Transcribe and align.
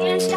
Yes. 0.00 0.31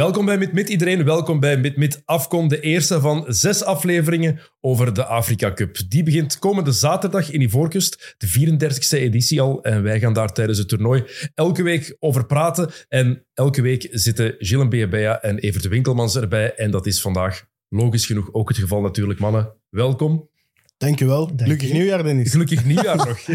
Welkom 0.00 0.24
bij 0.24 0.38
Mit 0.38 0.52
Mit 0.52 0.68
iedereen, 0.68 1.04
welkom 1.04 1.40
bij 1.40 1.56
Mit 1.56 1.76
Mit 1.76 2.02
Afcon, 2.04 2.48
de 2.48 2.60
eerste 2.60 3.00
van 3.00 3.24
zes 3.28 3.64
afleveringen 3.64 4.40
over 4.60 4.94
de 4.94 5.04
Afrika 5.04 5.52
Cup. 5.52 5.76
Die 5.88 6.02
begint 6.02 6.38
komende 6.38 6.72
zaterdag 6.72 7.30
in 7.30 7.40
Ivoorkust, 7.40 8.14
de 8.18 8.28
34e 8.28 8.98
editie 8.98 9.40
al. 9.40 9.62
En 9.62 9.82
wij 9.82 10.00
gaan 10.00 10.12
daar 10.12 10.32
tijdens 10.32 10.58
het 10.58 10.68
toernooi 10.68 11.04
elke 11.34 11.62
week 11.62 11.96
over 11.98 12.26
praten. 12.26 12.70
En 12.88 13.26
elke 13.34 13.62
week 13.62 13.88
zitten 13.90 14.34
Gilles 14.38 14.68
Beabea 14.68 15.20
en 15.20 15.38
Evert 15.38 15.68
Winkelmans 15.68 16.16
erbij. 16.16 16.54
En 16.54 16.70
dat 16.70 16.86
is 16.86 17.00
vandaag 17.00 17.46
logisch 17.68 18.06
genoeg 18.06 18.32
ook 18.32 18.48
het 18.48 18.58
geval 18.58 18.80
natuurlijk, 18.80 19.20
mannen. 19.20 19.52
Welkom. 19.68 20.28
Dankjewel. 20.76 21.30
Gelukkig 21.36 21.68
je. 21.68 21.74
nieuwjaar, 21.74 22.02
Dennis. 22.02 22.30
Gelukkig 22.30 22.64
nieuwjaar 22.64 22.96
nog. 23.08 23.20
Ja, 23.20 23.34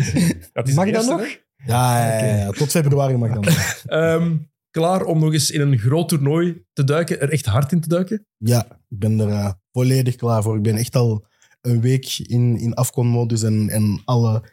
het 0.54 0.68
is 0.68 0.74
Mag 0.74 0.92
dat 0.92 1.06
nog? 1.06 1.38
Ja, 1.66 2.08
ja, 2.08 2.26
ja, 2.26 2.36
ja. 2.36 2.50
tot 2.50 2.72
februari 2.72 3.18
mag 3.18 3.34
dan. 3.34 3.46
Ehm, 3.86 4.38
klaar 4.76 5.04
om 5.04 5.20
nog 5.20 5.34
eens 5.34 5.52
in 5.52 5.62
een 5.62 5.78
groot 5.78 6.10
toernooi 6.10 6.64
te 6.74 6.84
duiken, 6.84 7.22
er 7.22 7.30
echt 7.30 7.46
hard 7.46 7.72
in 7.72 7.82
te 7.82 7.88
duiken? 7.88 8.26
Ja, 8.38 8.66
ik 8.90 9.00
ben 9.00 9.20
er 9.20 9.30
eh, 9.30 9.52
volledig 9.72 10.16
klaar 10.16 10.44
voor. 10.44 10.56
Ik 10.56 10.62
ben 10.62 10.76
echt 10.76 10.96
al 10.96 11.26
een 11.62 11.82
week 11.82 12.18
in, 12.18 12.58
in 12.58 12.74
Afcon-modus 12.74 13.44
en, 13.44 13.70
en 13.70 14.02
alle 14.06 14.44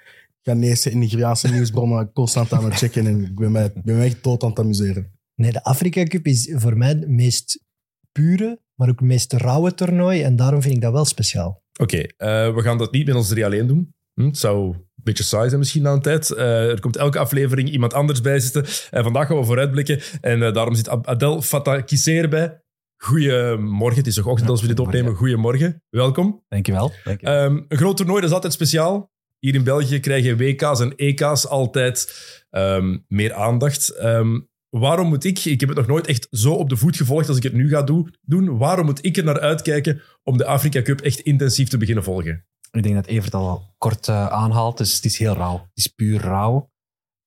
Ghanese 0.42 0.90
en 0.90 0.98
Nigeriaanse 0.98 1.48
nieuwsbronnen 1.52 2.12
constant 2.12 2.52
aan 2.52 2.64
het 2.64 2.74
checken. 2.74 3.06
En 3.06 3.24
ik 3.24 3.34
ben 3.34 3.52
mij, 3.52 3.72
ben 3.84 3.96
mij 3.96 4.06
echt 4.06 4.24
dood 4.24 4.42
aan 4.42 4.48
het 4.48 4.58
amuseren. 4.58 5.12
Nee, 5.34 5.52
de 5.52 5.64
Afrika 5.64 6.04
Cup 6.04 6.26
is 6.26 6.52
voor 6.54 6.76
mij 6.76 6.88
het 6.88 7.08
meest 7.08 7.64
pure, 8.12 8.60
maar 8.74 8.88
ook 8.88 8.98
het 8.98 9.08
meest 9.08 9.32
rauwe 9.32 9.74
toernooi. 9.74 10.22
En 10.22 10.36
daarom 10.36 10.62
vind 10.62 10.74
ik 10.74 10.80
dat 10.80 10.92
wel 10.92 11.04
speciaal. 11.04 11.62
Oké, 11.80 11.98
eh, 11.98 12.54
we 12.54 12.62
gaan 12.62 12.78
dat 12.78 12.92
niet 12.92 13.06
met 13.06 13.14
ons 13.14 13.28
drie 13.28 13.44
alleen 13.44 13.66
doen. 13.66 13.94
Hm, 14.14 14.24
het 14.26 14.38
zou 14.38 14.66
een 14.74 14.84
beetje 14.94 15.24
saai 15.24 15.46
zijn 15.48 15.58
misschien 15.58 15.82
na 15.82 15.92
een 15.92 16.00
tijd. 16.02 16.30
Eh, 16.30 16.68
er 16.70 16.80
komt 16.80 16.96
elke 16.96 17.18
aflevering 17.18 17.70
iemand 17.70 17.94
anders 17.94 18.20
bij 18.20 18.40
zitten. 18.40 18.64
En 18.90 19.02
vandaag 19.02 19.26
gaan 19.26 19.36
we 19.38 19.44
vooruitblikken. 19.44 20.00
En 20.20 20.42
eh, 20.42 20.52
daarom 20.52 20.74
zit 20.74 20.88
Adel 20.88 21.42
Fatah 21.42 21.84
Kisser 21.84 22.28
bij. 22.28 22.60
Goedemorgen, 22.96 23.98
het 23.98 24.06
is 24.06 24.14
toch 24.14 24.26
ochtend 24.26 24.50
als 24.50 24.60
we 24.60 24.66
dit 24.66 24.80
opnemen. 24.80 25.14
Goedemorgen, 25.14 25.82
welkom. 25.90 26.44
Dankjewel. 26.48 26.92
Dankjewel. 27.04 27.34
Ehm, 27.44 27.60
een 27.68 27.78
groot 27.78 27.96
toernooi, 27.96 28.20
dat 28.20 28.28
is 28.28 28.34
altijd 28.34 28.52
speciaal. 28.52 29.10
Hier 29.38 29.54
in 29.54 29.64
België 29.64 30.00
krijgen 30.00 30.36
WK's 30.36 30.80
en 30.80 30.92
EK's 30.96 31.46
altijd 31.46 32.14
ehm, 32.50 32.98
meer 33.08 33.32
aandacht. 33.32 33.88
Ehm, 33.88 34.40
waarom 34.68 35.08
moet 35.08 35.24
ik, 35.24 35.44
ik 35.44 35.60
heb 35.60 35.68
het 35.68 35.78
nog 35.78 35.86
nooit 35.86 36.06
echt 36.06 36.26
zo 36.30 36.52
op 36.52 36.68
de 36.68 36.76
voet 36.76 36.96
gevolgd 36.96 37.28
als 37.28 37.36
ik 37.36 37.42
het 37.42 37.52
nu 37.52 37.68
ga 37.68 37.82
do- 37.82 38.06
doen, 38.20 38.58
waarom 38.58 38.84
moet 38.86 39.04
ik 39.04 39.16
er 39.16 39.24
naar 39.24 39.40
uitkijken 39.40 40.00
om 40.22 40.36
de 40.36 40.44
Afrika 40.44 40.82
Cup 40.82 41.00
echt 41.00 41.20
intensief 41.20 41.68
te 41.68 41.76
beginnen 41.76 42.04
volgen? 42.04 42.44
Ik 42.72 42.82
denk 42.82 42.94
dat 42.94 43.06
Evert 43.06 43.34
al 43.34 43.74
kort 43.78 44.08
eh, 44.08 44.26
aanhaalt. 44.26 44.78
Dus 44.78 44.94
het 44.94 45.04
is 45.04 45.18
heel 45.18 45.34
rauw. 45.34 45.58
Het 45.58 45.70
is 45.74 45.86
puur 45.86 46.20
rauw. 46.20 46.70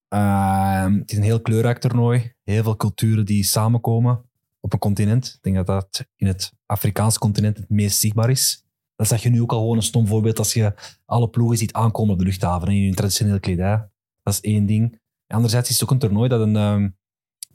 Ehm, 0.08 0.94
het 0.94 1.12
is 1.12 1.18
een 1.18 1.24
heel 1.24 1.42
kleurrijk 1.42 1.80
toernooi. 1.80 2.34
Heel 2.44 2.64
veel 2.64 2.76
culturen 2.76 3.26
die 3.26 3.44
samenkomen 3.44 4.30
op 4.60 4.74
een 4.74 4.80
continent. 4.80 5.26
Ik 5.28 5.42
denk 5.42 5.56
dat 5.56 5.66
dat 5.66 6.06
in 6.16 6.28
het 6.28 6.54
Afrikaanse 6.66 7.20
continent 7.20 7.58
het 7.58 7.70
meest 7.70 8.00
zichtbaar 8.00 8.30
is. 8.30 8.66
Dat 8.96 9.08
zag 9.08 9.22
je 9.22 9.30
nu 9.30 9.42
ook 9.42 9.52
al 9.52 9.60
gewoon 9.60 9.76
een 9.76 9.84
stom 9.84 10.08
voorbeeld 10.08 10.38
als 10.38 10.54
je 10.54 10.74
alle 11.06 11.30
ploegen 11.30 11.58
ziet 11.58 11.74
aankomen 11.74 12.14
op 12.14 12.20
de 12.20 12.26
luchthaven 12.26 12.68
en 12.68 12.74
in 12.74 12.84
hun 12.84 12.96
traditionele 12.96 13.40
kledij. 13.40 13.90
Dat 14.24 14.34
is 14.34 14.42
één 14.42 14.66
ding. 14.66 15.00
Anderzijds 15.28 15.70
is 15.70 15.76
het 15.76 15.84
ook 15.84 15.92
een 15.92 16.00
toernooi 16.00 16.30
dat 16.30 16.42
een, 16.42 16.56
ehm, 16.56 16.82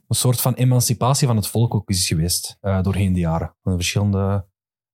een 0.07 0.15
soort 0.15 0.41
van 0.41 0.53
emancipatie 0.53 1.27
van 1.27 1.35
het 1.35 1.47
volk 1.47 1.73
ook 1.73 1.89
is 1.89 2.07
geweest 2.07 2.57
eh, 2.59 2.81
doorheen 2.81 3.13
de 3.13 3.19
jaren. 3.19 3.55
Zijn 3.63 3.75
verschillende 3.75 4.49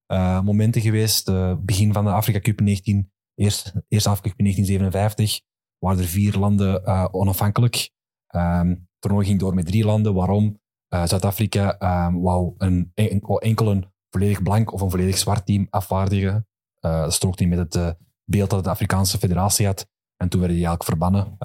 eh, 0.08 0.42
momenten 0.42 0.82
geweest. 0.82 1.28
Het 1.28 1.66
begin 1.66 1.94
van 1.94 2.06
de 2.06 2.12
Afrika 2.12 2.40
Cup 2.40 2.60
in 2.60 2.66
19, 2.66 3.12
eerst, 3.36 3.74
eerste 3.88 4.10
Afrika 4.10 4.30
Cup 4.30 4.40
in 4.40 4.44
1957 4.44 5.42
waren 5.80 6.00
er 6.00 6.10
vier 6.10 6.38
landen 6.38 6.86
eh, 6.86 7.08
onafhankelijk. 7.12 7.92
Ehm, 8.28 8.70
het 8.70 8.80
toernooi 9.00 9.26
ging 9.26 9.40
door 9.40 9.54
met 9.54 9.66
drie 9.66 9.86
landen. 9.86 10.14
Waarom? 10.14 10.60
Eh, 10.88 11.06
Zuid-Afrika 11.06 11.78
ehm, 11.78 12.14
wou 12.14 12.54
een, 12.58 12.92
enkel 12.94 13.72
een 13.72 13.86
volledig 14.10 14.44
blank 14.44 14.74
of 14.74 14.82
een 14.82 14.90
volledig 14.90 15.18
zwart 15.18 15.46
team 15.46 15.68
afvaardigen. 15.70 16.48
Dat 16.80 17.14
strookte 17.14 17.44
niet 17.44 17.58
met 17.58 17.74
het 17.74 17.98
beeld 18.26 18.50
dat 18.50 18.64
de 18.64 18.70
Afrikaanse 18.70 19.18
federatie 19.18 19.66
had. 19.66 19.88
En 20.18 20.30
toen 20.30 20.40
werden 20.40 20.58
die 20.58 20.68
eigenlijk 20.68 20.84
verbannen 20.84 21.36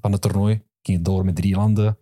van 0.00 0.12
het 0.12 0.20
toernooi. 0.20 0.62
Ging 0.82 0.96
het 0.96 1.04
door 1.06 1.24
met 1.24 1.36
drie 1.36 1.54
landen. 1.54 1.98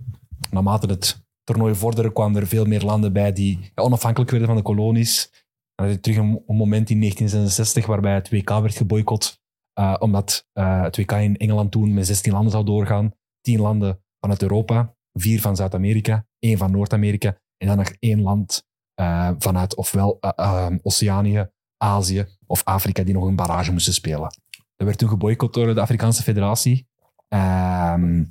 Naarmate 0.51 0.87
het 0.87 1.27
toernooi 1.45 1.75
vorderde, 1.75 2.13
kwamen 2.13 2.41
er 2.41 2.47
veel 2.47 2.65
meer 2.65 2.83
landen 2.83 3.13
bij 3.13 3.33
die 3.33 3.73
onafhankelijk 3.75 4.31
werden 4.31 4.49
van 4.49 4.57
de 4.57 4.63
kolonies. 4.63 5.31
Dan 5.79 5.89
je 5.89 6.01
terug 6.01 6.17
een, 6.17 6.43
een 6.47 6.57
moment 6.57 6.91
in 6.91 6.99
1966 7.01 7.87
waarbij 7.87 8.15
het 8.15 8.31
WK 8.31 8.49
werd 8.49 8.77
geboycott. 8.77 9.41
eh, 9.73 9.95
omdat 9.99 10.47
eh, 10.53 10.83
het 10.83 10.97
WK 10.97 11.13
in 11.13 11.37
Engeland 11.37 11.71
toen 11.71 11.95
met 11.95 12.07
16 12.07 12.33
landen 12.33 12.51
zou 12.51 12.65
doorgaan. 12.65 13.13
10 13.41 13.61
landen 13.61 14.03
vanuit 14.21 14.43
Europa, 14.43 14.95
vier 15.13 15.41
van 15.41 15.57
Zuid-Amerika, 15.57 16.27
één 16.39 16.59
van 16.59 16.71
Noord-Amerika 16.71 17.39
en 17.57 17.67
dan 17.67 17.77
nog 17.77 17.93
één 17.99 18.21
land 18.21 18.67
eh, 18.95 19.31
vanuit 19.39 19.75
ofwel 19.75 20.17
eh, 20.21 20.31
eh, 20.37 20.75
Oceanië, 20.83 21.51
Azië 21.77 22.27
of 22.47 22.65
Afrika 22.65 23.03
die 23.03 23.15
nog 23.15 23.25
een 23.25 23.37
barrage 23.37 23.73
moesten 23.73 23.93
spelen. 23.93 24.35
Dat 24.77 24.87
werd 24.87 24.99
toen 24.99 25.09
geboycott 25.09 25.55
door 25.55 25.75
de 25.75 25.81
Afrikaanse 25.81 26.23
Federatie. 26.23 26.89
Ehm, 27.29 28.25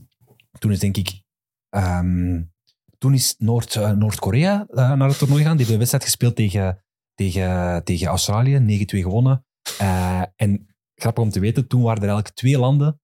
toen 0.59 0.71
is 0.71 0.79
denk 0.79 0.97
ik... 0.97 1.21
ehm, 1.69 2.41
toen 2.97 3.13
is 3.13 3.35
Noord, 3.37 3.75
Noord-Korea 3.75 4.65
naar 4.69 5.07
het 5.07 5.17
toernooi 5.17 5.41
gegaan. 5.41 5.57
Die 5.57 5.65
hebben 5.65 5.73
een 5.73 5.77
wedstrijd 5.77 6.03
gespeeld 6.03 6.35
tegen, 6.35 6.83
tegen, 7.17 7.83
tegen 7.83 8.07
Australië, 8.07 8.57
9-2 8.59 8.85
gewonnen. 9.01 9.45
Eh, 9.77 10.21
en 10.35 10.75
grappig 10.95 11.23
om 11.23 11.29
te 11.29 11.39
weten, 11.39 11.67
toen 11.67 11.81
waren 11.81 12.01
er 12.01 12.07
eigenlijk 12.07 12.35
twee 12.37 12.57
landen 12.59 13.01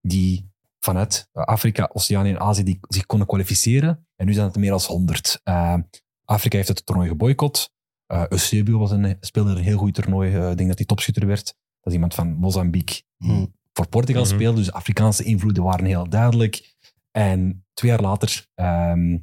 die 0.00 0.52
vanuit 0.78 1.28
Afrika, 1.32 1.90
Oceanië 1.92 2.30
en 2.30 2.40
Azië 2.40 2.62
die 2.62 2.78
zich 2.88 3.06
konden 3.06 3.26
kwalificeren. 3.26 4.06
En 4.16 4.26
nu 4.26 4.32
zijn 4.32 4.44
het 4.46 4.54
er 4.54 4.60
meer 4.60 4.70
dan 4.70 4.80
100. 4.86 5.40
Eh, 5.42 5.76
Afrika 6.24 6.56
heeft 6.56 6.68
het 6.68 6.86
toernooi 6.86 7.08
geboycott. 7.08 7.72
Eh 8.06 8.24
Eusebio 8.28 8.78
was 8.78 8.90
een, 8.90 9.16
speelde 9.20 9.50
een 9.50 9.62
heel 9.62 9.78
goed 9.78 9.94
toernooi. 9.94 10.50
Ik 10.50 10.56
denk 10.56 10.68
dat 10.68 10.78
hij 10.78 10.86
topschutter 10.86 11.26
werd. 11.26 11.44
Dat 11.46 11.86
is 11.86 11.92
iemand 11.92 12.14
van 12.14 12.32
Mozambique 12.34 13.02
Hm. 13.16 13.46
voor 13.72 13.88
Portugal 13.88 14.22
Mhm. 14.24 14.34
speelde. 14.34 14.58
Dus 14.58 14.72
Afrikaanse 14.72 15.24
invloeden 15.24 15.62
waren 15.62 15.84
heel 15.84 16.08
duidelijk. 16.08 16.74
En 17.10 17.64
twee 17.74 17.90
jaar 17.90 18.00
later 18.00 18.46
ehm, 18.54 19.18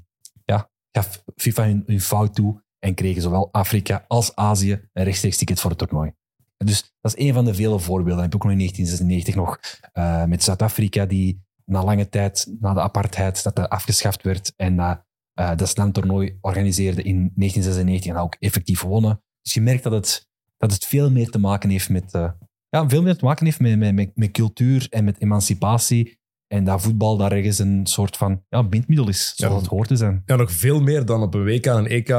ja, 0.46 0.70
gaf 0.92 1.24
FIFA 1.36 1.64
hun, 1.64 1.84
hun 1.86 2.02
fout 2.02 2.36
toe 2.36 2.64
en 2.86 2.94
kregen 2.94 3.22
zowel 3.22 3.50
Afrika 3.52 4.06
als 4.08 4.36
Azië 4.36 4.72
een 4.94 5.04
rechtstreeks 5.04 5.38
ticket 5.38 5.60
voor 5.60 5.70
het 5.70 5.80
toernooi. 5.80 6.12
En 6.58 6.66
Dus 6.66 6.94
dat 7.02 7.18
is 7.18 7.26
een 7.26 7.34
van 7.34 7.46
de 7.46 7.54
vele 7.54 7.80
voorbeelden. 7.80 8.14
Dan 8.14 8.24
heb 8.24 8.36
ook 8.36 8.44
nog 8.44 8.52
in 8.52 8.58
1996 8.58 9.36
nog 9.36 9.60
eh, 9.94 10.26
met 10.26 10.44
Zuid-Afrika, 10.44 11.06
die 11.06 11.42
na 11.66 11.84
lange 11.84 12.10
tijd, 12.10 12.54
na 12.60 12.74
de 12.74 12.82
apartheid, 12.82 13.44
dat 13.44 13.56
dat 13.56 13.70
afgeschaft 13.70 14.24
werd 14.24 14.54
en 14.56 14.76
dat 14.76 15.04
eh 15.34 15.56
dat 15.56 15.70
slamtoernooi 15.70 16.38
organiseerde 16.42 17.02
in 17.02 17.32
1996 17.36 18.12
en 18.12 18.18
ook 18.18 18.36
effectief 18.40 18.82
wonnen. 18.82 19.24
Dus 19.42 19.54
je 19.54 19.62
merkt 19.62 19.84
dat 19.84 19.92
het, 19.92 20.28
dat 20.58 20.72
het 20.74 20.86
veel 20.86 21.12
meer 21.12 21.30
te 21.30 21.40
maken 21.40 21.70
heeft 21.70 21.90
met, 21.90 22.14
eh, 22.14 22.32
ja, 22.70 22.90
veel 22.90 23.02
meer 23.02 23.18
te 23.18 23.26
maken 23.26 23.46
heeft 23.46 23.60
met, 23.60 23.78
met, 23.78 23.94
met, 23.96 24.12
met 24.16 24.32
cultuur 24.32 24.88
en 24.90 25.04
met 25.04 25.22
emancipatie. 25.22 26.20
En 26.48 26.64
dat 26.64 26.82
voetbal 26.82 27.18
daar 27.18 27.32
ergens 27.32 27.60
een 27.60 27.86
soort 27.88 28.18
van 28.18 28.44
ja, 28.50 28.64
bindmiddel 28.64 29.08
is, 29.10 29.34
zoals 29.36 29.54
Ja. 29.54 29.60
het 29.60 29.70
hoort 29.70 29.88
te 29.88 29.96
zijn. 29.96 30.22
Ja, 30.26 30.36
nog 30.36 30.52
veel 30.52 30.82
meer 30.82 31.06
dan 31.06 31.22
op 31.22 31.34
een 31.34 31.44
WK 31.44 31.66
en 31.66 31.86
EK 31.88 32.10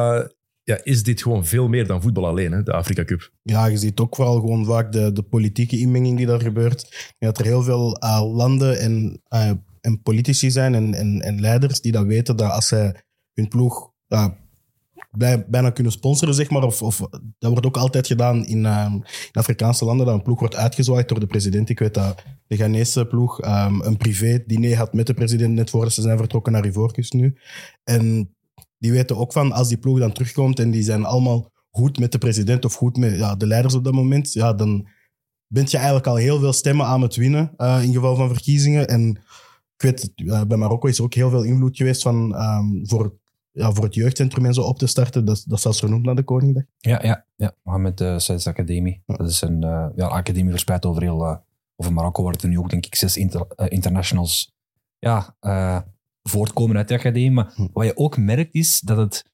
ja, 0.65 0.81
is 0.83 1.03
dit 1.03 1.23
gewoon 1.23 1.47
veel 1.47 1.69
meer 1.69 1.87
dan 1.87 2.03
voetbal 2.03 2.27
alleen, 2.27 2.53
hè, 2.53 2.63
de 2.63 2.73
Afrika 2.73 3.05
Cup. 3.05 3.33
Ja, 3.43 3.67
je 3.67 3.77
ziet 3.79 4.01
ook 4.01 4.17
vooral 4.17 4.41
gewoon 4.41 4.65
vaak 4.65 4.93
de, 4.93 5.13
de 5.13 5.23
politieke 5.23 5.79
inmenging 5.79 6.17
die 6.17 6.27
daar 6.27 6.41
gebeurt. 6.41 7.15
Dat 7.19 7.39
er 7.39 7.45
heel 7.45 7.63
veel 7.63 7.97
eh, 7.97 8.35
landen 8.35 8.81
en, 8.81 9.23
eh, 9.29 9.51
en 9.81 10.03
politici 10.03 10.51
zijn 10.51 10.75
en, 10.75 10.95
en, 10.95 11.21
en 11.21 11.41
leiders 11.41 11.81
die 11.81 11.93
dat 11.93 12.07
weten 12.07 12.37
dat 12.37 12.51
als 12.51 12.67
zij 12.69 12.95
hun 13.35 13.49
ploeg 13.49 13.91
bij- 15.11 15.47
bijna 15.49 15.71
kunnen 15.71 15.93
sponsoren, 15.93 16.35
zeg 16.35 16.51
maar. 16.51 16.63
Of, 16.63 16.83
of, 16.83 16.99
dat 17.39 17.51
wordt 17.51 17.67
ook 17.67 17.77
altijd 17.77 18.07
gedaan 18.07 18.47
in, 18.47 18.67
Afrikaanse 19.33 19.85
landen, 19.85 20.07
dat 20.07 20.15
een 20.15 20.23
ploeg 20.23 20.39
wordt 20.39 20.57
uitgezwaaid 20.57 21.09
door 21.09 21.21
de 21.21 21.27
president. 21.27 21.69
Ik 21.69 21.79
weet 21.79 21.95
dat 21.95 22.23
de 22.47 22.57
Ghanese 22.57 23.07
ploeg 23.07 23.43
een 23.43 23.97
privé-diner 23.97 24.77
had 24.77 24.93
met 24.93 25.07
de 25.07 25.15
president 25.15 25.55
net 25.55 25.71
voordat 25.71 25.93
ze 25.93 26.03
zijn 26.03 26.19
vertrokken 26.19 26.53
naar 26.53 26.67
Ivoorkust 26.67 27.13
nu. 27.13 27.35
En 27.85 28.35
die 28.83 28.93
weten 28.93 29.17
ook 29.17 29.33
van, 29.33 29.53
als 29.53 29.69
die 29.69 29.79
ploeg 29.79 29.99
dan 29.99 30.13
terugkomt 30.13 30.59
en 30.59 30.71
die 30.71 30.83
zijn 30.83 31.05
allemaal 31.05 31.51
goed 31.71 31.99
met 31.99 32.13
de 32.13 32.19
president 32.19 32.65
of 32.65 32.75
goed 32.75 32.97
met 32.97 33.17
ja, 33.17 33.37
de 33.37 33.47
leiders 33.47 33.75
op 33.75 33.85
dat 33.85 33.93
moment, 33.93 34.33
ja, 34.33 34.53
dan 34.53 34.89
bent 35.47 35.71
je 35.71 35.77
eigenlijk 35.77 36.07
al 36.07 36.17
heel 36.17 36.39
veel 36.39 36.53
stemmen 36.53 36.87
aan 36.87 37.03
het 37.03 37.17
winnen 37.17 37.53
eh, 37.57 37.83
in 37.83 37.93
geval 37.93 38.17
van 38.17 38.29
verkiezingen. 38.29 38.89
En 38.89 39.11
ik 39.77 39.83
weet, 39.83 40.13
eh, 40.15 40.43
bij 40.45 40.57
Marokko 40.57 40.89
is 40.89 40.99
er 40.99 41.05
ook 41.05 41.15
heel 41.15 41.31
veel 41.31 41.43
invloed 41.43 41.77
geweest 41.77 42.03
van, 42.03 42.35
ehm, 42.35 42.67
voor, 42.83 43.19
ja, 43.51 43.73
voor 43.73 43.85
het 43.85 43.95
jeugdcentrum 43.95 44.47
en 44.47 44.55
zo 44.55 44.63
op 44.63 44.79
te 44.79 44.87
starten. 44.87 45.25
Dat, 45.25 45.45
dat 45.47 45.57
is 45.57 45.63
zelfs 45.63 45.79
vernoemd 45.79 46.05
naar 46.05 46.15
de 46.15 46.23
Koningdag. 46.23 46.63
Ja, 46.79 47.03
ja, 47.03 47.27
ja. 47.37 47.55
Mohammed 47.63 48.01
uh, 48.01 48.19
Saïd's 48.19 48.47
Academie. 48.47 49.03
Dat 49.07 49.29
is 49.29 49.41
een 49.41 49.63
eh, 49.63 49.87
ja, 49.97 50.07
academie 50.07 50.51
verspreid 50.51 50.87
over 50.87 51.03
heel... 51.03 51.25
eh, 51.25 51.37
over 51.77 51.93
Marokko, 51.93 52.23
waar 52.23 52.35
er 52.41 52.49
nu 52.49 52.59
ook, 52.59 52.71
denk 52.71 52.87
ik, 52.87 52.95
zes 52.95 53.17
inter- 53.17 53.47
eh, 53.57 53.67
internationals 53.69 54.55
ja, 54.99 55.37
eh, 55.41 55.81
voortkomen 56.23 56.77
uit 56.77 56.89
de 56.89 56.95
academie. 56.95 57.31
Maar 57.31 57.53
Hm. 57.55 57.67
wat 57.73 57.87
je 57.87 57.97
ook 57.97 58.17
merkt 58.17 58.55
is 58.55 58.81
dat 58.81 58.97
het 58.97 59.31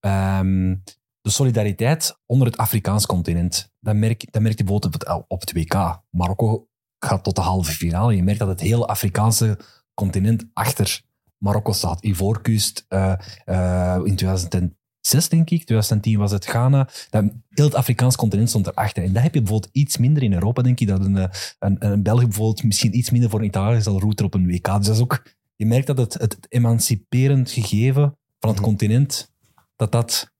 ehm, 0.00 0.74
de 1.22 1.30
solidariteit 1.30 2.18
onder 2.26 2.46
het 2.46 2.56
Afrikaans 2.56 3.06
continent, 3.06 3.72
dat 3.80 3.94
merk, 3.94 4.32
dat 4.32 4.42
merk 4.42 4.58
je 4.58 4.64
bijvoorbeeld 4.64 5.08
op 5.28 5.40
het, 5.40 5.52
WK. 5.52 6.02
Marokko 6.10 6.68
gaat 6.98 7.24
tot 7.24 7.36
de 7.36 7.40
halve 7.40 7.72
finale. 7.72 8.16
Je 8.16 8.22
merkt 8.22 8.38
dat 8.38 8.48
het 8.48 8.60
hele 8.60 8.86
Afrikaanse 8.86 9.58
continent 9.94 10.44
achter 10.52 11.02
Marokko 11.38 11.72
staat. 11.72 12.04
Ivoorkust 12.04 12.86
uh, 12.88 13.14
uh, 13.46 14.00
in 14.04 14.16
2006, 14.16 15.28
denk 15.28 15.50
ik. 15.50 15.64
2010 15.64 16.18
was 16.18 16.30
het 16.30 16.44
Ghana. 16.44 16.88
Dat, 17.10 17.24
heel 17.48 17.64
het 17.64 17.74
Afrikaans 17.74 18.16
continent 18.16 18.48
stond 18.48 18.66
erachter. 18.66 19.04
En 19.04 19.12
dat 19.12 19.22
heb 19.22 19.34
je 19.34 19.40
bijvoorbeeld 19.40 19.72
iets 19.72 19.96
minder 19.96 20.22
in 20.22 20.32
Europa, 20.32 20.62
denk 20.62 20.80
ik. 20.80 20.86
Dat 20.88 21.04
een, 21.04 21.16
een, 21.58 21.76
een 21.78 22.02
België 22.02 22.26
bijvoorbeeld 22.26 22.64
misschien 22.64 22.96
iets 22.96 23.10
minder 23.10 23.30
voor 23.30 23.40
een 23.40 23.46
Italië 23.46 23.76
is 23.76 23.86
al 23.86 24.00
router 24.00 24.24
op 24.24 24.34
een 24.34 24.46
WK. 24.46 24.76
Dus 24.76 24.86
dat 24.86 24.94
is 24.94 25.00
ook... 25.00 25.22
Je 25.62 25.68
merkt 25.68 25.86
dat 25.86 25.96
het, 25.98 26.12
het 26.12 26.46
emanciperend 26.48 27.50
gegeven 27.50 28.16
van 28.38 28.50
het 28.50 28.58
Mhm. 28.58 28.68
continent, 28.68 29.32
dat 29.76 29.92
dat, 29.92 30.32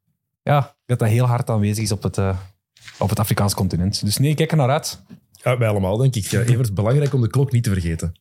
ja, 0.43 0.77
dat 0.87 0.99
dat 0.99 1.09
heel 1.09 1.25
hard 1.25 1.51
aanwezig 1.51 1.85
is 1.85 1.93
op 1.93 2.03
het, 2.03 2.17
uh, 2.17 2.39
op 2.99 3.09
het 3.09 3.19
Afrikaans 3.19 3.55
continent. 3.55 4.05
Dus 4.05 4.19
nee, 4.19 4.31
ik 4.31 4.37
kijk 4.37 4.51
er 4.51 4.57
naar 4.57 4.71
uit. 4.71 5.03
Ja, 5.45 5.59
wij 5.59 5.69
allemaal, 5.69 5.97
denk 5.97 6.15
ik. 6.17 6.25
Ja, 6.25 6.41
Evert, 6.53 6.75
belangrijk 6.75 7.15
om 7.15 7.21
de 7.21 7.29
klok 7.31 7.53
niet 7.53 7.65
te 7.65 7.71
vergeten. 7.71 8.13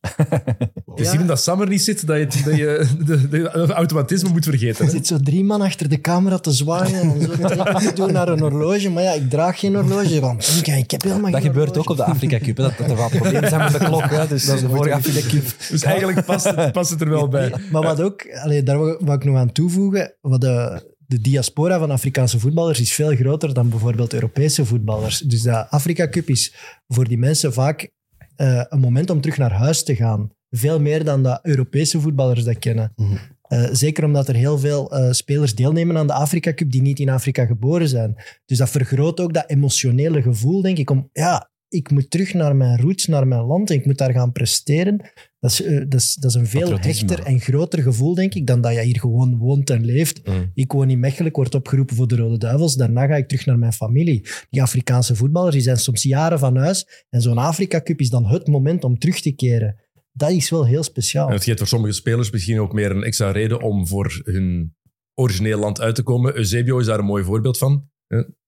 Het 0.92 1.00
is 1.00 1.12
Ja. 1.12 1.18
hier 1.18 1.26
dat 1.26 1.42
Sammer 1.42 1.68
niet 1.68 1.82
zit, 1.82 2.06
dat 2.06 2.16
je, 2.18 2.26
dat 2.44 2.56
je 2.56 2.86
de, 3.06 3.28
de, 3.28 3.38
de 3.52 3.72
automatisme 3.72 4.28
moet 4.30 4.44
vergeten. 4.44 4.78
Er 4.78 4.84
Hè? 4.84 4.90
zit 4.90 5.06
zo 5.06 5.18
drie 5.20 5.44
man 5.44 5.60
achter 5.60 5.88
de 5.88 6.00
camera 6.00 6.38
te 6.38 6.50
zwaaien 6.52 7.00
en 7.00 7.20
zo 7.20 7.28
te 7.62 7.90
doen 7.94 8.12
naar 8.12 8.28
een 8.28 8.38
horloge. 8.40 8.90
Maar 8.90 9.02
ja, 9.02 9.12
ik 9.12 9.30
draag 9.30 9.58
geen 9.58 9.74
horloge. 9.74 10.20
Want 10.20 10.62
ik, 10.66 10.66
ik 10.76 10.90
heb 10.90 11.02
helemaal 11.02 11.30
Dat 11.30 11.40
geen 11.40 11.50
gebeurt 11.50 11.78
ook 11.78 11.90
op 11.90 11.96
de 11.96 12.04
Afrika 12.04 12.38
Cup, 12.38 12.56
hè, 12.56 12.62
dat, 12.62 12.72
dat 12.78 12.90
er 12.90 12.96
wat 12.96 13.10
problemen 13.10 13.48
zijn 13.48 13.62
met 13.72 13.80
de 13.80 13.86
klok. 13.86 14.10
Hè, 14.10 14.26
dus 14.28 14.44
dat 14.46 14.54
is 14.54 14.60
de 14.62 14.68
vorige 14.68 14.94
Afrika 14.94 15.28
Cup. 15.28 15.44
Dus 15.70 15.82
eigenlijk 15.82 16.24
past 16.24 16.44
het, 16.44 16.72
past 16.72 16.90
het 16.90 17.00
er 17.00 17.08
wel 17.08 17.28
bij. 17.28 17.52
Maar 17.70 17.82
wat 17.82 18.00
ook, 18.00 18.26
allee, 18.42 18.62
daar 18.62 18.78
wou 18.78 18.96
wou 19.00 19.18
ik 19.18 19.24
nog 19.24 19.36
aan 19.36 19.52
toevoegen, 19.52 20.14
wat 20.20 20.40
de, 20.40 20.82
de 21.06 21.20
diaspora 21.20 21.78
van 21.78 21.90
Afrikaanse 21.90 22.38
voetballers 22.38 22.80
is 22.80 22.92
veel 22.92 23.14
groter 23.14 23.54
dan 23.54 23.68
bijvoorbeeld 23.68 24.12
Europese 24.12 24.64
voetballers. 24.64 25.18
Dus 25.18 25.42
de 25.42 25.68
Afrika 25.68 26.08
Cup 26.08 26.28
is 26.28 26.54
voor 26.86 27.08
die 27.08 27.18
mensen 27.18 27.52
vaak 27.52 27.90
eh, 28.36 28.64
een 28.68 28.80
moment 28.80 29.10
om 29.10 29.20
terug 29.20 29.36
naar 29.36 29.52
huis 29.52 29.84
te 29.84 29.96
gaan. 29.96 30.30
Veel 30.50 30.80
meer 30.80 31.04
dan 31.04 31.22
dat 31.22 31.38
Europese 31.42 32.00
voetballers 32.00 32.44
dat 32.44 32.58
kennen. 32.58 32.92
Mhm. 32.96 33.16
Eh, 33.42 33.68
zeker 33.72 34.04
omdat 34.04 34.28
er 34.28 34.34
heel 34.34 34.58
veel 34.58 34.92
eh, 34.92 35.10
spelers 35.10 35.54
deelnemen 35.54 35.96
aan 35.96 36.06
de 36.06 36.12
Afrika 36.12 36.54
Cup 36.54 36.70
die 36.70 36.82
niet 36.82 36.98
in 36.98 37.08
Afrika 37.08 37.46
geboren 37.46 37.88
zijn. 37.88 38.16
Dus 38.44 38.58
dat 38.58 38.70
vergroot 38.70 39.20
ook 39.20 39.34
dat 39.34 39.50
emotionele 39.50 40.22
gevoel, 40.22 40.62
denk 40.62 40.78
ik, 40.78 40.90
om 40.90 41.08
ja, 41.12 41.50
ik 41.68 41.90
moet 41.90 42.10
terug 42.10 42.34
naar 42.34 42.56
mijn 42.56 42.80
roots, 42.80 43.06
naar 43.06 43.26
mijn 43.26 43.42
land 43.42 43.70
en 43.70 43.76
ik 43.76 43.86
moet 43.86 43.98
daar 43.98 44.12
gaan 44.12 44.32
presteren. 44.32 45.00
Dat 45.42 45.50
is, 45.50 45.62
eh, 45.62 45.78
dat 45.88 46.00
is, 46.00 46.14
dat 46.14 46.30
is 46.30 46.36
een 46.36 46.46
veel 46.46 46.78
hechter 46.78 47.22
en 47.22 47.40
groter 47.40 47.82
gevoel, 47.82 48.14
denk 48.14 48.34
ik, 48.34 48.46
dan 48.46 48.60
dat 48.60 48.72
je 48.72 48.80
hier 48.80 49.00
gewoon 49.00 49.36
woont 49.36 49.70
en 49.70 49.84
leeft. 49.84 50.26
Mm. 50.26 50.50
Ik 50.54 50.72
woon 50.72 50.90
in 50.90 51.00
Mechelen, 51.00 51.28
ik 51.28 51.36
word 51.36 51.54
opgeroepen 51.54 51.96
voor 51.96 52.08
de 52.08 52.16
Rode 52.16 52.38
Duivels. 52.38 52.74
Daarna 52.74 53.06
ga 53.06 53.16
ik 53.16 53.28
terug 53.28 53.46
naar 53.46 53.58
mijn 53.58 53.72
familie. 53.72 54.26
Die 54.50 54.62
Afrikaanse 54.62 55.16
voetballers 55.16 55.54
die 55.54 55.64
zijn 55.64 55.76
soms 55.76 56.02
jaren 56.02 56.38
van 56.38 56.56
huis. 56.56 57.04
En 57.10 57.20
zo'n 57.20 57.38
Afrika 57.38 57.82
Cup 57.82 58.00
is 58.00 58.10
dan 58.10 58.26
het 58.26 58.46
moment 58.46 58.84
om 58.84 58.98
terug 58.98 59.20
te 59.20 59.32
keren. 59.32 59.80
Dat 60.12 60.30
is 60.30 60.50
wel 60.50 60.66
heel 60.66 60.82
speciaal. 60.82 61.28
En 61.28 61.34
het 61.34 61.44
geeft 61.44 61.58
voor 61.58 61.66
sommige 61.66 61.94
spelers 61.94 62.30
misschien 62.30 62.60
ook 62.60 62.72
meer 62.72 62.90
een 62.90 63.02
extra 63.02 63.30
reden 63.30 63.60
om 63.60 63.86
voor 63.86 64.20
hun 64.24 64.76
origineel 65.14 65.58
land 65.58 65.80
uit 65.80 65.94
te 65.94 66.02
komen. 66.02 66.36
Eusebio 66.36 66.78
is 66.78 66.86
daar 66.86 66.98
een 66.98 67.04
mooi 67.04 67.24
voorbeeld 67.24 67.58
van. 67.58 67.90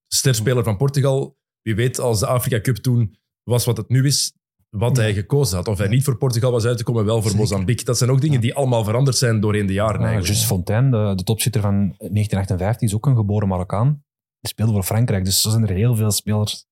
Sterspeler 0.07 0.63
van 0.63 0.77
Portugal. 0.77 1.37
Wie 1.61 1.75
weet, 1.75 1.99
als 1.99 2.19
de 2.19 2.25
Afrika 2.25 2.61
Cup 2.61 2.75
toen 2.75 3.17
was 3.43 3.65
wat 3.65 3.77
het 3.77 3.89
nu 3.89 4.05
is, 4.05 4.33
wat 4.69 4.97
hij 4.97 5.13
gekozen 5.13 5.57
had. 5.57 5.67
Of 5.67 5.77
hij 5.77 5.87
niet 5.87 6.03
voor 6.03 6.17
Portugal 6.17 6.51
was 6.51 6.65
uit 6.65 6.77
te 6.77 6.83
komen, 6.83 7.05
wel 7.05 7.21
voor 7.21 7.31
Zeker. 7.31 7.39
Mozambique. 7.39 7.85
Dat 7.85 7.97
zijn 7.97 8.09
ook 8.09 8.21
dingen 8.21 8.41
die 8.41 8.53
allemaal 8.53 8.83
veranderd 8.83 9.17
zijn 9.17 9.39
doorheen 9.39 9.65
de 9.65 9.73
jaren. 9.73 10.11
Ja. 10.11 10.19
Just 10.19 10.45
Fontaine, 10.45 11.15
de, 11.15 11.23
de 11.23 11.59
van 11.59 11.71
1958, 11.97 12.81
is 12.81 12.95
ook 12.95 13.05
een 13.05 13.15
geboren 13.15 13.47
Marokkaan. 13.47 14.03
Die 14.39 14.49
speelde 14.49 14.73
voor 14.73 14.83
Frankrijk. 14.83 15.25
Dus 15.25 15.41
zo 15.41 15.49
zijn 15.49 15.67
er 15.67 15.75
heel 15.75 15.95
veel 15.95 16.11
spelers 16.11 16.65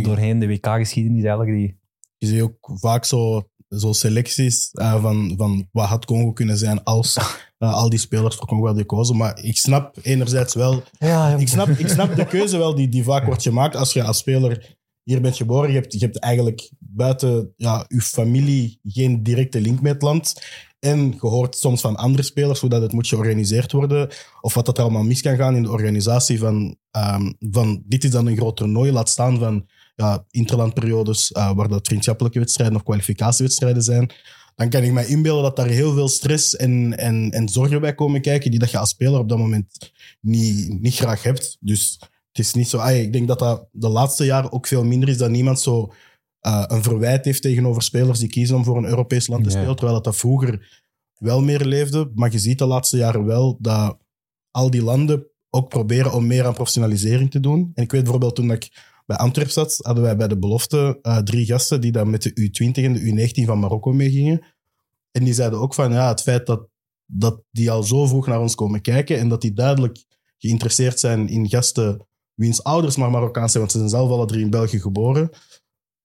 doorheen 0.00 0.38
de 0.38 0.46
WK-geschiedenis 0.46 1.24
eigenlijk 1.24 1.56
die... 1.56 1.80
Je 2.18 2.26
ziet 2.26 2.42
ook 2.42 2.70
vaak 2.74 3.04
zo, 3.04 3.48
zo 3.68 3.92
selecties 3.92 4.70
eh, 4.70 5.02
van, 5.02 5.34
van 5.36 5.68
wat 5.72 5.86
had 5.86 6.04
Congo 6.04 6.32
kunnen 6.32 6.58
zijn 6.58 6.84
als 6.84 7.16
eh, 7.58 7.74
al 7.74 7.90
die 7.90 7.98
spelers 7.98 8.36
voor 8.36 8.46
Congo 8.46 8.64
hadden 8.64 8.82
gekozen. 8.82 9.16
Maar 9.16 9.38
ik 9.42 9.56
snap 9.56 9.96
enerzijds 10.02 10.54
wel 10.54 10.82
Ja, 10.98 11.28
ik 11.36 11.48
snap, 11.48 11.68
ik 11.68 11.88
snap 11.88 12.16
de 12.16 12.26
keuze 12.36 12.58
wel 12.58 12.74
die, 12.74 12.88
die 12.88 13.04
vaak 13.04 13.24
wordt 13.24 13.42
gemaakt. 13.42 13.76
Als 13.76 13.92
je 13.92 14.02
als 14.02 14.18
speler 14.18 14.76
hier 15.04 15.20
bent 15.20 15.36
geboren, 15.36 15.68
je 15.68 15.78
hebt, 15.78 15.92
je 15.92 15.98
hebt 15.98 16.18
eigenlijk 16.18 16.70
buiten 16.78 17.52
ja, 17.56 17.84
je 17.88 18.00
familie 18.00 18.80
geen 18.82 19.22
directe 19.22 19.60
link 19.60 19.80
met 19.80 19.92
het 19.92 20.02
land. 20.02 20.34
En 20.78 21.10
je 21.10 21.26
hoort 21.26 21.56
soms 21.56 21.80
van 21.80 21.96
andere 21.96 22.22
spelers 22.22 22.60
hoe 22.60 22.70
dat 22.70 22.82
het 22.82 22.92
moet 22.92 23.06
georganiseerd 23.06 23.72
worden. 23.72 24.08
Of 24.40 24.54
wat 24.54 24.66
dat 24.66 24.78
allemaal 24.78 25.02
mis 25.02 25.20
kan 25.20 25.36
gaan 25.36 25.56
in 25.56 25.62
de 25.62 25.70
organisatie 25.70 26.38
van, 26.38 26.76
ehm, 26.90 27.32
van 27.38 27.82
dit 27.86 28.04
is 28.04 28.10
dan 28.10 28.26
een 28.26 28.36
groot 28.36 28.56
toernooi. 28.56 28.92
Laat 28.92 29.08
staan 29.08 29.38
van 29.38 29.66
ja, 29.94 30.24
interlandperiodes 30.30 31.32
eh, 31.32 31.52
waar 31.52 31.68
dat 31.68 31.86
vriendschappelijke 31.86 32.38
wedstrijden 32.38 32.76
of 32.76 32.82
kwalificatiewedstrijden 32.82 33.82
zijn. 33.82 34.10
Dan 34.54 34.68
kan 34.68 34.82
ik 34.82 34.92
me 34.92 35.06
inbeelden 35.06 35.42
dat 35.42 35.56
daar 35.56 35.68
heel 35.68 35.92
veel 35.92 36.08
stress 36.08 36.56
en, 36.56 36.98
en, 36.98 37.30
en 37.30 37.48
zorgen 37.48 37.80
bij 37.80 37.94
komen 37.94 38.20
kijken 38.20 38.50
die 38.50 38.60
dat 38.60 38.70
je 38.70 38.78
als 38.78 38.88
speler 38.88 39.18
op 39.18 39.28
dat 39.28 39.38
moment 39.38 39.92
niet, 40.20 40.80
niet 40.80 40.94
graag 40.94 41.22
hebt. 41.22 41.56
Dus 41.60 41.98
het 42.32 42.38
is 42.44 42.54
niet 42.54 42.68
zo... 42.68 42.78
ah, 42.78 42.96
ik 42.96 43.12
denk 43.12 43.28
dat 43.28 43.38
dat 43.38 43.68
de 43.72 43.88
laatste 43.88 44.24
jaren 44.24 44.52
ook 44.52 44.66
veel 44.66 44.84
minder 44.84 45.08
is 45.08 45.18
dat 45.18 45.30
niemand 45.30 45.60
zo 45.60 45.92
eh, 46.40 46.64
een 46.66 46.82
verwijt 46.82 47.24
heeft 47.24 47.42
tegenover 47.42 47.82
spelers 47.82 48.18
die 48.18 48.28
kiezen 48.28 48.56
om 48.56 48.64
voor 48.64 48.76
een 48.76 48.84
Europees 48.88 49.26
land 49.26 49.42
te 49.42 49.48
Nee. 49.48 49.56
spelen, 49.58 49.76
terwijl 49.76 49.96
dat, 49.96 50.04
dat 50.04 50.16
vroeger 50.16 50.82
wel 51.18 51.42
meer 51.42 51.64
leefde. 51.64 52.10
Maar 52.14 52.32
je 52.32 52.38
ziet 52.38 52.58
de 52.58 52.66
laatste 52.66 52.96
jaren 52.96 53.24
wel 53.24 53.58
dat 53.60 53.98
al 54.50 54.70
die 54.70 54.82
landen 54.82 55.26
ook 55.50 55.68
proberen 55.68 56.12
om 56.12 56.26
meer 56.26 56.46
aan 56.46 56.54
professionalisering 56.54 57.30
te 57.30 57.40
doen. 57.40 57.70
En 57.74 57.82
ik 57.82 57.90
weet 57.90 58.02
bijvoorbeeld 58.02 58.34
toen 58.34 58.50
ik 58.52 58.90
bij 59.06 59.16
Antwerp 59.16 59.48
zat, 59.50 59.78
hadden 59.82 60.02
wij 60.04 60.16
bij 60.16 60.28
de 60.28 60.38
belofte 60.38 60.98
eh, 61.02 61.18
drie 61.18 61.46
gasten 61.46 61.80
die 61.80 61.92
dan 61.92 62.10
met 62.10 62.22
de 62.22 62.30
U20 62.30 62.82
en 62.84 62.92
de 62.92 63.30
U19 63.40 63.44
van 63.46 63.58
Marokko 63.58 63.92
meegingen. 63.92 64.44
En 65.10 65.24
die 65.24 65.34
zeiden 65.34 65.58
ook 65.58 65.74
van 65.74 65.92
ja, 65.92 66.08
het 66.08 66.22
feit 66.22 66.46
dat, 66.46 66.68
dat 67.06 67.42
die 67.50 67.70
al 67.70 67.82
zo 67.82 68.06
vroeg 68.06 68.26
naar 68.26 68.40
ons 68.40 68.54
komen 68.54 68.80
kijken 68.80 69.18
en 69.18 69.28
dat 69.28 69.40
die 69.40 69.52
duidelijk 69.52 70.04
geïnteresseerd 70.38 71.00
zijn 71.00 71.28
in 71.28 71.48
gasten 71.48 72.06
wiens 72.34 72.62
ouders 72.62 72.96
maar 72.96 73.10
Marokkaans 73.10 73.52
zijn, 73.52 73.62
want 73.62 73.72
ze 73.72 73.78
zijn 73.78 73.90
zelf 73.90 74.10
alle 74.10 74.26
drie 74.26 74.44
in 74.44 74.50
België 74.50 74.80
geboren. 74.80 75.30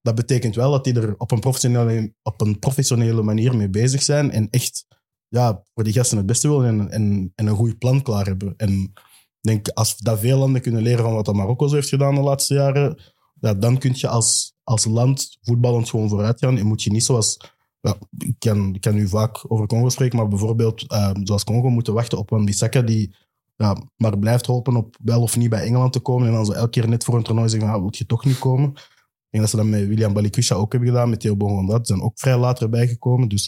Dat 0.01 0.15
betekent 0.15 0.56
wel 0.56 0.71
dat 0.71 0.83
die 0.83 0.94
er 0.94 1.15
op 1.18 1.31
een 1.31 1.39
professionele, 1.39 2.13
op 2.21 2.41
een 2.41 2.59
professionele 2.59 3.21
manier 3.21 3.56
mee 3.56 3.69
bezig 3.69 4.03
zijn 4.03 4.31
en 4.31 4.50
echt 4.50 4.85
ja, 5.27 5.63
voor 5.74 5.83
die 5.83 5.94
gasten 5.94 6.18
het 6.18 6.25
beste 6.25 6.50
willen 6.50 6.65
en, 6.68 6.89
en, 6.89 7.31
en 7.35 7.47
een 7.47 7.56
goed 7.56 7.77
plan 7.77 8.01
klaar 8.01 8.25
hebben. 8.25 8.53
En 8.57 8.94
denk, 9.41 9.68
als 9.68 9.98
dat 9.98 10.19
veel 10.19 10.38
landen 10.38 10.62
kunnen 10.62 10.81
leren 10.81 11.03
van 11.03 11.13
wat 11.13 11.25
dat 11.25 11.36
Marokko 11.36 11.67
zo 11.67 11.75
heeft 11.75 11.89
gedaan 11.89 12.15
de 12.15 12.22
laatste 12.22 12.53
jaren, 12.53 13.00
ja, 13.39 13.53
dan 13.53 13.77
kun 13.77 13.91
je 13.96 14.07
als, 14.07 14.53
als 14.63 14.86
land 14.86 15.38
voetballend 15.41 15.89
gewoon 15.89 16.10
vooruit 16.10 16.39
gaan 16.39 16.57
en 16.57 16.65
moet 16.65 16.84
je 16.84 16.91
niet 16.91 17.03
zoals... 17.03 17.38
Ja, 17.81 17.98
ik, 18.17 18.36
kan, 18.39 18.79
kan 18.79 18.96
nu 18.96 19.07
vaak 19.07 19.51
over 19.51 19.67
Congo 19.67 19.89
spreken, 19.89 20.17
maar 20.17 20.27
bijvoorbeeld 20.27 20.88
eh, 20.91 21.12
zoals 21.24 21.43
Congo 21.43 21.69
moeten 21.69 21.93
wachten 21.93 22.17
op 22.17 22.29
Wan-Bissaka 22.29 22.81
die 22.81 23.15
ja, 23.58 23.90
maar 23.96 24.20
blijft 24.20 24.46
hopen 24.46 24.76
op 24.76 24.98
wel 25.04 25.22
of 25.22 25.38
niet 25.38 25.50
bij 25.50 25.64
Engeland 25.64 25.94
te 25.94 26.00
komen 26.00 26.28
en 26.28 26.34
dan 26.34 26.46
zo 26.46 26.52
elke 26.52 26.70
keer 26.70 26.90
net 26.90 27.04
voor 27.04 27.16
een 27.16 27.24
toernooi 27.24 27.50
zeggen, 27.50 27.70
ah, 27.70 27.80
wil 27.80 27.90
je 27.92 28.06
toch 28.06 28.26
niet 28.26 28.40
komen? 28.40 28.70
Ik 28.70 29.34
denk 29.34 29.44
dat 29.44 29.50
ze 29.50 29.56
dat 29.56 29.66
met 29.66 29.88
William 29.88 30.14
Balikusha 30.14 30.56
ook 30.56 30.72
hebben 30.72 30.90
gedaan, 30.90 31.10
met 31.10 31.20
Theo 31.20 31.36
Bongondat. 31.36 31.78
Die 31.78 31.86
zijn 31.86 32.02
ook 32.02 32.20
vrij 32.20 32.38
later 32.38 32.64
erbij 32.64 32.88
gekomen. 32.88 33.28
Dus 33.28 33.44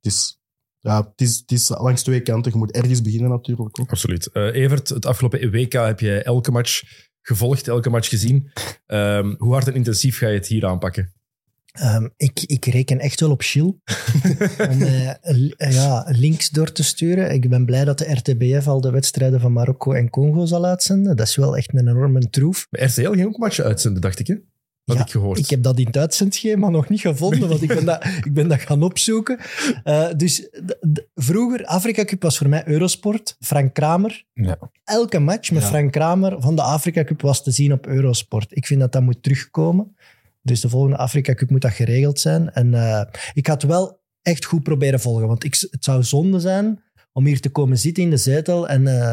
het 0.00 0.12
is, 0.12 0.38
ja, 0.78 0.96
het 0.96 1.20
is, 1.20 1.38
het 1.38 1.52
is 1.52 1.68
langs 1.68 2.02
twee 2.02 2.20
kanten. 2.20 2.52
Je 2.52 2.58
moet 2.58 2.72
ergens 2.72 3.02
beginnen 3.02 3.30
natuurlijk. 3.30 3.78
Absoluut. 3.78 4.26
Eh, 4.26 4.54
Evert, 4.54 4.88
het 4.88 5.06
afgelopen 5.06 5.50
WK 5.50 5.72
heb 5.72 6.00
jij 6.00 6.22
elke 6.22 6.50
match 6.50 6.82
gevolgd, 7.20 7.68
elke 7.68 7.90
match 7.90 8.08
gezien. 8.08 8.50
Ehm, 8.86 9.34
hoe 9.38 9.52
hard 9.52 9.66
en 9.66 9.74
intensief 9.74 10.18
ga 10.18 10.28
je 10.28 10.34
het 10.34 10.46
hier 10.46 10.66
aanpakken? 10.66 11.12
Ehm, 11.74 12.08
ik, 12.16 12.40
ik 12.46 12.64
reken 12.64 12.98
echt 12.98 13.20
wel 13.20 13.30
op 13.30 13.42
Chill 13.42 13.64
om 14.70 14.82
eh, 14.82 15.72
ja, 15.72 16.04
links 16.08 16.50
door 16.50 16.72
te 16.72 16.84
sturen. 16.84 17.32
Ik 17.32 17.48
ben 17.48 17.64
blij 17.64 17.84
dat 17.84 17.98
de 17.98 18.12
RTBF 18.12 18.68
al 18.68 18.80
de 18.80 18.90
wedstrijden 18.90 19.40
van 19.40 19.52
Marokko 19.52 19.92
en 19.92 20.10
Congo 20.10 20.44
zal 20.44 20.64
uitzenden. 20.64 21.16
Dat 21.16 21.26
is 21.26 21.36
wel 21.36 21.56
echt 21.56 21.74
een 21.74 21.88
enorme 21.88 22.30
troef. 22.30 22.66
Maar 22.70 22.82
RTL 22.84 23.10
ging 23.10 23.26
ook 23.26 23.38
matchen 23.38 23.64
uitzenden, 23.64 24.02
dacht 24.02 24.18
ik. 24.18 24.26
Hè? 24.26 24.34
Had 24.84 24.96
Ja, 24.96 25.02
ik 25.02 25.10
gehoord. 25.10 25.38
Ik 25.38 25.50
heb 25.50 25.62
dat 25.62 25.78
in 25.78 25.86
het 25.86 25.96
uitzendschema 25.96 26.68
nog 26.68 26.88
niet 26.88 27.00
gevonden, 27.00 27.48
want 27.48 27.62
ik 27.62 27.68
ben 27.68 27.84
dat, 27.84 28.04
ik 28.24 28.32
ben 28.32 28.48
dat 28.48 28.60
gaan 28.60 28.82
opzoeken. 28.82 29.38
Eh, 29.84 30.08
dus 30.16 30.48
vroeger, 31.14 31.64
Afrika 31.64 32.04
Cup 32.04 32.22
was 32.22 32.38
voor 32.38 32.48
mij 32.48 32.66
Eurosport. 32.66 33.36
Frank 33.40 33.74
Kramer. 33.74 34.24
Ja. 34.32 34.58
Elke 34.84 35.18
match 35.18 35.50
met 35.50 35.62
Ja. 35.62 35.68
Frank 35.68 35.92
Kramer 35.92 36.40
van 36.40 36.56
de 36.56 36.62
Afrika 36.62 37.04
Cup 37.04 37.20
was 37.20 37.42
te 37.42 37.50
zien 37.50 37.72
op 37.72 37.86
Eurosport. 37.86 38.46
Ik 38.56 38.66
vind 38.66 38.80
dat 38.80 38.92
dat 38.92 39.02
moet 39.02 39.22
terugkomen. 39.22 39.96
Dus 40.46 40.60
de 40.60 40.68
volgende 40.68 40.96
Afrika 40.96 41.34
Cup 41.34 41.50
moet 41.50 41.60
dat 41.60 41.72
geregeld 41.72 42.20
zijn. 42.20 42.50
En 42.52 42.74
eh, 42.74 43.02
ik 43.32 43.46
ga 43.46 43.52
het 43.52 43.62
wel 43.62 44.00
echt 44.22 44.44
goed 44.44 44.62
proberen 44.62 45.00
volgen, 45.00 45.26
want 45.26 45.44
ik, 45.44 45.56
het 45.70 45.84
zou 45.84 46.02
zonde 46.02 46.40
zijn 46.40 46.82
om 47.12 47.26
hier 47.26 47.40
te 47.40 47.50
komen 47.50 47.78
zitten 47.78 48.02
in 48.02 48.10
de 48.10 48.16
zetel 48.16 48.68
en 48.68 48.86
eh, 48.86 49.10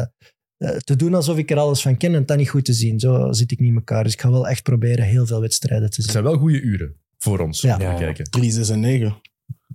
eh, 0.56 0.76
te 0.76 0.96
doen 0.96 1.14
alsof 1.14 1.36
ik 1.38 1.50
er 1.50 1.58
alles 1.58 1.82
van 1.82 1.96
ken 1.96 2.10
en 2.12 2.18
het 2.18 2.28
dan 2.28 2.36
niet 2.36 2.48
goed 2.48 2.64
te 2.64 2.72
zien. 2.72 3.00
Zo 3.00 3.32
zit 3.32 3.50
ik 3.50 3.58
niet 3.60 3.68
in 3.70 3.74
elkaar. 3.76 4.04
Dus 4.04 4.12
ik 4.12 4.20
ga 4.20 4.30
wel 4.30 4.48
echt 4.48 4.62
proberen 4.62 5.04
heel 5.04 5.26
veel 5.26 5.40
wedstrijden 5.40 5.90
te 5.90 5.94
Het 5.96 6.04
zien. 6.04 6.12
zijn 6.12 6.24
wel 6.24 6.36
goede 6.38 6.60
uren 6.60 6.96
voor 7.18 7.38
ons 7.38 7.60
Ja. 7.60 7.72
om 7.72 7.78
te 7.78 7.84
Ja. 7.84 7.94
kijken. 7.96 8.24
3, 8.24 8.50
6 8.50 8.68
en 8.68 8.80
9. 8.80 9.20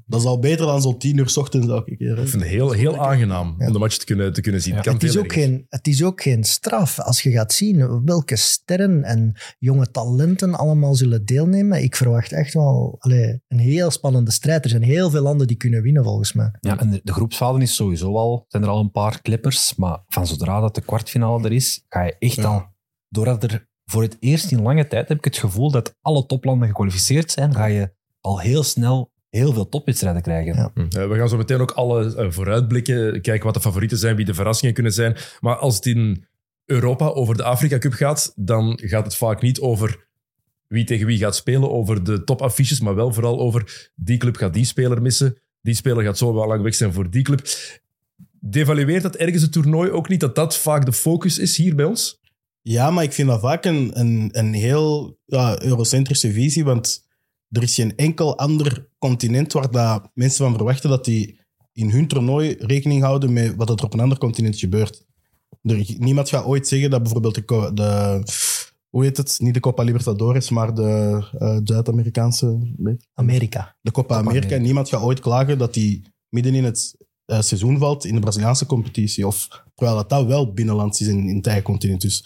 Dat 0.10 0.20
is 0.20 0.26
al 0.26 0.40
beter 0.40 0.66
dan 0.66 0.82
zo'n 0.82 0.98
tien 0.98 1.18
uur 1.18 1.30
's 1.30 1.38
ochtends 1.38 1.68
elke 1.68 1.98
keer. 1.98 2.18
Ik 2.20 2.28
vind 2.28 2.42
het 2.42 2.52
heel, 2.52 2.72
heel 2.72 2.98
aangenaam 2.98 3.56
Ja. 3.60 3.68
om 3.68 3.74
de 3.74 3.80
match 3.80 3.98
te 3.98 4.06
kunnen, 4.06 4.34
te 4.34 4.42
kunnen 4.42 4.62
zien. 4.62 4.74
Ja. 4.76 4.82
Het 4.94 5.04
is, 5.04 5.18
ook 5.18 5.34
geen, 5.34 5.66
het 5.70 5.88
is 5.88 6.04
ook 6.04 6.22
geen 6.22 6.44
straf 6.44 7.00
als 7.00 7.22
je 7.24 7.32
gaat 7.32 7.54
zien 7.54 8.04
welke 8.06 8.36
sterren 8.36 9.04
en 9.04 9.36
jonge 9.60 9.92
talenten 9.92 10.56
allemaal 10.56 10.96
zullen 10.96 11.26
deelnemen. 11.26 11.84
Ik 11.84 11.96
verwacht 11.96 12.32
echt 12.32 12.54
wel 12.54 12.96
allee, 13.00 13.42
een 13.48 13.60
heel 13.60 13.92
spannende 13.92 14.32
strijd. 14.32 14.64
Er 14.64 14.70
zijn 14.70 14.84
heel 14.84 15.10
veel 15.10 15.22
landen 15.22 15.48
die 15.48 15.58
kunnen 15.58 15.82
winnen, 15.82 16.04
volgens 16.04 16.34
mij. 16.34 16.52
Ja, 16.60 16.80
en 16.80 16.90
de, 16.90 17.02
de 17.04 17.14
groepsfase 17.14 17.62
is 17.62 17.76
sowieso 17.76 18.16
al, 18.16 18.46
zijn 18.48 18.64
er 18.64 18.70
al 18.70 18.80
een 18.80 18.92
paar 18.92 19.22
clippers, 19.22 19.76
maar 19.76 20.04
van 20.08 20.28
zodra 20.28 20.60
dat 20.60 20.76
de 20.76 20.82
kwartfinale 20.82 21.44
er 21.44 21.52
is, 21.54 21.86
ga 21.90 22.04
je 22.04 22.16
echt 22.20 22.36
Ja. 22.36 22.44
al, 22.44 22.66
doordat 23.10 23.44
er 23.44 23.68
voor 23.86 24.02
het 24.02 24.18
eerst 24.20 24.52
in 24.52 24.62
lange 24.62 24.88
tijd 24.88 25.08
heb 25.08 25.18
ik 25.18 25.24
het 25.26 25.38
gevoel 25.38 25.72
dat 25.72 25.96
alle 26.02 26.26
toplanden 26.26 26.68
gekwalificeerd 26.68 27.32
zijn, 27.32 27.54
ga 27.56 27.66
je 27.66 27.94
al 28.22 28.40
heel 28.40 28.64
snel 28.64 29.12
heel 29.38 29.54
veel 29.54 29.70
topwedstrijden 29.70 30.22
krijgen. 30.22 30.56
Ja. 30.56 30.72
Hm. 30.74 30.82
Eh, 30.82 31.10
we 31.10 31.16
gaan 31.16 31.30
zo 31.30 31.38
meteen 31.38 31.62
ook 31.62 31.72
alle 31.72 32.16
eh, 32.16 32.32
vooruitblikken, 32.32 33.22
kijken 33.22 33.46
wat 33.46 33.54
de 33.54 33.62
favorieten 33.62 33.98
zijn, 33.98 34.16
wie 34.16 34.26
de 34.26 34.34
verrassingen 34.34 34.74
kunnen 34.74 34.94
zijn. 34.94 35.16
Maar 35.40 35.56
als 35.56 35.76
het 35.76 35.86
in 35.86 36.26
Europa 36.66 37.06
over 37.08 37.38
de 37.38 37.44
Afrika 37.44 37.78
Cup 37.78 37.94
gaat, 37.94 38.34
dan 38.36 38.80
gaat 38.84 39.06
het 39.06 39.16
vaak 39.16 39.42
niet 39.42 39.60
over 39.60 40.08
wie 40.68 40.84
tegen 40.84 41.06
wie 41.06 41.18
gaat 41.18 41.36
spelen, 41.36 41.72
over 41.72 42.04
de 42.04 42.24
topaffiches, 42.24 42.80
maar 42.80 42.96
wel 42.96 43.14
vooral 43.14 43.40
over 43.40 43.90
die 43.96 44.18
club 44.18 44.36
gaat 44.36 44.54
die 44.54 44.66
speler 44.66 45.02
missen, 45.02 45.38
die 45.62 45.74
speler 45.74 46.04
gaat 46.04 46.18
zo 46.18 46.34
wel 46.34 46.48
lang 46.48 46.62
weg 46.62 46.76
zijn 46.76 46.94
voor 46.94 47.10
die 47.10 47.24
club. 47.24 47.48
Devalueert 48.40 49.04
dat 49.04 49.16
ergens 49.16 49.42
het 49.42 49.52
toernooi 49.52 49.92
ook 49.92 50.10
niet, 50.10 50.20
dat 50.20 50.36
dat 50.36 50.58
vaak 50.58 50.86
de 50.86 50.94
focus 50.94 51.40
is 51.40 51.58
hier 51.58 51.76
bij 51.76 51.86
ons? 51.86 52.20
Ja, 52.62 52.92
maar 52.92 53.04
ik 53.04 53.14
vind 53.14 53.28
dat 53.28 53.40
vaak 53.40 53.66
een, 53.66 54.00
een, 54.00 54.30
een 54.32 54.54
heel 54.54 55.20
ja, 55.26 55.64
eurocentrische 55.64 56.32
visie, 56.32 56.64
want 56.64 57.07
er 57.50 57.64
is 57.64 57.76
geen 57.76 57.96
enkel 57.96 58.38
ander 58.38 58.90
continent 58.98 59.54
waar 59.54 59.72
dat 59.72 60.10
mensen 60.14 60.46
van 60.46 60.56
verwachten 60.56 60.90
dat 60.90 61.06
die 61.06 61.40
in 61.74 61.90
hun 61.90 62.08
toernooi 62.08 62.56
rekening 62.60 63.02
houden 63.04 63.34
met 63.34 63.56
wat 63.56 63.70
er 63.70 63.86
op 63.86 63.94
een 63.94 64.00
ander 64.00 64.18
continent 64.18 64.60
gebeurt. 64.60 65.06
Er, 65.62 65.96
niemand 65.98 66.30
gaat 66.30 66.46
ooit 66.46 66.68
zeggen 66.68 66.90
dat 66.90 67.04
bijvoorbeeld 67.04 67.36
de, 67.36 67.72
de 67.74 68.22
hoe 68.90 69.04
heet 69.04 69.18
het, 69.18 69.38
niet 69.40 69.54
de 69.54 69.60
Copa 69.60 69.84
Libertadores, 69.84 70.50
maar 70.50 70.74
de 70.74 71.24
eh, 71.40 71.58
Zuid-Amerikaanse, 71.64 72.74
Amerika. 73.14 73.76
de 73.82 73.92
Copa 73.92 74.08
Copa 74.08 74.20
America. 74.20 74.46
America. 74.46 74.66
Niemand 74.66 74.90
gaat 74.90 75.02
ooit 75.02 75.20
klagen 75.20 75.58
dat 75.58 75.74
die 75.74 76.02
midden 76.30 76.56
in 76.56 76.64
het 76.64 76.96
eh, 77.26 77.42
seizoen 77.42 77.78
valt 77.78 78.06
in 78.06 78.14
de 78.14 78.20
Braziliaanse 78.20 78.66
competitie. 78.66 79.28
Of, 79.28 79.48
terwijl 79.76 79.98
dat, 79.98 80.10
dat 80.10 80.26
wel 80.26 80.54
binnenlands 80.54 81.02
is 81.02 81.08
in, 81.08 81.30
in 81.30 81.36
het 81.36 81.48
eigen 81.48 81.64
continent. 81.64 82.02
Dus 82.02 82.26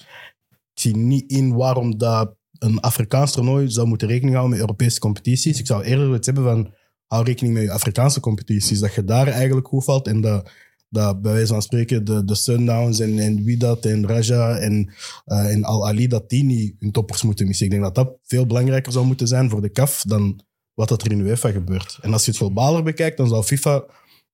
ik 0.50 0.82
zie 0.82 0.96
niet 0.96 1.32
in 1.32 1.54
waarom 1.54 1.98
dat 1.98 2.36
een 2.64 2.80
Afrikaans 2.80 3.32
toernooi 3.32 3.70
zou 3.70 3.88
moeten 3.88 4.08
rekening 4.08 4.36
houden 4.36 4.58
met 4.58 4.68
Europese 4.68 5.00
competities. 5.00 5.60
Ik 5.60 5.66
zou 5.66 5.84
eerder 5.84 6.16
iets 6.16 6.26
hebben 6.26 6.44
van 6.44 6.74
hou 7.08 7.24
rekening 7.24 7.54
met 7.54 7.64
je 7.64 7.72
Afrikaanse 7.72 8.20
competities. 8.20 8.80
Dat 8.80 8.94
je 8.94 9.04
daar 9.04 9.28
eigenlijk 9.28 9.68
goed 9.68 9.84
valt 9.84 10.08
en 10.08 10.22
dat, 10.22 10.52
dat 10.90 11.22
bij 11.22 11.32
wijze 11.32 11.54
van 11.54 11.62
spreken 11.62 12.06
de, 12.06 12.26
de 12.26 12.36
Sundowns 12.36 13.00
en, 13.00 13.20
en 13.20 13.44
Widat 13.44 13.86
en 13.86 14.08
Raja 14.08 14.58
en, 14.58 14.94
eh, 15.26 15.52
en 15.52 15.64
Al-Ali, 15.64 16.08
dat 16.08 16.30
die 16.30 16.44
niet 16.44 16.76
hun 16.80 16.92
toppers 16.92 17.24
moeten 17.24 17.48
missen. 17.48 17.66
Ik 17.66 17.72
denk 17.72 17.84
dat 17.84 17.96
dat 17.96 18.18
veel 18.24 18.46
belangrijker 18.46 18.92
zou 18.92 19.06
moeten 19.06 19.28
zijn 19.28 19.50
voor 19.50 19.62
de 19.62 19.72
CAF 19.72 20.04
dan 20.08 20.42
wat 20.74 20.90
dat 20.90 21.04
er 21.04 21.12
in 21.12 21.20
UEFA 21.20 21.52
gebeurt. 21.52 21.98
En 22.02 22.14
als 22.14 22.26
je 22.26 22.32
het 22.32 22.40
globaler 22.40 22.84
bekijkt, 22.84 23.18
dan 23.18 23.28
zou 23.28 23.44
FIFA 23.44 23.84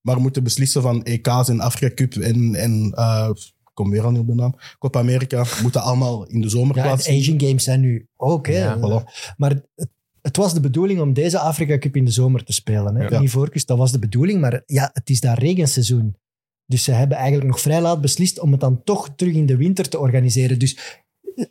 maar 0.02 0.22
moeten 0.22 0.44
beslissen 0.44 0.82
van 0.82 1.04
EK's 1.04 1.50
en 1.50 1.60
Afrika 1.60 1.94
Cup 1.94 2.14
en, 2.14 2.56
en 2.56 2.92
eh, 2.96 3.30
kom 3.78 3.90
weer 3.90 4.06
op 4.06 4.28
de 4.28 4.34
naam, 4.34 4.56
Copa 4.80 5.00
America, 5.00 5.46
moeten 5.64 5.82
allemaal 5.82 6.28
in 6.28 6.42
de 6.42 6.50
zomer 6.50 6.76
Ja, 6.76 6.82
en 6.82 6.88
plaatsvinden. 6.88 7.22
Asian 7.22 7.40
Games 7.40 7.64
zijn 7.64 7.80
nu 7.80 8.08
ook. 8.16 8.48
Hè. 8.48 8.58
Ja, 8.58 8.78
voilà. 8.78 9.34
Maar 9.38 9.50
het, 9.50 9.90
het 10.22 10.38
was 10.38 10.54
de 10.54 10.60
bedoeling 10.60 11.02
om 11.02 11.14
deze 11.14 11.40
Afrika 11.40 11.78
Cup 11.78 11.96
in 11.96 12.06
de 12.06 12.12
zomer 12.12 12.44
te 12.44 12.54
spelen. 12.54 12.96
Hè. 12.96 13.08
Ja. 13.08 13.20
Niet 13.20 13.68
dat 13.68 13.78
was 13.78 13.92
de 13.92 14.00
bedoeling. 14.00 14.42
Maar 14.42 14.64
ja, 14.66 14.90
het 14.94 15.10
is 15.10 15.20
daar 15.20 15.40
regenseizoen. 15.40 16.16
Dus 16.66 16.84
ze 16.84 16.92
hebben 16.92 17.18
eigenlijk 17.18 17.48
nog 17.48 17.62
vrij 17.62 17.82
laat 17.82 18.02
beslist 18.02 18.40
om 18.40 18.52
het 18.52 18.60
dan 18.60 18.84
toch 18.84 19.10
terug 19.16 19.34
in 19.34 19.46
de 19.46 19.58
winter 19.58 19.90
te 19.90 20.00
organiseren. 20.00 20.60
Dus 20.60 21.02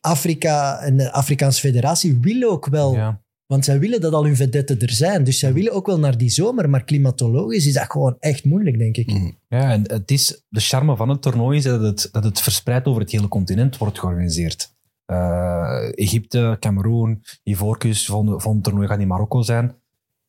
Afrika 0.00 0.78
en 0.78 0.96
de 0.96 1.12
Afrikaanse 1.12 1.60
Federatie 1.60 2.18
willen 2.20 2.50
ook 2.50 2.66
wel 2.66 2.94
Ja. 2.94 3.24
Want 3.46 3.64
zij 3.64 3.78
willen 3.78 4.00
dat 4.00 4.12
al 4.12 4.24
hun 4.24 4.36
vedetten 4.36 4.78
er 4.80 4.90
zijn. 4.90 5.24
Dus 5.24 5.38
zij 5.38 5.52
willen 5.52 5.72
ook 5.72 5.86
wel 5.86 5.98
naar 5.98 6.18
die 6.18 6.28
zomer. 6.30 6.70
Maar 6.70 6.84
klimatologisch 6.84 7.66
is 7.66 7.72
dat 7.74 7.90
gewoon 7.90 8.16
echt 8.18 8.44
moeilijk, 8.44 8.78
denk 8.78 8.96
ik. 8.96 9.12
Mm. 9.12 9.38
Ja, 9.48 9.70
en 9.72 9.82
het 9.92 10.10
is, 10.10 10.42
de 10.48 10.60
charme 10.60 10.96
van 10.96 11.08
het 11.08 11.22
toernooi 11.22 11.58
is 11.58 11.64
dat 11.64 11.80
het, 11.80 12.08
dat 12.12 12.24
het 12.24 12.40
verspreid 12.40 12.86
over 12.86 13.00
het 13.02 13.10
hele 13.10 13.28
continent 13.28 13.76
wordt 13.78 13.98
georganiseerd. 13.98 14.74
Eh, 15.04 15.88
Egypte, 15.94 16.56
Cameroen, 16.60 17.22
Ivoorkust, 17.42 18.06
volgende, 18.06 18.32
volgende 18.40 18.60
toernooi 18.62 18.88
gaat 18.88 19.00
in 19.00 19.06
Marokko 19.06 19.42
zijn. 19.42 19.74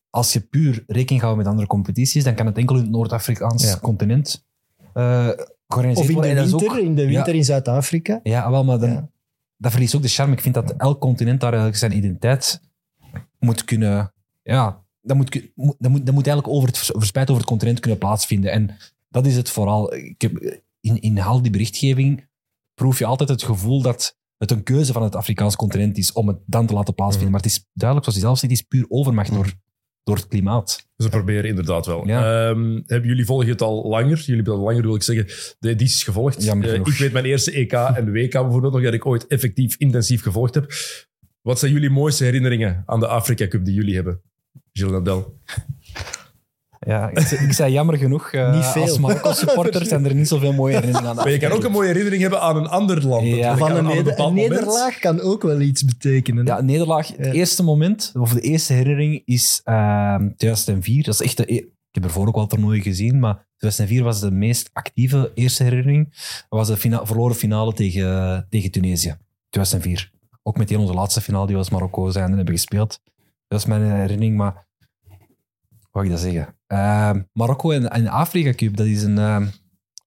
Als 0.10 0.34
je 0.34 0.40
puur 0.40 0.84
rekening 0.88 1.22
houdt 1.24 1.38
met 1.38 1.48
andere 1.48 1.68
competities, 1.68 2.24
dan 2.24 2.36
kan 2.36 2.46
het 2.46 2.58
enkel 2.58 2.76
in 2.76 2.82
het 2.82 2.92
Noord-Afrikaans 2.92 3.64
Ja. 3.64 3.78
continent 3.82 4.46
eh 4.94 5.30
georganiseerd 5.68 6.06
Of 6.06 6.08
in 6.10 6.14
worden. 6.16 6.36
de 6.36 6.50
winter, 6.50 6.70
ook- 6.72 6.78
in, 6.78 6.96
de 6.96 7.06
winter 7.08 7.32
Ja. 7.34 7.38
in 7.40 7.46
Zuid-Afrika. 7.46 8.20
Ja, 8.24 8.52
wel, 8.52 8.64
maar 8.64 8.80
dan, 8.80 8.90
Ja. 8.90 9.10
dat 9.58 9.72
verliest 9.72 9.96
ook 9.96 10.02
de 10.02 10.08
charme. 10.08 10.34
Ik 10.34 10.42
vind 10.42 10.54
dat 10.54 10.74
elk 10.78 11.00
continent 11.02 11.40
daar 11.40 11.50
eigenlijk 11.50 11.80
zijn 11.80 11.98
identiteit 11.98 12.62
moet 13.40 13.64
kunnen... 13.64 14.14
Ja, 14.44 14.86
dat 15.02 15.18
moet, 15.18 15.32
dat 15.56 15.92
moet, 15.92 16.06
dat 16.06 16.14
moet 16.14 16.28
eigenlijk 16.28 16.48
over 16.48 16.68
het, 16.68 16.78
vers- 16.78 16.92
verspreid 16.94 17.30
over 17.30 17.42
het 17.42 17.52
continent 17.52 17.80
kunnen 17.80 18.00
plaatsvinden. 18.00 18.52
En 18.52 18.78
dat 19.10 19.26
is 19.26 19.36
het 19.36 19.50
vooral. 19.50 19.94
Ik 19.94 20.22
heb, 20.22 20.62
in, 20.80 21.02
in 21.02 21.22
al 21.22 21.42
die 21.42 21.52
berichtgeving 21.52 22.28
proef 22.74 23.00
je 23.00 23.06
altijd 23.06 23.30
het 23.30 23.44
gevoel 23.44 23.82
dat 23.82 24.18
het 24.38 24.52
een 24.52 24.64
keuze 24.64 24.94
van 24.94 25.04
het 25.04 25.16
Afrikaans 25.16 25.56
continent 25.56 25.98
is 25.98 26.12
om 26.12 26.28
het 26.28 26.38
dan 26.46 26.66
te 26.66 26.74
laten 26.74 26.94
plaatsvinden. 26.94 27.32
Maar 27.32 27.42
het 27.42 27.52
is 27.52 27.66
duidelijk, 27.74 28.10
zoals 28.10 28.20
je 28.22 28.28
zelf 28.28 28.40
zegt, 28.40 28.52
het 28.52 28.62
is 28.62 28.68
puur 28.68 28.86
overmacht 28.90 29.34
door, 29.34 29.54
door 30.04 30.16
het 30.16 30.28
klimaat. 30.28 30.88
Ze 30.98 31.10
proberen 31.10 31.50
inderdaad 31.50 31.86
wel. 31.86 32.08
Ja. 32.08 32.50
Ehm, 32.50 32.82
hebben 32.86 33.10
jullie 33.10 33.26
volgen 33.26 33.48
het 33.50 33.62
al 33.62 33.88
langer? 33.88 34.18
Jullie 34.18 34.36
hebben 34.36 34.54
al 34.54 34.60
langer, 34.60 34.82
wil 34.82 34.96
ik 34.96 35.04
zeggen, 35.04 35.56
de 35.60 35.70
edities 35.70 36.04
gevolgd. 36.04 36.48
Eh, 36.48 36.74
ik 36.74 36.98
weet 36.98 37.12
mijn 37.12 37.26
eerste 37.26 37.52
EK 37.52 37.74
en 37.74 38.12
WK 38.12 38.32
bijvoorbeeld 38.32 38.74
nog, 38.74 38.84
dat 38.84 38.94
ik 38.94 39.06
ooit 39.06 39.28
effectief 39.28 39.76
intensief 39.78 40.22
gevolgd 40.22 40.54
heb. 40.54 40.72
Wat 41.48 41.60
zijn 41.60 41.72
jullie 41.72 41.90
mooiste 41.90 42.24
herinneringen 42.24 42.84
aan 42.86 43.00
de 43.00 43.08
Afrika 43.08 43.48
Cup 43.48 43.66
die 43.66 43.74
jullie 43.74 43.96
hebben? 43.96 44.22
Gilles 44.74 44.92
Nadel. 44.92 45.40
Ja, 46.80 47.10
ik, 47.10 47.20
zei- 47.20 47.46
ik 47.46 47.54
zei 47.54 47.72
jammer 47.74 47.98
genoeg, 47.98 48.32
eh, 48.34 48.54
Niet 48.56 48.66
veel. 48.66 48.82
als 48.82 49.00
Marokko-supporter 49.00 49.86
zijn 49.92 50.06
er 50.06 50.16
niet 50.16 50.28
zoveel 50.28 50.54
mooie 50.54 50.74
herinneringen 50.74 51.10
aan. 51.10 51.16
de 51.16 51.22
Maar 51.22 51.32
je 51.32 51.38
kan 51.38 51.52
ook 51.52 51.64
een 51.64 51.72
mooie 51.72 51.88
herinnering 51.88 52.22
hebben 52.22 52.42
aan 52.42 52.56
een 52.58 52.68
ander 52.68 53.08
land. 53.08 53.28
Ja. 53.28 53.58
Van 53.58 53.70
aan- 53.72 53.78
een, 53.78 53.86
neder- 53.86 54.12
een 54.20 54.24
moment. 54.26 54.50
nederlaag 54.50 55.00
kan 55.00 55.20
ook 55.22 55.44
wel 55.44 55.60
iets 55.60 55.84
betekenen. 55.86 56.46
Ja, 56.46 56.62
nederlaag. 56.62 57.08
Het 57.08 57.26
Ja. 57.26 57.32
eerste 57.32 57.64
moment, 57.64 58.12
of 58.20 58.34
de 58.34 58.42
eerste 58.42 58.74
herinnering, 58.74 59.22
is 59.26 59.62
ehm 59.64 60.30
2004. 60.38 61.04
Dat 61.04 61.14
is 61.14 61.22
echt 61.22 61.38
de, 61.38 61.54
e- 61.54 61.56
ik 61.56 61.70
heb 61.92 62.04
ervoor 62.04 62.28
ook 62.28 62.36
wel 62.36 62.48
toernooien 62.48 62.84
gezien, 62.84 63.20
maar 63.20 63.48
2004 63.58 64.04
was 64.04 64.20
de 64.20 64.32
meest 64.32 64.70
actieve 64.74 65.32
eerste 65.34 65.64
herinnering. 65.64 66.10
Dat 66.50 66.60
was 66.60 66.68
de 66.68 66.78
fina 66.78 67.06
verloren 67.06 67.36
finale 67.36 67.74
tegen, 67.74 68.46
tegen 68.50 68.72
Tunesië. 68.72 69.16
2004. 69.50 70.16
Ook 70.48 70.58
meteen 70.58 70.78
onze 70.80 70.94
laatste 70.94 71.22
finale 71.22 71.46
die 71.46 71.56
we 71.56 71.62
als 71.62 71.70
Marokko 71.70 72.10
zijn 72.10 72.30
en 72.32 72.36
hebben 72.36 72.54
gespeeld. 72.56 73.00
Dat 73.48 73.60
is 73.60 73.66
mijn 73.66 73.82
herinnering, 73.92 74.38
maar... 74.38 74.68
Wat 75.92 76.04
ik 76.04 76.10
dat 76.10 76.20
zeggen? 76.20 76.56
Ehm, 76.68 77.22
Marokko 77.34 77.72
en, 77.72 77.90
en 77.90 78.04
de 78.04 78.10
Afrika 78.10 78.54
Cup, 78.54 78.78
dat 78.78 78.86
is 78.86 79.04
een... 79.04 79.18
ehm, 79.18 79.42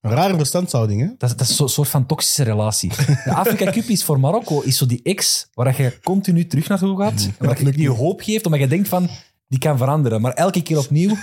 Een 0.01 0.11
rare 0.11 0.35
verstandhouding, 0.35 1.01
hè? 1.01 1.07
dat, 1.17 1.29
is- 1.29 1.35
dat 1.35 1.47
is 1.49 1.59
een 1.59 1.69
soort 1.69 1.87
van 1.89 2.05
toxische 2.05 2.43
relatie. 2.43 2.89
De 3.23 3.33
Afrika 3.33 3.71
Cup 3.71 3.83
is 3.83 4.03
voor 4.03 4.19
Marokko 4.19 4.61
is 4.61 4.77
zo 4.77 4.85
die 4.85 4.99
ex 5.03 5.47
waar 5.53 5.81
je 5.81 5.99
continu 6.03 6.47
terug 6.47 6.67
naartoe 6.67 6.97
gaat. 7.01 7.29
En 7.39 7.45
waar 7.47 7.63
je 7.63 7.71
die 7.71 7.89
hoop 7.89 8.21
geeft, 8.21 8.45
omdat 8.45 8.61
je 8.61 8.67
denkt 8.67 8.87
van, 8.87 9.07
die 9.47 9.59
kan 9.59 9.77
veranderen. 9.77 10.21
Maar 10.21 10.33
elke 10.33 10.61
keer 10.63 10.77
opnieuw 10.77 11.15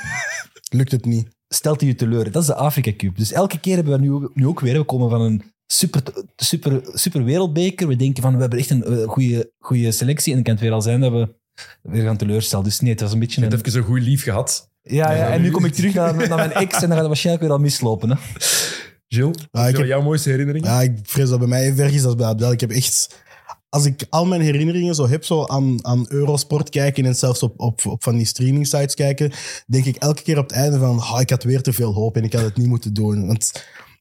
Lukt 0.70 0.92
het 0.92 1.04
niet. 1.04 1.28
stelt 1.48 1.80
hij 1.80 1.88
je 1.88 1.94
teleur. 1.94 2.30
Dat 2.32 2.42
is 2.42 2.48
de 2.48 2.54
Afrika 2.54 2.92
Cup. 2.96 3.16
Dus 3.16 3.32
elke 3.32 3.60
keer 3.60 3.74
hebben 3.76 4.00
we 4.00 4.06
nu, 4.06 4.28
nu 4.34 4.46
ook 4.46 4.60
weer, 4.60 4.78
we 4.78 4.84
komen 4.84 5.10
van 5.10 5.20
een 5.20 5.42
super, 5.72 6.02
super, 6.36 6.80
super 6.92 7.24
wereldbeker. 7.24 7.88
We 7.88 7.96
denken 7.96 8.22
van, 8.22 8.34
we 8.34 8.40
hebben 8.40 8.58
echt 8.58 8.70
een 8.70 8.84
eh, 8.84 9.08
goede, 9.08 9.52
goede 9.58 9.92
selectie. 9.92 10.28
En 10.28 10.34
dan 10.34 10.44
kan 10.44 10.54
het 10.54 10.62
weer 10.62 10.72
al 10.72 10.82
zijn 10.82 11.00
dat 11.00 11.12
we 11.12 11.28
weer 11.82 12.04
gaan 12.04 12.16
teleurstellen. 12.16 12.64
Dus 12.64 12.80
nee, 12.80 12.90
het 12.90 13.00
was 13.00 13.12
een 13.12 13.18
beetje 13.18 13.40
Je 13.40 13.46
een... 13.46 13.52
hebt 13.52 13.66
even 13.66 13.78
een 13.78 13.86
goed 13.86 14.02
lief 14.02 14.22
gehad. 14.22 14.70
Ja, 14.82 15.12
ja, 15.12 15.30
en 15.30 15.42
nu 15.42 15.50
kom 15.50 15.64
ik 15.64 15.74
terug 15.74 15.94
naar, 15.94 16.14
naar 16.28 16.36
mijn 16.36 16.52
ex 16.52 16.74
en 16.74 16.80
dan 16.80 16.88
gaat 16.88 16.98
het 16.98 17.06
waarschijnlijk 17.06 17.44
weer 17.46 17.54
al 17.54 17.60
mislopen. 17.62 18.10
Hè. 18.10 18.16
Gilles, 19.08 19.36
ik 19.52 19.76
heb- 19.76 19.86
jouw 19.86 20.02
mooiste 20.02 20.30
herinneringen? 20.30 20.70
Ja, 20.70 20.80
ik 20.80 20.98
vrees 21.02 21.28
dat 21.28 21.38
bij 21.38 21.48
mij 21.48 21.62
even 21.62 21.84
erg 21.84 21.92
is 21.92 22.04
als 22.04 22.14
bij 22.14 22.26
Abdel. 22.26 22.52
Ik 22.52 22.60
heb 22.60 22.70
echt... 22.70 23.26
Als 23.68 23.84
ik 23.84 24.06
al 24.10 24.26
mijn 24.26 24.40
herinneringen 24.40 24.94
zo 24.94 25.08
heb, 25.08 25.24
zo 25.24 25.44
aan, 25.46 25.86
aan 25.86 26.06
Eurosport 26.08 26.70
kijken 26.70 27.04
en 27.04 27.14
zelfs 27.14 27.42
op, 27.42 27.60
op, 27.60 27.86
op 27.86 28.02
van 28.02 28.16
die 28.16 28.26
streaming 28.26 28.66
sites 28.66 28.94
kijken, 28.94 29.32
denk 29.66 29.84
ik 29.84 29.96
elke 29.96 30.22
keer 30.22 30.38
op 30.38 30.48
het 30.48 30.56
einde 30.56 30.78
van, 30.78 30.98
ah, 31.00 31.20
ik 31.20 31.30
had 31.30 31.42
weer 31.42 31.62
te 31.62 31.72
veel 31.72 31.92
hoop 31.92 32.16
en 32.16 32.24
ik 32.24 32.32
had 32.32 32.42
het 32.42 32.56
niet 32.56 32.66
moeten 32.66 32.94
doen. 32.94 33.26
Want 33.26 33.52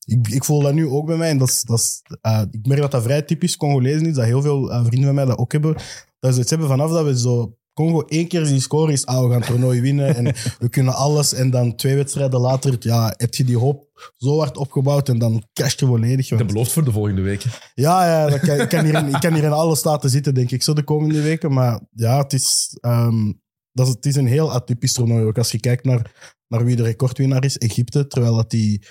ik, 0.07 0.27
ik 0.27 0.43
voel 0.43 0.61
dat 0.61 0.73
nu 0.73 0.87
ook 0.87 1.05
bij 1.05 1.17
mij. 1.17 1.29
En 1.29 1.37
dat 1.37 1.47
is, 1.47 1.63
dat 1.63 1.79
is, 1.79 2.01
eh, 2.21 2.41
ik 2.51 2.67
merk 2.67 2.81
dat 2.81 2.91
dat 2.91 3.03
vrij 3.03 3.21
typisch 3.21 3.57
Congolezen 3.57 4.05
is, 4.05 4.13
dat 4.13 4.25
heel 4.25 4.41
veel 4.41 4.71
eh, 4.71 4.79
vrienden 4.85 5.05
van 5.05 5.15
mij 5.15 5.25
dat 5.25 5.37
ook 5.37 5.51
hebben. 5.51 5.75
Dat 6.19 6.33
ze 6.33 6.39
het 6.39 6.49
hebben 6.49 6.67
vanaf 6.67 6.91
dat 6.91 7.05
we 7.05 7.19
zo 7.19 7.57
Congo 7.73 8.01
één 8.01 8.27
keer 8.27 8.45
zien 8.45 8.61
scoren 8.61 8.93
is, 8.93 9.05
ah, 9.05 9.23
we 9.23 9.29
gaan 9.29 9.39
het 9.39 9.49
toernooi 9.49 9.81
winnen 9.81 10.15
en 10.15 10.25
we 10.59 10.69
kunnen 10.69 10.93
alles. 10.93 11.33
En 11.33 11.49
dan 11.49 11.75
twee 11.75 11.95
wedstrijden 11.95 12.39
later, 12.39 12.75
ja, 12.79 13.13
heb 13.17 13.33
je 13.35 13.43
die 13.43 13.57
hoop 13.57 14.11
zo 14.17 14.37
hard 14.37 14.57
opgebouwd 14.57 15.09
en 15.09 15.19
dan 15.19 15.43
casht 15.53 15.79
je 15.79 15.85
volledig. 15.85 16.29
Want- 16.29 16.47
belofte 16.47 16.73
voor 16.73 16.83
de 16.83 16.91
volgende 16.91 17.21
week. 17.21 17.43
ja, 17.73 18.05
ja 18.05 18.29
dat 18.29 18.39
kan, 18.39 18.59
ik, 18.59 18.69
kan 18.69 18.85
hier 18.85 18.95
in, 18.95 19.07
ik 19.07 19.19
kan 19.19 19.33
hier 19.33 19.43
in 19.43 20.09
zitten, 20.09 20.33
denk 20.33 20.51
ik, 20.51 20.63
zo 20.63 20.73
de 20.73 20.83
komende 20.83 21.21
weken. 21.21 21.53
Maar 21.53 21.79
ja, 21.91 22.17
het 22.17 22.33
is... 22.33 22.77
ehm, 22.81 23.31
dat 23.71 23.87
is, 23.87 23.93
het 23.93 24.05
is 24.05 24.15
een 24.15 24.27
heel 24.27 24.51
atypisch 24.51 24.93
toernooi. 24.93 25.25
Ook 25.25 25.37
als 25.37 25.51
je 25.51 25.59
kijkt 25.59 25.85
naar, 25.85 26.35
naar 26.47 26.65
wie 26.65 26.75
de 26.75 26.83
recordwinnaar 26.83 27.43
is, 27.43 27.57
Egypte. 27.57 28.07
Terwijl 28.07 28.35
dat 28.35 28.49
die 28.49 28.81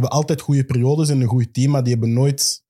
hebben 0.00 0.18
altijd 0.18 0.40
goede 0.40 0.64
periodes 0.64 1.08
en 1.08 1.20
een 1.20 1.28
goed 1.28 1.54
team, 1.54 1.70
maar 1.70 1.82
die 1.82 1.92
hebben 1.92 2.12
nooit, 2.12 2.64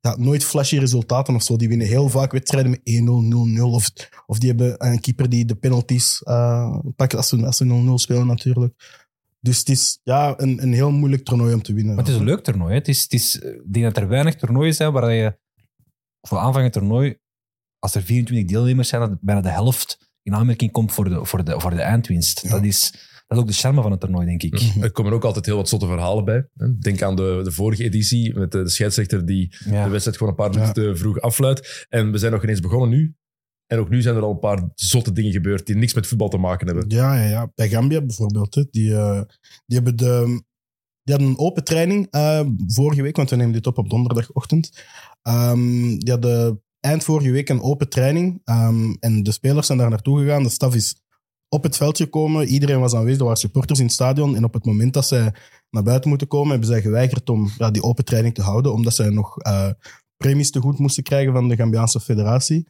ja, 0.00 0.16
nooit 0.16 0.44
flashy 0.44 0.78
resultaten 0.78 1.34
of 1.34 1.42
zo. 1.42 1.56
Die 1.56 1.68
winnen 1.68 1.86
heel 1.86 2.08
vaak 2.08 2.32
wedstrijden 2.32 2.70
met 2.70 2.80
1-0, 2.80 3.58
0-0. 3.58 3.62
Of, 3.62 3.90
of 4.26 4.38
die 4.38 4.48
hebben 4.48 4.86
een 4.86 5.00
keeper 5.00 5.28
die 5.28 5.44
de 5.44 5.54
penalties 5.54 6.22
eh, 6.22 6.78
pakt 6.96 7.14
als 7.14 7.28
ze, 7.28 7.46
als 7.46 7.56
ze 7.56 7.86
0-0 7.90 7.94
spelen 7.94 8.26
natuurlijk. 8.26 9.04
Dus 9.40 9.58
het 9.58 9.68
is 9.68 10.00
ja, 10.02 10.34
een, 10.36 10.62
een 10.62 10.72
heel 10.72 10.90
moeilijk 10.90 11.24
toernooi 11.24 11.54
om 11.54 11.62
te 11.62 11.72
winnen. 11.72 11.94
Maar 11.94 12.04
het 12.04 12.12
is 12.12 12.20
een 12.20 12.26
leuk 12.26 12.42
toernooi. 12.42 12.74
Het 12.74 12.88
is, 12.88 13.02
het 13.02 13.12
is, 13.12 13.36
ik 13.36 13.72
denk 13.72 13.84
dat 13.84 13.96
er 13.96 14.08
weinig 14.08 14.36
toernooien 14.36 14.74
zijn 14.74 14.92
waar 14.92 15.12
je 15.12 15.38
voor 16.20 16.38
aanvang 16.38 16.64
het 16.64 16.72
toernooi, 16.72 17.18
als 17.78 17.94
er 17.94 18.02
24 18.02 18.48
deelnemers 18.48 18.88
zijn, 18.88 19.00
dat 19.00 19.20
bijna 19.20 19.40
de 19.40 19.48
helft 19.48 20.10
in 20.26 20.34
aanmerking 20.34 20.70
komt 20.72 20.92
voor 20.92 21.08
de, 21.08 21.24
voor 21.24 21.44
de, 21.44 21.60
voor 21.60 21.70
de 21.70 21.80
eindwinst. 21.80 22.40
Ja. 22.42 22.50
Dat, 22.50 22.64
is, 22.64 22.90
dat 23.26 23.36
is 23.36 23.38
ook 23.38 23.46
de 23.46 23.52
charme 23.52 23.82
van 23.82 23.90
het 23.90 24.00
toernooi, 24.00 24.26
denk 24.26 24.42
ik. 24.42 24.60
Er 24.80 24.90
komen 24.92 25.12
ook 25.12 25.24
altijd 25.24 25.46
heel 25.46 25.56
wat 25.56 25.68
zotte 25.68 25.86
verhalen 25.86 26.24
bij. 26.24 26.48
hè. 26.54 26.78
Denk 26.78 27.02
aan 27.02 27.16
de, 27.16 27.40
de 27.44 27.52
vorige 27.52 27.84
editie 27.84 28.34
met 28.38 28.52
de, 28.52 28.62
de 28.62 28.68
scheidsrechter 28.70 29.26
die 29.26 29.54
Ja. 29.70 29.84
de 29.84 29.90
wedstrijd 29.90 30.16
gewoon 30.16 30.32
een 30.32 30.38
paar 30.38 30.52
Ja. 30.52 30.58
minuten 30.60 30.82
te 30.92 30.96
vroeg 30.98 31.20
afluit. 31.20 31.86
En 31.88 32.12
we 32.12 32.18
zijn 32.18 32.32
nog 32.32 32.42
ineens 32.42 32.60
begonnen 32.60 32.88
nu. 32.88 33.14
En 33.66 33.78
ook 33.78 33.88
nu 33.88 34.02
zijn 34.02 34.16
er 34.16 34.22
al 34.22 34.30
een 34.30 34.38
paar 34.38 34.70
zotte 34.74 35.12
dingen 35.12 35.32
gebeurd 35.32 35.66
die 35.66 35.76
niks 35.76 35.94
met 35.94 36.06
voetbal 36.06 36.28
te 36.28 36.36
maken 36.38 36.66
hebben. 36.66 36.84
Ja, 36.88 37.14
ja, 37.22 37.28
ja. 37.28 37.50
Bij 37.54 37.68
Gambia 37.68 38.00
bijvoorbeeld. 38.02 38.54
Hè, 38.54 38.64
die, 38.70 38.94
eh, 38.94 39.20
die, 39.66 39.76
hebben 39.76 39.96
de, 39.96 40.42
die 41.02 41.14
hadden 41.14 41.28
een 41.28 41.38
open 41.38 41.64
training 41.64 42.06
eh, 42.10 42.46
vorige 42.66 43.02
week, 43.02 43.16
want 43.16 43.30
we 43.30 43.36
nemen 43.36 43.52
dit 43.52 43.66
op 43.66 43.78
op 43.78 43.90
donderdagochtend. 43.90 44.84
Ehm, 45.22 45.96
die 45.98 46.10
hadden 46.10 46.62
eind 46.86 47.04
vorige 47.04 47.30
week 47.30 47.48
een 47.48 47.62
open 47.62 47.88
training. 47.88 48.40
ehm, 48.44 48.94
en 49.00 49.22
de 49.22 49.32
spelers 49.32 49.66
zijn 49.66 49.78
daar 49.78 49.90
naartoe 49.90 50.18
gegaan. 50.18 50.42
De 50.42 50.48
staf 50.48 50.74
is 50.74 50.96
op 51.48 51.62
het 51.62 51.76
veld 51.76 51.96
gekomen. 51.96 52.46
Iedereen 52.46 52.80
was 52.80 52.94
aanwezig. 52.94 53.18
Er 53.18 53.24
waren 53.24 53.40
supporters 53.40 53.78
in 53.78 53.84
het 53.84 53.94
stadion. 53.94 54.36
En 54.36 54.44
op 54.44 54.54
het 54.54 54.64
moment 54.64 54.94
dat 54.94 55.06
zij 55.06 55.32
naar 55.70 55.82
buiten 55.82 56.08
moeten 56.08 56.28
komen, 56.28 56.50
hebben 56.50 56.68
zij 56.68 56.80
geweigerd 56.80 57.30
om 57.30 57.50
ja, 57.58 57.70
die 57.70 57.82
open 57.82 58.04
training 58.04 58.34
te 58.34 58.42
houden, 58.42 58.72
omdat 58.72 58.94
zij 58.94 59.08
nog 59.08 59.38
eh, 59.38 59.70
premies 60.16 60.50
te 60.50 60.60
goed 60.60 60.78
moesten 60.78 61.02
krijgen 61.02 61.32
van 61.32 61.48
de 61.48 61.56
Gambiaanse 61.56 62.00
federatie. 62.00 62.66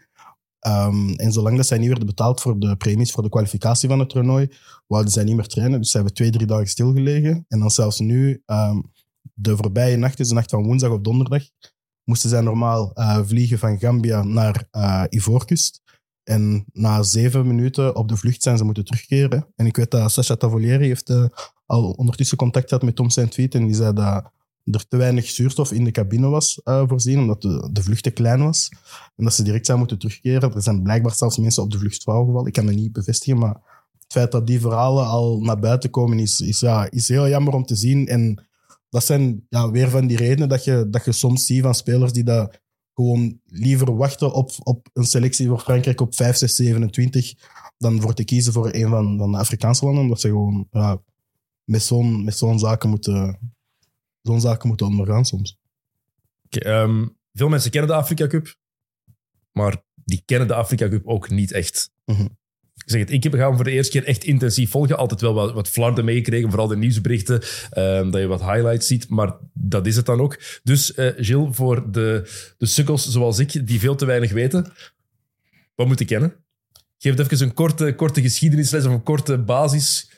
Ehm, 0.59 1.09
en 1.09 1.33
zolang 1.33 1.57
dat 1.57 1.67
zij 1.67 1.79
niet 1.79 1.89
werden 1.89 2.07
betaald 2.07 2.41
voor 2.41 2.59
de 2.59 2.77
premies 2.77 3.13
voor 3.13 3.23
de 3.23 3.29
kwalificatie 3.29 3.89
van 3.89 3.99
het 3.99 4.09
toernooi, 4.09 4.49
wouden 4.87 5.13
zij 5.13 5.25
niet 5.25 5.37
meer 5.37 5.47
trainen. 5.47 5.81
Dus 5.81 5.91
ze 5.91 5.97
hebben 5.97 6.15
twee, 6.15 6.31
drie 6.31 6.47
dagen 6.47 6.67
stilgelegen. 6.67 7.45
En 7.49 7.59
dan 7.59 7.71
zelfs 7.71 7.99
nu, 7.99 8.43
ehm, 8.47 8.81
de 9.35 9.57
voorbije 9.57 9.97
nacht, 9.97 10.17
dus 10.17 10.29
de 10.29 10.35
nacht 10.35 10.51
van 10.51 10.65
woensdag 10.65 10.91
op 10.91 11.05
donderdag, 11.05 11.43
moesten 12.07 12.31
zij 12.31 12.41
normaal 12.41 12.93
eh, 12.95 13.21
vliegen 13.25 13.59
van 13.59 13.79
Gambia 13.79 14.23
naar 14.23 14.69
eh 14.71 15.03
Ivoorkust. 15.09 15.83
En 16.25 16.65
na 16.73 17.03
zeven 17.03 17.47
minuten 17.47 17.97
op 17.97 18.09
de 18.09 18.17
vlucht 18.17 18.43
zijn 18.43 18.59
ze 18.59 18.65
moeten 18.65 18.85
terugkeren. 18.85 19.47
En 19.57 19.67
ik 19.67 19.77
weet 19.77 19.91
dat 19.91 20.13
Sacha 20.13 20.37
Tavolieri 20.37 20.87
heeft 20.87 21.11
eh, 21.11 21.25
al 21.67 21.91
ondertussen 21.91 22.37
contact 22.37 22.69
gehad 22.69 22.85
met 22.85 22.97
Tom 22.97 23.11
Saint-Viet. 23.11 23.55
En 23.55 23.67
die 23.67 23.75
zei 23.75 23.93
dat 23.93 24.31
er 24.65 24.89
te 24.89 24.97
weinig 24.97 25.27
zuurstof 25.27 25.73
in 25.73 25.85
de 25.85 25.91
cabine 25.91 26.29
was 26.29 26.61
voorzien, 26.65 27.19
omdat 27.19 27.43
de, 27.43 27.69
de 27.73 27.83
vlucht 27.83 28.03
te 28.03 28.11
klein 28.11 28.43
was. 28.43 28.69
En 29.17 29.25
dat 29.25 29.35
ze 29.35 29.43
direct 29.43 29.67
zijn 29.67 29.79
moeten 29.79 29.99
terugkeren. 29.99 30.55
Er 30.55 30.63
zijn 30.63 30.83
blijkbaar 30.83 31.15
zelfs 31.15 31.39
mensen 31.39 31.63
op 31.63 31.71
de 31.71 31.79
vlucht 31.79 32.03
gevallen. 32.03 32.47
Ik 32.47 32.53
kan 32.53 32.67
dat 32.67 32.75
niet 32.75 32.93
bevestigen, 32.93 33.39
maar 33.39 33.55
het 33.93 34.13
feit 34.13 34.33
dat 34.33 34.47
die 34.47 34.61
verhalen 34.61 35.07
al 35.07 35.41
naar 35.41 35.59
buiten 35.59 35.91
komen 35.91 36.19
is, 36.19 36.41
is, 36.41 36.61
ja, 36.61 36.91
is 36.91 37.09
heel 37.09 37.29
jammer 37.29 37.55
om 37.55 37.65
te 37.65 37.77
zien. 37.77 38.09
En 38.09 38.47
dat 38.89 39.05
zijn 39.05 39.47
ja, 39.49 39.71
weer 39.71 39.91
van 39.91 40.07
die 40.07 40.17
redenen 40.17 40.49
dat 40.49 40.65
je, 40.65 40.87
dat 40.91 41.05
je 41.05 41.13
soms 41.13 41.47
ziet 41.47 41.63
van 41.63 41.75
spelers 41.75 42.13
die 42.13 42.25
dat 42.25 42.61
gewoon 42.95 43.41
liever 43.45 43.97
wachten 43.97 44.33
op, 44.33 44.51
op 44.63 44.89
een 44.93 45.05
selectie 45.05 45.49
voor 45.49 45.61
Frankrijk 45.61 46.01
op 46.01 46.15
5, 46.15 46.37
6, 46.37 46.55
27 46.55 47.35
dan 47.79 48.01
voor 48.01 48.15
te 48.15 48.25
kiezen 48.25 48.53
voor 48.53 48.75
een 48.75 48.89
van, 48.89 49.19
van 49.19 49.33
de 49.33 49.39
Afrikaanse 49.39 49.85
landen. 49.85 50.03
Omdat 50.03 50.21
ze 50.21 50.29
gewoon 50.29 50.67
ja, 50.71 51.03
met 51.65 51.83
zo'n 51.83 52.25
met 52.25 52.37
zo'n 52.37 52.59
zaken, 52.59 52.89
moeten, 52.89 53.55
zo'n 54.23 54.41
zaken 54.41 54.69
moeten 54.69 54.87
ondergaan 54.87 55.25
soms. 55.25 55.59
Ehm, 56.49 57.07
veel 57.33 57.49
mensen 57.49 57.71
kennen 57.71 57.91
de 57.91 57.97
Afrika 57.97 58.27
Cup, 58.27 58.57
maar 59.53 59.83
die 59.95 60.23
kennen 60.25 60.49
de 60.49 60.55
Afrika 60.55 60.89
Cup 60.89 61.07
ook 61.07 61.31
niet 61.31 61.53
echt. 61.53 61.91
Ik 62.05 62.17
zeg 62.91 63.01
het, 63.01 63.11
ik 63.11 63.23
heb 63.23 63.35
gaan 63.35 63.55
voor 63.55 63.65
de 63.65 63.71
eerste 63.71 63.99
keer 63.99 64.09
echt 64.09 64.25
intensief 64.25 64.71
volgen. 64.71 64.97
Altijd 64.97 65.21
wel 65.21 65.35
wat, 65.35 65.53
wat 65.53 65.69
flarden 65.69 66.05
meegekregen, 66.05 66.49
vooral 66.49 66.69
de 66.69 66.77
nieuwsberichten, 66.77 67.43
ehm, 67.71 68.11
dat 68.11 68.21
je 68.21 68.27
wat 68.27 68.41
highlights 68.41 68.87
ziet, 68.87 69.09
maar 69.09 69.37
dat 69.53 69.87
is 69.87 69.97
het 69.97 70.07
dan 70.07 70.21
ook. 70.21 70.39
Dus 70.63 70.95
eh 70.95 71.13
Gilles, 71.17 71.57
voor 71.57 71.91
de, 71.91 72.31
de 72.59 72.67
sukkels 72.67 73.09
zoals 73.09 73.39
ik, 73.39 73.67
die 73.67 73.81
veel 73.81 73.95
te 73.95 74.05
weinig 74.05 74.33
weten, 74.33 74.73
wat 75.75 75.87
moet 75.87 76.01
ik 76.01 76.07
kennen? 76.07 76.35
Geef 76.99 77.17
het 77.17 77.33
even 77.33 77.47
een 77.47 77.55
korte, 77.55 77.95
korte 77.95 78.23
geschiedenisles 78.23 78.85
of 78.85 78.93
een 78.93 79.03
korte 79.03 79.39
basis. 79.39 80.11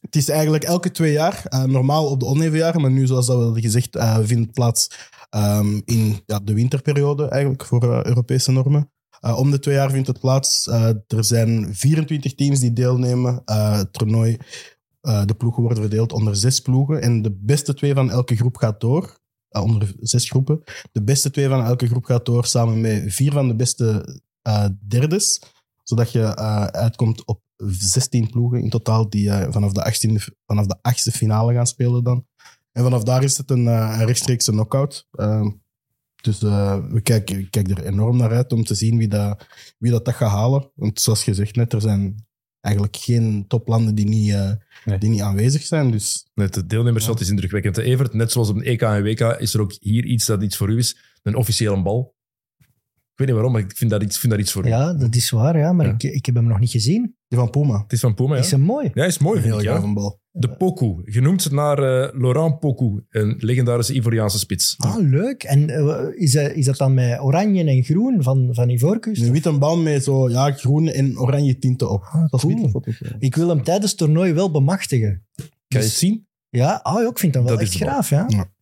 Het 0.00 0.16
is 0.16 0.28
eigenlijk 0.28 0.64
elke 0.64 0.90
twee 0.90 1.12
jaar, 1.12 1.42
eh, 1.44 1.64
normaal 1.64 2.06
op 2.10 2.20
de 2.20 2.26
onevenjaren, 2.26 2.80
maar 2.80 2.90
nu, 2.90 3.06
zoals 3.06 3.26
dat 3.26 3.52
we 3.52 3.60
gezegd, 3.60 3.96
eh, 3.96 4.18
vindt 4.22 4.52
plaats 4.52 4.90
ehm, 5.30 5.80
in 5.84 6.20
ja, 6.26 6.38
de 6.38 6.54
winterperiode 6.54 7.28
eigenlijk 7.28 7.64
voor 7.64 8.06
Europese 8.06 8.52
normen. 8.52 8.90
Eh, 9.20 9.38
om 9.38 9.50
de 9.50 9.58
twee 9.58 9.74
jaar 9.74 9.90
vindt 9.90 10.06
het 10.06 10.20
plaats. 10.20 10.68
Eh, 10.68 10.88
er 11.06 11.24
zijn 11.24 11.74
24 11.74 12.34
teams 12.34 12.60
die 12.60 12.72
deelnemen. 12.72 13.42
Eh, 13.44 13.76
het 13.76 13.92
toernooi, 13.92 14.36
de 15.00 15.34
ploegen 15.36 15.62
worden 15.62 15.82
verdeeld 15.82 16.12
onder 16.12 16.36
zes 16.36 16.60
ploegen. 16.60 17.02
En 17.02 17.22
de 17.22 17.36
beste 17.40 17.74
twee 17.74 17.94
van 17.94 18.10
elke 18.10 18.36
groep 18.36 18.56
gaat 18.56 18.80
door. 18.80 19.18
Onder 19.50 19.94
zes 20.00 20.28
groepen. 20.28 20.62
De 20.92 21.02
beste 21.02 21.30
twee 21.30 21.48
van 21.48 21.64
elke 21.64 21.86
groep 21.86 22.04
gaat 22.04 22.26
door 22.26 22.44
samen 22.46 22.80
met 22.80 23.02
vier 23.06 23.32
van 23.32 23.48
de 23.48 23.56
beste 23.56 24.20
derdes. 24.88 25.42
Zodat 25.82 26.12
je 26.12 26.36
uitkomt 26.72 27.24
op 27.24 27.40
16 27.56 28.30
ploegen 28.30 28.62
in 28.62 28.70
totaal 28.70 29.08
die 29.08 29.30
vanaf, 29.30 29.72
de 29.72 29.84
18e, 29.84 30.34
vanaf 30.46 30.66
de 30.66 30.76
achtste 30.82 31.12
finale 31.12 31.54
gaan 31.54 31.66
spelen 31.66 32.04
dan. 32.04 32.26
En 32.72 32.82
vanaf 32.82 33.02
daar 33.02 33.22
is 33.22 33.36
het 33.36 33.50
een, 33.50 33.96
rechtstreekse 34.04 34.50
knockout. 34.50 35.06
Uh, 35.12 35.46
dus 36.26 36.42
eh, 36.42 36.78
we 36.90 37.00
kijken, 37.00 37.38
ik 37.38 37.50
kijk 37.50 37.70
er 37.70 37.84
enorm 37.84 38.16
naar 38.16 38.30
uit 38.32 38.52
om 38.52 38.64
te 38.64 38.74
zien 38.74 38.98
wie 38.98 39.08
dat, 39.08 39.46
wie 39.78 39.90
dat, 39.90 40.04
dat 40.04 40.14
gaat 40.14 40.30
halen. 40.30 40.70
Want 40.74 41.00
zoals 41.00 41.22
gezegd 41.24 41.56
net, 41.56 41.72
er 41.72 41.80
zijn 41.80 42.26
eigenlijk 42.60 42.96
geen 42.96 43.44
toplanden 43.48 43.94
die 43.94 44.06
niet, 44.08 44.32
eh, 44.32 44.50
Nee. 44.84 44.98
die 44.98 45.10
niet 45.10 45.20
aanwezig 45.20 45.62
zijn. 45.62 45.90
Dus 45.90 46.26
Net 46.34 46.54
de 46.54 46.66
deelnemersveld 46.66 47.20
is 47.20 47.28
indrukwekkend. 47.28 47.76
Evert, 47.76 48.12
net 48.14 48.32
zoals 48.32 48.48
op 48.48 48.56
een 48.56 48.62
EK 48.64 48.82
en 48.82 49.02
WK 49.02 49.20
is 49.20 49.54
er 49.54 49.60
ook 49.60 49.72
hier 49.80 50.04
iets 50.04 50.26
dat 50.26 50.42
iets 50.42 50.56
voor 50.56 50.70
u 50.70 50.78
is. 50.78 50.96
Een 51.22 51.36
officiële 51.36 51.82
bal. 51.82 52.14
Ik 52.58 52.66
weet 53.16 53.26
niet 53.26 53.36
waarom, 53.36 53.52
maar 53.52 53.60
ik 53.70 53.76
vind 53.76 53.90
daar 53.90 54.02
iets, 54.02 54.18
vind 54.18 54.32
daar 54.32 54.40
iets 54.40 54.52
voor 54.52 54.64
u. 54.66 54.68
Ja, 54.68 54.92
dat 54.92 55.14
is 55.14 55.30
waar, 55.30 55.58
ja, 55.58 55.72
maar 55.72 55.86
Ja. 55.86 55.92
Ik, 55.92 56.02
ik 56.02 56.26
heb 56.26 56.34
hem 56.34 56.46
nog 56.46 56.58
niet 56.58 56.70
gezien. 56.70 57.16
die 57.28 57.38
van 57.38 57.50
Puma, 57.50 57.78
Het 57.82 57.92
is 57.92 58.00
van 58.00 58.14
Puma, 58.14 58.34
ja. 58.34 58.40
Is 58.40 58.50
hem 58.50 58.60
mooi? 58.60 58.90
Ja, 58.94 59.04
is 59.04 59.18
mooi, 59.18 59.40
heel 59.40 59.58
ik, 59.58 59.64
ja. 59.64 59.74
gaaf 59.80 59.92
bal. 59.92 60.20
De 60.38 60.48
Poku, 60.48 61.02
genoemd 61.04 61.50
naar 61.50 61.78
eh, 61.78 62.20
Laurent 62.20 62.58
Poku, 62.60 63.04
een 63.10 63.36
legendarische 63.38 63.94
Ivoriaanse 63.94 64.38
spits. 64.38 64.74
Ah, 64.78 64.96
leuk. 64.98 65.42
En 65.42 65.70
eh, 65.70 66.22
is, 66.22 66.32
dat, 66.32 66.52
is 66.52 66.64
dat 66.64 66.76
dan 66.76 66.94
met 66.94 67.20
oranje 67.20 67.64
en 67.64 67.82
groen 67.82 68.22
van, 68.22 68.48
van 68.52 68.68
Ivoorkust? 68.68 69.22
Een 69.22 69.32
witte 69.32 69.52
bal 69.52 69.76
met 69.76 70.04
zo 70.04 70.30
ja, 70.30 70.52
groene 70.52 70.92
en 70.92 71.18
oranje 71.18 71.58
tinten 71.58 71.90
op. 71.90 72.02
Ah, 72.02 72.30
dat 72.30 72.44
is 72.44 72.54
cool. 72.54 72.82
ja. 72.84 73.16
Ik 73.18 73.34
wil 73.34 73.48
hem 73.48 73.62
tijdens 73.62 73.90
het 73.90 73.98
toernooi 73.98 74.32
wel 74.32 74.50
bemachtigen. 74.50 75.24
Kan 75.36 75.50
je 75.68 75.78
het 75.78 75.86
zien? 75.86 76.26
Ja, 76.48 76.80
ah, 76.82 77.08
ik 77.08 77.18
vind 77.18 77.32
dat 77.32 77.42
wel 77.42 77.52
Dat 77.52 77.60
echt 77.60 77.74
graaf. 77.74 78.10
Ja. 78.10 78.24
Ja. 78.28 78.54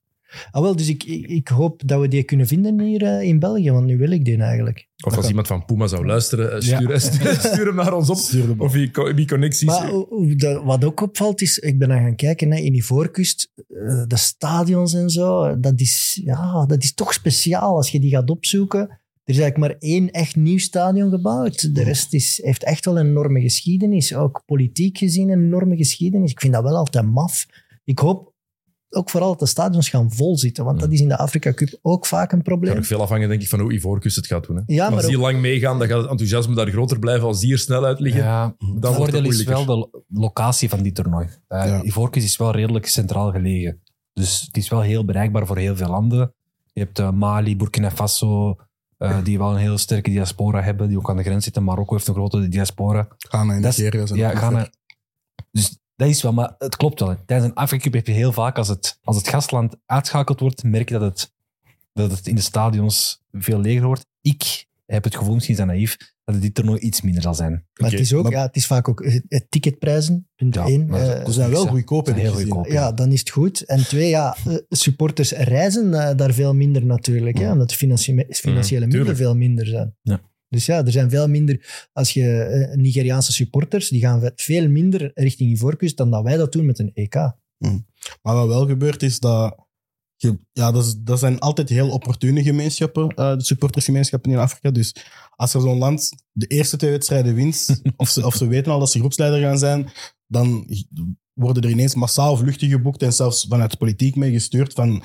Ah, 0.51 0.62
wel, 0.62 0.77
dus 0.77 0.88
ik, 0.88 1.05
ik, 1.05 1.49
hoop 1.49 1.83
dat 1.87 2.01
we 2.01 2.09
die 2.09 2.23
kunnen 2.23 2.47
vinden 2.47 2.81
hier 2.81 3.03
eh, 3.03 3.23
in 3.23 3.38
België, 3.38 3.70
want 3.70 3.87
nu 3.87 3.97
wil 3.99 4.11
ik 4.11 4.25
die 4.25 4.37
eigenlijk. 4.37 4.88
Of 5.05 5.16
als 5.16 5.29
iemand 5.29 5.47
van 5.47 5.64
Puma 5.64 5.87
zou 5.87 6.07
luisteren, 6.07 6.53
eh, 6.53 6.61
stuur, 6.61 6.90
Ja. 6.90 6.99
stuur, 6.99 7.35
stuur 7.53 7.66
hem 7.66 7.75
naar 7.75 7.94
ons 7.94 8.11
op. 8.11 8.16
Stuur. 8.16 8.55
Of 8.59 8.73
wie 8.73 9.27
connecties. 9.27 9.62
Maar 9.68 9.90
dat- 10.37 10.62
wat 10.64 10.85
ook 10.85 11.01
opvalt 11.01 11.40
is, 11.40 11.59
ik 11.59 11.79
ben 11.79 11.88
dan 11.88 11.99
gaan 11.99 12.16
kijken 12.16 12.51
hè, 12.51 12.59
in 12.59 12.75
Ivoorkust, 12.75 13.51
eh, 13.57 14.03
de 14.07 14.16
stadions 14.16 14.94
en 14.94 15.11
zo, 15.11 15.61
dat 15.61 15.81
is, 15.81 16.20
ja, 16.25 16.66
dat 16.66 16.83
is 16.83 16.94
toch 16.94 17.12
speciaal 17.12 17.77
als 17.77 17.90
je 17.90 18.01
die 18.01 18.11
gaat 18.11 18.31
opzoeken. 18.31 18.81
Er 19.25 19.35
is 19.35 19.38
eigenlijk 19.38 19.73
maar 19.73 19.90
één 19.90 20.11
echt 20.11 20.37
nieuw 20.37 20.59
stadion 20.59 21.11
gebouwd. 21.11 21.75
De 21.75 21.83
rest 21.83 22.14
is, 22.14 22.40
heeft 22.42 22.64
echt 22.64 22.85
wel 22.85 22.99
een 22.99 23.07
enorme 23.07 23.40
geschiedenis. 23.40 24.14
Ook 24.14 24.42
politiek 24.47 24.99
gezien 24.99 25.29
een 25.31 25.44
enorme 25.44 25.77
geschiedenis. 25.77 26.31
Ik 26.31 26.40
vind 26.40 26.53
dat 26.53 26.62
wel 26.62 26.77
altijd 26.77 27.05
maf. 27.07 27.47
Ik 27.85 27.99
hoop 27.99 28.33
ook 28.95 29.11
vooral 29.11 29.29
dat 29.31 29.39
de 29.39 29.47
stadions 29.47 29.89
gaan 29.89 30.13
vol 30.13 30.39
zitten, 30.39 30.65
want 30.65 30.81
dat 30.81 30.93
is 30.93 31.01
in 31.01 31.09
de 31.09 31.19
Afrika 31.19 31.53
Cup 31.53 31.79
ook 31.83 32.07
vaak 32.07 32.31
een 32.33 32.39
Het 32.39 32.47
probleem. 32.47 32.71
gaat 32.73 32.81
ook 32.81 32.87
veel 32.89 33.01
afhangen, 33.03 33.29
denk 33.29 33.43
ik, 33.43 33.49
van 33.49 33.61
hoe 33.61 33.73
Ivoorkust 33.73 34.17
het 34.17 34.27
gaat 34.27 34.47
doen. 34.47 34.57
Hè. 34.57 34.63
Ja, 34.67 34.77
Maar 34.81 34.89
maar 34.91 34.99
als 34.99 35.07
die 35.07 35.17
ook- 35.17 35.23
lang 35.23 35.41
meegaan, 35.41 35.79
dan 35.79 35.89
gaat 35.89 36.01
het 36.01 36.11
enthousiasme 36.11 36.55
daar 36.55 36.71
groter 36.71 36.99
blijven. 36.99 37.27
Als 37.27 37.41
die 37.41 37.53
er 37.53 37.59
snel 37.59 37.85
uit 37.85 38.01
liggen, 38.01 38.23
Ja, 38.23 38.43
dan 38.43 38.53
het 38.59 38.59
wordt 38.69 38.83
het 38.97 38.97
voordeel 39.11 39.31
is 39.31 39.45
wel 39.45 39.65
de 39.65 39.77
lo- 39.77 39.91
locatie 40.09 40.69
van 40.69 40.83
die 40.83 40.93
toernooi. 40.93 41.27
Uh, 41.49 41.67
Ja. 41.67 41.83
Ivoorkust 41.83 42.27
is 42.27 42.37
wel 42.37 42.51
redelijk 42.53 42.87
centraal 42.87 43.31
gelegen. 43.33 43.81
Dus 44.13 44.41
het 44.47 44.57
is 44.57 44.69
wel 44.69 44.81
heel 44.81 45.05
bereikbaar 45.05 45.47
voor 45.47 45.59
heel 45.59 45.77
veel 45.77 45.89
landen. 45.89 46.35
Je 46.73 46.81
hebt 46.81 46.99
eh, 46.99 47.11
Mali, 47.11 47.57
Burkina 47.57 47.91
Faso, 47.91 48.57
eh, 48.99 49.19
die 49.25 49.39
wel 49.39 49.51
een 49.51 49.57
heel 49.57 49.79
sterke 49.79 50.11
diaspora 50.11 50.63
hebben, 50.63 50.89
die 50.89 50.99
ook 50.99 51.11
aan 51.11 51.17
de 51.17 51.23
grens 51.23 51.45
zitten. 51.45 51.65
Marokko 51.65 51.95
heeft 51.95 52.09
een 52.09 52.15
grote 52.15 52.49
diaspora. 52.49 53.09
Ghana 53.19 53.55
en 53.55 53.61
Nigeria 53.61 54.07
zijn 54.07 54.19
ja, 54.19 54.31
ook 54.31 54.37
Ghana. 54.37 54.69
Dus 55.51 55.79
dat 55.97 56.09
is 56.09 56.23
wel, 56.23 56.33
maar 56.33 56.55
het 56.59 56.77
klopt 56.77 57.01
wel. 57.01 57.09
hè. 57.09 57.17
Tijdens 57.27 57.51
een 57.51 57.57
Afrika 57.57 57.83
Cup 57.83 57.93
heb 57.93 58.07
je 58.07 58.13
heel 58.13 58.33
vaak, 58.33 58.59
als 58.59 58.69
het, 58.69 58.99
als 59.03 59.17
het 59.17 59.29
gastland 59.29 59.77
uitschakeld 59.87 60.41
wordt, 60.41 60.63
merk 60.65 60.89
je 60.89 60.99
dat 60.99 61.03
het, 61.11 61.33
dat 61.93 62.11
het 62.11 62.27
in 62.27 62.35
de 62.35 62.41
stadions 62.41 63.23
veel 63.33 63.61
leger 63.61 63.87
wordt. 63.87 64.07
Ik 64.21 64.67
heb 64.87 65.05
het 65.05 65.17
gevoel, 65.17 65.35
misschien 65.35 65.55
is 65.55 65.61
dat 65.61 65.71
naïef, 65.71 65.97
dat 66.25 66.41
dit 66.43 66.55
toernooi 66.55 66.79
iets 66.81 67.01
minder 67.01 67.23
zal 67.23 67.35
zijn. 67.35 67.67
Maar 67.81 67.91
het 67.91 68.01
is 68.01 68.13
ook, 68.15 68.23
maar- 68.23 68.33
ja, 68.33 68.43
het 68.43 68.57
is 68.57 68.67
vaak 68.67 68.89
ook 68.89 69.05
het, 69.05 69.25
het 69.29 69.47
ticketprijzen, 69.49 70.29
punt 70.37 70.55
Ja, 70.55 70.65
één. 70.67 70.87
maar 70.87 71.01
eh, 71.01 71.17
dat- 71.19 71.27
Ze 71.27 71.33
zijn 71.33 71.51
wel 71.51 71.67
goedkoop. 71.67 72.05
Zijn 72.07 72.17
ik 72.19 72.23
heel 72.23 72.33
goedkoop. 72.33 72.67
ja, 72.67 72.93
dan 72.93 73.13
is 73.13 73.19
het 73.21 73.31
goed. 73.31 73.61
En 73.61 73.79
twee, 73.85 74.09
ja, 74.09 74.37
eh, 74.47 74.55
supporters 74.69 75.33
reizen 75.33 75.95
eh, 75.95 76.17
daar 76.17 76.33
veel 76.33 76.55
minder 76.55 76.87
natuurlijk, 76.87 77.39
hè, 77.39 77.53
omdat 77.53 77.69
de 77.69 77.75
financiële 77.77 78.25
middelen 78.27 78.89
tuurlijk. 78.91 79.17
veel 79.17 79.37
minder 79.37 79.67
zijn. 79.67 79.97
Ja. 80.03 80.21
Dus 80.55 80.67
ja, 80.67 80.85
er 80.85 80.93
zijn 80.93 81.11
veel 81.11 81.29
minder, 81.29 81.87
als 81.93 82.11
je 82.11 82.43
eh, 82.43 82.77
Nigeriaanse 82.77 83.33
supporters, 83.33 83.88
die 83.88 84.01
gaan 84.01 84.21
ve- 84.21 84.33
veel 84.37 84.69
minder 84.69 85.11
richting 85.14 85.51
Ivoorkust 85.51 85.97
dan 85.97 86.11
dat 86.11 86.23
wij 86.23 86.37
dat 86.37 86.53
doen 86.53 86.67
met 86.67 86.79
een 86.79 86.90
EK. 86.95 87.14
Maar 88.23 88.35
wat 88.35 88.47
wel 88.49 88.67
gebeurt 88.67 89.03
is 89.03 89.19
dat. 89.21 89.62
Je, 90.17 90.38
ja, 90.53 90.73
dat, 90.73 90.85
is- 90.85 90.95
dat 90.99 91.19
zijn 91.19 91.38
altijd 91.38 91.69
heel 91.69 91.90
opportune 91.90 92.43
gemeenschappen, 92.43 93.09
eh, 93.09 93.37
de 93.37 93.45
supportersgemeenschappen 93.45 94.31
in 94.31 94.38
Afrika. 94.38 94.71
Dus 94.71 94.95
als 95.37 95.55
er 95.55 95.61
zo'n 95.61 95.79
land 95.79 96.11
de 96.33 96.47
eerste 96.47 96.77
twee 96.77 96.90
wedstrijden 96.90 97.35
wint, 97.35 97.81
of 97.97 98.09
ze, 98.09 98.27
of 98.27 98.35
ze 98.35 98.47
weten 98.47 98.73
al 98.73 98.79
dat 98.79 98.90
ze 98.90 98.99
groepsleider 98.99 99.40
gaan 99.40 99.59
zijn, 99.59 99.88
dan 100.27 100.67
worden 101.33 101.62
er 101.62 101.71
ineens 101.71 101.95
massaal 101.95 102.37
vluchten 102.37 102.69
geboekt 102.69 103.03
en 103.03 103.12
zelfs 103.12 103.47
vanuit 103.49 103.71
de 103.71 103.77
politiek 103.77 104.17
meegestuurd 104.17 104.73
van 104.73 105.03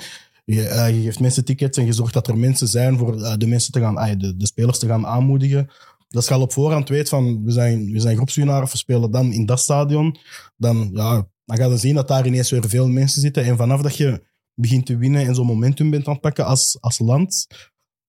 je, 0.54 0.66
eh, 0.68 0.96
je 0.96 1.02
geeft 1.02 1.20
mensen 1.20 1.44
tickets 1.44 1.78
en 1.78 1.84
je 1.84 1.92
zorgt 1.92 2.14
dat 2.14 2.28
er 2.28 2.38
mensen 2.38 2.68
zijn 2.68 2.98
voor 2.98 3.22
eh, 3.22 3.36
de 3.36 3.46
mensen 3.46 3.72
te 3.72 3.80
gaan, 3.80 3.96
ah, 3.96 4.18
de, 4.18 4.36
de 4.36 4.46
spelers 4.46 4.78
te 4.78 4.86
gaan 4.86 5.06
aanmoedigen. 5.06 5.70
Dat 6.08 6.26
je 6.26 6.34
al 6.34 6.40
op 6.40 6.52
voorhand 6.52 6.88
weet 6.88 7.08
van 7.08 7.44
we 7.44 7.50
zijn, 7.50 7.92
we 7.92 8.00
zijn 8.00 8.16
groepswinnaar 8.16 8.62
of 8.62 8.72
we 8.72 8.78
spelen 8.78 9.10
dan 9.10 9.32
in 9.32 9.46
dat 9.46 9.60
stadion, 9.60 10.16
dan, 10.56 10.90
ja, 10.92 11.28
dan 11.44 11.56
ga 11.56 11.66
je 11.66 11.76
zien 11.76 11.94
dat 11.94 12.08
daar 12.08 12.26
ineens 12.26 12.50
weer 12.50 12.68
veel 12.68 12.88
mensen 12.88 13.20
zitten. 13.20 13.44
En 13.44 13.56
vanaf 13.56 13.80
dat 13.82 13.96
je 13.96 14.22
begint 14.54 14.86
te 14.86 14.96
winnen 14.96 15.26
en 15.26 15.34
zo'n 15.34 15.46
momentum 15.46 15.90
bent 15.90 16.06
aan 16.06 16.12
het 16.12 16.22
pakken 16.22 16.46
als, 16.46 16.76
als 16.80 16.98
land, 16.98 17.46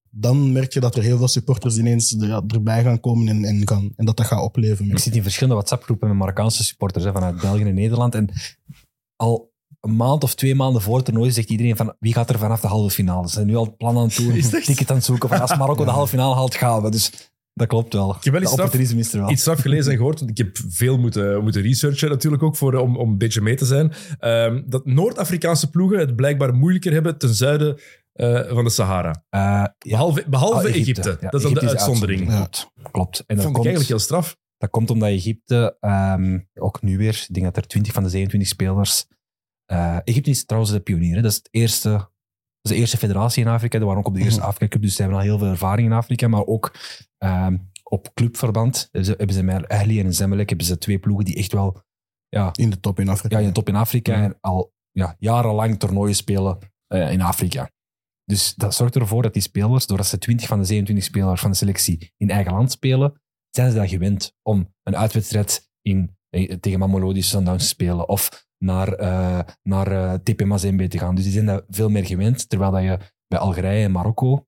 dan 0.09 0.51
merk 0.51 0.73
je 0.73 0.79
dat 0.79 0.95
er 0.95 1.03
heel 1.03 1.17
veel 1.17 1.27
supporters 1.27 1.77
ineens 1.77 2.11
er- 2.13 2.43
erbij 2.47 2.83
gaan 2.83 2.99
komen 2.99 3.27
en, 3.27 3.43
en, 3.43 3.67
gaan, 3.67 3.93
en 3.95 4.05
dat 4.05 4.17
dat 4.17 4.25
gaat 4.25 4.41
opleven. 4.41 4.89
Ik 4.89 4.99
zit 4.99 5.15
in 5.15 5.21
verschillende 5.21 5.55
WhatsApp-groepen 5.55 6.07
met 6.07 6.17
Marokkaanse 6.17 6.63
supporters 6.63 7.03
hè, 7.03 7.11
vanuit 7.11 7.41
België 7.41 7.63
en 7.63 7.73
Nederland. 7.73 8.15
En 8.15 8.29
al 9.15 9.50
een 9.81 9.95
maand 9.95 10.23
of 10.23 10.35
twee 10.35 10.55
maanden 10.55 10.81
voor 10.81 10.95
het 10.95 11.05
toernooi 11.05 11.31
zegt 11.31 11.49
iedereen 11.49 11.75
van 11.75 11.95
wie 11.99 12.13
gaat 12.13 12.29
er 12.29 12.39
vanaf 12.39 12.59
de 12.61 12.67
halve 12.67 12.89
finale. 12.95 13.27
Ze 13.27 13.33
zijn 13.33 13.47
nu 13.47 13.55
al 13.55 13.75
plannen 13.77 14.01
aan 14.01 14.07
het 14.07 14.17
doen, 14.17 14.61
ticket 14.63 14.89
aan 14.89 14.95
het 14.95 15.05
zoeken. 15.05 15.29
Van 15.29 15.41
als 15.41 15.57
Marokko 15.57 15.85
de 15.85 15.91
halve 15.91 16.09
finale 16.09 16.35
haalt, 16.35 16.55
gaan 16.55 16.81
we. 16.81 16.91
Dus 16.91 17.31
dat 17.53 17.67
klopt 17.67 17.93
wel. 17.93 18.13
heb 18.13 18.23
wel 18.23 18.33
De 18.33 18.39
iets 18.41 18.51
straf- 18.51 18.73
is 18.73 19.13
er 19.13 19.19
wel. 19.19 19.29
Iets 19.29 19.41
straf 19.41 19.59
gelezen 19.61 19.91
en 19.91 19.97
gehoord, 19.97 20.19
want 20.19 20.31
ik 20.31 20.37
heb 20.37 20.57
veel 20.69 20.97
moeten, 20.97 21.43
moeten 21.43 21.61
researchen 21.61 22.09
natuurlijk 22.09 22.43
ook 22.43 22.55
voor, 22.55 22.73
om, 22.73 22.97
om 22.97 23.09
een 23.09 23.17
beetje 23.17 23.41
mee 23.41 23.55
te 23.55 23.65
zijn. 23.65 23.91
Ehm, 24.19 24.61
dat 24.65 24.85
Noord-Afrikaanse 24.85 25.69
ploegen 25.69 25.99
het 25.99 26.15
blijkbaar 26.15 26.53
moeilijker 26.53 26.93
hebben 26.93 27.17
ten 27.17 27.33
zuiden 27.33 27.79
eh, 28.13 28.47
van 28.49 28.63
de 28.63 28.69
Sahara. 28.69 29.23
Eh, 29.29 29.39
ja. 29.39 29.75
Behalve, 29.77 30.23
behalve 30.29 30.67
Ah, 30.67 30.75
Egypte. 30.75 31.17
Ja, 31.21 31.29
Dat 31.29 31.39
is 31.43 31.51
dan 31.51 31.53
de 31.53 31.69
uitzondering. 31.69 32.27
Klopt. 32.27 32.71
Klopt. 32.91 33.23
En 33.27 33.35
Dat 33.35 33.45
vond 33.45 33.47
ik 33.47 33.53
komt, 33.53 33.65
eigenlijk 33.65 33.87
heel 33.87 33.99
straf. 33.99 34.37
dat 34.57 34.69
komt 34.69 34.89
omdat 34.89 35.09
Egypte, 35.09 35.77
ehm, 35.79 36.39
ook 36.53 36.81
nu 36.81 36.97
weer, 36.97 37.25
ik 37.27 37.33
denk 37.33 37.45
dat 37.45 37.57
er 37.57 37.67
20 37.67 37.93
van 37.93 38.03
de 38.03 38.09
27 38.09 38.49
spelers. 38.49 39.05
Eh, 39.71 39.97
Egypte 40.03 40.29
is 40.29 40.45
trouwens 40.45 40.73
de 40.73 40.79
pionier. 40.79 41.15
hè. 41.15 41.21
Dat 41.21 41.31
is, 41.31 41.37
het 41.37 41.47
eerste, 41.51 41.89
dat 41.89 42.09
is 42.61 42.71
de 42.71 42.75
eerste 42.75 42.97
federatie 42.97 43.43
in 43.43 43.49
Afrika. 43.49 43.77
Die 43.77 43.85
waren 43.87 44.01
ook 44.01 44.07
op 44.07 44.13
de 44.15 44.21
eerste 44.21 44.39
Mhm. 44.39 44.47
Afrika 44.49 44.67
Cup, 44.67 44.81
dus 44.81 44.95
ze 44.95 45.01
hebben 45.01 45.19
al 45.19 45.25
heel 45.25 45.37
veel 45.37 45.47
ervaring 45.47 45.87
in 45.87 45.93
Afrika. 45.93 46.27
Maar 46.27 46.45
ook 46.45 46.73
ehm, 47.17 47.57
op 47.83 48.11
clubverband 48.13 48.87
hebben 48.91 49.05
ze, 49.05 49.13
hebben 49.17 49.35
ze 49.35 49.43
met 49.43 49.67
Ahli 49.67 49.99
en 49.99 50.13
Zemelek 50.13 50.49
hebben 50.49 50.67
ze 50.67 50.77
twee 50.77 50.99
ploegen 50.99 51.25
die 51.25 51.35
echt 51.35 51.51
wel 51.51 51.81
ja, 52.27 52.49
In 52.55 52.69
de 52.69 52.79
top 52.79 52.99
in 52.99 53.09
Afrika. 53.09 53.35
ja, 53.35 53.41
in 53.41 53.47
de 53.47 53.53
top 53.53 53.67
in 53.67 53.75
Afrika 53.75 54.13
en 54.13 54.37
al 54.41 54.73
ja, 54.91 55.15
jarenlang 55.19 55.79
toernooien 55.79 56.15
spelen 56.15 56.57
eh, 56.87 57.11
in 57.11 57.21
Afrika. 57.21 57.71
Dus 58.25 58.53
dat 58.55 58.73
zorgt 58.75 58.95
ervoor 58.95 59.21
dat 59.21 59.33
die 59.33 59.41
spelers, 59.41 59.87
doordat 59.87 60.07
ze 60.07 60.17
20 60.17 60.47
van 60.47 60.59
de 60.59 60.65
27 60.65 61.05
spelers 61.05 61.41
van 61.41 61.51
de 61.51 61.57
selectie 61.57 62.13
in 62.17 62.29
eigen 62.29 62.53
land 62.53 62.71
spelen, 62.71 63.21
zijn 63.49 63.71
ze 63.71 63.77
dat 63.77 63.89
gewend 63.89 64.35
om 64.41 64.73
een 64.83 64.95
uitwedstrijd 64.97 65.69
in, 65.81 66.17
eh, 66.29 66.55
tegen 66.59 66.79
Mamelodi 66.79 67.21
Sundowns 67.21 67.61
te 67.63 67.67
spelen 67.69 68.09
of 68.09 68.45
naar, 68.63 68.93
eh, 68.93 69.39
naar 69.63 69.91
eh, 69.91 70.13
TP 70.13 70.43
Mazembe 70.45 70.87
te 70.87 70.97
gaan. 70.97 71.15
Dus 71.15 71.23
die 71.23 71.33
zijn 71.33 71.45
dat 71.45 71.63
veel 71.69 71.89
meer 71.89 72.05
gewend, 72.05 72.49
terwijl 72.49 72.71
dat 72.71 72.81
je 72.83 72.97
bij 73.27 73.39
Algerije 73.39 73.83
en 73.83 73.91
Marokko, 73.91 74.45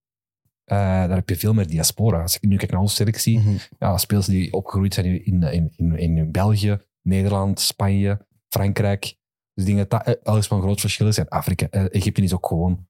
eh, 0.64 0.78
daar 0.78 1.10
heb 1.16 1.30
je 1.30 1.36
veel 1.38 1.54
meer 1.54 1.68
diaspora. 1.68 2.22
Als 2.22 2.36
ik 2.36 2.50
nu 2.50 2.58
kijk 2.58 2.72
naar 2.72 2.80
onze 2.80 2.96
selectie, 2.96 3.40
Mhm. 3.40 3.56
ja, 3.80 3.98
spelers 3.98 4.26
die 4.28 4.54
opgegroeid 4.54 4.94
zijn 4.94 5.26
in, 5.26 5.42
in, 5.44 5.72
in, 5.76 5.98
in 5.98 6.32
België, 6.32 6.78
Nederland, 7.02 7.60
Spanje, 7.60 8.26
Frankrijk. 8.50 9.16
Dus 9.54 9.66
denk 9.66 9.90
dat 9.90 10.24
alles 10.24 10.48
van 10.48 10.62
groot 10.62 10.80
verschil 10.80 11.08
is. 11.08 11.18
En 11.18 11.28
Afrika, 11.30 11.68
Egypte 11.70 12.22
is 12.22 12.34
ook 12.34 12.48
gewoon... 12.48 12.88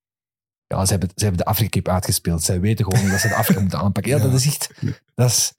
Ja, 0.68 0.86
ze 0.86 0.92
hebben, 0.92 1.10
ze 1.16 1.24
hebben 1.24 1.44
de 1.44 1.50
Afrika 1.50 1.70
Cup 1.70 1.88
uitgespeeld. 1.88 2.44
Zij 2.44 2.60
weten 2.60 2.86
gewoon 2.86 3.10
dat 3.10 3.20
ze 3.20 3.28
de 3.28 3.36
Afrika 3.36 3.60
moeten 3.66 3.80
aanpakken. 3.80 4.12
Ja, 4.12 4.18
Ja. 4.18 4.24
dat 4.24 4.34
is 4.34 4.46
echt... 4.46 4.82
Dat 5.16 5.30
is, 5.30 5.54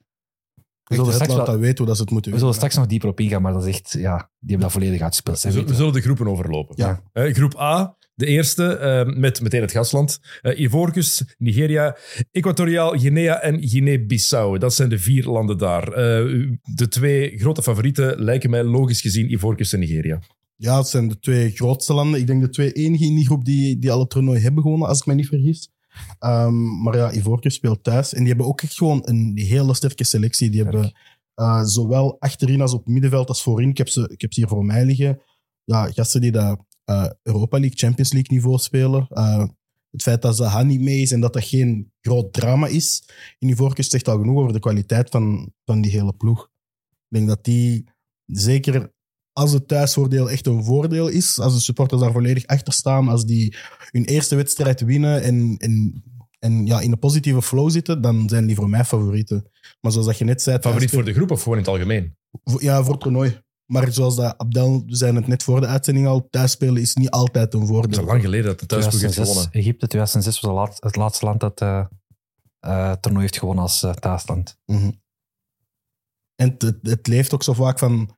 Echt, 0.85 0.99
zullen 0.99 1.05
het 1.05 1.13
straks 1.13 1.33
wel- 1.33 1.59
dat 1.61 1.77
hoe 1.77 1.87
dat 1.87 1.95
ze 1.95 2.01
het 2.01 2.11
moeten 2.11 2.31
we 2.31 2.37
zullen 2.37 2.53
straks 2.53 2.75
nog 2.75 2.87
dieper 2.87 3.09
op 3.09 3.19
ingaan, 3.19 3.41
maar 3.41 3.53
dat 3.53 3.65
is 3.65 3.73
echt... 3.75 3.91
Ja, 3.91 4.15
die 4.17 4.49
hebben 4.49 4.59
dat 4.59 4.71
volledig 4.71 5.01
uitgespeeld. 5.01 5.41
We, 5.41 5.51
weten 5.51 5.67
we 5.67 5.75
zullen 5.75 5.93
de 5.93 6.01
groepen 6.01 6.27
overlopen. 6.27 6.75
Ja. 6.77 7.01
Eh, 7.13 7.33
groep 7.33 7.59
A, 7.59 7.97
de 8.15 8.25
eerste, 8.25 8.77
eh, 8.77 9.17
met 9.17 9.41
meteen 9.41 9.61
het 9.61 9.71
gastland. 9.71 10.19
Eh 10.41 10.59
Ivoorkust, 10.59 11.35
Nigeria, 11.37 11.97
Equatoriaal 12.31 12.97
Guinea 12.99 13.41
en 13.41 13.67
Guinea-Bissau. 13.67 14.57
Dat 14.57 14.73
zijn 14.73 14.89
de 14.89 14.99
vier 14.99 15.25
landen 15.25 15.57
daar. 15.57 15.87
Eh, 15.87 16.47
de 16.75 16.87
twee 16.87 17.37
grote 17.37 17.63
favorieten 17.63 18.23
lijken 18.23 18.49
mij 18.49 18.63
logisch 18.63 19.01
gezien 19.01 19.31
Ivoorkust 19.31 19.73
en 19.73 19.79
Nigeria. 19.79 20.19
Ja, 20.55 20.77
het 20.77 20.87
zijn 20.87 21.07
de 21.07 21.19
twee 21.19 21.49
grootste 21.51 21.93
landen. 21.93 22.19
Ik 22.19 22.27
denk 22.27 22.41
de 22.41 22.49
twee 22.49 22.71
enige 22.71 23.05
in 23.05 23.15
die 23.15 23.25
groep 23.25 23.45
die, 23.45 23.79
die 23.79 23.91
al 23.91 23.99
het 23.99 24.09
toernooi 24.09 24.39
hebben 24.39 24.61
gewonnen, 24.63 24.87
als 24.87 24.99
ik 24.99 25.05
me 25.05 25.13
niet 25.13 25.27
vergis. 25.27 25.69
Ehm, 26.19 26.81
maar 26.81 26.95
ja, 26.97 27.13
Ivoorkust 27.13 27.55
speelt 27.55 27.83
thuis. 27.83 28.13
En 28.13 28.19
die 28.19 28.27
hebben 28.27 28.45
ook 28.45 28.61
echt 28.61 28.77
gewoon 28.77 29.01
een 29.05 29.31
hele 29.35 29.73
sterke 29.73 30.03
selectie. 30.03 30.49
Die 30.49 30.63
hebben 30.63 30.93
eh, 31.33 31.63
zowel 31.63 32.19
achterin 32.19 32.61
als 32.61 32.73
op 32.73 32.87
middenveld 32.87 33.27
als 33.27 33.43
voorin. 33.43 33.69
Ik 33.69 33.77
heb 33.77 33.89
ze, 33.89 34.09
ik 34.11 34.21
heb 34.21 34.33
ze 34.33 34.39
hier 34.39 34.49
voor 34.49 34.65
mij 34.65 34.85
liggen. 34.85 35.21
Ja, 35.63 35.91
gasten 35.91 36.21
die 36.21 36.31
dat 36.31 36.59
eh, 36.85 37.09
Europa 37.23 37.59
League, 37.59 37.77
Champions 37.77 38.13
League 38.13 38.35
niveau 38.37 38.57
spelen. 38.57 39.07
Eh, 39.09 39.47
het 39.91 40.01
feit 40.01 40.21
dat 40.21 40.35
Zaha 40.35 40.63
niet 40.63 40.81
mee 40.81 41.01
is 41.01 41.11
en 41.11 41.19
dat 41.19 41.33
dat 41.33 41.43
geen 41.43 41.91
groot 42.01 42.33
drama 42.33 42.67
is 42.67 43.09
in 43.39 43.49
Ivoorkust 43.49 43.91
zegt 43.91 44.07
al 44.07 44.17
genoeg 44.17 44.39
over 44.39 44.53
de 44.53 44.59
kwaliteit 44.59 45.09
van, 45.09 45.53
van 45.65 45.81
die 45.81 45.91
hele 45.91 46.13
ploeg. 46.13 46.43
Ik 46.89 47.17
denk 47.17 47.27
dat 47.27 47.43
die 47.43 47.87
zeker 48.25 48.93
als 49.37 49.51
het 49.51 49.67
thuisvoordeel 49.67 50.29
echt 50.31 50.47
een 50.47 50.63
voordeel 50.63 51.07
is, 51.07 51.39
als 51.39 51.53
de 51.53 51.59
supporters 51.59 52.01
daar 52.01 52.11
volledig 52.11 52.45
achter 52.45 52.73
staan, 52.73 53.07
als 53.07 53.25
die 53.25 53.55
hun 53.91 54.05
eerste 54.05 54.35
wedstrijd 54.35 54.81
winnen 54.81 55.21
en, 55.23 55.55
en, 55.57 56.03
en 56.39 56.65
ja, 56.65 56.79
in 56.79 56.91
een 56.91 56.99
positieve 56.99 57.41
flow 57.41 57.69
zitten, 57.69 58.01
dan 58.01 58.29
zijn 58.29 58.45
die 58.47 58.55
voor 58.55 58.69
mij 58.69 58.83
favorieten. 58.85 59.49
Maar 59.81 59.91
zoals 59.91 60.07
dat 60.07 60.17
je 60.17 60.23
net 60.23 60.41
zei... 60.41 60.59
Favoriet 60.59 60.89
voor 60.89 61.03
thuis- 61.03 61.13
de 61.13 61.19
groep 61.21 61.31
of 61.31 61.41
gewoon 61.43 61.57
in 61.57 61.63
het 61.63 61.73
algemeen? 61.73 62.15
Ja, 62.59 62.83
voor 62.83 62.91
het 62.93 63.01
toernooi. 63.01 63.41
Maar 63.65 63.91
zoals 63.91 64.15
dat 64.15 64.37
Abdel, 64.37 64.83
we 64.85 64.95
zijn 64.95 65.15
het 65.15 65.27
net 65.27 65.43
voor 65.43 65.61
de 65.61 65.67
uitzending 65.67 66.07
al, 66.07 66.27
thuisspelen 66.29 66.81
is 66.81 66.95
niet 66.95 67.09
altijd 67.09 67.53
een 67.53 67.59
Het 67.59 67.69
is 67.69 67.75
voordeel. 67.75 67.99
al 67.99 68.05
lang 68.05 68.21
geleden 68.21 68.45
dat 68.45 68.59
de 68.59 68.65
thuisploeg 68.65 69.01
heeft 69.01 69.13
2006, 69.13 69.43
gewonnen. 69.43 69.61
Egypte 69.61 69.87
2006 69.87 70.39
was 70.39 70.51
laat- 70.53 70.83
het 70.83 70.95
laatste 70.95 71.25
land 71.25 71.39
dat 71.39 71.61
eh 71.61 71.85
eh, 72.59 72.89
het 72.89 73.01
toernooi 73.01 73.23
heeft 73.25 73.39
gewonnen 73.39 73.63
als 73.63 73.83
eh, 73.83 73.91
thuisland. 73.93 74.57
Mhm. 74.65 74.91
En 76.35 76.55
het 76.81 77.07
leeft 77.07 77.33
ook 77.33 77.43
zo 77.43 77.53
vaak 77.53 77.79
van... 77.79 78.17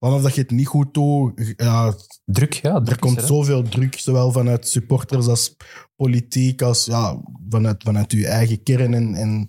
Vanaf 0.00 0.22
dat 0.22 0.34
je 0.34 0.40
het 0.40 0.50
niet 0.50 0.66
goed 0.66 0.94
doet, 0.94 1.54
ja, 1.56 1.94
Druk, 2.24 2.52
ja. 2.52 2.74
er 2.74 2.90
is 2.90 2.96
komt 2.96 3.20
hè. 3.20 3.26
zoveel 3.26 3.62
druk, 3.62 3.98
zowel 3.98 4.32
vanuit 4.32 4.68
supporters 4.68 5.26
als 5.26 5.56
politiek, 5.96 6.62
als 6.62 6.84
ja, 6.84 7.22
vanuit, 7.48 7.82
vanuit 7.82 8.12
je 8.12 8.26
eigen 8.26 8.62
kern. 8.62 8.94
En, 8.94 9.14
en 9.14 9.46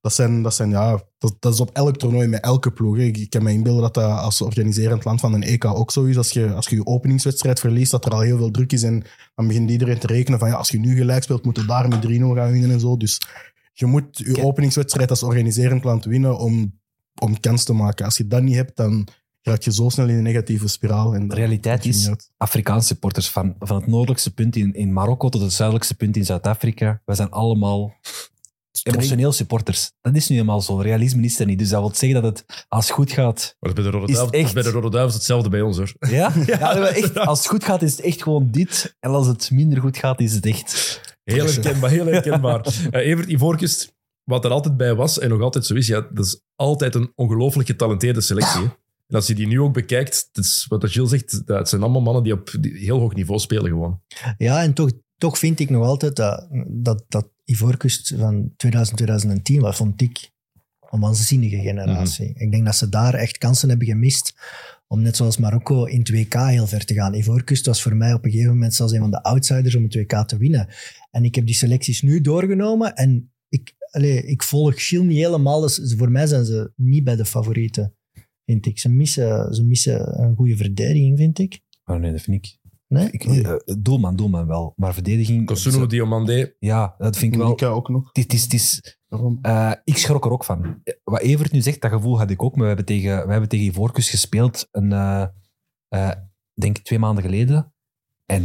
dat, 0.00 0.12
zijn, 0.12 0.42
dat, 0.42 0.54
zijn, 0.54 0.70
ja, 0.70 1.02
dat, 1.18 1.36
dat 1.38 1.52
is 1.52 1.60
op 1.60 1.70
elk 1.70 1.96
toernooi 1.96 2.26
met 2.26 2.42
elke 2.42 2.70
ploeg. 2.72 2.96
hè. 2.96 3.02
Ik, 3.02 3.16
ik 3.16 3.30
kan 3.30 3.42
me 3.42 3.52
inbeelden 3.52 3.82
dat 3.82 3.94
dat 3.94 4.18
als 4.18 4.40
organiserend 4.40 5.04
land 5.04 5.20
van 5.20 5.34
een 5.34 5.42
EK 5.42 5.64
ook 5.64 5.90
zo 5.90 6.04
is. 6.04 6.16
Als 6.16 6.30
je, 6.30 6.52
als 6.52 6.68
je 6.68 6.76
je 6.76 6.86
openingswedstrijd 6.86 7.60
verliest, 7.60 7.90
dat 7.90 8.06
er 8.06 8.12
al 8.12 8.20
heel 8.20 8.36
veel 8.36 8.50
druk 8.50 8.72
is. 8.72 8.82
En 8.82 9.04
dan 9.34 9.46
begint 9.46 9.70
iedereen 9.70 9.98
te 9.98 10.06
rekenen 10.06 10.38
van 10.38 10.48
ja, 10.48 10.54
als 10.54 10.68
je 10.68 10.78
nu 10.78 10.96
gelijk 10.96 11.22
speelt, 11.22 11.44
moet 11.44 11.56
je 11.56 11.64
daar 11.64 11.88
met 11.88 12.06
3-0 12.06 12.08
gaan 12.08 12.52
winnen 12.52 12.70
en 12.70 12.80
zo. 12.80 12.96
Dus 12.96 13.20
je 13.72 13.86
moet 13.86 14.18
je 14.18 14.42
openingswedstrijd 14.42 15.10
als 15.10 15.22
organiserend 15.22 15.84
land 15.84 16.04
winnen 16.04 16.38
om, 16.38 16.80
om 17.20 17.40
kans 17.40 17.64
te 17.64 17.72
maken. 17.72 18.04
Als 18.04 18.16
je 18.16 18.26
dat 18.26 18.42
niet 18.42 18.54
hebt, 18.54 18.76
dan 18.76 19.08
raak 19.48 19.62
je 19.62 19.72
zo 19.72 19.88
snel 19.88 20.08
in 20.08 20.16
een 20.16 20.22
negatieve 20.22 20.68
spiraal. 20.68 21.14
En 21.14 21.28
De 21.28 21.34
realiteit 21.34 21.84
is. 21.84 22.10
Afrikaanse 22.36 22.86
supporters 22.86 23.28
van, 23.28 23.54
van 23.58 23.76
het 23.76 23.86
noordelijkste 23.86 24.34
punt 24.34 24.56
in, 24.56 24.74
in 24.74 24.92
Marokko 24.92 25.28
tot 25.28 25.40
het 25.42 25.52
zuidelijkste 25.52 25.94
punt 25.94 26.16
in 26.16 26.24
Zuid-Afrika, 26.24 27.02
wij 27.04 27.16
zijn 27.16 27.30
allemaal 27.30 27.94
emotioneel 28.82 29.32
supporters. 29.32 29.90
Dat 30.00 30.16
is 30.16 30.28
nu 30.28 30.38
eenmaal 30.38 30.60
zo. 30.60 30.76
Realisme 30.80 31.22
is 31.22 31.38
er 31.40 31.46
niet. 31.46 31.58
Dus 31.58 31.68
dat 31.68 31.80
wil 31.80 31.94
zeggen 31.94 32.22
dat 32.22 32.38
het, 32.38 32.64
als 32.68 32.84
het 32.86 32.94
goed 32.94 33.12
gaat... 33.12 33.56
Maar 33.60 33.72
bij 33.72 33.84
de 33.84 33.90
Rode 33.90 34.12
Duivels- 34.12 34.30
echt- 34.30 34.54
bij 34.54 34.62
de 34.62 34.70
Rode 34.70 34.90
Duivels 34.90 35.14
hetzelfde 35.14 35.48
bij 35.48 35.60
ons 35.60 35.76
hoor. 35.76 35.92
Ja? 35.98 36.32
ja, 36.46 36.58
maar 36.78 36.82
echt, 36.82 37.18
als 37.18 37.38
het 37.38 37.48
goed 37.48 37.64
gaat, 37.64 37.82
is 37.82 37.90
het 37.90 38.00
echt 38.00 38.22
gewoon 38.22 38.48
dit. 38.50 38.96
En 39.00 39.10
als 39.10 39.26
het 39.26 39.50
minder 39.50 39.80
goed 39.80 39.96
gaat, 39.96 40.20
is 40.20 40.34
het 40.34 40.46
echt... 40.46 41.00
Heel 41.24 41.44
herkenbaar, 41.46 41.90
heel 41.90 42.06
herkenbaar. 42.06 42.60
Eh, 42.90 43.06
Evert 43.06 43.28
Ivoorkust, 43.28 43.92
wat 44.24 44.44
er 44.44 44.50
altijd 44.50 44.76
bij 44.76 44.94
was 44.94 45.18
en 45.18 45.28
nog 45.28 45.40
altijd 45.40 45.66
zo 45.66 45.74
is, 45.74 45.86
ja, 45.86 46.06
dat 46.12 46.24
is 46.26 46.40
altijd 46.56 46.94
een 46.94 47.12
ongelooflijk 47.14 47.68
getalenteerde 47.68 48.20
selectie. 48.20 48.60
hè. 48.60 48.66
En 49.08 49.14
als 49.14 49.26
je 49.26 49.34
die 49.34 49.46
nu 49.46 49.60
ook 49.60 49.72
bekijkt, 49.72 50.28
is 50.32 50.66
wat 50.68 50.90
Gilles 50.90 51.10
zegt, 51.10 51.46
dat 51.46 51.58
het 51.58 51.68
zijn 51.68 51.82
allemaal 51.82 52.00
mannen 52.00 52.22
die 52.22 52.32
op 52.32 52.50
heel 52.60 52.98
hoog 52.98 53.14
niveau 53.14 53.40
spelen 53.40 53.70
gewoon. 53.70 54.00
Ja, 54.38 54.62
en 54.62 54.72
toch, 54.72 54.90
toch 55.16 55.38
vind 55.38 55.60
ik 55.60 55.70
nog 55.70 55.84
altijd 55.84 56.16
dat, 56.16 56.48
dat, 56.66 57.04
dat 57.08 57.28
Ivoorkust 57.44 58.14
van 58.16 58.52
2000, 58.56 58.96
2010, 58.96 59.60
wat 59.60 59.76
vond 59.76 60.00
ik 60.00 60.30
een 60.90 61.00
waanzinnige 61.00 61.60
generatie. 61.60 62.32
Ik 62.34 62.50
denk 62.50 62.64
dat 62.64 62.76
ze 62.76 62.88
daar 62.88 63.14
echt 63.14 63.38
kansen 63.38 63.68
hebben 63.68 63.86
gemist 63.86 64.34
om 64.86 65.02
net 65.02 65.16
zoals 65.16 65.36
Marokko 65.36 65.84
in 65.84 66.06
2K 66.12 66.38
heel 66.38 66.66
ver 66.66 66.84
te 66.84 66.94
gaan. 66.94 67.14
Ivoorkust 67.14 67.66
was 67.66 67.82
voor 67.82 67.96
mij 67.96 68.12
op 68.12 68.24
een 68.24 68.30
gegeven 68.30 68.52
moment 68.52 68.74
zelfs 68.74 68.92
een 68.92 69.00
van 69.00 69.10
de 69.10 69.22
outsiders 69.22 69.74
om 69.74 69.86
een 69.88 70.06
2K 70.06 70.26
te 70.26 70.36
winnen. 70.36 70.68
En 71.10 71.24
ik 71.24 71.34
heb 71.34 71.46
die 71.46 71.54
selecties 71.54 72.02
nu 72.02 72.20
doorgenomen 72.20 72.94
en 72.94 73.32
ik, 73.48 73.74
allee, 73.90 74.22
ik 74.22 74.42
volg 74.42 74.86
Gilles 74.86 75.06
niet 75.06 75.16
helemaal. 75.16 75.60
Dus 75.60 75.94
voor 75.96 76.10
mij 76.10 76.26
zijn 76.26 76.44
ze 76.44 76.72
niet 76.76 77.04
bij 77.04 77.16
de 77.16 77.24
favorieten, 77.24 77.94
vind 78.48 78.66
ik. 78.66 78.78
Ze 78.78 78.88
missen, 78.88 79.54
ze 79.54 79.64
missen 79.64 80.22
een 80.22 80.36
goede 80.36 80.56
verdediging, 80.56 81.18
vind 81.18 81.38
ik. 81.38 81.60
Oh 81.84 81.96
nee, 81.96 82.12
dat 82.12 82.20
vind 82.20 82.36
ik. 82.36 82.58
Nee? 82.86 83.10
ik 83.10 83.24
eh, 83.24 83.54
doelman, 83.78 84.16
doelman 84.16 84.46
wel. 84.46 84.72
Maar 84.76 84.94
verdediging... 84.94 85.46
Kosuno, 85.46 85.86
Diomande. 85.86 86.56
Ja, 86.58 86.94
dat 86.98 87.16
vind 87.16 87.32
ik 87.32 87.38
wel... 87.38 87.48
Nika 87.48 87.66
ook 87.66 87.88
nog. 87.88 88.10
Het 88.12 88.32
is, 88.32 88.42
het 88.42 88.52
is, 88.52 88.98
Waarom? 89.08 89.38
Eh, 89.42 89.72
ik 89.84 89.96
schrok 89.96 90.24
er 90.24 90.30
ook 90.30 90.44
van. 90.44 90.82
Wat 91.04 91.20
Evert 91.20 91.52
nu 91.52 91.60
zegt, 91.60 91.80
dat 91.80 91.90
gevoel 91.90 92.18
had 92.18 92.30
ik 92.30 92.42
ook. 92.42 92.52
Maar 92.52 92.60
we 92.60 92.66
hebben 92.66 92.84
tegen, 92.84 93.24
we 93.24 93.30
hebben 93.30 93.48
tegen 93.48 93.66
Ivoorkust 93.66 94.10
gespeeld, 94.10 94.68
een, 94.70 94.92
eh, 94.92 95.26
eh, 95.88 96.10
denk 96.54 96.78
ik 96.78 96.84
twee 96.84 96.98
maanden 96.98 97.24
geleden. 97.24 97.72
En 98.26 98.42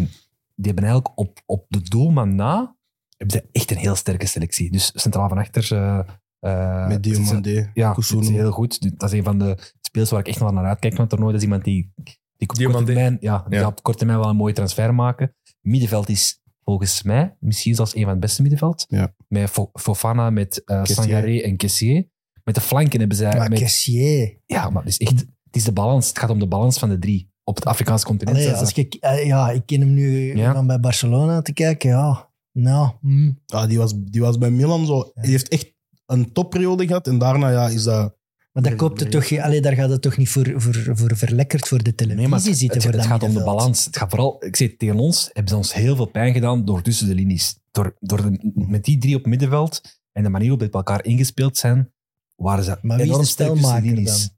die 0.55 0.65
hebben 0.65 0.83
eigenlijk 0.83 1.19
op, 1.19 1.41
op 1.45 1.65
de 1.69 1.81
doelman 1.81 2.35
na 2.35 2.75
hebben 3.17 3.37
ze 3.37 3.49
echt 3.51 3.71
een 3.71 3.77
heel 3.77 3.95
sterke 3.95 4.25
selectie. 4.25 4.71
Dus 4.71 4.91
centraal 4.95 5.29
van 5.29 5.37
achter... 5.37 5.71
eh, 5.71 5.99
eh, 6.39 6.87
Met 6.87 7.03
Diomande, 7.03 7.69
Ja, 7.73 7.93
dat 7.93 8.03
is 8.03 8.29
heel 8.29 8.51
goed. 8.51 8.99
Dat 8.99 9.11
is 9.11 9.17
een 9.17 9.23
van 9.23 9.39
de 9.39 9.57
spelers 9.93 10.11
waar 10.11 10.19
ik 10.19 10.27
echt 10.27 10.39
wel 10.39 10.51
naar 10.51 10.65
uitkijk 10.65 10.93
van 10.93 11.01
het 11.01 11.09
toernooi. 11.09 11.31
Dat 11.33 11.41
is 11.41 11.47
iemand 11.47 11.63
die, 11.63 11.91
die 12.37 12.47
op 12.67 12.71
korte 12.71 12.83
termijn, 12.85 13.17
ja, 13.19 13.45
die 13.49 13.59
Ja. 13.59 13.67
op 13.67 13.83
korte 13.83 13.97
termijn 13.99 14.19
wel 14.19 14.29
een 14.29 14.35
mooie 14.35 14.53
transfer 14.53 14.93
maken. 14.95 15.35
Middenveld 15.61 16.09
is 16.09 16.41
volgens 16.63 17.03
mij 17.03 17.35
misschien 17.39 17.75
zelfs 17.75 17.95
een 17.95 18.01
van 18.01 18.09
het 18.11 18.19
beste 18.19 18.41
middenveld. 18.41 18.85
Ja. 18.87 19.13
Met 19.27 19.49
Fo- 19.49 19.69
Fofana, 19.73 20.29
met 20.29 20.61
uh. 20.65 20.83
Sangaré 20.83 21.39
en 21.39 21.57
Kessier. 21.57 22.07
Met 22.43 22.55
de 22.55 22.61
flanken 22.61 22.99
hebben 22.99 23.17
zij... 23.17 23.37
Maar 23.37 23.49
met, 23.49 23.59
Kessier... 23.59 24.37
ja, 24.45 24.69
maar 24.69 24.83
het 24.83 24.91
is 24.91 24.97
echt... 25.07 25.19
Het 25.19 25.55
is 25.55 25.63
de 25.63 25.71
balans. 25.71 26.07
Het 26.07 26.19
gaat 26.19 26.29
om 26.29 26.39
de 26.39 26.47
balans 26.47 26.79
van 26.79 26.89
de 26.89 26.99
drie. 26.99 27.31
Op 27.43 27.55
het 27.55 27.65
Afrikaanse 27.65 28.05
continent. 28.05 28.37
Allee, 28.37 28.51
als 28.53 28.73
ik, 28.73 28.93
eh, 28.93 29.25
ja, 29.25 29.51
ik 29.51 29.65
ken 29.65 29.79
hem 29.79 29.93
nu 29.93 30.35
Ja. 30.37 30.53
van 30.53 30.67
bij 30.67 30.79
Barcelona 30.79 31.41
te 31.41 31.53
kijken. 31.53 31.89
Ja, 31.89 32.29
nou... 32.51 32.91
mm. 33.01 33.39
Ah, 33.47 33.67
die, 33.67 33.77
was, 33.77 33.93
die 33.97 34.21
was 34.21 34.37
bij 34.37 34.51
Milan 34.51 34.85
zo. 34.85 35.11
Die 35.13 35.31
heeft 35.31 35.47
echt 35.47 35.73
een 36.05 36.31
topperiode 36.31 36.87
gehad. 36.87 37.07
En 37.07 37.17
daarna 37.17 37.49
ja, 37.49 37.67
is 37.67 37.83
dat. 37.83 38.15
Maar 38.53 38.63
daar, 38.63 38.71
Nee, 38.71 38.81
koopt 38.81 38.99
het 38.99 39.11
toch, 39.11 39.37
allee, 39.39 39.61
daar 39.61 39.73
gaat 39.73 39.89
het 39.89 40.01
toch 40.01 40.17
niet 40.17 40.29
voor, 40.29 40.53
voor, 40.55 40.97
voor 40.97 41.17
verlekkerd 41.17 41.67
voor 41.67 41.83
de 41.83 41.95
televisie 41.95 42.21
Nee, 42.27 42.29
het, 42.49 42.57
zitten? 42.57 42.67
het, 42.67 42.83
voor 42.83 42.91
het 42.91 43.01
dat 43.01 43.09
gaat 43.11 43.23
om 43.23 43.33
de 43.33 43.43
balans. 43.43 43.85
Het 43.85 43.97
gaat 43.97 44.09
vooral, 44.09 44.45
ik 44.45 44.55
het, 44.55 44.79
tegen 44.79 44.95
ons 44.99 45.29
hebben 45.33 45.47
ze 45.51 45.55
ons 45.55 45.73
heel 45.73 45.95
veel 45.95 46.05
pijn 46.05 46.33
gedaan 46.33 46.65
door 46.65 46.81
tussen 46.81 47.07
de 47.07 47.15
linies. 47.15 47.59
Door, 47.71 47.95
door 47.99 48.21
de- 48.21 48.51
met 48.53 48.83
die 48.83 48.97
drie 48.97 49.15
op 49.15 49.25
middenveld 49.25 49.81
en 50.11 50.23
de 50.23 50.29
manier 50.29 50.49
waarop 50.49 50.67
op 50.67 50.73
elkaar 50.73 51.05
ingespeeld 51.05 51.57
zijn, 51.57 51.93
waren 52.35 52.63
ze 52.63 52.77
Maar 52.81 52.97
wie 52.97 53.05
is 53.05 53.11
enorm 53.11 53.21
de 53.21 53.81
linies. 53.81 54.29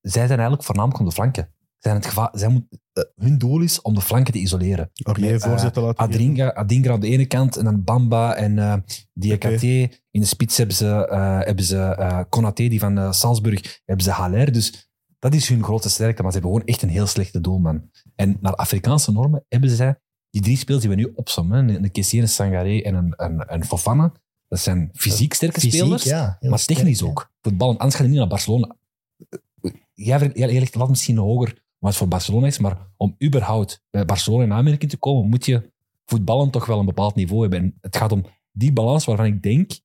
Zij 0.00 0.26
zijn 0.26 0.28
eigenlijk 0.38 0.62
voornamelijk 0.64 1.00
om 1.00 1.06
de 1.06 1.12
flanken. 1.12 1.52
Zijn 1.80 1.94
het 1.96 2.06
geva- 2.06 2.30
zij 2.32 2.48
moet, 2.48 2.64
eh, 2.92 3.04
hun 3.16 3.38
doel 3.38 3.60
is 3.60 3.82
om 3.82 3.94
de 3.94 4.00
flanken 4.00 4.32
te 4.32 4.38
isoleren. 4.38 4.90
Aurier 5.02 5.32
Met, 5.32 5.42
voorzet 5.42 5.72
te 5.74 5.80
laten 5.80 6.04
geven. 6.04 6.20
Adingra, 6.20 6.54
Adingra 6.54 6.92
aan 6.92 7.00
de 7.00 7.08
ene 7.08 7.26
kant 7.26 7.56
en 7.56 7.64
dan 7.64 7.84
Bamba 7.84 8.34
en 8.34 8.58
eh 8.58 8.74
Diakate. 9.12 9.90
In 10.10 10.20
de 10.20 10.26
spits 10.26 10.56
hebben 10.56 10.76
ze, 10.76 11.06
eh 11.06 11.38
hebben 11.38 11.64
ze 11.64 12.24
Konaté, 12.28 12.68
die 12.68 12.78
van 12.80 13.14
Salzburg, 13.14 13.80
hebben 13.84 14.04
ze 14.04 14.10
Haller. 14.10 14.52
Dus 14.52 14.90
dat 15.18 15.34
is 15.34 15.48
hun 15.48 15.62
grootste 15.64 15.90
sterkte, 15.90 16.22
maar 16.22 16.32
ze 16.32 16.38
hebben 16.38 16.56
gewoon 16.56 16.74
echt 16.74 16.82
een 16.82 16.88
heel 16.96 17.06
slechte 17.06 17.40
doelman. 17.40 17.90
En 18.14 18.36
naar 18.40 18.54
Afrikaanse 18.54 19.12
normen 19.12 19.44
hebben 19.48 19.70
zij 19.70 20.00
die 20.30 20.42
drie 20.42 20.56
spelers 20.56 20.84
die 20.84 20.94
we 20.94 21.00
nu 21.00 21.12
opzommen, 21.14 21.68
een, 21.68 21.90
Kessier, 21.90 22.22
een 22.22 22.28
Sangaré 22.28 22.80
en 22.80 22.94
een, 22.94 23.14
een, 23.16 23.44
een 23.54 23.64
Fofana, 23.64 24.12
dat 24.48 24.58
zijn 24.60 24.90
fysiek 24.92 25.34
sterke 25.34 25.60
Fysiek, 25.60 25.80
spelers, 25.80 26.02
ja, 26.02 26.38
maar 26.40 26.58
sterk, 26.58 26.78
technisch 26.78 27.00
ja. 27.00 27.06
ook. 27.06 27.32
Voetbal, 27.40 27.70
anders 27.78 27.94
ga 27.94 28.02
je 28.02 28.08
niet 28.08 28.18
naar 28.18 28.28
Barcelona. 28.28 28.76
Jij, 29.94 30.30
jij 30.34 30.52
legt 30.52 30.72
de 30.72 30.78
lat 30.78 30.88
misschien 30.88 31.16
hoger, 31.16 31.62
wat 31.80 31.96
voor 31.96 32.08
Barcelona 32.08 32.46
is, 32.46 32.58
maar 32.58 32.86
om 32.96 33.16
überhaupt 33.24 33.82
bij 33.90 34.04
Barcelona 34.04 34.44
in 34.44 34.52
aanmerking 34.52 34.90
te 34.90 34.96
komen, 34.96 35.28
moet 35.28 35.44
je 35.44 35.70
voetballen 36.04 36.50
toch 36.50 36.66
wel 36.66 36.78
een 36.78 36.86
bepaald 36.86 37.14
niveau 37.14 37.40
hebben. 37.40 37.58
En 37.60 37.78
het 37.80 37.96
gaat 37.96 38.12
om 38.12 38.24
die 38.52 38.72
balans 38.72 39.04
waarvan 39.04 39.26
ik 39.26 39.42
denk 39.42 39.80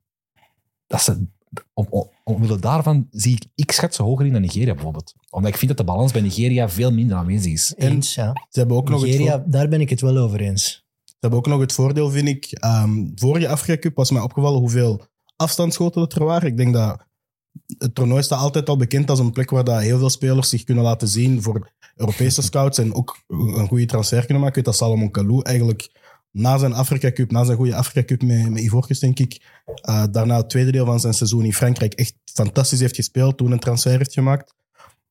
dat 0.88 1.02
ze, 1.02 1.28
om, 1.74 1.88
om, 1.90 2.10
omwille 2.24 2.60
daarvan 2.60 3.08
zie 3.12 3.36
ik, 3.36 3.46
ik 3.56 3.72
schat 3.72 3.96
ze 3.96 4.04
hoger 4.04 4.26
in 4.26 4.32
dan 4.32 4.42
Nigeria 4.42 4.74
bijvoorbeeld. 4.74 5.14
Omdat 5.30 5.52
ik 5.52 5.58
vind 5.58 5.68
dat 5.68 5.86
de 5.88 5.94
balans 5.94 6.12
bij 6.12 6.22
Nigeria 6.22 6.70
veel 6.70 6.92
minder 6.92 7.18
aanwezig 7.18 7.52
is. 7.52 7.74
Eens, 7.78 8.16
ja. 8.16 8.34
Ze 8.50 8.60
hebben 8.60 8.78
ook 8.78 8.90
nog 8.90 9.02
het 9.02 9.10
Nigeria, 9.10 9.32
voor- 9.42 9.52
daar 9.52 9.68
ben 9.68 9.82
ik 9.82 9.90
het 9.90 10.02
wel 10.02 10.18
over 10.18 10.40
eens. 10.42 10.84
Ze 11.04 11.16
hebben 11.20 11.40
ook 11.40 11.48
nog 11.48 11.60
het 11.60 11.74
voordeel, 11.74 12.10
vind 12.10 12.28
ik. 12.28 12.52
ehm 12.52 13.06
vorige 13.16 13.48
Afrika 13.48 13.80
Cup 13.80 13.96
was 13.96 14.12
mij 14.12 14.22
opgevallen 14.22 14.60
hoeveel 14.60 15.02
afstandsschoten 15.36 16.02
dat 16.02 16.14
er 16.14 16.24
waren. 16.24 16.50
Ik 16.50 16.58
denk 16.58 16.74
dat 16.74 17.06
het 17.78 17.96
toernooi 17.96 18.24
staat 18.24 18.40
altijd 18.40 18.70
al 18.70 18.78
bekend 18.78 19.10
als 19.10 19.20
een 19.20 19.32
plek 19.32 19.50
waar 19.50 19.64
dat 19.64 19.82
heel 19.82 19.98
veel 19.98 20.10
spelers 20.10 20.50
zich 20.50 20.64
kunnen 20.64 20.84
laten 20.84 21.08
zien 21.08 21.42
voor 21.42 21.72
Europese 21.96 22.42
scouts 22.42 22.78
en 22.78 22.94
ook 22.94 23.24
een 23.28 23.68
goede 23.68 23.86
transfer 23.86 24.26
kunnen 24.26 24.44
maken. 24.44 24.48
Ik 24.48 24.56
weet 24.56 24.66
dat 24.66 24.76
Salomon 24.76 25.12
Kalou 25.12 25.42
eigenlijk 25.42 25.90
na 26.32 26.58
zijn 26.58 26.74
Afrika 26.74 27.12
Cup, 27.12 27.32
na 27.32 27.44
zijn 27.44 27.58
goede 27.58 27.76
Afrika 27.76 28.04
Cup 28.04 28.22
met, 28.22 28.50
met 28.50 28.62
Ivoorkust, 28.62 29.02
denk 29.02 29.20
ik, 29.20 29.62
eh, 29.82 30.04
daarna 30.12 30.38
het 30.38 30.50
tweede 30.50 30.72
deel 30.72 30.86
van 30.86 31.00
zijn 31.00 31.14
seizoen 31.14 31.46
in 31.46 31.54
Frankrijk 31.54 31.94
echt 31.94 32.16
fantastisch 32.24 32.80
heeft 32.80 32.96
gespeeld, 32.96 33.38
toen 33.38 33.52
een 33.52 33.60
transfer 33.60 33.98
heeft 33.98 34.14
gemaakt. 34.14 34.54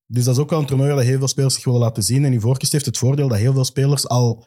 Dus 0.07 0.25
dat 0.25 0.35
is 0.35 0.41
ook 0.41 0.51
wel 0.51 0.59
een 0.59 0.67
toernooi 0.67 0.93
waar 0.93 1.05
heel 1.05 1.19
veel 1.19 1.29
spelers 1.29 1.55
zich 1.55 1.65
willen 1.65 1.81
laten 1.81 2.03
zien. 2.03 2.25
En 2.25 2.33
Ivoorkust 2.33 2.73
heeft 2.73 2.87
het 2.87 2.99
voordeel 2.99 3.29
dat 3.29 3.39
heel 3.39 3.53
veel 3.53 3.65
spelers 3.65 4.09
al 4.09 4.47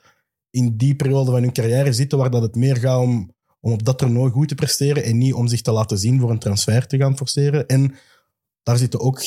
in 0.50 0.78
die 0.78 0.96
periode 0.96 1.32
van 1.32 1.42
hun 1.42 1.54
carrière 1.54 1.94
zitten 1.94 2.18
waar 2.18 2.30
dat 2.30 2.42
het 2.42 2.56
meer 2.56 2.78
gaat 2.78 3.00
om, 3.00 3.34
om 3.60 3.72
op 3.72 3.86
dat 3.86 3.98
toernooi 3.98 4.32
goed 4.32 4.48
te 4.48 4.56
presteren 4.56 5.04
en 5.04 5.18
niet 5.18 5.34
om 5.34 5.48
zich 5.48 5.62
te 5.62 5.72
laten 5.72 5.98
zien 5.98 6.20
voor 6.20 6.30
een 6.30 6.40
transfer 6.40 6.88
te 6.88 6.98
gaan 6.98 7.18
forceren. 7.18 7.68
En 7.68 7.96
daar 8.64 8.78
zitten 8.78 9.00
ook 9.00 9.22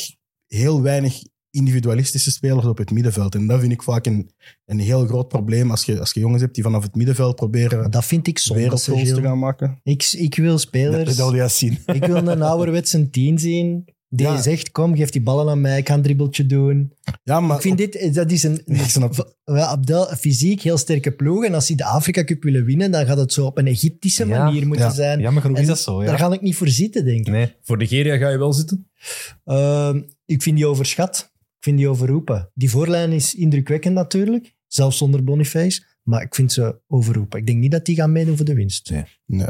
heel 0.46 0.82
weinig 0.82 1.22
individualistische 1.50 2.30
spelers 2.30 2.66
op 2.66 2.78
het 2.78 2.90
middenveld. 2.90 3.34
En 3.34 3.46
dat 3.46 3.60
vind 3.60 3.72
ik 3.72 3.82
vaak 3.82 4.06
een, 4.06 4.30
een 4.66 4.78
heel 4.78 5.06
groot 5.06 5.28
probleem 5.28 5.70
als 5.70 5.84
je, 5.84 6.00
als 6.00 6.12
je 6.12 6.20
jongens 6.20 6.42
hebt 6.42 6.54
die 6.54 6.62
vanaf 6.64 6.82
het 6.82 6.94
middenveld 6.94 7.40
Maar 7.40 7.48
proberen 7.48 7.90
dat 7.90 8.04
vind 8.04 8.26
ik 8.26 8.38
zonde, 8.38 8.62
wereldgoals 8.62 9.08
te 9.08 9.22
gaan 9.22 9.38
maken. 9.38 9.80
Ik, 9.82 10.12
ik 10.12 10.34
wil 10.36 10.58
spelers... 10.58 11.16
wil 11.16 11.34
je 11.34 11.48
zien. 11.48 11.78
Ik 11.86 12.04
wil 12.04 12.16
een 12.16 12.42
ouderwetse 12.52 13.10
tien 13.10 13.38
zien 13.38 13.84
die 14.12 14.26
Ja. 14.26 14.42
zegt, 14.42 14.70
kom, 14.70 14.96
geef 14.96 15.10
die 15.10 15.22
ballen 15.22 15.48
aan 15.48 15.60
mij, 15.60 15.78
ik 15.78 15.88
ga 15.88 15.94
een 15.94 16.02
dribbeltje 16.02 16.46
doen. 16.46 16.92
Ja, 17.22 17.40
maar 17.40 17.56
ik 17.56 17.62
vind 17.62 17.78
dit, 17.78 18.14
dat 18.14 18.30
is 18.30 18.42
een, 18.42 18.62
Ik 18.66 18.80
snap 18.80 19.16
het. 19.16 19.34
wel, 19.44 19.64
Abdel, 19.64 20.06
fysiek 20.06 20.60
heel 20.62 20.76
sterke 20.78 21.12
ploeg. 21.12 21.44
En 21.44 21.54
als 21.54 21.66
die 21.66 21.76
de 21.76 21.84
Afrika 21.84 22.24
Cup 22.24 22.42
willen 22.42 22.64
winnen, 22.64 22.90
dan 22.90 23.06
gaat 23.06 23.18
het 23.18 23.32
zo 23.32 23.46
op 23.46 23.58
een 23.58 23.66
Egyptische 23.66 24.26
Ja, 24.26 24.44
manier 24.44 24.66
moeten 24.66 24.86
ja. 24.86 24.92
zijn. 24.92 25.20
Jammer 25.20 25.42
genoeg 25.42 25.56
En 25.56 25.62
is 25.62 25.68
dat 25.68 25.78
zo, 25.80 25.98
Daar 25.98 26.08
ja. 26.10 26.16
ga 26.16 26.32
ik 26.32 26.40
niet 26.40 26.56
voor 26.56 26.68
zitten, 26.68 27.04
denk 27.04 27.18
ik. 27.26 27.32
Nee. 27.32 27.54
Voor 27.62 27.76
Nigeria 27.76 28.16
ga 28.16 28.28
je 28.28 28.38
wel 28.38 28.52
zitten? 28.52 28.90
Ehm, 29.44 30.02
ik 30.26 30.42
vind 30.42 30.56
die 30.56 30.66
overschat. 30.66 31.29
Ik 31.60 31.66
vind 31.66 31.78
die 31.78 31.88
overroepen. 31.88 32.50
Die 32.54 32.70
voorlijn 32.70 33.12
is 33.12 33.34
indrukwekkend 33.34 33.94
natuurlijk, 33.94 34.54
zelfs 34.66 34.98
zonder 34.98 35.24
Boniface. 35.24 35.82
Maar 36.02 36.22
ik 36.22 36.34
vind 36.34 36.52
ze 36.52 36.80
overroepen. 36.86 37.38
Ik 37.38 37.46
denk 37.46 37.58
niet 37.58 37.70
dat 37.70 37.84
die 37.84 37.96
gaan 37.96 38.12
meedoen 38.12 38.36
voor 38.36 38.44
de 38.46 38.54
winst. 38.54 38.90
Nee. 38.90 39.04
nee, 39.26 39.48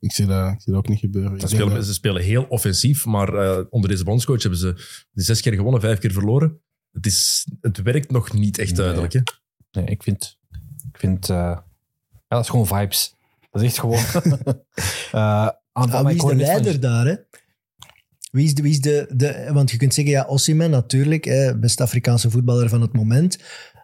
ik 0.00 0.12
zie 0.12 0.26
dat, 0.26 0.52
ik 0.52 0.60
zie 0.60 0.72
dat 0.72 0.82
ook 0.82 0.88
niet 0.88 0.98
gebeuren. 0.98 1.40
Ze 1.40 1.46
spelen, 1.48 1.74
dat- 1.74 1.86
ze 1.86 1.92
spelen 1.92 2.22
heel 2.22 2.44
offensief, 2.48 3.04
maar 3.06 3.34
eh, 3.34 3.64
onder 3.70 3.90
deze 3.90 4.04
bondscoach 4.04 4.40
hebben 4.42 4.60
ze 4.60 4.74
zes 5.12 5.40
keer 5.40 5.52
gewonnen, 5.52 5.80
vijf 5.80 5.98
keer 5.98 6.12
verloren. 6.12 6.60
Het, 6.92 7.06
is, 7.06 7.46
het 7.60 7.82
werkt 7.82 8.10
nog 8.10 8.32
niet 8.32 8.58
echt 8.58 8.70
Nee. 8.72 8.80
duidelijk. 8.80 9.12
Hè? 9.12 9.20
Nee, 9.72 9.84
ik 9.84 10.02
vind... 10.02 10.38
Ik 10.92 10.98
vind 10.98 11.28
eh, 11.30 11.36
ja, 11.36 11.64
dat 12.28 12.40
is 12.42 12.48
gewoon 12.48 12.66
vibes. 12.66 13.14
Dat 13.50 13.62
is 13.62 13.68
echt 13.68 13.78
gewoon... 13.80 13.98
eh 15.12 15.48
aan 15.72 15.90
Ah, 15.90 16.06
wie 16.06 16.14
is 16.16 16.22
de 16.24 16.34
leider 16.36 16.80
daar? 16.80 17.06
Hè? 17.06 17.14
Wie 18.32 18.44
is 18.44 18.54
de, 18.54 18.62
wie 18.62 18.72
is 18.72 18.80
de, 18.80 19.06
de, 19.14 19.50
want 19.52 19.70
je 19.70 19.76
kunt 19.76 19.94
zeggen, 19.94 20.12
ja, 20.12 20.24
Osimhen 20.24 20.70
natuurlijk, 20.70 21.24
hè, 21.24 21.58
beste 21.58 21.82
Afrikaanse 21.82 22.30
voetballer 22.30 22.68
van 22.68 22.80
het 22.80 22.92
moment. 22.92 23.38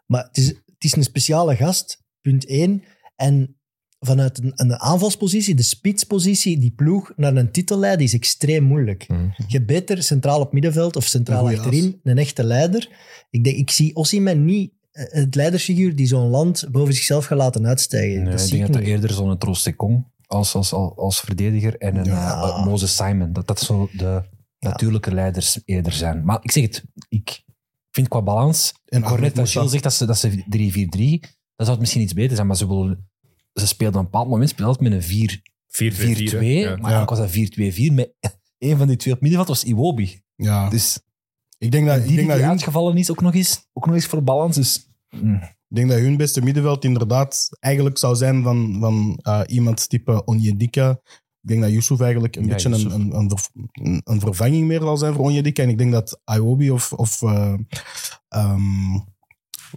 Maar 0.06 0.24
het 0.24 0.36
is, 0.36 0.46
het 0.46 0.84
is 0.84 0.96
een 0.96 1.02
speciale 1.02 1.56
gast, 1.56 2.02
punt 2.20 2.46
één. 2.46 2.82
En 3.16 3.56
vanuit 4.00 4.38
een, 4.38 4.52
een 4.54 4.80
aanvalspositie, 4.80 5.54
de 5.54 5.62
spitspositie, 5.62 6.58
die 6.58 6.72
ploeg 6.76 7.12
naar 7.16 7.36
een 7.36 7.50
titel 7.50 7.78
leiden, 7.78 8.04
is 8.04 8.14
extreem 8.14 8.62
moeilijk. 8.62 9.08
Mhm. 9.08 9.22
Je 9.36 9.56
hebt 9.56 9.66
beter 9.66 10.02
centraal 10.02 10.40
op 10.40 10.52
middenveld 10.52 10.96
of 10.96 11.04
centraal 11.04 11.40
goeie 11.40 11.56
achterin 11.56 12.00
een 12.02 12.18
echte 12.18 12.44
leider. 12.44 12.88
Ik, 13.30 13.44
denk, 13.44 13.56
ik 13.56 13.70
zie 13.70 13.96
Osimhen 13.96 14.44
niet 14.44 14.72
eh, 14.92 15.04
het 15.08 15.34
leidersfiguur 15.34 15.96
die 15.96 16.06
zo'n 16.06 16.28
land 16.28 16.66
boven 16.70 16.94
zichzelf 16.94 17.24
gaat 17.24 17.38
laten 17.38 17.66
uitstijgen. 17.66 18.22
Nee, 18.22 18.30
dat 18.32 18.40
ik 18.44 18.50
denk 18.50 18.66
ik 18.66 18.72
dat 18.72 18.82
er 18.82 18.88
eerder 18.88 19.10
zo'n 19.12 19.38
Troost-Sekong 19.38 20.04
als, 20.26 20.54
als, 20.54 20.72
als, 20.72 20.96
als 20.96 21.20
verdediger 21.20 21.76
en 21.78 21.96
een 21.96 22.04
Ja. 22.04 22.42
eh, 22.42 22.48
eh, 22.48 22.64
Moses 22.64 22.96
Simon, 22.96 23.32
dat 23.32 23.46
dat 23.46 23.60
zo 23.60 23.88
de 23.92 24.22
natuurlijke 24.58 25.14
leiders 25.14 25.60
eerder 25.64 25.92
zijn. 25.92 26.24
Maar 26.24 26.38
ik 26.42 26.50
zeg 26.50 26.62
het, 26.62 26.84
ik 27.08 27.44
vind 27.90 28.08
qua 28.08 28.22
balans, 28.22 28.74
En 28.84 28.98
ik 29.00 29.06
hoor 29.06 29.20
net 29.20 29.28
dat 29.28 29.38
Ahmed 29.38 29.50
Gilles 29.50 29.70
zegt 29.70 29.82
dat 29.82 29.92
ze, 29.92 30.06
dat 30.06 30.18
ze 30.18 30.30
3-4-3, 30.30 30.38
dan 31.56 31.66
zou 31.66 31.70
het 31.70 31.78
misschien 31.78 32.02
iets 32.02 32.12
beter 32.12 32.34
zijn, 32.34 32.46
maar 32.46 32.56
ze, 32.56 32.68
willen, 32.68 33.10
ze 33.52 33.66
speelden 33.66 34.00
op 34.00 34.04
een 34.04 34.10
bepaald 34.10 34.28
moment 34.28 34.50
speelden 34.50 34.82
met 34.82 34.92
een 34.92 35.02
4 35.02 35.40
4-2, 35.68 35.70
4-4-2. 35.70 35.78
hè? 35.78 36.46
Ja. 36.48 36.76
maar 36.76 36.92
eigenlijk 36.92 37.10
was 37.10 37.18
dat 37.18 37.30
4-2-4 37.30 37.92
met 37.92 38.14
een 38.58 38.76
van 38.76 38.86
die 38.86 38.96
twee 38.96 39.14
op 39.14 39.20
middenveld 39.20 39.48
was 39.48 39.64
Iwobi. 39.64 40.20
Ja, 40.34 40.68
Dus 40.68 41.00
ik 41.58 41.70
denk 41.70 41.86
dat, 41.86 41.94
die 41.94 42.02
ik 42.02 42.08
die, 42.08 42.16
denk 42.16 42.28
dat 42.28 42.38
hun, 42.38 42.48
uitgevallen 42.48 42.96
is 42.96 43.10
ook 43.10 43.20
nog 43.20 43.34
eens, 43.34 43.68
ook 43.72 43.86
nog 43.86 43.94
eens 43.94 44.06
voor 44.06 44.22
balans. 44.22 44.56
Dus, 44.56 44.90
mm. 45.10 45.56
Ik 45.68 45.76
denk 45.76 45.88
dat 45.88 45.98
hun 45.98 46.16
beste 46.16 46.42
middenveld 46.42 46.84
inderdaad 46.84 47.48
eigenlijk 47.60 47.98
zou 47.98 48.16
zijn 48.16 48.42
van, 48.42 48.76
van 48.80 49.18
eh, 49.22 49.40
iemand 49.46 49.88
type 49.88 50.24
Onyedika, 50.24 51.00
Ik 51.42 51.48
denk 51.48 51.62
dat 51.62 51.70
Yusuf 51.70 52.00
eigenlijk 52.00 52.36
een 52.36 52.44
Ja, 52.46 52.48
beetje 52.52 52.68
een, 52.68 52.90
een, 52.90 53.14
een, 53.14 53.30
ver- 53.30 53.50
een- 53.72 54.00
een 54.04 54.20
vervanging 54.20 54.66
meer 54.66 54.80
zal 54.80 54.96
zijn 54.96 55.14
voor 55.14 55.24
Onyedika. 55.24 55.62
En 55.62 55.68
ik 55.68 55.78
denk 55.78 55.92
dat 55.92 56.20
Iwobi 56.24 56.70
of... 56.70 56.92
of 56.92 57.22
eh, 57.22 57.54
ehm, 58.28 58.90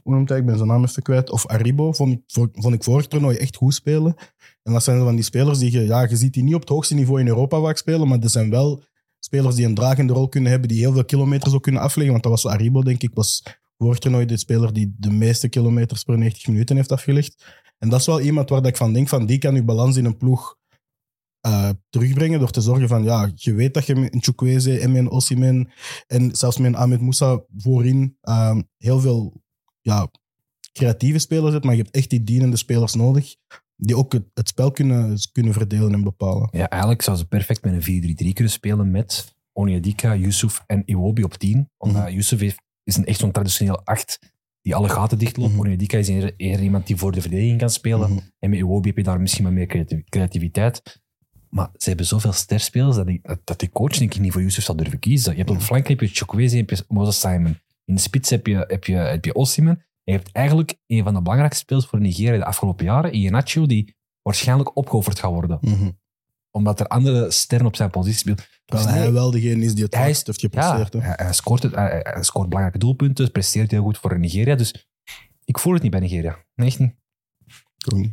hoe 0.03 0.13
noemt 0.15 0.29
hij? 0.29 0.37
Ik 0.37 0.45
ben 0.45 0.55
zijn 0.55 0.67
naam 0.67 0.83
even 0.83 1.01
kwijt. 1.01 1.29
Of 1.29 1.47
Aribo 1.47 1.91
vond 1.91 2.13
ik, 2.13 2.21
vond 2.53 2.73
ik 2.73 2.83
vorig 2.83 3.07
toernooi 3.07 3.37
echt 3.37 3.55
goed 3.55 3.73
spelen. 3.73 4.15
En 4.63 4.73
dat 4.73 4.83
zijn 4.83 4.99
van 4.99 5.15
die 5.15 5.23
spelers 5.23 5.59
die 5.59 5.71
je... 5.71 5.85
Ja, 5.85 6.01
je 6.01 6.15
ziet 6.15 6.33
die 6.33 6.43
niet 6.43 6.53
op 6.55 6.59
het 6.59 6.69
hoogste 6.69 6.93
niveau 6.93 7.19
in 7.19 7.27
Europa 7.27 7.61
vaak 7.61 7.77
spelen, 7.77 8.07
maar 8.07 8.19
er 8.19 8.29
zijn 8.29 8.49
wel 8.49 8.83
spelers 9.19 9.55
die 9.55 9.65
een 9.65 9.75
dragende 9.75 10.13
rol 10.13 10.29
kunnen 10.29 10.51
hebben, 10.51 10.69
die 10.69 10.79
heel 10.79 10.93
veel 10.93 11.05
kilometers 11.05 11.53
ook 11.53 11.63
kunnen 11.63 11.81
afleggen. 11.81 12.11
Want 12.11 12.23
dat 12.23 12.31
was 12.31 12.47
Aribo, 12.53 12.81
denk 12.83 13.01
ik, 13.01 13.11
was 13.13 13.43
vorig 13.77 13.97
toernooi 13.99 14.25
de 14.25 14.37
speler 14.37 14.73
die 14.73 14.95
de 14.97 15.11
meeste 15.11 15.47
kilometers 15.49 16.03
per 16.03 16.17
90 16.17 16.47
minuten 16.47 16.75
heeft 16.75 16.91
afgelegd. 16.91 17.45
En 17.77 17.89
dat 17.89 17.99
is 17.99 18.05
wel 18.05 18.21
iemand 18.21 18.49
waar 18.49 18.61
dat 18.61 18.69
ik 18.71 18.77
van 18.77 18.93
denk, 18.93 19.07
van 19.09 19.25
die 19.25 19.37
kan 19.37 19.55
je 19.55 19.63
balans 19.63 19.97
in 19.97 20.05
een 20.05 20.17
ploeg 20.17 20.57
eh, 21.41 21.69
terugbrengen 21.89 22.39
door 22.39 22.51
te 22.51 22.61
zorgen 22.61 22.87
van, 22.87 23.03
ja, 23.03 23.31
je 23.35 23.53
weet 23.53 23.73
dat 23.73 23.85
je 23.85 23.95
met 23.95 24.13
een 24.13 24.21
Chukwueze 24.23 24.79
en 24.79 24.91
met 24.91 25.01
een 25.01 25.09
Osimhen 25.09 25.69
en 26.07 26.35
zelfs 26.35 26.57
met 26.57 26.75
Ahmed 26.75 27.01
Moussa 27.01 27.41
voorin 27.57 28.17
ehm, 28.21 28.61
heel 28.77 28.99
veel 28.99 29.41
ja, 29.81 30.07
creatieve 30.73 31.19
spelers 31.19 31.51
hebt, 31.53 31.65
maar 31.65 31.75
je 31.75 31.81
hebt 31.81 31.95
echt 31.95 32.09
die 32.09 32.23
dienende 32.23 32.57
spelers 32.57 32.93
nodig 32.93 33.35
die 33.75 33.97
ook 33.97 34.13
het, 34.13 34.23
het 34.33 34.47
spel 34.47 34.71
kunnen, 34.71 35.17
kunnen 35.31 35.53
verdelen 35.53 35.93
en 35.93 36.03
bepalen. 36.03 36.49
Ja, 36.51 36.69
eigenlijk 36.69 37.01
zou 37.01 37.17
ze 37.17 37.25
perfect 37.25 37.63
met 37.63 37.87
een 37.87 38.15
4-3-3 38.29 38.33
kunnen 38.33 38.53
spelen 38.53 38.91
met 38.91 39.35
Onyedika, 39.53 40.15
Yusuf 40.15 40.63
en 40.67 40.83
Iwobi 40.85 41.23
op 41.23 41.33
10. 41.33 41.69
Omdat 41.77 42.01
Mhm. 42.03 42.13
Yusuf 42.13 42.39
heeft, 42.39 42.61
is 42.83 42.95
een 42.97 43.05
echt 43.05 43.19
zo'n 43.19 43.31
traditioneel 43.31 43.81
8 43.85 44.19
die 44.61 44.75
alle 44.75 44.89
gaten 44.89 45.17
dichtloopt. 45.17 45.51
Mhm. 45.51 45.59
Onyedika 45.61 45.97
is 45.97 46.07
eerder, 46.07 46.61
iemand 46.61 46.87
die 46.87 46.95
voor 46.95 47.11
de 47.11 47.21
verdediging 47.21 47.59
kan 47.59 47.69
spelen. 47.69 48.09
Mhm. 48.09 48.19
En 48.39 48.49
met 48.49 48.59
Iwobi 48.59 48.87
heb 48.87 48.97
je 48.97 49.03
daar 49.03 49.21
misschien 49.21 49.43
wat 49.43 49.53
meer 49.53 49.65
creati- 49.67 50.03
creativiteit. 50.09 51.00
Maar 51.51 51.69
ze 51.77 51.87
hebben 51.89 52.05
zoveel 52.07 52.31
sterspelers 52.33 52.95
dat, 52.95 53.07
ik, 53.07 53.37
dat, 53.43 53.59
die 53.59 53.69
coach 53.69 53.97
denk 53.97 54.13
ik 54.13 54.19
niet 54.21 54.31
voor 54.31 54.41
Yusuf 54.41 54.63
zal 54.63 54.75
durven 54.75 54.99
kiezen. 54.99 55.31
Je 55.31 55.37
hebt 55.37 55.49
op 55.49 55.57
de 55.57 55.63
flank 55.63 55.87
heb 55.87 55.99
je 55.99 56.07
Chukwueze 56.07 56.57
en 56.57 56.65
heb 56.65 56.69
je 56.69 56.83
Moses 56.87 57.19
Simon. 57.19 57.59
In 57.85 57.95
de 57.95 58.01
spits 58.01 58.29
heb 58.29 58.47
je, 58.47 58.65
heb 58.67 58.83
je, 58.83 58.93
heb 58.95 59.25
je 59.25 59.33
Osimhen. 59.35 59.75
En 59.75 60.13
je 60.13 60.19
hebt 60.19 60.31
eigenlijk 60.31 60.77
een 60.87 61.03
van 61.03 61.13
de 61.13 61.21
belangrijkste 61.21 61.61
spelers 61.63 61.85
voor 61.85 61.99
Nigeria 61.99 62.37
de 62.37 62.45
afgelopen 62.45 62.85
jaren, 62.85 63.13
Iheanacho, 63.13 63.65
die 63.65 63.95
waarschijnlijk 64.21 64.77
opgeofferd 64.77 65.19
gaat 65.19 65.31
worden. 65.31 65.57
Mhm. 65.61 65.89
Omdat 66.51 66.79
er 66.79 66.87
andere 66.87 67.31
sterren 67.31 67.67
op 67.67 67.75
zijn 67.75 67.89
positie 67.89 68.19
spelen. 68.19 68.37
Terwijl 68.65 68.87
Dus 68.87 68.95
nee, 68.95 69.03
hij 69.05 69.13
wel 69.13 69.31
degene 69.31 69.65
is 69.65 69.73
die 69.73 69.83
het 69.83 69.95
Hij 69.95 70.05
heeft 70.05 70.25
ja, 70.25 70.33
gepresteerd. 70.33 70.93
hè. 70.93 70.99
hij, 71.23 71.33
scoort 71.33 71.63
het, 71.63 71.75
hij, 71.75 71.99
hij 72.03 72.23
scoort 72.23 72.47
belangrijke 72.47 72.79
doelpunten, 72.79 73.31
presteert 73.31 73.71
heel 73.71 73.83
goed 73.83 73.97
voor 73.97 74.19
Nigeria. 74.19 74.55
Dus 74.55 74.87
ik 75.45 75.59
voel 75.59 75.73
het 75.73 75.81
niet 75.81 75.91
bij 75.91 75.99
Nigeria. 75.99 76.45
Nee, 76.55 76.67
echt 76.67 76.79
niet. 76.79 76.93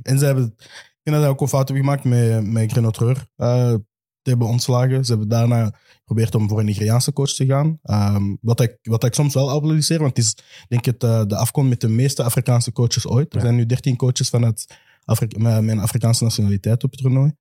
En 0.02 0.18
ze 0.18 0.24
hebben, 0.24 0.54
ik 1.08 1.14
vind 1.14 1.26
dat 1.26 1.30
ze 1.30 1.36
ook 1.36 1.40
een 1.40 1.48
fout 1.48 1.68
hebben 1.68 1.84
gemaakt 1.84 2.04
met, 2.04 2.52
met 2.52 2.70
Grenotreur. 2.72 3.26
eh 3.36 3.74
te 4.22 4.34
hebben 4.34 4.52
ontslagen. 4.52 5.04
Ze 5.04 5.10
hebben 5.10 5.28
daarna 5.28 5.74
geprobeerd 5.98 6.34
om 6.34 6.48
voor 6.48 6.58
een 6.58 6.64
Nigeriaanse 6.64 7.12
coach 7.12 7.30
te 7.30 7.46
gaan. 7.46 7.78
Ehm, 7.82 8.36
wat, 8.40 8.60
ik, 8.60 8.78
wat 8.82 9.04
ik 9.04 9.14
soms 9.14 9.34
wel 9.34 9.50
applaudisseer, 9.50 9.98
want 9.98 10.16
het 10.16 10.24
is 10.24 10.36
denk 10.68 10.86
ik 10.86 10.92
het, 10.92 11.02
eh, 11.02 11.24
de 11.26 11.36
afkom 11.36 11.68
met 11.68 11.80
de 11.80 11.88
meeste 11.88 12.22
Afrikaanse 12.22 12.72
coaches 12.72 13.06
ooit. 13.06 13.34
Er 13.34 13.40
zijn 13.40 13.54
nu 13.54 13.66
13 13.66 13.96
coaches 13.96 14.28
vanuit 14.28 14.66
Afri 15.04 15.26
een 15.28 15.78
Afrikaanse 15.80 16.24
nationaliteit 16.24 16.84
op 16.84 16.90
het 16.90 17.00
toernooi. 17.00 17.32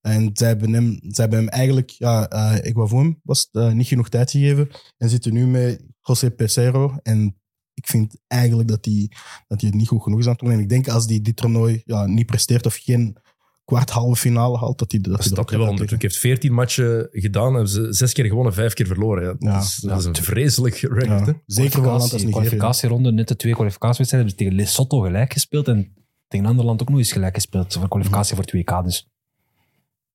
En 0.00 0.30
zij 0.32 0.48
hebben 0.48 0.72
hem, 0.72 0.98
zij 1.00 1.24
hebben 1.24 1.38
hem 1.38 1.48
eigenlijk, 1.48 1.90
ja, 1.90 2.28
eh 2.28 2.66
ik 2.66 2.74
wou 2.74 2.88
voor 2.88 3.00
hem, 3.00 3.20
was 3.22 3.48
het, 3.50 3.62
eh, 3.62 3.72
niet 3.72 3.86
genoeg 3.86 4.08
tijd 4.08 4.30
gegeven. 4.30 4.68
En 4.96 5.08
zitten 5.08 5.32
nu 5.32 5.46
met 5.46 5.84
José 6.02 6.30
Pesero. 6.30 6.96
En 7.02 7.36
ik 7.74 7.86
vind 7.86 8.16
eigenlijk 8.26 8.68
dat 8.68 8.84
hij 8.84 9.10
dat 9.48 9.60
hij 9.60 9.70
het 9.70 9.78
niet 9.78 9.88
goed 9.88 10.02
genoeg 10.02 10.18
is 10.18 10.24
aan 10.24 10.32
het 10.32 10.40
doen. 10.40 10.50
En 10.50 10.58
ik 10.58 10.68
denk 10.68 10.88
als 10.88 11.06
hij 11.06 11.20
dit 11.22 11.36
toernooi 11.36 11.82
ja, 11.84 12.06
niet 12.06 12.26
presteert 12.26 12.66
of 12.66 12.74
geen 12.74 13.16
kwart 13.64 13.90
halve 13.90 14.16
finale 14.20 14.58
haalt, 14.58 14.78
dat 14.78 14.90
hij 14.92 15.00
dat, 15.00 15.28
Dat 15.34 15.50
hij 15.50 15.58
wel 15.58 15.68
onder 15.68 15.86
druk. 15.86 16.02
heeft 16.02 16.16
14 16.16 16.52
matchen 16.52 17.08
gedaan, 17.10 17.52
hebben 17.52 17.68
ze 17.70 17.92
zes 17.92 18.12
keer 18.12 18.24
gewonnen, 18.24 18.54
vijf 18.54 18.72
keer 18.74 18.86
verloren. 18.86 19.22
Ja, 19.22 19.28
dat, 19.32 19.42
Ja, 19.42 19.58
is, 19.58 19.76
dat 19.76 19.90
ja, 19.90 19.96
is 19.96 20.04
een 20.04 20.24
vreselijk 20.24 20.74
record. 20.76 21.26
Ja, 21.26 21.40
zeker 21.46 21.78
een 21.78 21.84
land 21.84 22.00
als 22.00 22.08
Kwalificatie- 22.08 22.24
Nigeria. 22.26 22.30
kwalificatieronde, 22.30 23.12
net 23.12 23.28
de 23.28 23.36
twee 23.36 23.52
kwalificatiewedstrijden, 23.54 24.28
hebben 24.30 24.48
ze 24.48 24.54
tegen 24.60 24.70
Lesotho 24.70 25.00
gelijk 25.00 25.32
gespeeld 25.32 25.68
en 25.68 25.94
tegen 26.28 26.44
een 26.46 26.50
ander 26.50 26.64
land 26.64 26.82
ook 26.82 26.88
nog 26.88 26.98
eens 26.98 27.12
gelijk 27.12 27.34
gespeeld 27.34 27.72
voor 27.72 27.88
kwalificatie 27.88 28.34
voor 28.36 28.44
2K. 28.44 28.84
Dus 28.84 29.08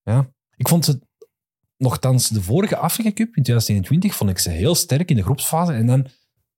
ja, 0.04 0.32
ik 0.56 0.68
vond 0.68 0.86
ze, 0.86 1.00
nogthans, 1.78 2.30
de 2.30 2.42
vorige 2.42 2.78
Afrika 2.78 3.10
Cup 3.12 3.36
in 3.36 3.44
2021 3.44 4.16
vond 4.16 4.30
ik 4.30 4.40
ze 4.40 4.50
heel 4.50 4.76
sterk 4.76 5.10
in 5.10 5.16
de 5.16 5.24
groepsfase 5.24 5.72
en 5.72 5.86
dan, 5.86 6.08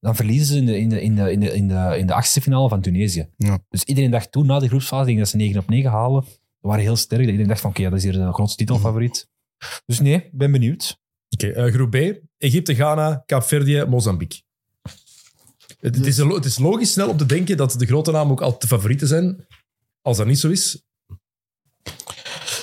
dan 0.02 0.16
verliezen 0.16 0.46
ze 0.48 0.58
in 0.58 0.66
de, 0.66 0.80
in, 0.80 0.90
de, 0.90 1.02
in, 1.02 1.16
de, 1.16 1.32
in, 1.32 1.40
de, 1.40 1.54
in, 1.54 1.68
de, 1.68 1.96
in 1.98 2.08
de 2.08 2.14
achtste 2.14 2.42
finale 2.42 2.70
van 2.70 2.82
Tunesië. 2.82 3.30
Ja. 3.38 3.60
Dus 3.70 3.84
iedereen 3.84 4.12
dacht 4.12 4.32
toen, 4.32 4.46
na 4.46 4.60
de 4.60 4.68
groepsfase, 4.68 5.06
denk 5.06 5.18
dat 5.18 5.28
ze 5.30 5.36
9 5.38 5.60
op 5.60 5.70
9 5.70 5.92
halen. 5.92 6.24
Ze 6.24 6.68
waren 6.68 6.82
heel 6.84 6.96
sterk. 6.96 7.22
Iedereen 7.22 7.48
dacht 7.48 7.62
van, 7.62 7.70
oké, 7.70 7.82
ja, 7.82 7.90
dat 7.90 7.98
is 7.98 8.04
hier 8.04 8.14
de 8.14 8.34
grootste 8.34 8.58
titelfavoriet. 8.58 9.30
Dus 9.86 10.00
nee, 10.00 10.14
ik 10.16 10.38
ben 10.38 10.52
benieuwd. 10.52 11.00
Oké, 11.30 11.48
eh, 11.48 11.74
groep 11.74 11.92
B. 11.92 11.96
Egypte, 12.38 12.76
Ghana, 12.76 13.24
Kaapverdië, 13.26 13.86
Mozambique. 13.86 14.42
Het, 15.80 15.96
het, 15.96 16.06
is, 16.06 16.18
lo- 16.18 16.36
het 16.36 16.46
is 16.46 16.58
logisch 16.60 16.92
snel 16.92 17.10
om 17.10 17.18
te 17.18 17.26
denken 17.26 17.58
dat 17.58 17.72
de 17.78 17.86
grote 17.86 18.12
namen 18.12 18.32
ook 18.32 18.42
altijd 18.42 18.62
de 18.62 18.68
favorieten 18.68 19.08
zijn. 19.08 19.46
Als 20.02 20.18
dat 20.18 20.28
niet 20.28 20.40
zo 20.40 20.50
is, 20.50 20.84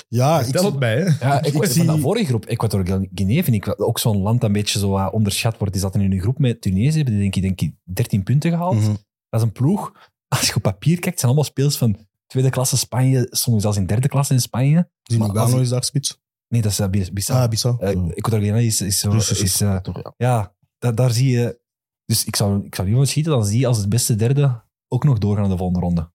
Ja, 0.07 0.39
ik, 0.39 0.53
het 0.53 0.79
mij. 0.79 0.95
Hè. 1.01 1.27
Ja, 1.27 1.37
ik, 1.39 1.45
Ik 1.45 1.53
van 1.53 1.67
zie- 1.67 1.85
de 1.85 1.97
vorige 1.99 2.25
groep, 2.25 2.45
Equatoriaal 2.45 3.05
Guinea, 3.13 3.43
vind 3.43 3.55
ik 3.55 3.81
ook 3.81 3.99
zo'n 3.99 4.17
land 4.21 4.39
dat 4.41 4.49
een 4.49 4.55
beetje 4.55 4.79
zo 4.79 4.89
wat 4.89 5.11
onderschat 5.13 5.57
wordt. 5.57 5.73
Die 5.73 5.81
zaten 5.81 6.01
in 6.01 6.11
een 6.11 6.19
groep 6.21 6.37
met 6.37 6.61
Tunesië, 6.61 6.95
hebben 6.95 7.13
die 7.13 7.21
denk 7.21 7.35
ik, 7.35 7.41
denk 7.41 7.61
ik 7.61 7.71
13 7.95 8.23
punten 8.23 8.51
gehaald. 8.51 8.75
Mhm. 8.75 8.93
Dat 9.29 9.39
is 9.39 9.45
een 9.45 9.51
ploeg, 9.51 9.91
als 10.27 10.47
je 10.47 10.55
op 10.55 10.61
papier 10.61 10.99
kijkt, 10.99 11.19
zijn 11.19 11.31
allemaal 11.31 11.49
spelers 11.49 11.77
van 11.77 11.97
tweede 12.27 12.49
klasse 12.49 12.77
Spanje, 12.77 13.27
soms 13.29 13.61
zelfs 13.61 13.77
in 13.77 13.85
derde 13.85 14.07
klasse 14.07 14.33
in 14.33 14.41
Spanje. 14.41 14.89
Zie 15.03 15.19
ik- 15.25 15.61
is 15.61 15.69
daar 15.69 15.83
spits. 15.83 16.19
Nee, 16.47 16.61
dat 16.61 16.71
is 16.71 16.79
uh, 16.79 16.87
Bissau. 17.13 17.39
Ah, 17.41 17.49
Bissau. 17.49 17.77
Eh, 17.79 17.89
Equatoriaal 17.89 18.41
Guinea 18.41 18.67
is, 18.67 18.81
is, 18.81 18.99
zo, 18.99 19.09
Dus 19.11 19.31
is 19.31 19.41
is, 19.41 19.61
eh, 19.61 19.77
ja. 19.83 20.13
ja, 20.17 20.53
da- 20.77 20.91
daar 20.91 21.11
zie 21.11 21.29
je... 21.29 21.59
Dus 22.05 22.25
ik 22.25 22.35
zou, 22.35 22.65
ik 22.65 22.75
zou 22.75 22.87
liever 22.87 23.07
schieten 23.07 23.31
dan 23.31 23.47
die 23.47 23.67
als 23.67 23.77
het 23.77 23.89
beste 23.89 24.15
derde 24.15 24.61
ook 24.87 25.03
nog 25.03 25.17
doorgaan 25.17 25.41
naar 25.41 25.51
de 25.51 25.57
volgende 25.57 25.79
ronde. 25.85 26.11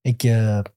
Ik, 0.00 0.22
eh, 0.22 0.58
ik, 0.58 0.72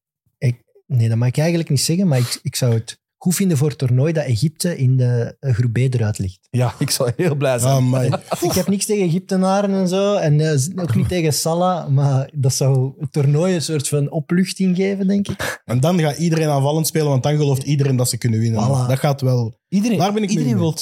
nee, 0.86 1.10
dat 1.10 1.18
mag 1.18 1.28
ik 1.28 1.38
eigenlijk 1.38 1.70
niet 1.70 1.82
zeggen, 1.82 2.08
maar 2.08 2.18
ik, 2.20 2.40
ik 2.42 2.56
zou 2.56 2.74
het 2.74 3.00
goed 3.18 3.36
vinden 3.36 3.58
voor 3.58 3.70
het 3.70 3.78
toernooi 3.78 4.14
dat 4.14 4.26
Egypte 4.26 4.78
in 4.78 4.98
de 4.98 5.36
eh, 5.40 5.54
groep 5.54 5.74
B 5.74 5.78
eruit 5.78 6.20
ligt. 6.20 6.48
Ja, 6.50 6.74
ik 6.80 6.90
zou 6.90 7.12
heel 7.16 7.36
blij 7.36 7.60
zijn. 7.60 7.94
Ik 8.42 8.52
heb 8.52 8.68
niks 8.68 8.86
tegen 8.86 9.04
Egyptenaren 9.08 9.70
en 9.74 9.88
zo, 9.88 10.16
en 10.16 10.40
eh, 10.40 10.82
ook 10.82 10.96
niet 10.96 11.08
tegen 11.08 11.34
Salah, 11.34 11.88
maar 11.88 12.30
dat 12.34 12.54
zou 12.54 12.94
het 13.00 13.12
toernooi 13.12 13.56
een 13.56 13.62
soort 13.62 13.88
van 13.88 14.12
opluchting 14.12 14.76
geven, 14.76 15.08
denk 15.08 15.28
ik. 15.28 15.62
En 15.66 15.80
dan 15.80 16.00
gaat 16.00 16.18
iedereen 16.18 16.50
aanvallend 16.50 16.88
spelen, 16.88 17.08
want 17.08 17.24
dan 17.24 17.36
gelooft 17.38 17.64
iedereen 17.64 17.96
dat 17.96 18.10
ze 18.10 18.18
kunnen 18.18 18.40
winnen. 18.40 18.64
Voilà. 18.64 18.88
Dat 18.88 19.00
gaat 19.00 19.22
wel... 19.22 19.60
Iedereen, 19.68 19.98
Daar 19.98 20.14
ben 20.14 20.24
ik 20.24 20.30
iedereen, 20.30 20.74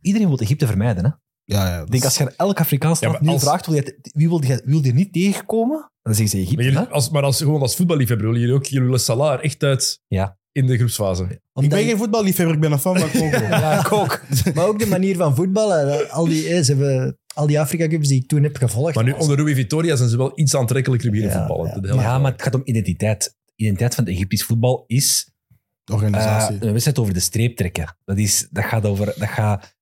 iedereen 0.00 0.28
wil 0.28 0.38
Egypte 0.38 0.66
vermijden. 0.66 1.04
Hè? 1.04 1.10
Ja, 1.44 1.68
ja, 1.68 1.80
Ik 1.80 1.90
denk, 1.90 2.04
als 2.04 2.16
je 2.16 2.22
aan 2.24 2.34
elk 2.36 2.60
Afrikaans 2.60 3.00
Ja, 3.00 3.08
land 3.08 3.20
nu 3.20 3.28
als- 3.28 3.42
vraagt, 3.42 3.66
wil 3.66 3.74
je, 3.74 3.98
wie 4.12 4.28
wil 4.28 4.44
je, 4.44 4.62
wil 4.64 4.84
je 4.84 4.92
niet 4.92 5.12
tegenkomen? 5.12 5.91
Dan 6.02 6.14
zeggen 6.14 6.28
ze 6.28 6.36
Egypte. 6.36 6.54
Maar, 6.62 6.72
jullie, 6.72 6.88
als, 6.88 7.10
maar 7.10 7.22
als, 7.22 7.38
gewoon 7.38 7.60
als 7.60 7.76
voetballiefhebber 7.76 8.26
willen 8.26 8.40
jullie 8.40 8.56
ook 8.56 8.64
jullie 8.66 8.84
willen 8.84 9.00
Salah 9.00 9.44
echt 9.44 9.62
uit 9.62 10.00
Ja. 10.08 10.38
in 10.52 10.66
de 10.66 10.76
groepsfase. 10.76 11.40
Ik 11.54 11.68
ben 11.68 11.84
geen 11.84 11.96
voetballiefhebber, 11.96 12.54
ik 12.54 12.60
ben 12.60 12.72
een 12.72 12.78
fan 12.78 12.98
van 12.98 13.10
Congo. 13.10 13.38
Ja, 13.48 13.80
ik 13.80 13.92
ook. 13.92 14.20
Maar 14.54 14.66
ook 14.66 14.78
de 14.78 14.86
manier 14.86 15.16
van 15.16 15.34
voetballen. 15.34 16.10
Al 16.10 16.24
die, 16.24 16.48
eh, 16.48 16.62
ze 16.62 16.74
hebben, 16.74 17.18
al 17.34 17.46
die 17.46 17.60
Afrika 17.60 17.86
Cups 17.88 18.08
die 18.08 18.20
ik 18.22 18.28
toen 18.28 18.42
heb 18.42 18.56
gevolgd. 18.56 18.94
Maar 18.94 19.04
nu 19.04 19.12
onder 19.12 19.36
Rui 19.36 19.54
Vitoria 19.54 19.96
zijn 19.96 20.08
ze 20.08 20.16
wel 20.16 20.32
iets 20.34 20.56
aantrekkelijker 20.56 21.10
beginnen 21.10 21.36
Ja, 21.36 21.46
voetballen. 21.46 21.72
ja. 21.74 21.80
De 21.80 21.94
Ja, 22.02 22.18
maar 22.18 22.32
het 22.32 22.42
gaat 22.42 22.54
om 22.54 22.62
identiteit. 22.64 23.36
De 23.44 23.52
identiteit 23.56 23.94
van 23.94 24.04
het 24.04 24.12
Egyptisch 24.12 24.44
voetbal 24.44 24.84
is 24.86 25.30
eh, 25.84 25.94
Organisatie. 25.94 26.56
een 26.60 26.70
wedstrijd 26.70 26.98
over 26.98 27.14
de 27.14 27.20
streep 27.20 27.56
trekken. 27.56 27.96
Dat, 28.04 28.18
is, 28.18 28.48
dat 28.50 28.64
gaat 28.64 28.86
over... 28.86 29.06
Dat 29.06 29.28
gaat 29.28 29.74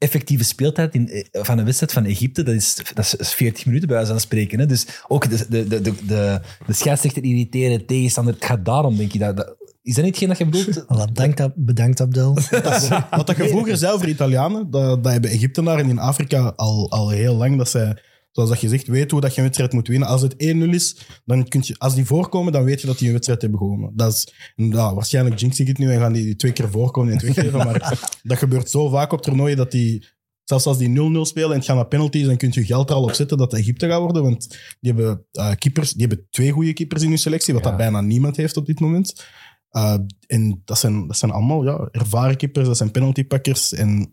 effectieve 0.00 0.44
speeltijd 0.44 0.94
in, 0.94 1.08
eh, 1.08 1.24
van 1.32 1.58
een 1.58 1.64
wedstrijd 1.64 1.92
van 1.92 2.04
Egypte, 2.04 2.42
dat 2.42 2.54
is, 2.54 2.76
dat 2.94 3.14
is 3.18 3.34
40 3.34 3.66
minuten 3.66 3.88
bij 3.88 3.96
wijze 3.96 4.12
van 4.12 4.20
spreken. 4.20 4.58
Hè? 4.58 4.66
Dus 4.66 4.86
ook 5.08 5.30
de, 5.30 5.46
de, 5.48 5.68
de, 5.68 5.80
de, 5.80 5.92
de, 6.06 6.40
de 6.66 6.72
scheidsrechter 6.72 7.24
irriteren, 7.24 7.86
tegenstander. 7.86 8.34
Het 8.34 8.44
gaat 8.44 8.64
daarom, 8.64 8.96
denk 8.96 9.12
je. 9.12 9.18
Dat, 9.18 9.36
dat, 9.36 9.56
is 9.82 9.94
dat 9.94 10.04
niet 10.04 10.20
hetgeen 10.20 10.28
dat 10.28 10.38
je 10.38 10.44
bedoelt? 10.44 10.84
Voilà, 10.92 11.12
bedankt, 11.12 11.40
Ab- 11.40 11.52
bedankt 11.56 12.00
Abdel. 12.00 12.34
Wat 13.10 13.26
dat 13.26 13.36
je 13.36 13.48
vroeger 13.48 13.76
zei 13.76 13.92
over 13.92 14.08
Italianen, 14.08 14.70
dat, 14.70 15.02
dat 15.02 15.12
hebben 15.12 15.30
Egyptenaren 15.30 15.88
in 15.88 15.98
Afrika 15.98 16.52
al, 16.56 16.90
al 16.90 17.08
heel 17.08 17.34
lang. 17.34 17.56
Dat 17.56 17.70
zij, 17.70 17.96
zoals 18.32 18.50
dat 18.50 18.60
je 18.60 18.68
zegt, 18.68 18.86
weten 18.86 19.10
hoe 19.10 19.20
dat 19.20 19.30
je 19.30 19.36
een 19.36 19.44
wedstrijd 19.44 19.72
moet 19.72 19.88
winnen. 19.88 20.08
Als 20.08 20.22
het 20.22 20.34
1-0 20.34 20.36
is, 20.70 20.96
dan 21.24 21.48
kun 21.48 21.60
je, 21.64 21.74
als 21.78 21.94
die 21.94 22.04
voorkomen, 22.04 22.52
dan 22.52 22.64
weet 22.64 22.80
je 22.80 22.86
dat 22.86 22.98
die 22.98 23.06
een 23.06 23.12
wedstrijd 23.12 23.42
hebben 23.42 23.58
gewonnen. 23.58 23.92
Dat 23.94 24.12
is, 24.12 24.34
ja, 24.56 24.94
waarschijnlijk 24.94 25.40
jinx 25.40 25.60
ik 25.60 25.66
het 25.66 25.78
nu 25.78 25.92
en 25.92 26.00
gaan 26.00 26.12
die 26.12 26.36
twee 26.36 26.52
keer 26.52 26.70
voorkomen 26.70 27.12
en 27.12 27.16
het 27.16 27.34
weggeven. 27.34 27.58
maar 27.58 27.98
dat 28.22 28.38
gebeurt 28.38 28.70
zo 28.70 28.88
vaak 28.88 29.12
op 29.12 29.22
toernooien 29.22 29.56
dat 29.56 29.70
die, 29.70 30.06
zelfs 30.44 30.66
als 30.66 30.78
die 30.78 30.88
0-0 30.88 30.92
spelen 31.20 31.50
en 31.50 31.56
het 31.56 31.64
gaat 31.64 31.76
naar 31.76 31.86
penalties, 31.86 32.26
dan 32.26 32.36
kun 32.36 32.50
je 32.52 32.64
geld 32.64 32.90
er 32.90 32.96
al 32.96 33.02
op 33.02 33.12
zetten 33.12 33.38
dat 33.38 33.52
Egypte 33.52 33.88
gaat 33.88 34.00
worden. 34.00 34.22
Want 34.22 34.48
die 34.80 34.92
hebben, 34.92 35.26
eh, 35.32 35.52
keepers, 35.54 35.92
die 35.92 36.06
hebben 36.06 36.26
twee 36.30 36.50
goede 36.50 36.72
keepers 36.72 37.02
in 37.02 37.08
hun 37.08 37.18
selectie, 37.18 37.54
wat 37.54 37.62
Ja. 37.62 37.68
dat 37.68 37.78
bijna 37.78 38.00
niemand 38.00 38.36
heeft 38.36 38.56
op 38.56 38.66
dit 38.66 38.80
moment. 38.80 39.26
Uh, 39.72 39.96
en 40.26 40.62
dat 40.64 40.78
zijn, 40.78 41.06
dat 41.06 41.16
zijn 41.16 41.30
allemaal 41.30 41.64
ja, 41.64 41.88
ervaren 41.90 42.36
keepers, 42.36 42.66
dat 42.66 42.76
zijn 42.76 42.90
penaltypakkers. 42.90 43.72
En 43.72 44.12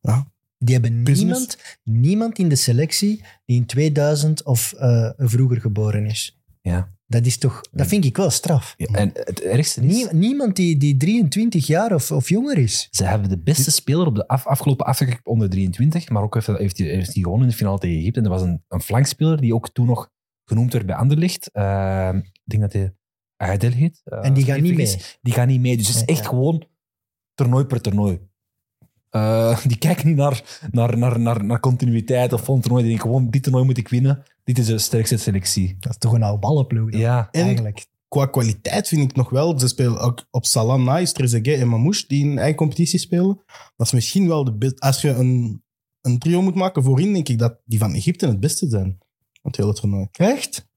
ja, 0.00 0.32
Die 0.64 0.74
hebben 0.74 1.02
Business. 1.04 1.22
niemand, 1.22 1.56
niemand 1.84 2.38
in 2.38 2.48
de 2.48 2.56
selectie 2.56 3.24
die 3.44 3.56
in 3.56 3.66
2000 3.66 4.44
of 4.44 4.72
eh, 4.72 5.10
vroeger 5.16 5.60
geboren 5.60 6.06
is. 6.06 6.40
Ja. 6.62 6.98
Dat 7.06 7.26
is 7.26 7.38
toch... 7.38 7.60
Dat 7.70 7.86
vind 7.86 8.04
ik 8.04 8.16
wel 8.16 8.30
straf. 8.30 8.74
Ja, 8.76 8.86
en 8.86 9.10
het 9.14 9.40
ergste 9.42 9.80
is, 9.80 9.94
Nie- 9.94 10.08
niemand 10.12 10.56
die, 10.56 10.76
die 10.76 10.96
23 10.96 11.66
jaar 11.66 11.94
of, 11.94 12.10
of 12.10 12.28
jonger 12.28 12.58
is. 12.58 12.88
ze 12.90 13.04
hebben 13.04 13.28
de 13.28 13.38
beste 13.38 13.70
speler 13.70 14.06
op 14.06 14.14
de 14.14 14.28
af, 14.28 14.46
afgelopen 14.46 14.86
Afrika 14.86 15.18
onder 15.22 15.50
23. 15.50 16.08
Marokko 16.08 16.40
heeft, 16.44 16.58
heeft, 16.58 16.78
hij- 16.78 16.86
heeft 16.86 17.14
hij 17.14 17.22
gewonnen 17.22 17.44
in 17.44 17.50
de 17.50 17.56
finale 17.58 17.78
tegen 17.78 17.98
Egypte. 17.98 18.18
En 18.20 18.24
dat 18.24 18.32
was 18.38 18.42
een, 18.48 18.64
een 18.68 18.80
flankspeler 18.80 19.40
die 19.40 19.54
ook 19.54 19.68
toen 19.70 19.86
nog 19.86 20.10
genoemd 20.44 20.72
werd 20.72 20.86
bij 20.86 20.94
Anderlicht. 20.96 21.50
Eh, 21.52 22.10
ik 22.14 22.40
denk 22.44 22.62
dat 22.62 22.72
hij 22.72 22.94
Aydel 23.36 23.70
heet. 23.70 24.00
eh, 24.04 24.24
En 24.24 24.34
die 24.34 24.44
gaan 24.44 24.62
niet 24.62 24.74
mee. 24.76 24.96
Die 25.20 25.32
gaan 25.32 25.48
niet 25.48 25.60
mee. 25.60 25.76
Dus 25.76 25.86
het 25.88 25.96
is 25.96 26.02
echt 26.04 26.26
gewoon 26.26 26.66
toernooi 27.34 27.64
per 27.64 27.80
toernooi. 27.80 28.20
Eh, 29.10 29.64
die 29.70 29.78
kijken 29.78 30.06
niet 30.06 30.16
naar, 30.16 30.60
naar, 30.70 30.98
naar, 30.98 31.20
naar, 31.20 31.44
naar 31.44 31.60
continuïteit 31.60 32.32
of 32.32 32.44
van 32.44 32.60
toernooi. 32.60 32.82
Die 32.82 32.92
denken 32.92 33.10
gewoon, 33.10 33.30
dit 33.30 33.42
toernooi 33.42 33.64
moet 33.64 33.78
ik 33.78 33.88
winnen. 33.88 34.22
Dit 34.44 34.58
is 34.58 34.66
de 34.66 34.78
sterkste 34.78 35.16
selectie. 35.16 35.76
Dat 35.80 35.90
is 35.92 35.98
toch 35.98 36.12
een 36.12 36.22
oude 36.22 36.38
ballenploeg. 36.38 36.90
dan, 36.90 37.00
Ja, 37.00 37.28
En 37.30 37.44
Eigenlijk. 37.44 37.86
qua 38.08 38.26
kwaliteit 38.26 38.88
vind 38.88 39.10
ik 39.10 39.16
nog 39.16 39.30
wel, 39.30 39.58
ze 39.58 39.68
spelen 39.68 39.98
ook 39.98 40.26
op 40.30 40.44
Salah, 40.44 40.94
Nice, 40.94 41.12
Trezeguet 41.12 41.60
en 41.60 41.68
Mamouche 41.68 42.04
die 42.06 42.24
in 42.24 42.38
eigen 42.38 42.56
competitie 42.56 42.98
spelen. 42.98 43.42
Dat 43.76 43.86
is 43.86 43.92
misschien 43.92 44.28
wel 44.28 44.44
de 44.44 44.54
beste. 44.54 44.80
Als 44.80 45.00
je 45.00 45.08
een, 45.10 45.62
een 46.00 46.18
trio 46.18 46.42
moet 46.42 46.54
maken 46.54 46.82
voorin, 46.82 47.12
denk 47.12 47.28
ik 47.28 47.38
dat 47.38 47.60
die 47.64 47.78
van 47.78 47.94
Egypte 47.94 48.26
het 48.26 48.40
beste 48.40 48.68
zijn. 48.68 48.98
Het 49.42 49.56
hele 49.56 49.72
toernooi. 49.72 50.08
Echt? 50.12 50.68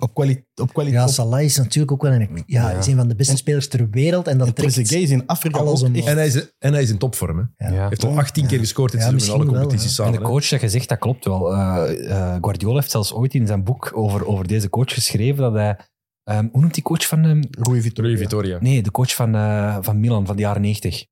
Op, 0.00 0.14
kwali 0.14 0.32
op 0.54 0.66
Ja, 0.66 0.72
kwaliteit. 0.72 1.10
Salah 1.10 1.42
is 1.42 1.56
natuurlijk 1.56 1.92
ook 1.92 2.02
wel 2.02 2.12
een, 2.12 2.42
ja, 2.46 2.70
Ja. 2.70 2.78
is 2.78 2.86
een 2.86 2.96
van 2.96 3.08
de 3.08 3.14
beste 3.14 3.32
En- 3.32 3.38
spelers 3.38 3.68
ter 3.68 3.90
wereld. 3.90 4.26
En 4.26 4.38
dat 4.38 4.46
en 4.46 4.54
trekt... 4.54 4.76
Is 4.92 5.10
in 5.10 5.26
Afrika 5.26 5.58
alles 5.58 5.84
ook 5.84 5.96
En 5.96 6.16
hij 6.16 6.26
is, 6.26 6.52
en 6.58 6.72
hij 6.72 6.82
is 6.82 6.90
in 6.90 6.98
topvorm. 6.98 7.38
Hè. 7.38 7.44
Hij 7.56 7.74
Ja. 7.74 7.82
Ja. 7.82 7.88
heeft 7.88 8.04
al 8.04 8.18
18 8.18 8.46
keer 8.46 8.58
gescoord 8.58 8.94
in 8.94 9.00
alle 9.02 9.16
wel, 9.26 9.38
competities 9.46 9.84
En 9.86 9.90
samen. 9.90 10.12
de 10.12 10.18
hè. 10.18 10.24
coach 10.24 10.48
dat 10.48 10.60
je 10.60 10.68
zegt, 10.68 10.88
dat 10.88 10.98
klopt 10.98 11.24
wel. 11.24 11.52
Eh, 11.52 12.10
eh, 12.10 12.36
Guardiola 12.40 12.74
heeft 12.74 12.90
zelfs 12.90 13.12
ooit 13.12 13.34
in 13.34 13.46
zijn 13.46 13.64
boek 13.64 13.90
over, 13.94 14.26
over 14.26 14.46
deze 14.46 14.68
coach 14.68 14.94
geschreven 14.94 15.42
dat 15.42 15.52
hij... 15.54 15.78
ehm, 16.24 16.48
hoe 16.52 16.60
noemt 16.60 16.74
die 16.74 16.82
coach 16.82 17.06
van... 17.06 17.24
ehm, 17.24 17.42
Rui 17.50 17.82
Vitoria. 17.82 18.58
nee, 18.60 18.82
de 18.82 18.90
coach 18.90 19.14
van, 19.14 19.34
eh, 19.34 19.76
van 19.80 20.00
Milan 20.00 20.26
van 20.26 20.36
de 20.36 20.42
jaren 20.42 20.62
90. 20.62 21.04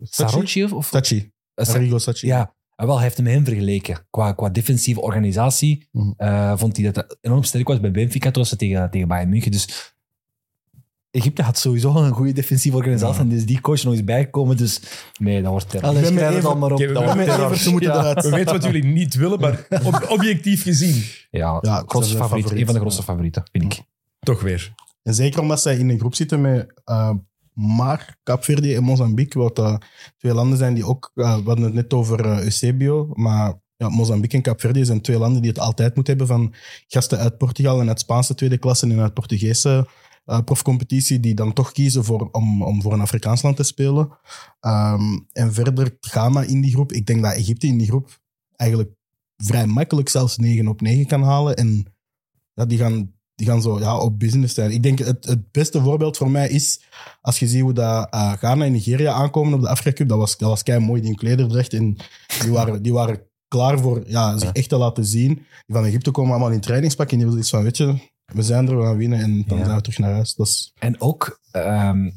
Sacchi? 0.00 0.30
Sarocchi 0.32 0.64
of... 0.64 0.88
Sa- 1.54 1.72
Arrigo 1.74 1.98
Sacchi. 1.98 2.26
ja, 2.26 2.54
en 2.80 2.86
wel, 2.86 2.94
hij 2.94 3.04
heeft 3.04 3.16
hem 3.16 3.24
met 3.24 3.34
hem 3.34 3.44
vergeleken. 3.44 4.06
Qua, 4.10 4.32
qua 4.32 4.48
defensieve 4.48 5.00
organisatie 5.00 5.88
Mhm. 5.92 6.10
eh, 6.16 6.52
vond 6.56 6.76
hij 6.76 6.92
dat 6.92 7.18
enorm 7.20 7.42
sterk 7.42 7.68
was 7.68 7.80
bij 7.80 7.90
Benfica 7.90 8.30
was 8.30 8.48
ze 8.48 8.56
tegen, 8.56 8.90
tegen 8.90 9.08
Bayern 9.08 9.28
München. 9.28 9.50
Dus 9.50 9.94
Egypte 11.10 11.42
had 11.42 11.58
sowieso 11.58 11.94
een 11.96 12.12
goede 12.12 12.32
defensieve 12.32 12.76
organisatie 12.76 13.14
Ja. 13.16 13.20
en 13.20 13.28
dus 13.28 13.46
die 13.46 13.60
coach 13.60 13.82
nog 13.84 13.92
eens 13.92 14.04
bijgekomen. 14.04 14.56
Dus 14.56 14.80
nee, 15.18 15.42
dat 15.42 15.50
wordt 15.50 15.70
terror. 15.70 15.88
Allee, 15.88 16.02
even- 16.02 16.58
maar 16.58 16.72
op. 16.72 16.78
We 16.78 16.92
Dat 16.92 17.14
moeten 17.70 17.92
Ja, 17.92 18.14
weten 18.30 18.52
wat 18.52 18.64
jullie 18.64 18.84
niet 18.84 19.14
willen, 19.14 19.40
maar 19.40 19.66
ob- 19.84 20.06
objectief 20.08 20.62
gezien 20.62 21.04
Ja, 21.30 21.58
Ja, 21.60 21.82
grootste 21.86 22.16
favoriet. 22.16 22.50
Een 22.50 22.64
van 22.64 22.74
de 22.74 22.80
grootste 22.80 23.02
favorieten, 23.02 23.42
vind 23.52 23.64
ik. 23.72 23.80
toch 24.20 24.40
weer. 24.40 24.74
En 25.02 25.14
zeker 25.14 25.40
omdat 25.40 25.62
zij 25.62 25.76
in 25.78 25.88
een 25.88 25.98
groep 25.98 26.14
zitten 26.14 26.40
met 26.40 26.80
eh 26.84 27.10
maar 27.60 28.18
Kaapverdi 28.22 28.74
en 28.74 28.82
Mozambique, 28.82 29.40
wat 29.40 29.80
twee 30.16 30.34
landen 30.34 30.58
zijn 30.58 30.74
die 30.74 30.86
ook... 30.86 31.10
eh, 31.14 31.36
we 31.36 31.42
hadden 31.44 31.64
het 31.64 31.74
net 31.74 31.94
over 31.94 32.24
eh, 32.24 32.42
Eusebio, 32.42 33.10
maar 33.12 33.60
ja, 33.76 33.88
Mozambique 33.88 34.36
en 34.36 34.42
Kaapverdi 34.42 34.84
zijn 34.84 35.00
twee 35.00 35.18
landen 35.18 35.42
die 35.42 35.50
het 35.50 35.60
altijd 35.60 35.94
moeten 35.94 36.16
hebben 36.16 36.36
van 36.36 36.54
gasten 36.86 37.18
uit 37.18 37.38
Portugal 37.38 37.80
en 37.80 37.88
uit 37.88 38.00
Spaanse 38.00 38.34
tweede 38.34 38.58
klasse 38.58 38.86
en 38.86 39.00
uit 39.00 39.14
Portugese 39.14 39.88
eh, 40.24 40.40
profcompetitie, 40.44 41.20
die 41.20 41.34
dan 41.34 41.52
toch 41.52 41.72
kiezen 41.72 42.04
voor, 42.04 42.28
om, 42.32 42.62
om 42.62 42.82
voor 42.82 42.92
een 42.92 43.00
Afrikaans 43.00 43.42
land 43.42 43.56
te 43.56 43.62
spelen. 43.62 44.18
Ehm, 44.60 45.18
en 45.32 45.52
verder 45.52 45.96
Ghana 46.00 46.42
in 46.42 46.60
die 46.60 46.72
groep. 46.72 46.92
Ik 46.92 47.06
denk 47.06 47.22
dat 47.22 47.34
Egypte 47.34 47.66
in 47.66 47.78
die 47.78 47.86
groep 47.86 48.20
eigenlijk 48.56 48.90
vrij 49.36 49.66
makkelijk 49.66 50.08
zelfs 50.08 50.36
9 50.36 50.68
op 50.68 50.80
9 50.80 51.06
kan 51.06 51.22
halen. 51.22 51.56
En 51.56 51.84
ja, 52.54 52.66
die 52.66 52.78
gaan 52.78 53.19
die 53.40 53.48
gaan 53.48 53.62
zo 53.62 53.78
ja, 53.78 53.98
op 53.98 54.18
business 54.18 54.54
zijn. 54.54 54.70
Ik 54.70 54.82
denk 54.82 54.98
het, 54.98 55.24
het 55.24 55.50
beste 55.52 55.80
voorbeeld 55.80 56.16
voor 56.16 56.30
mij 56.30 56.48
is 56.48 56.80
als 57.20 57.38
je 57.38 57.48
ziet 57.48 57.60
hoe 57.60 57.72
dat, 57.72 58.06
eh, 58.10 58.32
Ghana 58.32 58.64
en 58.64 58.72
Nigeria 58.72 59.12
aankomen 59.12 59.54
op 59.54 59.60
de 59.60 59.68
Afrika 59.68 59.92
Cup. 59.96 60.08
Dat 60.08 60.18
was, 60.18 60.38
dat 60.38 60.48
was 60.48 60.62
kei 60.62 60.78
mooi, 60.78 61.00
die 61.00 61.10
in 61.10 61.16
klederdracht. 61.16 61.72
En 61.72 61.96
die 62.42 62.50
waren, 62.52 62.82
die 62.82 62.92
waren 62.92 63.22
klaar 63.48 63.78
voor 63.78 64.02
ja, 64.06 64.38
zich 64.38 64.52
echt 64.52 64.68
te 64.68 64.76
laten 64.76 65.04
zien. 65.04 65.34
Die 65.66 65.76
van 65.76 65.84
Egypte 65.84 66.10
komen 66.10 66.30
allemaal 66.30 66.50
in 66.50 66.60
trainingspak 66.60 67.10
en 67.10 67.16
die 67.16 67.26
willen 67.26 67.40
iets 67.40 67.50
van, 67.50 67.62
weet 67.62 67.76
je, 67.76 67.94
we 68.24 68.42
zijn 68.42 68.68
er, 68.68 68.76
we 68.78 68.82
gaan 68.84 68.96
winnen 68.96 69.18
en 69.20 69.44
dan 69.46 69.58
Ja. 69.58 69.64
zijn 69.64 69.76
we 69.76 69.82
terug 69.82 69.98
naar 69.98 70.12
huis. 70.12 70.34
Dat 70.34 70.46
is, 70.46 70.72
En 70.78 71.00
ook 71.00 71.40
ehm, 71.52 72.10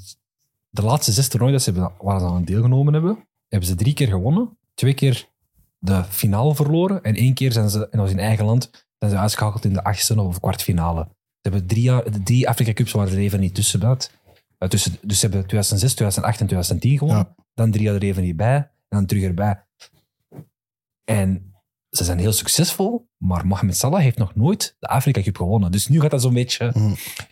de 0.69 0.81
laatste 0.81 1.11
zes 1.11 1.27
toernooien 1.27 1.55
dat 1.55 1.63
ze 1.63 1.89
waar 2.01 2.19
ze 2.19 2.25
aan 2.25 2.43
deelgenomen 2.43 2.93
hebben, 2.93 3.27
hebben 3.47 3.69
ze 3.69 3.75
drie 3.75 3.93
keer 3.93 4.07
gewonnen. 4.07 4.57
Twee 4.73 4.93
keer 4.93 5.27
de 5.79 6.03
finale 6.09 6.55
verloren. 6.55 7.03
En 7.03 7.15
één 7.15 7.33
keer 7.33 7.51
zijn 7.51 7.69
ze, 7.69 7.77
en 7.79 7.87
dat 7.91 7.99
was 7.99 8.11
in 8.11 8.19
eigen 8.19 8.45
land, 8.45 8.87
zijn 9.09 9.11
ze 9.11 9.17
uitgeschakeld 9.17 9.65
in 9.65 9.73
de 9.73 9.83
achtste 9.83 10.21
of 10.21 10.39
kwartfinale. 10.39 11.07
Ze 11.11 11.49
hebben 11.49 11.67
drie, 11.67 11.83
jaar, 11.83 12.03
drie 12.23 12.49
Afrika 12.49 12.73
Cups 12.73 12.91
waren 12.91 13.13
er 13.13 13.19
even 13.19 13.39
niet 13.39 13.55
tussenuit. 13.55 14.11
Uh, 14.59 14.69
tussen, 14.69 14.97
dus 15.01 15.19
ze 15.19 15.25
hebben 15.25 15.47
2006, 15.47 15.93
2008 15.93 16.39
en 16.39 16.45
2010 16.45 16.97
gewonnen. 16.97 17.35
Dan 17.53 17.71
drie 17.71 17.83
jaar 17.83 17.95
er 17.95 18.03
even 18.03 18.23
niet 18.23 18.35
bij. 18.35 18.55
En 18.55 18.71
dan 18.97 19.05
terug 19.05 19.23
erbij. 19.23 19.63
En 21.03 21.52
ze 21.95 22.03
zijn 22.03 22.19
heel 22.19 22.31
succesvol. 22.31 23.07
Maar 23.17 23.47
Mohamed 23.47 23.77
Salah 23.77 24.01
heeft 24.01 24.17
nog 24.17 24.35
nooit 24.35 24.75
de 24.79 24.87
Afrika 24.87 25.21
Cup 25.21 25.37
gewonnen. 25.37 25.71
Dus 25.71 25.87
nu 25.87 26.01
gaat 26.01 26.11
dat 26.11 26.21
zo'n 26.21 26.33
beetje... 26.33 26.73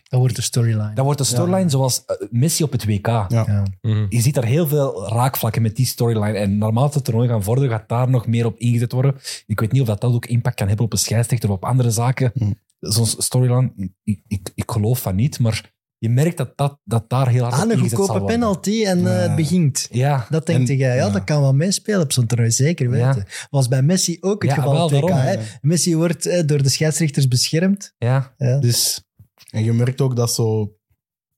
Dat 0.02 0.20
wordt 0.20 0.36
de 0.36 0.42
storyline. 0.42 0.92
Dat 0.94 1.04
wordt 1.04 1.18
de 1.18 1.26
storyline 1.26 1.70
zoals 1.70 2.04
eh, 2.04 2.16
Messi 2.30 2.64
op 2.64 2.72
het 2.72 2.84
WK. 2.84 3.06
Ja. 3.06 3.26
Ja. 3.28 3.62
Mhm. 3.80 4.06
Je 4.08 4.20
ziet 4.20 4.34
daar 4.34 4.44
heel 4.44 4.66
veel 4.66 5.08
raakvlakken 5.08 5.62
met 5.62 5.76
die 5.76 5.86
storyline. 5.86 6.38
En 6.38 6.58
naarmate 6.58 6.94
het 6.94 7.04
toernooi 7.04 7.28
gaan 7.28 7.42
vorderen, 7.42 7.70
gaat 7.70 7.88
daar 7.88 8.10
nog 8.10 8.26
meer 8.26 8.46
op 8.46 8.58
ingezet 8.58 8.92
worden. 8.92 9.14
Ik 9.46 9.60
weet 9.60 9.72
niet 9.72 9.80
of 9.80 9.86
dat, 9.86 10.00
dat 10.00 10.12
ook 10.12 10.26
impact 10.26 10.56
kan 10.56 10.66
hebben 10.68 10.84
op 10.84 10.92
een 10.92 10.98
scheidsrechter 10.98 11.48
of 11.48 11.54
op 11.54 11.64
andere 11.64 11.90
zaken. 11.90 12.30
Mm. 12.34 12.54
Zo'n 12.80 13.06
storyline, 13.06 13.72
ik, 14.04 14.22
ik, 14.28 14.52
ik 14.54 14.70
geloof 14.70 15.00
van 15.00 15.14
niet. 15.14 15.38
Maar 15.38 15.71
je 16.02 16.08
merkt 16.08 16.36
dat, 16.36 16.52
dat, 16.56 16.78
dat 16.84 17.10
daar 17.10 17.28
heel 17.28 17.42
hard 17.42 17.54
Aan 17.54 17.70
op 17.72 17.78
een 17.78 17.90
goedkope 17.90 18.24
penalty 18.24 18.84
en 18.84 18.98
eh, 18.98 19.04
Ja. 19.04 19.10
het 19.10 19.36
begint. 19.36 19.88
Ja, 19.90 20.26
Dat 20.30 20.46
denkt 20.46 20.68
En- 20.70 20.76
jij, 20.76 20.96
ja, 20.96 21.06
ja. 21.06 21.10
dat 21.12 21.24
kan 21.24 21.40
wel 21.40 21.54
meespelen 21.54 22.00
op 22.00 22.12
zo'n 22.12 22.26
toernooi, 22.26 22.50
zeker 22.50 22.96
Ja. 22.96 23.06
weten. 23.14 23.26
Was 23.50 23.68
bij 23.68 23.82
Messi 23.82 24.16
ook 24.20 24.42
het 24.42 24.50
Ja, 24.50 24.56
geval 24.56 24.90
WK. 24.90 24.90
daarom, 24.90 25.10
hè. 25.12 25.32
ja. 25.32 25.40
Messi 25.60 25.96
wordt 25.96 26.26
eh, 26.26 26.46
door 26.46 26.62
de 26.62 26.68
scheidsrechters 26.68 27.28
beschermd. 27.28 27.94
ja. 27.98 28.34
Ja. 28.36 28.58
Dus 28.58 29.02
En 29.50 29.64
je 29.64 29.72
merkt 29.72 30.00
ook 30.00 30.16
dat 30.16 30.32
zo 30.34 30.72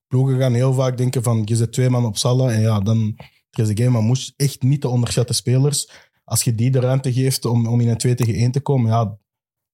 ploegen 0.07 0.39
gaan 0.39 0.55
heel 0.55 0.73
vaak 0.75 0.97
denken 0.97 1.23
van 1.23 1.43
je 1.45 1.57
zet 1.57 1.73
twee 1.73 1.91
man 1.91 2.05
op 2.05 2.17
Salah 2.17 2.55
en 2.55 2.61
ja, 2.61 2.81
dan 2.81 3.17
Trezeguet, 3.51 3.91
maar 3.91 4.03
moest 4.03 4.33
echt 4.37 4.63
niet 4.63 4.81
te 4.81 4.89
onderschatten 4.89 5.35
spelers. 5.35 5.91
Als 6.25 6.43
je 6.43 6.55
die 6.55 6.71
de 6.71 6.81
ruimte 6.81 7.13
geeft 7.13 7.45
om, 7.45 7.67
om 7.67 7.81
in 7.81 7.89
een 7.89 7.97
2 7.97 8.15
tegen 8.15 8.35
1 8.35 8.51
te 8.51 8.61
komen, 8.61 8.91
ja, 8.91 9.19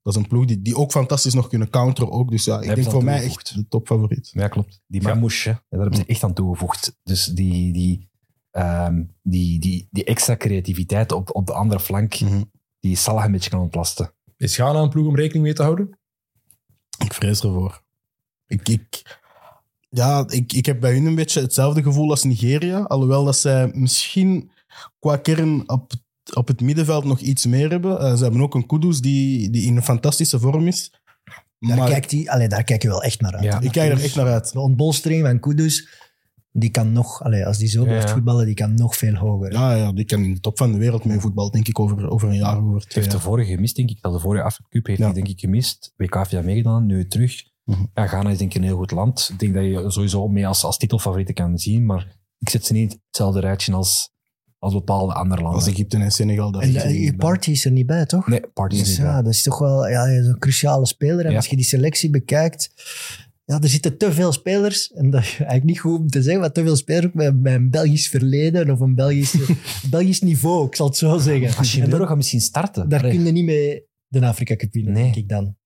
dat 0.02 0.14
is 0.14 0.20
een 0.22 0.28
ploeg 0.28 0.44
die, 0.44 0.62
die 0.62 0.76
ook 0.76 0.90
fantastisch 0.90 1.34
nog 1.34 1.48
kunnen 1.48 1.70
counteren 1.70 2.10
ook. 2.10 2.30
Dus 2.30 2.44
ja, 2.44 2.60
ik 2.60 2.74
denk 2.74 2.90
voor 2.90 3.04
mij 3.04 3.22
echt 3.24 3.54
de 3.54 3.68
topfavoriet. 3.68 4.30
Ja, 4.32 4.48
klopt. 4.48 4.80
Die 4.86 5.02
Ja. 5.02 5.08
Mamouche, 5.08 5.48
hè, 5.48 5.54
daar 5.68 5.80
hebben 5.80 5.98
ze 5.98 6.04
echt 6.06 6.24
aan 6.24 6.32
toegevoegd. 6.34 6.96
Dus 7.02 7.24
die, 7.24 7.72
die, 7.72 8.08
ehm, 8.50 9.04
die, 9.22 9.60
die, 9.60 9.88
die 9.90 10.04
extra 10.04 10.36
creativiteit 10.36 11.12
op, 11.12 11.34
op 11.34 11.46
de 11.46 11.52
andere 11.52 11.80
flank, 11.80 12.20
Mhm. 12.20 12.42
die 12.80 12.96
Salah 12.96 13.24
een 13.24 13.32
beetje 13.32 13.50
kan 13.50 13.60
ontlasten. 13.60 14.12
Is 14.36 14.54
Ghana 14.54 14.78
een 14.80 14.88
ploeg 14.88 15.06
om 15.06 15.16
rekening 15.16 15.44
mee 15.44 15.54
te 15.54 15.62
houden? 15.62 15.98
Ik 17.04 17.14
vrees 17.14 17.40
ervoor. 17.42 17.82
Ik, 18.46 18.68
ik, 18.68 19.18
ja, 19.88 20.24
ik, 20.28 20.52
ik 20.52 20.66
heb 20.66 20.80
bij 20.80 20.92
hun 20.92 21.06
een 21.06 21.14
beetje 21.14 21.40
hetzelfde 21.40 21.82
gevoel 21.82 22.10
als 22.10 22.24
Nigeria. 22.24 22.80
Alhoewel 22.80 23.24
dat 23.24 23.36
zij 23.36 23.70
misschien 23.74 24.50
qua 24.98 25.16
kern 25.16 25.68
op, 25.70 25.92
op 26.34 26.48
het 26.48 26.60
middenveld 26.60 27.04
nog 27.04 27.20
iets 27.20 27.46
meer 27.46 27.70
hebben. 27.70 28.00
Eh, 28.00 28.16
ze 28.16 28.22
hebben 28.22 28.40
ook 28.40 28.54
een 28.54 28.66
Kudus 28.66 29.00
die, 29.00 29.50
die 29.50 29.62
in 29.66 29.76
een 29.76 29.82
fantastische 29.82 30.38
vorm 30.38 30.66
is. 30.66 30.90
Daar, 31.58 31.76
Maar 31.76 31.88
kijkt 31.88 32.10
hij, 32.10 32.28
allee, 32.28 32.48
daar 32.48 32.64
kijk 32.64 32.82
je 32.82 32.88
wel 32.88 33.02
echt 33.02 33.20
naar 33.20 33.34
uit. 33.34 33.44
Ja. 33.44 33.60
ik 33.60 33.72
kijk 33.72 33.92
er 33.92 34.02
echt 34.02 34.16
naar 34.16 34.26
uit. 34.26 34.52
De 34.52 34.60
ontbolstering 34.60 35.26
van 35.26 35.40
Kudus, 35.40 35.88
die 36.52 36.70
kan 36.70 36.92
nog, 36.92 37.22
allee, 37.22 37.46
als 37.46 37.58
die 37.58 37.68
zo 37.68 37.84
blijft 37.84 38.08
ja. 38.08 38.14
voetballen, 38.14 38.46
die 38.46 38.54
kan 38.54 38.74
nog 38.74 38.96
veel 38.96 39.14
hoger. 39.14 39.52
Ja, 39.52 39.74
ja, 39.74 39.92
die 39.92 40.04
kan 40.04 40.22
in 40.22 40.34
de 40.34 40.40
top 40.40 40.58
van 40.58 40.72
de 40.72 40.78
wereld 40.78 41.04
mee 41.04 41.20
voetbal, 41.20 41.50
denk 41.50 41.68
ik, 41.68 41.78
over, 41.78 42.10
over 42.10 42.28
een 42.28 42.36
jaar, 42.36 42.58
over 42.58 42.74
Het 42.74 42.88
twee 42.90 43.04
heeft 43.04 43.16
de 43.16 43.22
vorige 43.22 43.50
gemist, 43.50 43.76
denk 43.76 43.90
ik. 43.90 44.00
Dat 44.00 44.12
de 44.12 44.18
vorige 44.18 44.44
Afrika 44.44 44.68
Cup 44.68 44.86
heeft 44.86 44.98
Ja. 44.98 45.04
hij 45.04 45.14
denk 45.14 45.28
ik 45.28 45.40
gemist. 45.40 45.92
WK 45.96 46.14
heeft 46.14 46.30
hij 46.30 46.40
dat 46.40 46.48
meegedaan, 46.48 46.86
nu 46.86 47.06
terug. 47.06 47.42
Mhm. 47.64 47.84
Ja, 47.94 48.06
Ghana 48.06 48.30
is 48.30 48.38
denk 48.38 48.50
ik 48.50 48.56
een 48.60 48.66
heel 48.66 48.76
goed 48.76 48.90
land. 48.90 49.28
Ik 49.32 49.38
denk 49.38 49.54
dat 49.54 49.64
je 49.64 49.90
sowieso 49.90 50.28
mee 50.28 50.46
als, 50.46 50.64
als 50.64 50.76
titelfavorieten 50.78 51.34
kan 51.34 51.58
zien, 51.58 51.86
maar 51.86 52.16
ik 52.38 52.48
zet 52.48 52.66
ze 52.66 52.72
niet 52.72 52.92
in 52.92 53.00
hetzelfde 53.06 53.40
rijtje 53.40 53.72
als, 53.72 54.10
als 54.62 54.72
bepaalde 54.72 55.12
andere 55.12 55.42
landen. 55.42 55.60
Als 55.60 55.68
Egypte 55.70 55.96
en 55.96 56.10
Senegal. 56.10 56.60
En 56.60 56.72
zitten 56.72 56.90
eh, 56.90 57.04
je 57.04 57.16
party 57.16 57.50
is 57.50 57.64
er 57.64 57.70
niet 57.70 57.86
bij, 57.86 58.06
toch? 58.06 58.26
Nee, 58.26 58.40
Party 58.54 58.74
is 58.74 58.80
Dus 58.80 58.88
niet 58.88 58.98
ja, 58.98 59.12
bij. 59.12 59.22
dat 59.22 59.32
is 59.32 59.42
toch 59.42 59.58
wel 59.58 59.88
ja, 59.88 60.06
een 60.08 60.36
cruciale 60.38 60.86
speler. 60.86 61.24
En 61.24 61.30
Ja. 61.30 61.36
als 61.36 61.46
je 61.46 61.56
die 61.56 61.64
selectie 61.64 62.10
bekijkt, 62.10 62.70
ja, 63.44 63.60
er 63.60 63.68
zitten 63.68 63.98
te 63.98 64.12
veel 64.12 64.32
spelers. 64.32 64.92
En 64.92 65.10
dat 65.10 65.20
is 65.22 65.28
eigenlijk 65.36 65.64
niet 65.64 65.80
goed 65.80 65.98
om 65.98 66.08
te 66.08 66.22
zeggen, 66.22 66.40
maar 66.40 66.52
te 66.52 66.62
veel 66.62 66.76
spelers 66.76 67.12
met, 67.12 67.40
met 67.40 67.52
een 67.54 67.70
Belgisch 67.70 68.08
verleden 68.08 68.70
of 68.70 68.80
een 68.80 68.94
Belgisch, 68.94 69.34
Belgisch 69.90 70.20
niveau, 70.20 70.66
ik 70.66 70.74
zal 70.76 70.86
het 70.86 70.96
zo 70.96 71.18
zeggen. 71.18 71.46
En 71.48 71.52
Hachimuro 71.54 71.98
dat- 71.98 72.06
gaat 72.08 72.16
misschien 72.16 72.40
starten. 72.40 72.88
daar 72.88 73.00
Allee. 73.00 73.12
kun 73.14 73.24
je 73.24 73.32
niet 73.32 73.44
mee 73.44 73.84
de 74.06 74.26
Afrika 74.26 74.56
Cup 74.56 74.72
winnen, 74.72 74.92
Nee. 74.92 75.02
denk 75.02 75.16
ik 75.16 75.28
dan. 75.28 75.56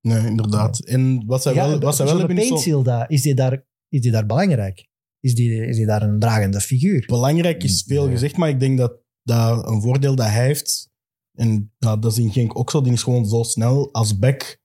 Nee, 0.00 0.26
inderdaad. 0.26 0.78
En 0.84 1.22
wat 1.26 1.42
zij 1.42 1.54
Ja, 1.54 1.68
wel, 1.68 1.78
wat 1.80 1.96
zij 1.96 2.04
wel 2.06 2.14
John 2.14 2.26
hebben 2.26 2.42
is 2.42 2.48
zo- 2.48 2.54
Paintsil 2.54 2.82
daar, 2.82 3.10
is 3.10 3.22
die 3.22 3.34
daar, 3.34 3.64
is 3.88 4.00
die 4.00 4.10
daar 4.10 4.26
belangrijk? 4.26 4.86
Is 5.24 5.34
die, 5.34 5.66
is 5.66 5.76
die 5.76 5.86
daar 5.86 6.02
een 6.02 6.18
dragende 6.18 6.60
figuur? 6.60 7.04
belangrijk 7.06 7.62
is 7.62 7.84
veel 7.86 8.08
gezegd, 8.08 8.36
maar 8.36 8.48
ik 8.48 8.60
denk 8.60 8.78
dat, 8.78 8.92
dat 9.22 9.68
een 9.68 9.82
voordeel 9.82 10.14
dat 10.14 10.26
hij 10.26 10.44
heeft, 10.44 10.90
en 11.34 11.72
ja, 11.78 11.96
dat 11.96 12.12
is 12.12 12.18
in 12.18 12.32
Genk 12.32 12.58
ook 12.58 12.70
zo, 12.70 12.82
die 12.82 12.92
is 12.92 13.02
gewoon 13.02 13.26
zo 13.26 13.42
snel 13.42 13.92
als 13.92 14.18
back 14.18 14.60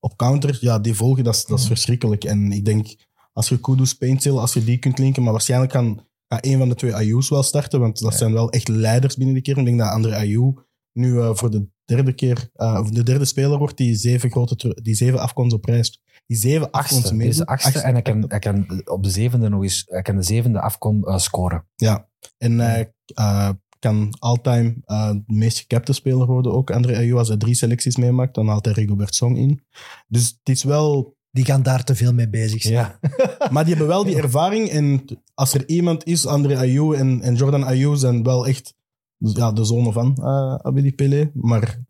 op 0.00 0.16
counter, 0.16 0.58
ja, 0.60 0.78
die 0.78 0.94
volgen, 0.94 1.24
dat 1.24 1.34
is, 1.34 1.44
dat 1.44 1.58
is 1.58 1.66
verschrikkelijk. 1.66 2.24
En 2.24 2.52
ik 2.52 2.64
denk, 2.64 2.94
als 3.32 3.48
je 3.48 3.60
Kudus, 3.60 3.94
Paintil, 3.94 4.40
als 4.40 4.52
je 4.52 4.64
die 4.64 4.78
kunt 4.78 4.98
linken, 4.98 5.22
maar 5.22 5.32
waarschijnlijk 5.32 5.72
kan, 5.72 6.06
een 6.28 6.58
van 6.58 6.68
de 6.68 6.74
twee 6.74 6.94
Ayu's 6.94 7.28
wel 7.28 7.42
starten, 7.42 7.80
want 7.80 8.00
dat 8.00 8.14
zijn 8.14 8.32
wel 8.32 8.50
echt 8.50 8.68
leiders 8.68 9.16
binnen 9.16 9.34
de 9.34 9.42
kern. 9.42 9.58
Ik 9.58 9.64
denk 9.64 9.78
dat 9.78 9.90
André 9.90 10.16
Ayew 10.16 10.56
nu 10.96 11.20
eh, 11.20 11.34
voor 11.34 11.50
de 11.50 11.66
derde 11.84 12.12
keer, 12.12 12.48
eh, 12.52 12.78
of 12.80 12.90
de 12.90 13.02
derde 13.02 13.24
speler 13.24 13.58
wordt 13.58 13.76
die 13.76 13.94
zeven, 13.94 14.30
grote, 14.30 14.80
die 14.82 14.94
zeven 14.94 15.20
afkomst 15.20 15.54
op 15.54 15.64
reis. 15.64 16.00
Die 16.26 16.36
zeven 16.36 16.70
afkomst 16.70 16.96
Achtste, 16.96 17.14
mee. 17.14 17.26
deze 17.26 17.46
achtste. 17.46 17.80
En 17.80 17.92
hij 17.92 18.02
kan, 18.02 18.24
hij 18.28 18.38
kan 18.38 18.82
op 18.84 19.02
de 19.02 19.10
zevende 19.10 19.48
nog 19.48 19.62
eens, 19.62 19.84
hij 19.86 20.02
kan 20.02 20.16
de 20.16 20.22
zevende 20.22 20.60
afkon 20.60 21.04
eh, 21.04 21.18
scoren. 21.18 21.66
Ja, 21.74 22.08
en 22.38 22.58
hij 22.58 22.92
eh, 23.14 23.50
kan 23.78 24.16
all-time 24.18 24.76
eh, 24.84 25.10
de 25.10 25.34
meest 25.34 25.58
gecapte 25.58 25.92
speler 25.92 26.26
worden 26.26 26.52
ook. 26.52 26.70
André 26.70 26.96
Ayew, 26.96 27.18
als 27.18 27.28
hij 27.28 27.36
drie 27.36 27.54
selecties 27.54 27.96
meemaakt, 27.96 28.34
dan 28.34 28.48
haalt 28.48 28.64
hij 28.64 28.74
Rigobert 28.74 29.14
Song 29.14 29.36
in. 29.36 29.62
Dus 30.08 30.26
het 30.26 30.48
is 30.56 30.64
wel... 30.64 31.14
Die 31.30 31.44
gaan 31.44 31.62
daar 31.62 31.84
te 31.84 31.94
veel 31.94 32.12
mee 32.12 32.28
bezig 32.28 32.62
zijn. 32.62 32.74
Ja. 32.74 32.98
Maar 33.52 33.64
die 33.64 33.74
hebben 33.74 33.94
wel 33.94 34.04
die 34.04 34.16
ervaring. 34.16 34.68
En 34.68 35.04
als 35.34 35.54
er 35.54 35.68
iemand 35.68 36.04
is, 36.04 36.26
André 36.26 36.58
Ayew 36.58 36.92
en, 36.92 37.20
en 37.22 37.34
Jordan 37.34 37.64
Ayew 37.64 37.96
zijn 37.96 38.22
wel 38.22 38.46
echt 38.46 38.74
ja, 39.18 39.52
de 39.52 39.64
zonen 39.64 39.92
van 39.92 40.16
uh, 40.20 40.54
Abedi 40.54 40.94
Pelé. 40.94 41.30
Maar 41.34 41.84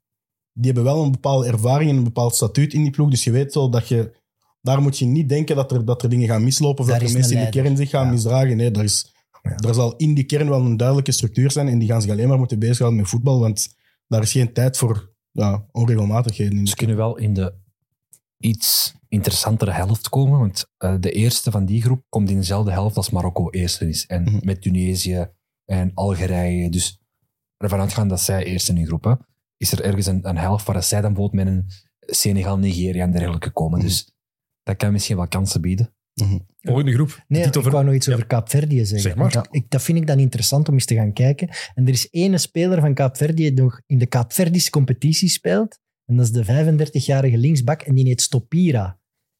die 0.52 0.64
hebben 0.72 0.84
wel 0.84 1.02
een 1.04 1.10
bepaalde 1.10 1.46
ervaring 1.46 1.90
en 1.90 1.96
een 1.96 2.04
bepaald 2.04 2.34
statuut 2.34 2.72
in 2.72 2.82
die 2.82 2.90
ploeg. 2.90 3.10
Dus 3.10 3.24
je 3.24 3.30
weet 3.30 3.54
wel 3.54 3.70
dat 3.70 3.88
je... 3.88 4.24
Daar 4.60 4.82
moet 4.82 4.98
je 4.98 5.04
niet 5.04 5.28
denken 5.28 5.56
dat 5.56 5.72
er, 5.72 5.84
dat 5.84 6.02
er 6.02 6.08
dingen 6.08 6.28
gaan 6.28 6.44
mislopen 6.44 6.84
of 6.84 6.90
Daar 6.90 6.98
dat 7.00 7.08
er 7.08 7.14
mensen 7.14 7.36
in 7.38 7.44
de 7.44 7.50
kern 7.50 7.76
zich 7.76 7.90
gaan 7.90 8.04
Ja. 8.06 8.10
misdragen. 8.12 8.56
Nee, 8.56 8.70
daar, 8.70 8.84
is, 8.84 9.14
Ja. 9.42 9.54
daar 9.56 9.74
zal 9.74 9.96
in 9.96 10.14
die 10.14 10.24
kern 10.24 10.48
wel 10.48 10.60
een 10.64 10.76
duidelijke 10.76 11.12
structuur 11.12 11.50
zijn 11.50 11.68
en 11.68 11.78
die 11.78 11.88
gaan 11.88 12.02
zich 12.02 12.10
alleen 12.10 12.28
maar 12.28 12.38
moeten 12.38 12.58
bezighouden 12.58 13.00
met 13.00 13.08
voetbal, 13.10 13.40
want 13.40 13.68
daar 14.08 14.22
is 14.22 14.32
geen 14.32 14.52
tijd 14.52 14.76
voor 14.76 15.12
ja, 15.30 15.66
onregelmatigheden. 15.72 16.58
In 16.58 16.66
Ze 16.66 16.76
kunnen 16.76 16.96
wel 16.96 17.16
in 17.16 17.34
de 17.34 17.54
iets 18.38 18.94
interessantere 19.08 19.70
helft 19.70 20.08
komen, 20.08 20.38
want 20.38 20.66
eh, 20.78 20.94
de 21.00 21.10
eerste 21.10 21.50
van 21.50 21.64
die 21.64 21.82
groep 21.82 22.02
komt 22.08 22.30
in 22.30 22.36
dezelfde 22.36 22.70
helft 22.70 22.96
als 22.96 23.10
Marokko 23.10 23.50
eerste 23.50 23.88
is. 23.88 24.06
En 24.06 24.22
Mhm. 24.22 24.38
met 24.42 24.62
Tunesië 24.62 25.26
en 25.64 25.90
Algerije. 25.94 26.70
Dus 26.70 27.00
ervan 27.56 27.80
uitgaan 27.80 28.08
dat 28.08 28.20
zij 28.20 28.44
eerst 28.44 28.68
in 28.68 28.76
hun 28.76 28.86
groep, 28.86 29.04
hè, 29.04 29.12
is 29.56 29.72
er 29.72 29.82
ergens 29.84 30.06
een, 30.06 30.28
een 30.28 30.36
helft 30.38 30.66
waar 30.66 30.82
zij 30.82 31.00
dan 31.00 31.12
bijvoorbeeld 31.12 31.44
met 31.44 31.54
een 31.54 31.66
Senegal, 32.00 32.58
Nigeria 32.58 33.04
en 33.04 33.10
dergelijke 33.12 33.50
komen. 33.50 33.78
Mhm. 33.78 33.86
Dus 33.88 34.10
dat 34.62 34.76
kan 34.76 34.92
misschien 34.92 35.16
wel 35.16 35.28
kansen 35.28 35.60
bieden. 35.60 35.90
Volgende 36.60 36.92
groep. 36.92 37.24
Nee, 37.28 37.44
ik 37.44 37.54
voor- 37.54 37.70
wou 37.70 37.84
nog 37.84 37.94
iets 37.94 38.06
Ja. 38.06 38.12
over 38.12 38.26
Kaapverdië 38.26 38.76
zeggen. 38.84 39.00
Zeg 39.00 39.14
maar. 39.14 39.46
Ik, 39.50 39.70
dat 39.70 39.82
vind 39.82 39.98
ik 39.98 40.06
dan 40.06 40.18
interessant 40.18 40.68
om 40.68 40.74
eens 40.74 40.84
te 40.84 40.94
gaan 40.94 41.12
kijken. 41.12 41.48
En 41.74 41.86
er 41.86 41.92
is 41.92 42.08
ene 42.10 42.38
speler 42.38 42.80
van 42.80 42.94
Kaapverdië 42.94 43.54
die 43.54 43.62
nog 43.62 43.80
in 43.86 43.98
de 43.98 44.06
Kaapverdische 44.06 44.70
competitie 44.70 45.28
speelt. 45.28 45.78
En 46.04 46.16
dat 46.16 46.24
is 46.26 46.32
de 46.32 46.44
35-jarige 46.44 47.36
linksbak 47.38 47.82
en 47.82 47.94
die 47.94 48.06
heet 48.06 48.20
Stopira. 48.22 48.98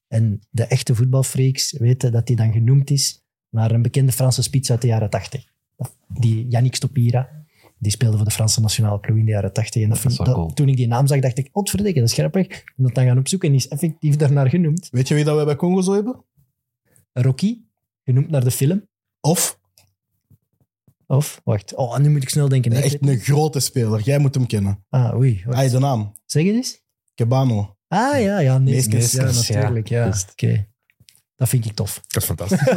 En 0.09 0.41
de 0.51 0.65
echte 0.65 0.95
voetbalfreaks 0.95 1.73
weten 1.73 2.13
dat 2.13 2.29
hij 2.29 2.37
dan 2.37 2.53
genoemd 2.53 2.91
is 2.91 3.25
naar 3.51 3.71
een 3.71 3.83
bekende 3.83 4.13
Franse 4.13 4.43
spits 4.43 4.71
uit 4.71 4.81
de 4.81 4.87
jaren 4.87 5.11
80. 5.11 5.45
Die 6.09 6.47
Yannick 6.49 6.75
Stopira. 6.75 7.45
Die 7.79 7.91
speelde 7.91 8.17
voor 8.17 8.25
de 8.27 8.31
Franse 8.33 8.61
nationale 8.61 8.99
ploeg 8.99 9.17
in 9.19 9.25
de 9.25 9.31
jaren 9.31 9.53
80. 9.53 9.83
En 9.83 9.89
dat 9.89 10.03
Dat 10.03 10.11
is 10.11 10.17
vind- 10.17 10.27
dat- 10.29 10.37
cool. 10.37 10.53
toen 10.53 10.69
ik 10.69 10.77
die 10.77 10.87
naam 10.87 11.07
zag, 11.07 11.21
dacht 11.21 11.39
ik, 11.39 11.49
oh, 11.53 11.67
verdikke, 11.67 12.01
dat 12.01 12.09
is 12.09 12.15
grappig. 12.15 12.47
En 12.49 12.63
dat 12.77 12.95
dan 12.95 13.05
gaan 13.05 13.19
opzoeken 13.19 13.49
en 13.49 13.55
die 13.55 13.65
is 13.65 13.71
effectief 13.71 14.17
daarnaar 14.17 14.49
genoemd. 14.49 14.89
Weet 14.91 15.09
je 15.09 15.15
wie 15.15 15.25
dat 15.25 15.37
wij 15.37 15.45
bij 15.45 15.57
Congo 15.57 15.81
zo 15.81 15.93
hebben? 15.93 16.25
Rocky, 17.13 17.59
genoemd 18.05 18.31
naar 18.31 18.45
de 18.45 18.51
film. 18.51 18.89
Of 19.21 19.59
Of, 21.09 21.41
wacht. 21.45 21.75
Oh, 21.75 21.99
nu 21.99 22.11
moet 22.11 22.23
ik 22.23 22.29
snel 22.29 22.49
denken. 22.49 22.71
Nee, 22.73 22.83
echt 22.83 23.07
een 23.07 23.19
grote 23.19 23.61
speler. 23.61 24.01
Jij 24.01 24.19
moet 24.19 24.35
hem 24.35 24.47
kennen. 24.47 24.85
Ah, 24.89 25.15
oei. 25.17 25.43
Hij 25.49 25.69
de 25.69 25.79
naam. 25.79 26.13
Zeg 26.25 26.45
het 26.47 26.55
eens. 26.55 26.83
Kebano. 27.15 27.77
Ah, 27.89 28.21
ja, 28.21 28.39
ja. 28.39 28.59
Neeskens. 28.59 29.13
Ja, 29.13 29.23
Neeskens, 29.23 29.47
ja. 29.47 29.55
natuurlijk. 29.55 29.89
Ja, 29.89 30.13
oké. 30.33 30.67
Dat 31.37 31.49
vind 31.49 31.65
ik 31.65 31.73
tof. 31.73 32.01
Dat 32.07 32.23
is 32.23 32.29
fantastisch. 32.29 32.65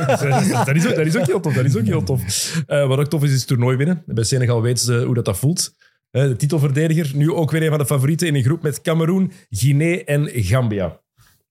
dat, 0.66 0.76
is 0.76 0.88
ook, 0.88 0.96
dat 0.96 1.06
is 1.06 1.16
ook 1.16 1.26
heel 1.26 1.40
tof. 1.40 1.54
Dat 1.54 1.66
is 1.66 1.78
ook 1.78 1.86
heel 1.86 2.04
tof. 2.04 2.54
Eh, 2.68 2.88
wat 2.88 3.00
ook 3.00 3.08
tof 3.08 3.24
is, 3.24 3.32
is 3.32 3.38
het 3.38 3.48
toernooi 3.48 3.78
winnen. 3.78 4.04
Bij 4.06 4.24
Senegal 4.24 4.62
weten 4.62 4.86
ze 4.86 5.04
hoe 5.04 5.16
dat, 5.16 5.26
dat 5.26 5.38
voelt. 5.38 5.76
Eh, 6.12 6.24
de 6.24 6.36
titelverdediger, 6.36 7.12
nu 7.16 7.32
ook 7.32 7.52
weer 7.52 7.64
een 7.64 7.70
van 7.70 7.78
de 7.78 7.86
favorieten 7.86 8.28
in 8.28 8.36
een 8.36 8.44
groep 8.44 8.62
met 8.62 8.82
Cameroen, 8.82 9.32
Guinea 9.50 10.04
en 10.04 10.30
Gambia. 10.34 11.02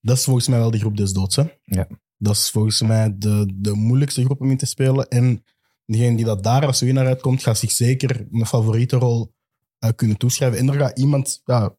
Dat 0.00 0.16
is 0.16 0.24
volgens 0.24 0.48
mij 0.48 0.58
wel 0.58 0.70
de 0.70 0.78
groep 0.78 0.96
des 0.96 1.12
doods. 1.12 1.36
Hè? 1.36 1.44
Ja. 1.64 1.88
Dat 2.16 2.36
is 2.36 2.50
volgens 2.50 2.82
mij 2.82 3.14
de, 3.18 3.52
de 3.54 3.74
moeilijkste 3.74 4.24
groep 4.24 4.40
om 4.40 4.50
in 4.50 4.56
te 4.56 4.66
spelen. 4.66 5.08
En 5.08 5.44
degene 5.86 6.16
die 6.16 6.24
dat 6.24 6.42
daar 6.42 6.66
als 6.66 6.80
winnaar 6.80 7.06
uitkomt, 7.06 7.42
gaat 7.42 7.58
zich 7.58 7.70
zeker 7.70 8.26
een 8.32 8.46
favoriete 8.46 8.96
rol 8.96 9.34
eh, 9.78 9.90
kunnen 9.96 10.16
toeschrijven. 10.16 10.58
En 10.58 10.68
er 10.68 10.78
gaat 10.80 10.98
iemand 10.98 11.40
ja, 11.44 11.76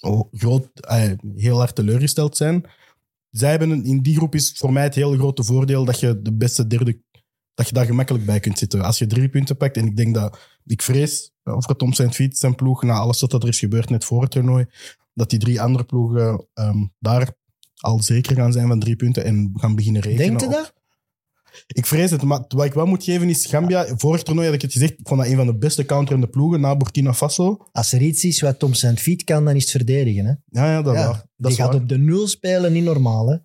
oh, 0.00 0.32
groot, 0.32 0.70
heel 1.34 1.58
hard 1.58 1.74
teleurgesteld 1.74 2.36
zijn. 2.36 2.64
Zij 3.34 3.50
hebben 3.50 3.70
een- 3.70 3.84
in 3.84 4.02
die 4.02 4.16
groep 4.16 4.34
is 4.34 4.52
voor 4.56 4.72
mij 4.72 4.82
het 4.82 4.94
hele 4.94 5.16
grote 5.18 5.44
voordeel 5.44 5.84
dat 5.84 6.00
je 6.00 6.22
de 6.22 6.32
beste 6.32 6.66
derde, 6.66 7.00
dat 7.54 7.68
je 7.68 7.74
daar 7.74 7.84
gemakkelijk 7.86 8.24
bij 8.26 8.40
kunt 8.40 8.58
zitten. 8.58 8.82
Als 8.84 8.98
je 8.98 9.06
drie 9.06 9.28
punten 9.28 9.56
pakt, 9.56 9.76
en 9.76 9.86
ik 9.86 9.96
denk 9.96 10.14
dat, 10.14 10.38
ik 10.66 10.82
vrees, 10.82 11.32
eh, 11.42 11.54
over 11.54 11.76
Tom 11.76 11.92
St. 11.92 12.14
Fiets 12.14 12.40
zijn 12.40 12.54
ploeg, 12.54 12.82
na 12.82 12.92
alles 12.94 13.20
wat 13.20 13.32
er 13.32 13.48
is 13.48 13.58
gebeurd 13.58 13.90
net 13.90 14.04
voor 14.04 14.22
het 14.22 14.30
toernooi, 14.30 14.66
dat 15.14 15.30
die 15.30 15.38
drie 15.38 15.60
andere 15.60 15.84
ploegen 15.84 16.46
ehm, 16.54 16.84
daar 16.98 17.32
al 17.80 18.02
zeker 18.02 18.36
gaan 18.36 18.52
zijn 18.52 18.68
van 18.68 18.80
drie 18.80 18.96
punten 18.96 19.24
en 19.24 19.50
gaan 19.54 19.74
beginnen 19.74 20.02
rekenen. 20.02 20.26
Denkt 20.26 20.42
u 20.42 20.46
op- 20.46 20.52
dat? 20.52 20.74
Ik 21.66 21.86
vrees 21.86 22.10
het, 22.10 22.22
maar 22.22 22.44
wat 22.48 22.64
ik 22.64 22.74
wel 22.74 22.86
moet 22.86 23.04
geven 23.04 23.28
is 23.28 23.46
Gambia. 23.46 23.86
Vorig 23.96 24.22
toernooi 24.22 24.46
had 24.46 24.56
ik 24.56 24.62
het 24.62 24.72
gezegd, 24.72 24.92
ik 24.92 25.08
vond 25.08 25.20
dat 25.20 25.30
een 25.30 25.36
van 25.36 25.46
de 25.46 25.56
beste 25.56 25.84
counterende 25.84 26.26
ploegen 26.26 26.60
na 26.60 26.76
Burkina 26.76 27.14
Faso. 27.14 27.66
Als 27.72 27.92
er 27.92 28.02
iets 28.02 28.24
is 28.24 28.40
wat 28.40 28.58
Tom 28.58 28.72
St. 28.74 29.00
Fiet 29.00 29.24
kan, 29.24 29.44
dan 29.44 29.54
is 29.54 29.62
het 29.62 29.70
verdedigen. 29.70 30.24
Hè? 30.24 30.60
Ja, 30.60 30.70
ja 30.70 30.82
dat, 30.82 30.94
is 30.94 31.00
Ja, 31.00 31.06
waar. 31.06 31.16
dat 31.16 31.26
die 31.36 31.50
is 31.50 31.56
gaat 31.56 31.66
waar. 31.72 31.80
op 31.80 31.88
de 31.88 31.98
nul 31.98 32.26
spelen, 32.26 32.72
niet 32.72 32.84
normaal. 32.84 33.28
Hè? 33.28 33.36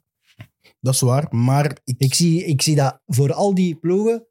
Dat 0.79 0.93
is 0.93 0.99
waar. 0.99 1.27
Maar 1.29 1.65
ik, 1.83 1.95
Ik, 1.97 2.13
zie, 2.13 2.45
ik 2.45 2.61
zie 2.61 2.75
dat 2.75 3.01
voor 3.05 3.33
al 3.33 3.53
die 3.55 3.75
ploegen 3.75 4.27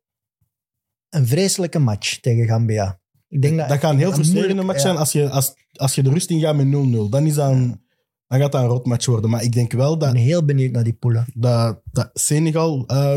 een 1.08 1.26
vreselijke 1.26 1.78
match 1.78 2.20
tegen 2.20 2.46
Gambia. 2.46 3.00
Ik 3.28 3.42
denk 3.42 3.56
dat, 3.56 3.68
dat 3.68 3.78
gaat 3.78 3.92
een 3.92 3.98
heel 3.98 4.12
frustrerende 4.12 4.62
match 4.62 4.76
ja. 4.78 4.84
zijn 4.84 4.96
als 4.96 5.12
je, 5.12 5.30
als, 5.30 5.54
als 5.72 5.94
je 5.94 6.02
de 6.02 6.10
rust 6.10 6.30
in 6.30 6.40
gaat 6.40 6.56
met 6.56 6.66
0-0. 6.66 6.70
Dan, 7.10 7.26
is 7.26 7.34
dat 7.34 7.50
een, 7.50 7.80
dan 8.26 8.40
gaat 8.40 8.52
dat 8.52 8.62
een 8.62 8.68
rotmatch 8.68 9.06
worden. 9.06 9.30
Maar 9.30 9.42
ik 9.42 9.52
denk 9.52 9.72
wel 9.72 9.94
Ik 9.94 10.00
dat, 10.00 10.12
ben 10.12 10.22
heel 10.22 10.44
benieuwd 10.44 10.72
naar 10.72 10.84
die 10.84 10.92
poelen. 10.92 11.26
dat, 11.34 11.80
dat 11.92 12.10
Senegal 12.12 12.86
eh, 12.86 13.16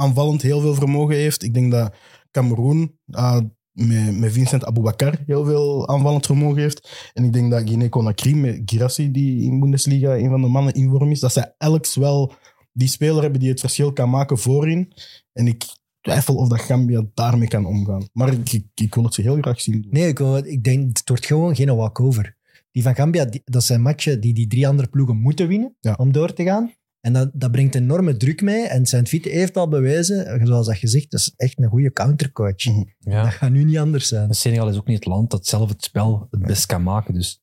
aanvallend 0.00 0.42
heel 0.42 0.60
veel 0.60 0.74
vermogen 0.74 1.14
heeft. 1.16 1.42
Ik 1.42 1.54
denk 1.54 1.70
dat 1.72 1.94
Cameroen 2.30 2.98
eh, 3.06 3.38
met, 3.72 4.18
met 4.18 4.32
Vincent 4.32 4.64
Aboubakar 4.64 5.18
heel 5.26 5.44
veel 5.44 5.88
aanvallend 5.88 6.26
vermogen 6.26 6.62
heeft. 6.62 7.10
En 7.14 7.24
ik 7.24 7.32
denk 7.32 7.50
dat 7.50 7.62
Guinea-Conakry 7.68 8.34
met 8.36 8.62
Girassi, 8.64 9.10
die 9.10 9.42
in 9.42 9.60
Bundesliga 9.60 10.16
een 10.16 10.28
van 10.28 10.40
de 10.40 10.48
mannen 10.48 10.74
in 10.74 10.88
vorm 10.90 11.10
is, 11.10 11.20
dat 11.20 11.32
zij 11.32 11.54
elks 11.58 11.94
wel 11.96 12.32
die 12.72 12.88
speler 12.88 13.22
hebben 13.22 13.40
die 13.40 13.48
het 13.50 13.60
verschil 13.60 13.92
kan 13.92 14.10
maken 14.10 14.38
voorin. 14.38 14.92
En 15.32 15.46
ik 15.46 15.64
twijfel 16.00 16.34
of 16.36 16.48
dat 16.48 16.60
Gambia 16.60 17.04
daarmee 17.14 17.48
kan 17.48 17.66
omgaan. 17.66 18.08
Maar 18.12 18.32
ik, 18.32 18.52
ik, 18.52 18.64
ik 18.74 18.94
wil 18.94 19.04
het 19.04 19.14
ze 19.14 19.22
heel 19.22 19.36
graag 19.40 19.60
zien 19.60 19.82
doen. 19.82 19.90
Nee, 19.92 20.08
ik, 20.08 20.18
wil- 20.18 20.36
ik 20.36 20.64
denk, 20.64 20.98
het 20.98 21.08
wordt 21.08 21.26
gewoon 21.26 21.54
geen 21.56 21.76
walkover. 21.76 22.36
Die 22.70 22.82
van 22.82 22.94
Gambia, 22.94 23.24
die- 23.24 23.42
dat 23.44 23.64
zijn 23.64 23.82
matchen 23.82 24.20
die 24.20 24.34
die 24.34 24.46
drie 24.46 24.68
andere 24.68 24.88
ploegen 24.88 25.16
moeten 25.16 25.48
winnen 25.48 25.76
Ja. 25.80 25.94
om 25.98 26.12
door 26.12 26.32
te 26.32 26.42
gaan. 26.44 26.72
En 27.00 27.12
dat, 27.12 27.30
dat 27.32 27.50
brengt 27.50 27.74
enorme 27.74 28.16
druk 28.16 28.42
mee. 28.42 28.66
En 28.66 28.86
Saint 28.86 29.08
Vite 29.08 29.28
heeft 29.28 29.56
al 29.56 29.68
bewezen, 29.68 30.46
zoals 30.46 30.66
dat 30.66 30.76
gezegd, 30.76 31.10
dat 31.10 31.20
is 31.20 31.32
echt 31.36 31.58
een 31.58 31.68
goede 31.68 31.92
countercoach. 31.92 32.64
Mhm. 32.64 32.82
Ja. 32.98 33.22
Dat 33.22 33.32
gaat 33.32 33.50
nu 33.50 33.64
niet 33.64 33.78
anders 33.78 34.08
zijn. 34.08 34.28
En 34.28 34.34
Senegal 34.34 34.68
is 34.68 34.76
ook 34.76 34.86
niet 34.86 34.96
het 34.96 35.06
land 35.06 35.30
dat 35.30 35.46
zelf 35.46 35.68
het 35.68 35.84
spel 35.84 36.26
het 36.30 36.40
best 36.40 36.66
kan 36.66 36.82
maken. 36.82 37.14
Dus 37.14 37.42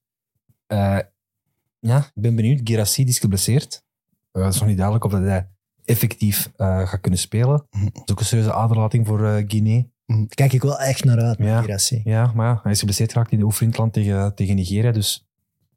eh, 0.67 0.99
ja, 1.79 1.97
ik 1.97 2.21
ben 2.21 2.35
benieuwd. 2.35 2.61
Girassi 2.63 3.03
is 3.03 3.19
geblesseerd. 3.19 3.83
Eh, 4.31 4.43
het 4.43 4.53
is 4.53 4.59
nog 4.59 4.69
niet 4.69 4.77
duidelijk 4.77 5.05
of 5.05 5.11
dat 5.11 5.21
hij 5.21 5.47
effectief 5.85 6.51
eh, 6.55 6.87
gaat 6.87 7.01
kunnen 7.01 7.19
spelen. 7.19 7.67
Mhm. 7.69 7.83
Dat 7.83 8.03
is 8.05 8.11
ook 8.11 8.19
een 8.19 8.25
serieuze 8.25 8.53
aderlating 8.53 9.07
voor 9.07 9.43
Guinea. 9.47 9.83
Daar 10.05 10.25
kijk 10.27 10.53
ik 10.53 10.61
wel 10.61 10.79
echt 10.79 11.03
naar 11.03 11.19
uit, 11.19 11.37
Ja. 11.37 11.45
ja. 11.45 11.61
Girassi. 11.61 12.01
Ja, 12.03 12.31
maar 12.35 12.47
ja, 12.47 12.59
hij 12.63 12.71
is 12.71 12.79
geblesseerd 12.79 13.11
geraakt 13.11 13.31
in 13.31 13.39
de 13.39 13.45
oefenland 13.45 13.93
tegen, 13.93 14.35
tegen 14.35 14.55
Nigeria. 14.55 14.91
Dus 14.91 15.27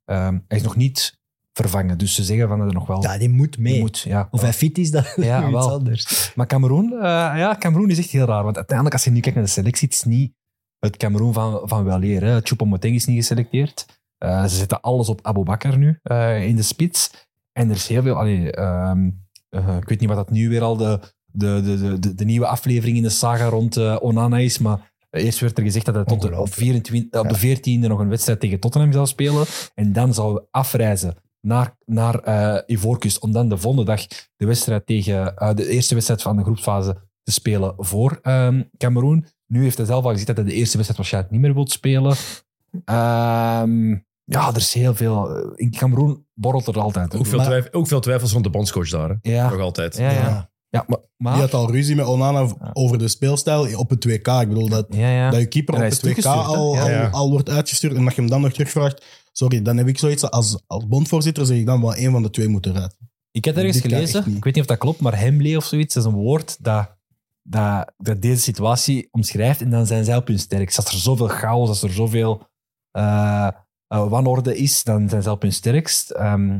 ehm, 0.05 0.39
hij 0.49 0.57
is 0.59 0.63
nog 0.63 0.77
niet 0.77 1.19
vervangen. 1.57 1.99
Dus 1.99 2.15
ze 2.15 2.25
zeggen 2.25 2.49
van 2.49 2.59
dat 2.59 2.69
er 2.69 2.75
nog 2.75 2.87
wel... 2.87 3.03
Ja, 3.03 3.19
die 3.19 3.29
moet 3.29 3.59
mee. 3.59 3.73
die 3.73 3.83
moet, 3.83 3.99
ja. 3.99 4.29
Of 4.31 4.41
hij 4.41 4.53
fit 4.53 4.79
is, 4.79 4.91
dat 4.91 5.05
is 5.17 5.25
Ja, 5.25 5.51
wel. 5.51 5.71
anders. 5.71 6.33
Maar 6.35 6.47
Cameroen, 6.47 6.93
eh, 6.93 6.99
ja, 7.39 7.57
Cameroen 7.59 7.91
is 7.91 7.99
echt 7.99 8.11
heel 8.11 8.27
raar. 8.27 8.45
Want 8.45 8.57
uiteindelijk, 8.57 8.97
als 8.97 9.05
je 9.05 9.11
nu 9.11 9.21
kijkt 9.21 9.37
naar 9.37 9.47
de 9.47 9.51
selectie, 9.53 9.89
het 9.89 9.97
is 9.97 10.03
niet 10.05 10.33
het 10.79 10.97
Cameroen 10.97 11.33
van, 11.33 11.61
van 11.65 11.85
weleer. 11.85 12.23
hè. 12.25 12.41
Choupo-Moting 12.43 12.95
is 12.95 13.05
niet 13.07 13.17
geselecteerd. 13.17 13.87
Eh, 14.19 14.43
ze 14.45 14.57
zetten 14.57 14.81
alles 14.81 15.09
op 15.09 15.21
Abubakar 15.23 15.79
nu 15.79 15.99
eh, 16.03 16.47
in 16.47 16.57
de 16.57 16.63
spits. 16.63 17.11
En 17.53 17.69
er 17.69 17.75
is 17.77 17.87
heel 17.89 18.03
veel... 18.03 18.15
Allee, 18.15 18.51
ehm, 18.53 19.11
eh, 19.49 19.77
ik 19.77 19.89
weet 19.89 20.01
niet 20.01 20.09
wat 20.09 20.19
dat 20.19 20.31
nu 20.31 20.49
weer 20.49 20.63
al 20.63 20.77
de, 20.77 21.01
de, 21.27 21.61
de, 21.65 21.99
de, 21.99 22.15
de 22.15 22.25
nieuwe 22.25 22.47
aflevering 22.47 22.97
in 22.97 23.03
de 23.03 23.09
saga 23.09 23.45
rond 23.47 23.77
eh, 23.77 23.97
Onana 24.01 24.39
is, 24.39 24.59
maar 24.59 24.93
eerst 25.11 25.39
werd 25.41 25.59
er 25.59 25.65
gezegd 25.65 25.87
dat 25.87 25.95
hij 25.95 26.05
tot 26.05 26.21
de, 26.21 26.27
op, 26.27 26.33
Ongelooflijk. 26.33 26.59
24, 26.59 27.21
op 27.21 27.29
de 27.29 27.57
14e 27.57 27.89
nog 27.89 27.99
een 27.99 28.09
wedstrijd 28.09 28.41
tegen 28.41 28.61
Tottenham 28.61 28.93
zou 28.93 29.07
spelen. 29.07 29.45
En 29.75 29.93
dan 29.93 30.15
zou 30.15 30.43
afreizen 30.51 31.15
naar, 31.41 31.75
naar 31.85 32.63
Ivoorkust 32.67 33.19
om 33.21 33.33
dan 33.33 33.49
de 33.49 33.57
volgende 33.59 33.87
dag 33.87 34.07
de 34.37 34.47
wedstrijd 34.47 34.87
tegen 34.87 35.37
eh, 35.37 35.55
de 35.55 35.69
eerste 35.69 35.95
wedstrijd 35.95 36.23
van 36.23 36.37
de 36.37 36.43
groepsfase 36.43 36.97
te 37.23 37.33
spelen 37.33 37.75
voor 37.77 38.19
ehm 38.23 38.63
Cameroen. 38.79 39.27
Nu 39.47 39.63
heeft 39.63 39.77
hij 39.77 39.87
zelf 39.87 40.05
al 40.05 40.11
gezegd 40.11 40.27
dat 40.27 40.37
hij 40.37 40.45
de 40.45 40.53
eerste 40.53 40.77
wedstrijd 40.77 40.97
waarschijnlijk 40.99 41.33
niet 41.33 41.43
meer 41.43 41.55
wil 41.55 41.69
spelen. 41.69 42.17
Ehm, 42.85 43.91
Ja, 44.29 44.49
er 44.49 44.57
is 44.57 44.75
heel 44.75 44.95
veel. 44.95 45.37
eh, 45.37 45.51
In 45.55 45.71
Cameroen 45.71 46.27
borrelt 46.35 46.67
er 46.67 46.81
altijd. 46.81 47.15
Ook 47.17 47.27
veel, 47.27 47.37
Maar- 47.37 47.47
twijf- 47.47 47.69
ook 47.73 47.87
veel 47.87 48.01
twijfels 48.01 48.33
rond 48.33 48.45
de 48.45 48.51
bondscoach 48.51 48.89
daar. 48.91 49.09
Hè? 49.09 49.15
Ja. 49.33 49.51
Nog 49.51 49.61
altijd. 49.61 49.97
Ja, 49.97 50.11
ja. 50.11 50.21
ja. 50.29 50.51
Maar, 50.71 50.85
Die 50.87 50.99
maar 51.17 51.39
had 51.39 51.55
al 51.55 51.71
ruzie 51.71 51.97
met 51.97 52.07
Onana 52.07 52.49
over 52.73 52.99
de 52.99 53.09
speelstijl 53.09 53.79
op 53.79 53.91
het 53.91 54.09
2K. 54.09 54.13
Ik 54.13 54.49
bedoel, 54.49 54.69
dat, 54.69 54.87
ja, 54.91 55.11
ja. 55.11 55.31
dat 55.31 55.41
je 55.41 55.47
keeper 55.47 55.75
op 55.75 55.81
het 55.81 55.93
is 55.93 55.99
2K 55.99 56.01
teruggestuurd, 56.01 56.47
hè? 56.47 56.57
al, 56.57 56.75
Ja. 56.75 56.81
al, 56.81 56.89
Ja. 56.89 57.09
al 57.09 57.31
wordt 57.31 57.49
uitgestuurd 57.49 57.95
en 57.95 58.05
dat 58.05 58.15
je 58.15 58.21
hem 58.21 58.31
dan 58.31 58.41
nog 58.41 58.53
terugvraagt. 58.53 59.05
Sorry, 59.33 59.63
dan 59.63 59.77
heb 59.77 59.89
ik 59.89 59.99
zoiets 59.99 60.31
als, 60.31 60.63
als 60.67 60.87
bondvoorzitter 60.87 61.47
zeg 61.47 61.59
ik 61.59 61.67
dan 61.67 61.81
wel 61.81 61.95
één 61.95 62.13
van 62.13 62.23
de 62.23 62.31
twee 62.31 62.49
moet 62.49 62.67
eruit. 62.67 62.97
Ik 63.31 63.45
heb 63.45 63.57
ergens 63.57 63.81
gelezen, 63.81 64.21
ik 64.37 64.45
weet 64.45 64.55
niet 64.55 64.63
of 64.63 64.67
dat 64.67 64.79
klopt, 64.79 65.01
maar 65.01 65.19
hemley 65.19 65.57
of 65.57 65.65
zoiets, 65.65 65.95
dat 65.95 66.05
is 66.05 66.13
een 66.13 66.17
woord 66.19 66.65
dat, 66.65 66.97
dat, 67.43 67.93
dat 67.97 68.23
deze 68.23 68.43
situatie 68.43 69.09
omschrijft. 69.11 69.61
En 69.61 69.71
dan 69.71 69.87
zijn 69.87 70.05
zij 70.05 70.17
op 70.17 70.27
hun 70.27 70.39
sterkst. 70.39 70.77
Als 70.77 70.87
er 70.87 70.99
zoveel 70.99 71.29
chaos, 71.29 71.69
als 71.69 71.83
er 71.83 71.93
zoveel 71.93 72.49
eh, 72.91 73.49
eh, 73.87 74.09
wanorde 74.09 74.57
is, 74.57 74.83
dan 74.83 75.09
zijn 75.09 75.23
zij 75.23 75.33
op 75.33 75.43
hun 75.43 75.53
sterkst. 75.53 76.11
Ehm, 76.11 76.59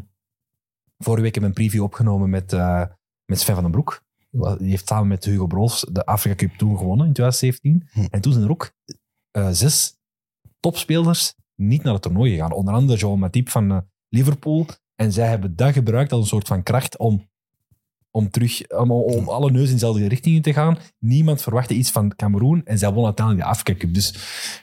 vorige 0.99 1.23
week 1.23 1.35
hebben 1.35 1.53
we 1.53 1.61
een 1.61 1.65
preview 1.67 1.83
opgenomen 1.83 2.31
met, 2.31 2.53
eh, 2.53 2.83
met 3.27 3.41
Sven 3.41 3.55
van 3.55 3.63
den 3.63 3.73
Broek. 3.73 4.05
Die 4.31 4.71
heeft 4.71 4.89
samen 4.89 5.09
met 5.09 5.25
Hugo 5.25 5.47
Broos 5.47 5.87
de 5.93 6.07
Afrika 6.07 6.37
Cup 6.37 6.53
toen 6.57 6.77
gewonnen 6.79 7.07
in 7.07 7.13
2017. 7.13 7.89
Hm. 7.93 8.07
En 8.11 8.21
toen 8.21 8.33
zijn 8.33 8.45
er 8.45 8.51
ook 8.51 8.73
eh, 9.31 9.49
zes 9.51 9.97
topspelers 10.61 11.35
niet 11.55 11.83
naar 11.83 11.93
het 11.93 12.03
toernooi 12.03 12.31
gegaan. 12.33 12.53
Onder 12.53 12.75
andere 12.75 12.99
Joel 12.99 13.17
Matip 13.17 13.49
van 13.49 13.71
eh, 13.71 13.79
Liverpool. 14.09 14.67
En 14.95 15.13
zij 15.13 15.29
hebben 15.29 15.57
dat 15.57 15.73
gebruikt 15.73 16.13
als 16.13 16.21
een 16.21 16.27
soort 16.27 16.47
van 16.47 16.63
kracht 16.63 16.97
om, 16.99 17.29
om 18.11 18.31
terug, 18.31 18.69
om, 18.69 18.91
om 18.91 19.29
alle 19.29 19.51
neus 19.51 19.67
in 19.67 19.73
dezelfde 19.73 20.09
richting 20.09 20.43
te 20.43 20.53
gaan. 20.53 20.79
Niemand 20.99 21.43
verwachtte 21.43 21.75
iets 21.75 21.91
van 21.91 22.17
Cameroen 22.17 22.65
en 22.65 22.79
zij 22.79 22.89
wonnen 22.89 23.07
uiteindelijk 23.07 23.47
de 23.47 23.53
Afrika 23.53 23.79
Cup. 23.79 23.95
Dus 23.95 24.13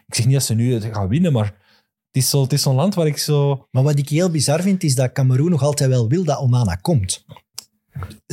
ik 0.08 0.16
zeg 0.16 0.26
niet 0.26 0.34
dat 0.34 0.44
ze 0.44 0.54
nu 0.54 0.74
het 0.74 0.84
gaan 0.84 1.08
winnen, 1.08 1.34
maar 1.34 1.46
het 1.46 2.24
is 2.24 2.30
zo- 2.30 2.42
het 2.42 2.54
is 2.54 2.62
zo'n 2.62 2.76
land 2.76 2.94
waar 2.96 3.08
ik 3.08 3.18
zo... 3.18 3.68
Maar 3.72 3.84
wat 3.84 3.98
ik 4.00 4.10
heel 4.10 4.30
bizar 4.30 4.62
vind, 4.62 4.84
is 4.84 4.96
dat 4.96 5.12
Cameroen 5.12 5.50
nog 5.50 5.62
altijd 5.64 5.90
wel 5.90 6.08
wil 6.08 6.24
dat 6.24 6.40
Onana 6.40 6.76
komt. 6.76 7.26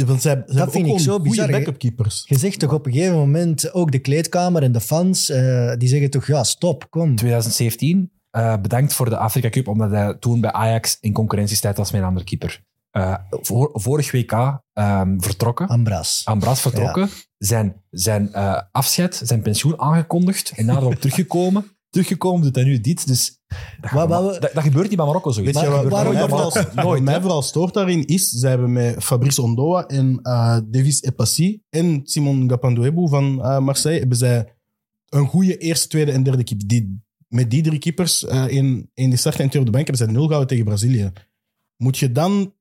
Want 0.07 0.23
zij, 0.23 0.43
ze 0.47 0.55
hebben 0.55 0.73
vind 0.73 0.89
ook 0.89 0.97
ik 0.97 1.01
zo 1.01 1.21
bizar, 1.21 1.51
backup 1.51 1.79
keepers. 1.79 2.25
Je 2.27 2.39
zegt 2.39 2.59
toch 2.59 2.73
op 2.73 2.87
een 2.87 2.93
gegeven 2.93 3.17
moment, 3.17 3.73
ook 3.73 3.93
de 3.93 3.99
kleedkamer 3.99 4.63
en 4.63 4.73
de 4.73 4.81
fans, 4.81 5.29
eh, 5.31 5.73
die 5.77 5.89
zeggen 5.89 6.11
toch, 6.11 6.27
ja, 6.27 6.45
stop, 6.45 6.91
kom. 6.91 7.17
2017, 7.17 8.11
eh, 8.31 8.57
bedankt 8.61 8.93
voor 8.93 9.09
de 9.09 9.17
Afrika 9.17 9.49
Cup, 9.49 9.69
omdat 9.69 9.91
hij 9.91 10.15
toen 10.15 10.41
bij 10.41 10.53
Ajax 10.53 10.97
in 11.01 11.13
concurrentiestrijd 11.13 11.77
was 11.77 11.91
met 11.91 12.01
een 12.01 12.07
andere 12.07 12.25
keeper. 12.27 12.63
Eh, 12.91 13.15
voor, 13.31 13.71
vorig 13.73 14.13
WK 14.13 14.63
ehm, 14.73 15.19
vertrokken. 15.19 15.69
Ambras. 15.69 16.23
Ambras 16.25 16.61
vertrokken, 16.61 17.09
zijn, 17.39 17.83
zijn 17.91 18.33
eh, 18.33 18.61
afscheid, 18.73 19.21
zijn 19.25 19.43
pensioen 19.43 19.81
aangekondigd 19.81 20.53
en 20.57 20.67
daarop 20.67 20.95
teruggekomen. 20.95 21.65
Teruggekomen 21.91 22.43
doet 22.43 22.55
hij 22.55 22.65
nu 22.65 22.81
dit, 22.81 23.07
dus 23.07 23.39
dat, 23.81 23.91
Wat- 23.91 24.09
wat 24.09 24.35
we- 24.35 24.41
dat, 24.41 24.51
dat 24.55 24.63
gebeurt 24.63 24.89
niet 24.89 24.97
bij 24.97 25.07
Marokko 25.07 25.31
zoiets. 25.31 25.61
Weet 25.61 25.65
je 25.65 25.71
nooit 25.71 25.89
mij 26.15 26.29
vooral, 26.29 26.53
Nooit, 26.75 27.03
mij 27.03 27.43
stoort 27.43 27.75
daarin 27.75 28.07
is, 28.07 28.29
ze 28.31 28.49
hebben 28.49 28.73
met 28.73 29.05
Fabrice 29.05 29.43
Ondoa 29.43 29.87
en 29.87 30.19
eh 30.23 30.59
Davis 30.67 31.03
Epassi 31.03 31.63
en 31.71 32.01
Simon 32.05 32.51
Gapandoebu 32.51 33.09
van 33.09 33.43
eh, 33.45 33.59
Marseille 33.59 33.99
hebben 33.99 34.17
zij 34.19 34.55
een 35.09 35.27
goede 35.27 35.59
eerste, 35.59 35.89
tweede 35.89 36.13
en 36.13 36.23
derde 36.23 36.45
keeper. 36.45 36.67
Die, 36.67 37.03
met 37.29 37.51
die 37.51 37.63
drie 37.63 37.79
keepers 37.79 38.25
eh 38.27 38.49
in, 38.49 38.91
in 38.95 39.11
de 39.11 39.17
start 39.17 39.41
en 39.41 39.49
twee 39.49 39.61
op 39.61 39.67
de 39.67 39.73
bank 39.73 39.87
hebben 39.87 40.05
zij 40.07 40.15
nul 40.15 40.23
gehouden 40.23 40.49
tegen 40.49 40.65
Brazilië. 40.65 41.13
Moet 41.77 41.99
je 41.99 42.13
dan 42.13 42.55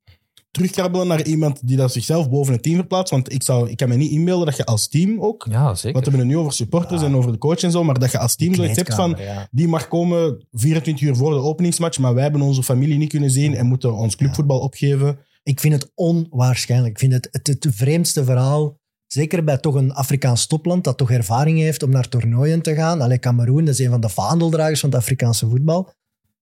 terugkrabbelen 0.52 1.08
naar 1.08 1.26
iemand 1.26 1.68
die 1.68 1.78
dat 1.78 1.92
zichzelf 1.92 2.30
boven 2.30 2.54
het 2.54 2.64
team 2.64 2.76
verplaatst? 2.76 3.12
Want 3.12 3.34
ik, 3.34 3.44
zou, 3.44 3.70
ik 3.70 3.78
kan 3.78 3.90
me 3.90 3.96
niet 3.96 4.12
inbeelden 4.12 4.46
dat 4.46 4.56
je 4.56 4.66
als 4.66 4.88
team 4.88 5.22
ook... 5.22 5.48
Ja, 5.50 5.76
zeker. 5.76 5.92
Want 5.94 6.06
we 6.06 6.12
hebben 6.12 6.20
het 6.20 6.28
nu 6.28 6.38
over 6.38 6.54
supporters 6.54 7.02
Ja. 7.02 7.08
en 7.08 7.16
over 7.16 7.32
de 7.32 7.38
coach 7.38 7.62
en 7.62 7.72
zo, 7.72 7.84
maar 7.84 8.00
dat 8.00 8.12
je 8.12 8.20
als 8.20 8.36
team 8.36 8.56
zoiets 8.56 8.76
hebt 8.76 8.96
van... 8.96 9.16
Ja. 9.18 9.48
Die 9.52 9.68
mag 9.68 9.88
komen 9.88 10.48
24 10.52 11.08
uur 11.08 11.16
voor 11.16 11.32
de 11.32 11.40
openingsmatch, 11.40 12.00
maar 12.00 12.14
wij 12.14 12.24
hebben 12.24 12.42
onze 12.42 12.64
familie 12.64 12.98
niet 12.98 13.10
kunnen 13.10 13.32
zien 13.32 13.56
en 13.56 13.66
moeten 13.66 13.94
ons 13.94 14.16
clubvoetbal 14.16 14.60
opgeven. 14.60 15.18
Ik 15.44 15.60
vind 15.60 15.74
het 15.74 15.92
onwaarschijnlijk. 15.96 16.92
Ik 16.94 17.00
vind 17.00 17.14
het 17.14 17.28
het, 17.32 17.48
het 17.48 17.68
vreemdste 17.76 18.24
verhaal, 18.24 18.78
zeker 19.08 19.44
bij 19.44 19.58
toch 19.58 19.76
een 19.76 19.94
Afrikaans 19.94 20.48
topland 20.48 20.84
dat 20.84 20.98
toch 20.98 21.12
ervaring 21.12 21.58
heeft 21.60 21.84
om 21.84 21.90
naar 21.90 22.10
toernooien 22.10 22.62
te 22.62 22.76
gaan. 22.76 23.02
Allee, 23.02 23.20
Cameroen, 23.20 23.66
dat 23.66 23.74
is 23.74 23.80
een 23.86 23.90
van 23.92 24.02
de 24.02 24.10
vaandeldragers 24.10 24.80
van 24.80 24.90
het 24.90 25.00
Afrikaanse 25.00 25.48
voetbal. 25.50 25.90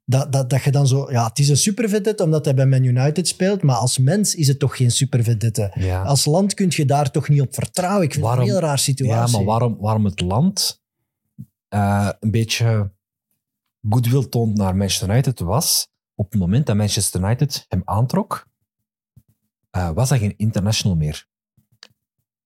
Dat, 0.09 0.31
dat, 0.31 0.49
dat 0.49 0.63
je 0.63 0.71
dan 0.71 0.87
zo... 0.87 1.11
Ja, 1.11 1.27
het 1.27 1.39
is 1.39 1.49
een 1.49 1.57
supervedette 1.57 2.23
omdat 2.23 2.45
hij 2.45 2.53
bij 2.53 2.65
Man 2.65 2.83
United 2.83 3.27
speelt, 3.27 3.63
maar 3.63 3.75
als 3.75 3.97
mens 3.97 4.35
is 4.35 4.47
het 4.47 4.59
toch 4.59 4.77
geen 4.77 4.91
supervedette. 4.91 5.71
Ja. 5.73 6.03
Als 6.03 6.25
land 6.25 6.53
kun 6.53 6.67
je 6.69 6.85
daar 6.85 7.11
toch 7.11 7.29
niet 7.29 7.41
op 7.41 7.53
vertrouwen. 7.53 8.03
Ik 8.03 8.11
vind 8.11 8.23
Waarom- 8.23 8.43
het 8.43 8.49
een 8.49 8.59
heel 8.59 8.67
raar 8.67 8.79
situatie. 8.79 9.31
Ja, 9.31 9.37
maar 9.37 9.45
waarom, 9.45 9.77
waarom 9.79 10.05
het 10.05 10.19
land 10.21 10.81
eh, 11.67 12.09
een 12.19 12.31
beetje 12.31 12.91
goodwill 13.89 14.25
toont 14.25 14.57
naar 14.57 14.75
Manchester 14.75 15.09
United 15.09 15.39
was, 15.39 15.87
op 16.15 16.31
het 16.31 16.39
moment 16.39 16.65
dat 16.65 16.75
Manchester 16.75 17.21
United 17.23 17.65
hem 17.67 17.81
aantrok, 17.85 18.47
eh, 19.69 19.89
was 19.89 20.09
hij 20.09 20.19
geen 20.19 20.37
international 20.37 20.97
meer. 20.97 21.27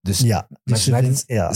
Dus 0.01 0.19
Ja, 0.19 0.47
dus 0.63 0.87
United, 0.87 1.23
ja, 1.27 1.53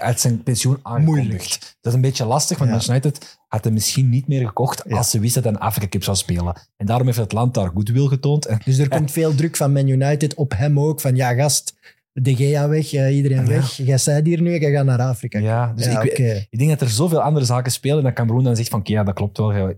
had 0.00 0.20
zijn 0.20 0.42
pensioen 0.42 0.78
aangekondigd. 0.82 1.26
Moeilijk. 1.28 1.58
Dat 1.80 1.92
is 1.92 1.92
een 1.92 2.00
beetje 2.00 2.24
lastig, 2.24 2.58
want 2.58 2.70
Ja. 2.70 2.76
Manchester 2.76 3.10
United 3.10 3.38
had 3.48 3.64
hem 3.64 3.72
misschien 3.72 4.08
niet 4.08 4.28
meer 4.28 4.46
gekocht 4.46 4.82
Ja. 4.88 4.96
als 4.96 5.10
ze 5.10 5.20
wisten 5.20 5.42
dat 5.42 5.52
hij 5.52 5.60
een 5.60 5.66
Afrika 5.66 5.88
Cup 5.88 6.04
zou 6.04 6.16
spelen. 6.16 6.56
En 6.76 6.86
daarom 6.86 7.06
heeft 7.06 7.18
het 7.18 7.32
land 7.32 7.54
daar 7.54 7.68
goodwill 7.74 8.06
getoond. 8.06 8.46
En 8.46 8.60
Dus 8.64 8.78
er 8.78 8.88
komt 8.88 9.10
veel 9.20 9.34
druk 9.34 9.56
van 9.56 9.72
Man 9.72 9.88
United 9.88 10.34
op 10.34 10.52
hem 10.56 10.80
ook. 10.80 11.00
Van 11.00 11.16
ja, 11.16 11.34
gast, 11.34 11.74
De 12.12 12.36
Gea 12.36 12.68
weg, 12.68 12.92
eh, 12.92 13.16
iedereen 13.16 13.46
weg. 13.46 13.72
Jij 13.76 13.98
zei 13.98 14.22
hier 14.22 14.40
nu, 14.40 14.58
jij 14.58 14.72
gaat 14.72 14.84
naar 14.84 15.00
Afrika. 15.00 15.38
ja, 15.38 15.72
dus 15.72 15.86
ik. 15.86 16.18
Ik 16.50 16.58
denk 16.58 16.70
dat 16.70 16.80
er 16.80 16.90
zoveel 16.90 17.20
andere 17.22 17.44
zaken 17.46 17.72
spelen 17.72 17.98
en 17.98 18.04
dat 18.04 18.12
Cameroen 18.12 18.44
dan 18.44 18.56
zegt 18.56 18.68
van, 18.68 18.80
oké, 18.80 18.92
ja, 18.92 19.04
dat 19.04 19.14
klopt 19.14 19.38
wel. 19.38 19.74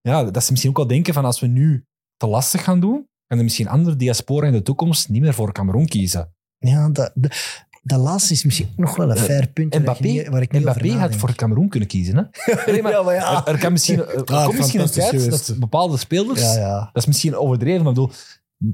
Ja. 0.00 0.24
Dat 0.24 0.44
ze 0.44 0.50
misschien 0.50 0.70
ook 0.70 0.76
wel 0.76 0.86
denken 0.86 1.14
van, 1.14 1.24
als 1.24 1.40
we 1.40 1.46
nu 1.46 1.84
te 2.16 2.26
lastig 2.26 2.64
gaan 2.64 2.80
doen, 2.80 3.08
gaan 3.28 3.38
er 3.38 3.44
misschien 3.44 3.68
andere 3.68 3.96
diaspora 3.96 4.46
in 4.46 4.52
de 4.52 4.62
toekomst 4.62 5.08
niet 5.08 5.22
meer 5.22 5.34
voor 5.34 5.52
Cameroen 5.52 5.86
kiezen. 5.86 6.34
Ja, 6.66 6.88
dat, 6.88 7.12
dat, 7.14 7.36
dat 7.82 8.00
laatste 8.00 8.32
is 8.32 8.44
misschien 8.44 8.68
nog 8.76 8.96
wel 8.96 9.10
een 9.10 9.16
Eh, 9.16 9.22
fair 9.22 9.48
punt. 9.48 9.72
waar 9.72 9.82
Mbappé, 9.82 10.06
ik 10.06 10.12
niet- 10.12 10.28
waar 10.28 10.42
ik 10.42 10.52
niet 10.52 10.66
over 10.66 10.80
Mbappé 10.84 10.98
had 11.00 11.14
voor 11.16 11.34
Cameroen 11.34 11.68
kunnen 11.68 11.88
kiezen. 11.88 12.16
Hè? 12.16 12.52
Nee, 12.72 12.82
maar 12.82 12.92
Ja, 12.92 13.02
maar 13.02 13.14
ja. 13.14 13.46
Er, 13.46 13.52
er 13.52 13.58
kan 13.58 13.72
misschien, 13.72 13.98
er 13.98 14.24
komt 14.44 14.56
misschien 14.56 14.80
een 14.80 14.90
tijd 14.90 15.30
dat 15.30 15.54
bepaalde 15.58 15.96
spelers, 15.96 16.40
Ja, 16.40 16.52
ja. 16.58 16.78
dat 16.92 17.02
is 17.02 17.06
misschien 17.06 17.36
overdreven, 17.36 17.82
maar 17.84 17.92
ik 17.92 17.98
bedoel, 17.98 18.12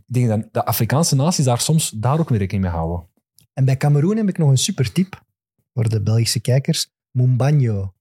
denk 0.07 0.29
dat 0.29 0.49
de 0.53 0.65
Afrikaanse 0.65 1.15
naties 1.17 1.45
daar 1.45 1.61
soms 1.61 1.91
daar 1.91 2.19
ook 2.19 2.31
rekening 2.31 2.63
mee 2.65 2.73
houden. 2.73 3.07
En 3.53 3.65
bij 3.65 3.77
Cameroen 3.77 4.17
heb 4.17 4.29
ik 4.29 4.39
nog 4.39 4.51
een 4.51 4.59
super 4.59 4.93
tip 4.93 5.23
voor 5.75 5.89
de 5.89 6.03
Belgische 6.03 6.41
kijkers. 6.41 6.91
Mumbanyo. 7.11 7.95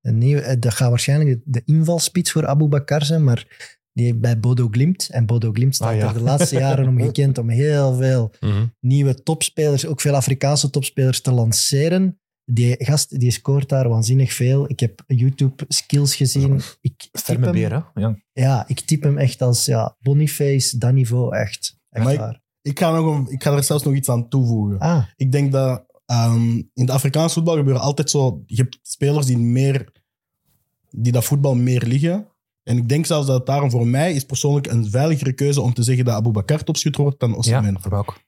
Een 0.00 0.18
nieuw, 0.18 0.38
eh, 0.38 0.56
dat 0.58 0.74
gaat 0.74 0.88
waarschijnlijk 0.88 1.30
de, 1.30 1.40
de 1.44 1.62
invalspits 1.64 2.32
voor 2.32 2.46
Abu 2.46 2.66
Bakar 2.66 3.04
zijn, 3.04 3.24
maar 3.24 3.46
die 3.92 4.14
bij 4.14 4.40
Bodo 4.40 4.68
Glimt. 4.70 5.08
En 5.10 5.26
Bodo 5.26 5.52
Glimt 5.52 5.74
staat 5.74 5.88
Ah, 5.92 5.96
ja. 5.96 6.06
er 6.08 6.12
de 6.14 6.20
laatste 6.20 6.58
jaren 6.58 6.88
om 6.88 7.00
gekend 7.00 7.38
om 7.38 7.48
heel 7.48 7.94
veel 7.94 8.30
Mhm. 8.40 8.66
nieuwe 8.80 9.22
topspelers, 9.22 9.86
ook 9.86 10.00
veel 10.00 10.14
Afrikaanse 10.14 10.70
topspelers, 10.70 11.20
te 11.20 11.32
lanceren. 11.32 12.16
Die 12.44 12.74
gast 12.84 13.20
die 13.20 13.30
scoort 13.30 13.68
daar 13.68 13.88
waanzinnig 13.88 14.32
veel. 14.32 14.70
Ik 14.70 14.80
heb 14.80 15.02
YouTube-skills 15.06 16.14
gezien. 16.14 16.60
Ik 16.80 17.08
typ 17.24 17.40
hem, 17.42 17.52
beer, 17.52 17.72
hè? 17.72 18.00
Ja. 18.00 18.16
Ja, 18.32 18.64
ik 18.68 18.80
typ 18.80 19.02
hem 19.02 19.18
echt 19.18 19.42
als 19.42 19.64
ja, 19.64 19.96
Boniface, 20.00 20.78
dat 20.78 20.92
niveau, 20.92 21.36
echt. 21.36 21.76
echt 21.90 22.04
Maar 22.04 22.12
ik- 22.12 22.18
waar. 22.18 22.40
Ik 22.62 22.78
ga, 22.78 22.90
nog 22.96 23.16
een, 23.16 23.32
ik 23.32 23.42
ga 23.42 23.52
er 23.56 23.64
zelfs 23.64 23.84
nog 23.84 23.94
iets 23.94 24.08
aan 24.08 24.28
toevoegen. 24.28 24.78
Ah, 24.78 25.04
Ik 25.16 25.32
denk 25.32 25.52
dat 25.52 25.84
ehm, 26.06 26.48
in 26.56 26.70
het 26.74 26.90
Afrikaans 26.90 27.32
voetbal 27.32 27.56
gebeuren 27.56 27.82
altijd 27.82 28.10
zo... 28.10 28.42
Je 28.46 28.56
hebt 28.56 28.78
spelers 28.82 29.26
die, 29.26 29.38
meer, 29.38 29.92
die 30.90 31.12
dat 31.12 31.24
voetbal 31.24 31.54
meer 31.54 31.82
liggen. 31.86 32.26
En 32.62 32.76
ik 32.76 32.88
denk 32.88 33.06
zelfs 33.06 33.26
dat 33.26 33.36
het 33.36 33.46
daarom 33.46 33.70
voor 33.70 33.86
mij 33.86 34.12
is 34.12 34.24
persoonlijk 34.24 34.66
een 34.66 34.90
veiligere 34.90 35.32
keuze 35.32 35.60
om 35.60 35.74
te 35.74 35.82
zeggen 35.82 36.04
dat 36.04 36.14
Abu 36.14 36.30
Bakar 36.30 36.64
topschutter 36.64 37.02
wordt 37.02 37.20
dan 37.20 37.30
ja, 37.30 37.36
Osimhen. 37.36 37.80
voor 37.80 37.90
mij 37.90 37.98
ook. 37.98 38.20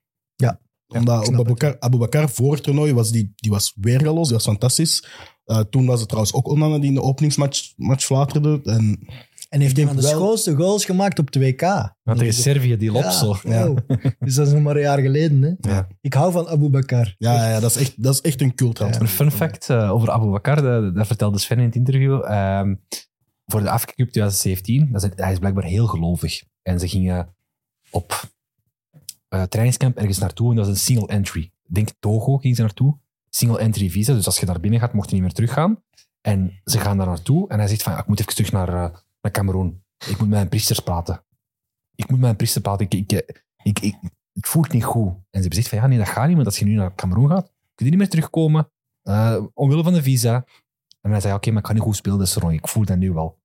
Omdat 0.87 1.19
ik 1.21 1.25
snap 1.25 1.41
Abu 1.41 1.49
Bakar, 1.49 1.77
Abu 1.79 1.99
Bakar 1.99 2.29
voor 2.29 2.53
het 2.53 2.63
toernooi 2.63 2.93
was, 2.93 3.11
die, 3.11 3.33
die 3.37 3.51
was 3.51 3.73
weergaloos, 3.81 4.27
die 4.27 4.37
was 4.37 4.45
fantastisch. 4.45 5.07
Eh, 5.45 5.59
toen 5.59 5.87
was 5.87 5.99
het 5.99 6.09
trouwens 6.09 6.35
ook 6.35 6.49
Onana 6.49 6.79
die 6.79 6.89
in 6.89 6.95
de 6.95 7.03
openingsmatch 7.03 7.73
match 7.77 8.05
flaterde. 8.05 8.61
En 8.65 9.09
en 9.49 9.61
heeft 9.61 9.79
een 9.79 9.87
van 9.87 9.97
de 9.97 10.03
wel- 10.03 10.11
schoonste 10.11 10.55
goals 10.55 10.85
gemaakt 10.85 11.19
op 11.19 11.31
de 11.33 11.39
WK. 11.39 11.61
Want 12.03 12.19
tegen 12.19 12.35
Servië, 12.35 12.77
die 12.77 12.91
lop 12.93 13.05
zo. 13.05 13.37
Ja. 13.43 13.67
wow. 13.67 13.79
Dus 14.19 14.35
dat 14.35 14.47
is 14.47 14.53
nog 14.53 14.63
maar 14.63 14.77
een 14.77 14.83
jaar 14.83 14.99
geleden. 14.99 15.43
Hè? 15.43 15.71
Ja. 15.71 15.89
Ik 16.01 16.15
hou 16.15 16.33
van 16.33 16.49
Abu 16.49 16.69
Bakar. 16.69 17.15
ja, 17.19 17.49
ja 17.49 17.61
dat, 17.61 17.71
is 17.71 17.77
echt, 17.77 18.03
dat 18.03 18.15
is 18.15 18.21
echt 18.21 18.41
een 18.41 18.55
cultheld. 18.55 19.01
Een 19.01 19.09
fun 19.09 19.31
fact 19.31 19.71
eh, 19.71 19.91
over 19.93 20.11
Abu 20.11 20.27
Bakar, 20.27 20.63
dat, 20.63 20.95
dat 20.95 21.07
vertelde 21.07 21.39
Sven 21.39 21.59
in 21.59 21.65
het 21.65 21.75
interview. 21.75 22.25
Ehm, 22.25 22.75
voor 23.47 23.61
de 23.61 23.71
Afrika 23.71 23.95
Cup 23.95 24.09
2017, 24.09 24.93
dat 24.93 25.03
is, 25.03 25.11
hij 25.15 25.33
is 25.33 25.39
blijkbaar 25.39 25.65
heel 25.65 25.87
gelovig. 25.87 26.43
En 26.63 26.81
ze 26.81 26.89
gingen 26.89 27.35
op 27.91 28.33
eh 29.29 29.43
trainingscamp 29.43 29.97
ergens 29.97 30.19
naartoe 30.19 30.51
en 30.51 30.57
dat 30.57 30.67
was 30.67 30.75
een 30.75 30.81
single 30.81 31.07
entry. 31.07 31.53
Denk 31.67 31.89
Togo 31.99 32.37
ging 32.37 32.57
ze 32.57 32.63
naartoe. 32.63 32.99
Single 33.31 33.59
entry 33.59 33.91
visa, 33.91 34.15
dus 34.15 34.27
als 34.27 34.39
je 34.39 34.47
daar 34.47 34.61
binnen 34.61 34.81
gaat, 34.81 34.93
mocht 34.93 35.09
je 35.09 35.15
niet 35.15 35.25
meer 35.25 35.33
teruggaan. 35.33 35.83
En 36.21 36.61
ze 36.65 36.79
gaan 36.79 36.97
daar 36.97 37.07
naartoe 37.07 37.49
en 37.49 37.59
hij 37.59 37.69
zegt 37.69 37.83
van, 37.83 37.99
ik 37.99 38.07
moet 38.07 38.21
even 38.21 38.35
terug 38.35 38.53
naar, 38.53 38.69
eh, 38.69 38.97
naar 39.21 39.33
Cameroen. 39.33 39.83
Ik 39.99 40.09
moet 40.09 40.19
met 40.19 40.29
mijn 40.29 40.49
priesters 40.49 40.81
praten. 40.81 41.25
Ik 41.95 42.05
moet 42.05 42.11
met 42.11 42.21
mijn 42.21 42.37
priester 42.37 42.61
praten. 42.61 42.85
Ik, 42.85 42.95
ik, 42.95 43.13
ik, 43.63 43.87
ik, 44.33 44.47
het 44.51 44.73
niet 44.73 44.85
goed. 44.85 45.13
En 45.31 45.43
ze 45.43 45.49
gezegd 45.49 45.69
van, 45.69 45.79
ja, 45.79 45.87
nee, 45.87 45.99
dat 45.99 46.09
gaat 46.09 46.27
niet, 46.27 46.35
want 46.35 46.47
als 46.47 46.59
je 46.59 46.65
nu 46.65 46.75
naar 46.75 46.95
Cameroen 46.95 47.29
gaat, 47.29 47.53
kun 47.75 47.85
je 47.85 47.91
niet 47.91 48.01
meer 48.01 48.09
terugkomen. 48.09 48.71
Eh, 49.03 49.45
omwille 49.55 49.83
van 49.83 49.93
de 49.93 50.03
visa. 50.03 50.45
En 51.05 51.11
hij 51.11 51.21
zei, 51.21 51.35
oké, 51.35 51.51
maar 51.51 51.61
ik 51.61 51.67
ga 51.67 51.73
niet 51.73 51.83
goed 51.83 51.97
spelen, 51.97 52.19
dus 52.19 52.35
Ron, 52.35 52.51
ik 52.53 52.69
voel 52.69 52.85
dat 52.85 52.97
nu 52.97 53.13
wel. 53.13 53.39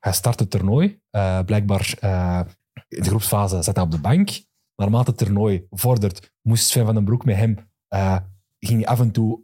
hij 0.00 0.12
start 0.12 0.38
het 0.40 0.50
toernooi. 0.50 1.00
Eh, 1.10 1.40
blijkbaar, 1.44 1.94
eh, 2.00 2.40
in 2.88 3.02
de 3.02 3.08
groepsfase 3.08 3.62
zat 3.62 3.74
hij 3.76 3.84
op 3.84 3.90
de 3.90 3.98
bank. 4.00 4.30
Naarmate 4.76 5.10
het 5.10 5.18
toernooi 5.18 5.66
vordert, 5.70 6.32
moest 6.42 6.68
Sven 6.68 6.84
van 6.84 6.94
den 6.94 7.04
Broek 7.04 7.24
met 7.24 7.36
hem, 7.36 7.56
eh, 7.88 8.16
ging 8.58 8.80
hij 8.80 8.86
af 8.88 9.00
en 9.00 9.10
toe 9.10 9.40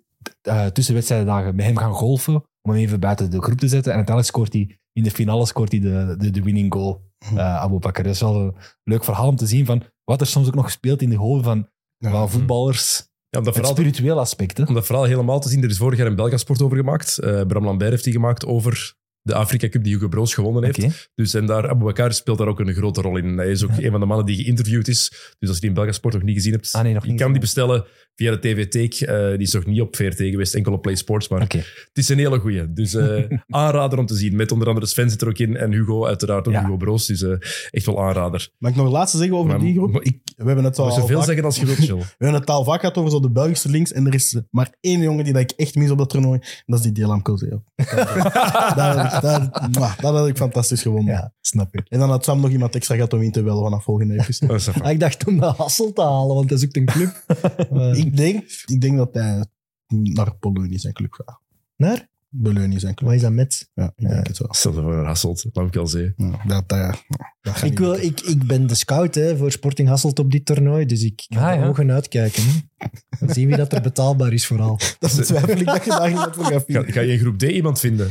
tussen 0.72 0.94
wedstrijddagen 0.94 1.54
met 1.54 1.64
hem 1.64 1.76
gaan 1.76 1.92
golfen, 1.92 2.34
om 2.34 2.70
hem 2.70 2.80
even 2.80 3.00
buiten 3.00 3.30
de 3.30 3.42
groep 3.42 3.58
te 3.58 3.68
zetten. 3.68 3.90
En 3.92 3.96
uiteindelijk 3.96 4.36
scoort 4.36 4.52
hij, 4.52 4.78
in 4.92 5.02
de 5.02 5.10
finale 5.10 5.46
scoort 5.46 5.72
hij 5.72 5.80
de, 5.80 6.14
de, 6.18 6.30
de 6.30 6.42
winning 6.42 6.72
goal, 6.72 7.02
uh, 7.32 7.38
Abu 7.56 7.78
Bakr. 7.78 8.02
Dat 8.02 8.12
is 8.14 8.20
wel 8.20 8.40
een 8.40 8.54
leuk 8.84 9.04
verhaal 9.04 9.28
om 9.28 9.36
te 9.36 9.46
zien 9.46 9.66
van 9.66 9.82
wat 10.04 10.20
er 10.20 10.26
soms 10.26 10.46
ook 10.46 10.54
nog 10.54 10.64
gespeeld 10.64 11.02
in 11.02 11.10
de 11.10 11.16
hoofden 11.16 11.44
van, 11.44 11.68
Ja. 11.98 12.10
van 12.10 12.30
voetballers. 12.30 13.08
Ja, 13.38 13.44
om 13.44 13.52
dat 13.52 13.54
Het 13.54 13.66
verhaal, 13.66 13.84
spirituele 13.84 14.20
aspect, 14.20 14.58
hè. 14.58 14.64
om 14.64 14.74
dat 14.74 14.86
verhaal 14.86 15.04
helemaal 15.04 15.40
te 15.40 15.48
zien, 15.48 15.62
er 15.62 15.70
is 15.70 15.76
vorig 15.76 15.98
jaar 15.98 16.06
een 16.06 16.14
Belgasport 16.14 16.62
over 16.62 16.76
gemaakt. 16.76 17.18
Eh, 17.18 17.42
Bram 17.42 17.64
Lambert 17.64 17.90
heeft 17.90 18.04
die 18.04 18.12
gemaakt 18.12 18.46
over 18.46 18.94
de 19.28 19.34
Afrika 19.34 19.68
Cup 19.68 19.84
die 19.84 19.92
Hugo 19.94 20.08
Broos 20.08 20.34
gewonnen 20.34 20.64
heeft. 20.64 21.10
Dus 21.14 21.34
en 21.34 21.46
daar, 21.46 21.68
Abu 21.68 21.84
Bakar 21.84 22.12
speelt 22.12 22.38
daar 22.38 22.48
ook 22.48 22.60
een 22.60 22.74
grote 22.74 23.00
rol 23.00 23.16
in. 23.16 23.36
Hij 23.38 23.50
is 23.50 23.64
ook 23.64 23.70
een 23.78 23.90
van 23.90 24.00
de 24.00 24.06
mannen 24.06 24.26
die 24.26 24.36
geïnterviewd 24.36 24.88
is. 24.88 25.08
Dus 25.38 25.48
als 25.48 25.54
je 25.54 25.60
die 25.60 25.68
in 25.68 25.74
Belgasport 25.74 26.14
nog 26.14 26.22
niet 26.22 26.34
gezien 26.34 26.52
hebt, 26.52 26.72
Ah, 26.72 26.82
nee, 26.82 26.94
nog 26.94 27.04
je 27.04 27.10
niet 27.10 27.20
kan 27.20 27.30
die 27.32 27.40
bestellen 27.40 27.84
via 28.14 28.30
de 28.30 28.38
TV-teek. 28.38 28.94
Eh, 28.94 29.28
die 29.28 29.38
is 29.38 29.52
nog 29.52 29.66
niet 29.66 29.80
op 29.80 29.96
VRT 29.96 30.16
geweest, 30.16 30.54
enkel 30.54 30.72
op 30.72 30.82
Play 30.82 30.94
Sports. 30.94 31.28
Maar 31.28 31.40
het 31.40 31.88
is 31.92 32.08
een 32.08 32.18
hele 32.18 32.38
goeie. 32.38 32.72
Dus 32.72 32.94
eh, 32.94 33.24
aanrader 33.48 33.98
om 33.98 34.06
te 34.06 34.14
zien. 34.14 34.36
Met 34.36 34.52
onder 34.52 34.68
andere 34.68 34.86
Sven 34.86 35.10
zit 35.10 35.22
er 35.22 35.28
ook 35.28 35.38
in 35.38 35.56
en 35.56 35.72
Hugo, 35.72 36.06
uiteraard 36.06 36.46
ook 36.46 36.52
Ja. 36.52 36.60
Hugo 36.62 36.76
Broos. 36.76 37.06
Dus 37.06 37.22
eh, 37.22 37.32
echt 37.70 37.86
wel 37.86 38.02
aanrader. 38.02 38.48
Mag 38.58 38.70
ik 38.70 38.76
nog 38.76 38.86
het 38.86 38.94
laatste 38.94 39.18
zeggen 39.18 39.36
over 39.36 39.48
Maar- 39.50 39.58
die 39.60 39.74
groep? 39.74 39.92
maar 39.92 40.02
ik 40.02 40.18
We 40.36 40.44
hebben 40.44 40.64
het 40.64 40.78
al, 40.78 40.90
zoveel 40.90 41.16
vaak, 41.16 41.26
zeggen 41.26 41.44
als 41.44 41.58
je 41.58 41.66
wilt, 41.66 41.86
Jill. 41.86 41.96
we 42.18 42.24
hebben 42.24 42.40
het 42.40 42.50
al 42.50 42.64
vaak 42.64 42.80
gehad 42.80 42.96
over 42.96 43.10
zo 43.10 43.20
de 43.20 43.30
Belgische 43.30 43.68
links. 43.70 43.92
En 43.92 44.06
er 44.06 44.14
is 44.14 44.36
maar 44.50 44.72
één 44.80 45.00
jongen 45.00 45.24
die 45.24 45.32
dat 45.32 45.42
ik 45.42 45.50
echt 45.50 45.74
mis 45.74 45.90
op 45.90 45.98
dat 45.98 46.10
toernooi. 46.10 46.38
En 46.42 46.62
dat 46.66 46.78
is 46.78 46.84
die 46.84 46.92
Delam 46.92 47.22
Kozeo. 47.22 47.62
dat, 49.26 49.68
mwah, 49.70 49.98
dat 49.98 50.14
had 50.14 50.28
ik 50.28 50.36
fantastisch 50.36 50.82
gewonnen. 50.82 51.14
Ja, 51.14 51.32
snap 51.40 51.74
ik. 51.74 51.86
En 51.88 51.98
dan 51.98 52.10
had 52.10 52.24
Sam 52.24 52.40
nog 52.40 52.50
iemand 52.50 52.74
extra 52.74 52.94
gehad 52.94 53.12
om 53.12 53.22
in 53.22 53.32
te 53.32 53.42
bellen 53.42 53.62
vanaf 53.62 53.84
volgende 53.84 54.14
episode. 54.14 54.52
Dat 54.52 54.60
is 54.60 54.66
even- 54.66 54.82
Ah, 54.82 54.90
ik 54.90 55.00
dacht 55.00 55.26
om 55.26 55.38
de 55.40 55.46
Hassel 55.46 55.92
te 55.92 56.02
halen, 56.02 56.34
want 56.34 56.48
dat 56.48 56.58
is 56.58 56.64
ook 56.66 56.76
een 56.76 56.84
club. 56.86 57.24
Eh, 57.72 57.94
ik, 57.94 58.16
denk, 58.16 58.44
ik 58.66 58.80
denk 58.80 58.96
dat 58.96 59.14
hij 59.14 59.44
naar 59.86 60.34
Polonie 60.34 60.78
zijn 60.78 60.92
club 60.92 61.12
gaat. 61.12 61.40
naar? 61.76 62.08
Bologna 62.30 62.78
zijn 62.78 62.94
club. 62.94 63.08
Wat 63.08 63.16
is 63.18 63.22
dat 63.24 63.32
met? 63.32 63.70
Ja, 63.74 63.92
ik 63.96 64.08
denk 64.08 64.26
het 64.26 64.38
wel. 64.38 64.54
Stel 64.54 64.72
je 64.74 64.80
voor 64.80 64.94
een 64.98 65.04
Hasselt, 65.06 65.44
laat 65.52 65.66
ik 65.66 65.76
al 65.76 65.86
zeggen. 65.86 66.14
Ja, 66.16 66.30
dat, 66.46 66.68
dat, 66.68 67.02
dat 67.40 67.54
gaat 67.56 67.70
Ik, 67.70 67.78
wil, 67.78 67.90
lukken. 67.90 68.08
ik, 68.08 68.20
ik 68.20 68.46
ben 68.46 68.66
de 68.66 68.74
scout 68.74 69.14
hè, 69.14 69.36
voor 69.36 69.52
Sporting 69.52 69.88
Hasselt 69.88 70.18
op 70.18 70.30
dit 70.30 70.44
toernooi, 70.46 70.86
dus 70.86 71.02
ik 71.02 71.24
ga 71.28 71.50
Ah, 71.52 71.58
ja. 71.60 71.66
ogen 71.66 71.90
uitkijken. 71.90 72.42
Hè. 72.42 72.86
Dan 73.18 73.34
zien 73.34 73.46
wie 73.46 73.56
dat 73.56 73.72
er 73.72 73.80
betaalbaar 73.82 74.32
is 74.32 74.46
vooral. 74.46 74.78
Dat 74.98 75.16
betwijfel 75.16 75.56
ik 75.58 75.64
dat 75.66 75.84
je 75.84 75.90
daar 75.90 76.08
iemand 76.08 76.34
voor 76.34 76.44
gaat 76.44 76.52
Ga, 76.52 76.60
vinden. 76.60 76.92
ga 76.92 77.00
je 77.00 77.12
in 77.12 77.18
groep 77.18 77.38
D 77.38 77.42
iemand 77.42 77.80
vinden? 77.80 78.10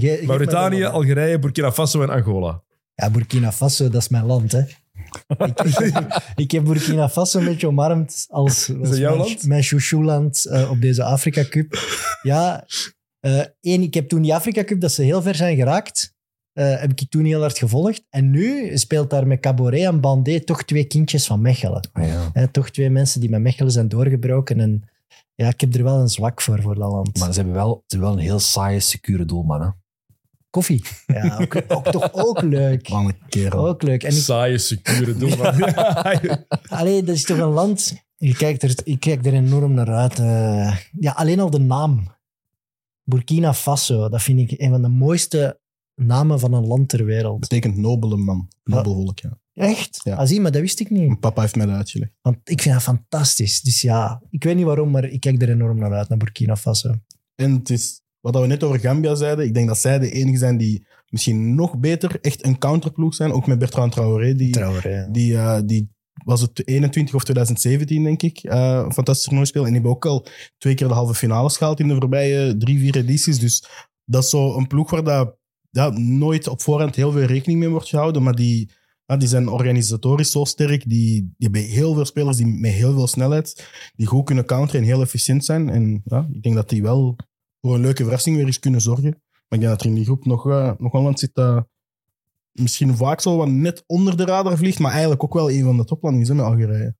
Ge- 0.00 0.16
mij 0.16 0.26
Mauritanië. 0.26 0.84
Algerije, 0.84 1.38
Burkina 1.38 1.72
Faso 1.72 2.02
en 2.02 2.08
Angola. 2.10 2.62
Ja, 2.94 3.10
Burkina 3.10 3.52
Faso, 3.52 3.88
dat 3.88 4.00
is 4.02 4.08
mijn 4.08 4.26
land. 4.26 4.52
Hè. 4.52 4.60
ik, 5.46 5.60
ik, 5.60 6.22
ik 6.34 6.50
heb 6.50 6.64
Burkina 6.64 7.08
Faso 7.08 7.38
een 7.38 7.44
beetje 7.44 7.66
omarmd 7.66 8.26
als, 8.28 8.70
als 8.80 8.88
dat 8.88 8.98
jouw 8.98 9.16
mijn, 9.16 9.28
land? 9.28 9.46
mijn 9.46 9.62
chouchouland 9.62 10.44
eh, 10.46 10.70
op 10.70 10.80
deze 10.80 11.04
Afrika 11.04 11.44
Cup. 11.44 11.78
Ja, 12.22 12.66
eh, 13.20 13.40
één, 13.60 13.82
ik 13.82 13.94
heb 13.94 14.08
toen 14.08 14.22
die 14.22 14.34
Afrika 14.34 14.64
Cup, 14.64 14.80
dat 14.80 14.92
ze 14.92 15.02
heel 15.02 15.22
ver 15.22 15.34
zijn 15.34 15.56
geraakt, 15.56 16.14
eh, 16.52 16.80
heb 16.80 16.90
ik 16.90 17.10
toen 17.10 17.24
heel 17.24 17.40
hard 17.40 17.58
gevolgd. 17.58 18.04
En 18.10 18.30
nu 18.30 18.78
speelt 18.78 19.10
daar 19.10 19.26
met 19.26 19.40
Caboret 19.40 19.84
en 19.84 20.00
Bandé 20.00 20.40
toch 20.40 20.64
twee 20.64 20.84
kindjes 20.84 21.26
van 21.26 21.40
Mechelen. 21.40 21.88
Ah, 21.92 22.06
ja. 22.34 22.46
Toch 22.46 22.70
twee 22.70 22.90
mensen 22.90 23.20
die 23.20 23.30
met 23.30 23.40
Mechelen 23.40 23.72
zijn 23.72 23.88
doorgebroken. 23.88 24.60
En 24.60 24.88
ja, 25.34 25.48
ik 25.48 25.60
heb 25.60 25.74
er 25.74 25.82
wel 25.84 25.98
een 25.98 26.08
zwak 26.08 26.40
voor, 26.40 26.62
voor 26.62 26.74
dat 26.74 26.90
land. 26.90 27.18
Maar 27.18 27.32
ze 27.32 27.38
hebben, 27.38 27.54
wel, 27.54 27.84
ze 27.86 27.96
hebben 27.96 28.08
wel 28.08 28.18
een 28.18 28.24
heel 28.24 28.38
saaie, 28.38 28.80
secure 28.80 29.24
doelman. 29.24 29.62
Hè? 29.62 29.68
Koffie. 30.52 30.84
Ja, 31.06 31.38
ook, 31.40 31.62
ook, 31.68 31.88
toch 31.90 32.12
ook 32.12 32.42
leuk. 32.42 32.88
Man, 32.88 33.06
een 33.06 33.16
kerel. 33.28 33.68
Ook 33.68 33.82
leuk. 33.82 34.02
En 34.02 34.10
ik, 34.10 34.16
Saaie, 34.22 34.58
secure 34.58 35.16
doelman. 35.16 35.74
Allee, 36.78 37.02
dat 37.02 37.14
is 37.14 37.24
toch 37.24 37.38
een 37.38 37.48
land... 37.48 37.94
Je 38.16 38.34
kijkt 38.36 38.62
er, 38.62 38.74
ik 38.84 39.00
kijk 39.00 39.26
er 39.26 39.32
enorm 39.32 39.74
naar 39.74 39.88
uit. 39.88 40.18
eh. 40.18 40.76
ja, 40.98 41.12
alleen 41.12 41.40
al 41.40 41.50
de 41.50 41.58
naam. 41.58 42.14
Burkina 43.02 43.54
Faso, 43.54 44.08
dat 44.08 44.22
vind 44.22 44.50
ik 44.50 44.60
een 44.60 44.70
van 44.70 44.82
de 44.82 44.88
mooiste 44.88 45.60
namen 45.94 46.40
van 46.40 46.52
een 46.52 46.66
land 46.66 46.88
ter 46.88 47.04
wereld. 47.04 47.40
betekent 47.40 47.76
nobele 47.76 48.16
man. 48.16 48.48
Nobel 48.64 48.94
volk, 48.94 49.18
ja. 49.18 49.38
Echt? 49.54 50.00
Ja. 50.04 50.16
Ah, 50.16 50.26
zie, 50.26 50.40
maar 50.40 50.52
dat 50.52 50.60
wist 50.60 50.80
ik 50.80 50.90
niet. 50.90 51.06
Mijn 51.06 51.18
papa 51.18 51.40
heeft 51.40 51.56
mij 51.56 51.66
dat 51.66 51.74
uitgelegd. 51.74 52.12
Want 52.20 52.36
ik 52.44 52.62
vind 52.62 52.74
dat 52.74 52.82
fantastisch. 52.82 53.60
Dus 53.60 53.80
ja, 53.80 54.22
ik 54.30 54.44
weet 54.44 54.56
niet 54.56 54.64
waarom, 54.64 54.90
maar 54.90 55.04
ik 55.04 55.20
kijk 55.20 55.42
er 55.42 55.50
enorm 55.50 55.78
naar 55.78 55.92
uit, 55.92 56.08
naar 56.08 56.18
Burkina 56.18 56.56
Faso. 56.56 56.94
En 57.34 57.52
het 57.52 57.70
is, 57.70 58.01
wat 58.22 58.40
we 58.40 58.46
net 58.46 58.62
over 58.62 58.78
Gambia 58.78 59.14
zeiden, 59.14 59.44
ik 59.44 59.54
denk 59.54 59.68
dat 59.68 59.78
zij 59.78 59.98
de 59.98 60.10
enige 60.10 60.38
zijn 60.38 60.56
die 60.56 60.86
misschien 61.08 61.54
nog 61.54 61.78
beter 61.78 62.18
echt 62.20 62.44
een 62.44 62.58
counterploeg 62.58 63.14
zijn. 63.14 63.32
Ook 63.32 63.46
met 63.46 63.58
Bertrand 63.58 63.92
Traoré, 63.92 64.34
die, 64.34 64.50
Traoré. 64.50 65.08
die, 65.10 65.36
eh, 65.36 65.60
die 65.64 65.90
was 66.24 66.40
het 66.40 66.66
21 66.68 67.14
of 67.14 67.24
2017, 67.24 68.02
denk 68.02 68.22
ik, 68.22 68.38
eh, 68.38 68.82
een 68.84 68.92
fantastisch 68.92 69.24
toernooi 69.24 69.46
spelen. 69.46 69.66
En 69.66 69.72
die 69.72 69.80
hebben 69.82 69.96
ook 69.96 70.06
al 70.06 70.26
twee 70.58 70.74
keer 70.74 70.88
de 70.88 70.94
halve 70.94 71.14
finales 71.14 71.56
gehaald 71.56 71.80
in 71.80 71.88
de 71.88 71.94
voorbije 71.94 72.56
drie, 72.56 72.78
vier 72.78 72.96
edities. 72.96 73.38
Dus 73.38 73.64
dat 74.04 74.22
is 74.22 74.30
zo 74.30 74.56
een 74.56 74.66
ploeg 74.66 74.90
waar 74.90 75.04
dat, 75.04 75.36
ja, 75.70 75.88
nooit 75.90 76.48
op 76.48 76.62
voorhand 76.62 76.96
heel 76.96 77.12
veel 77.12 77.22
rekening 77.24 77.60
mee 77.60 77.68
wordt 77.68 77.88
gehouden, 77.88 78.22
maar 78.22 78.34
die, 78.34 78.70
ja, 79.06 79.16
die 79.16 79.28
zijn 79.28 79.48
organisatorisch 79.48 80.30
zo 80.30 80.44
sterk. 80.44 80.88
Die, 80.88 81.20
die 81.20 81.34
hebben 81.38 81.62
heel 81.62 81.94
veel 81.94 82.04
spelers 82.04 82.36
die 82.36 82.46
met 82.46 82.72
heel 82.72 82.92
veel 82.92 83.06
snelheid, 83.06 83.68
die 83.94 84.06
goed 84.06 84.24
kunnen 84.24 84.44
counteren 84.44 84.80
en 84.80 84.86
heel 84.86 85.00
efficiënt 85.00 85.44
zijn. 85.44 85.68
En 85.68 86.02
ja, 86.04 86.28
ik 86.32 86.42
denk 86.42 86.54
dat 86.54 86.68
die 86.68 86.82
wel 86.82 87.16
voor 87.62 87.74
een 87.74 87.80
leuke 87.80 88.02
verrassing 88.02 88.36
weer 88.36 88.46
eens 88.46 88.58
kunnen 88.58 88.80
zorgen. 88.80 89.10
Maar 89.30 89.58
ik 89.58 89.60
denk 89.60 89.62
dat 89.72 89.80
er 89.80 89.86
in 89.86 89.94
die 89.94 90.04
groep 90.04 90.24
nog, 90.24 90.48
eh, 90.48 90.72
nog 90.78 90.92
wel 90.92 91.00
iemand 91.00 91.18
zit 91.18 91.34
dat 91.34 91.66
misschien 92.52 92.96
vaak 92.96 93.20
zo 93.20 93.36
wat 93.36 93.48
net 93.48 93.84
onder 93.86 94.16
de 94.16 94.24
radar 94.24 94.56
vliegt, 94.56 94.78
maar 94.78 94.90
eigenlijk 94.90 95.22
ook 95.24 95.32
wel 95.34 95.50
een 95.50 95.64
van 95.64 95.76
de 95.76 95.84
toplanden 95.84 96.20
is 96.22 96.28
hè, 96.28 96.34
met 96.34 96.44
Algerije. 96.44 96.96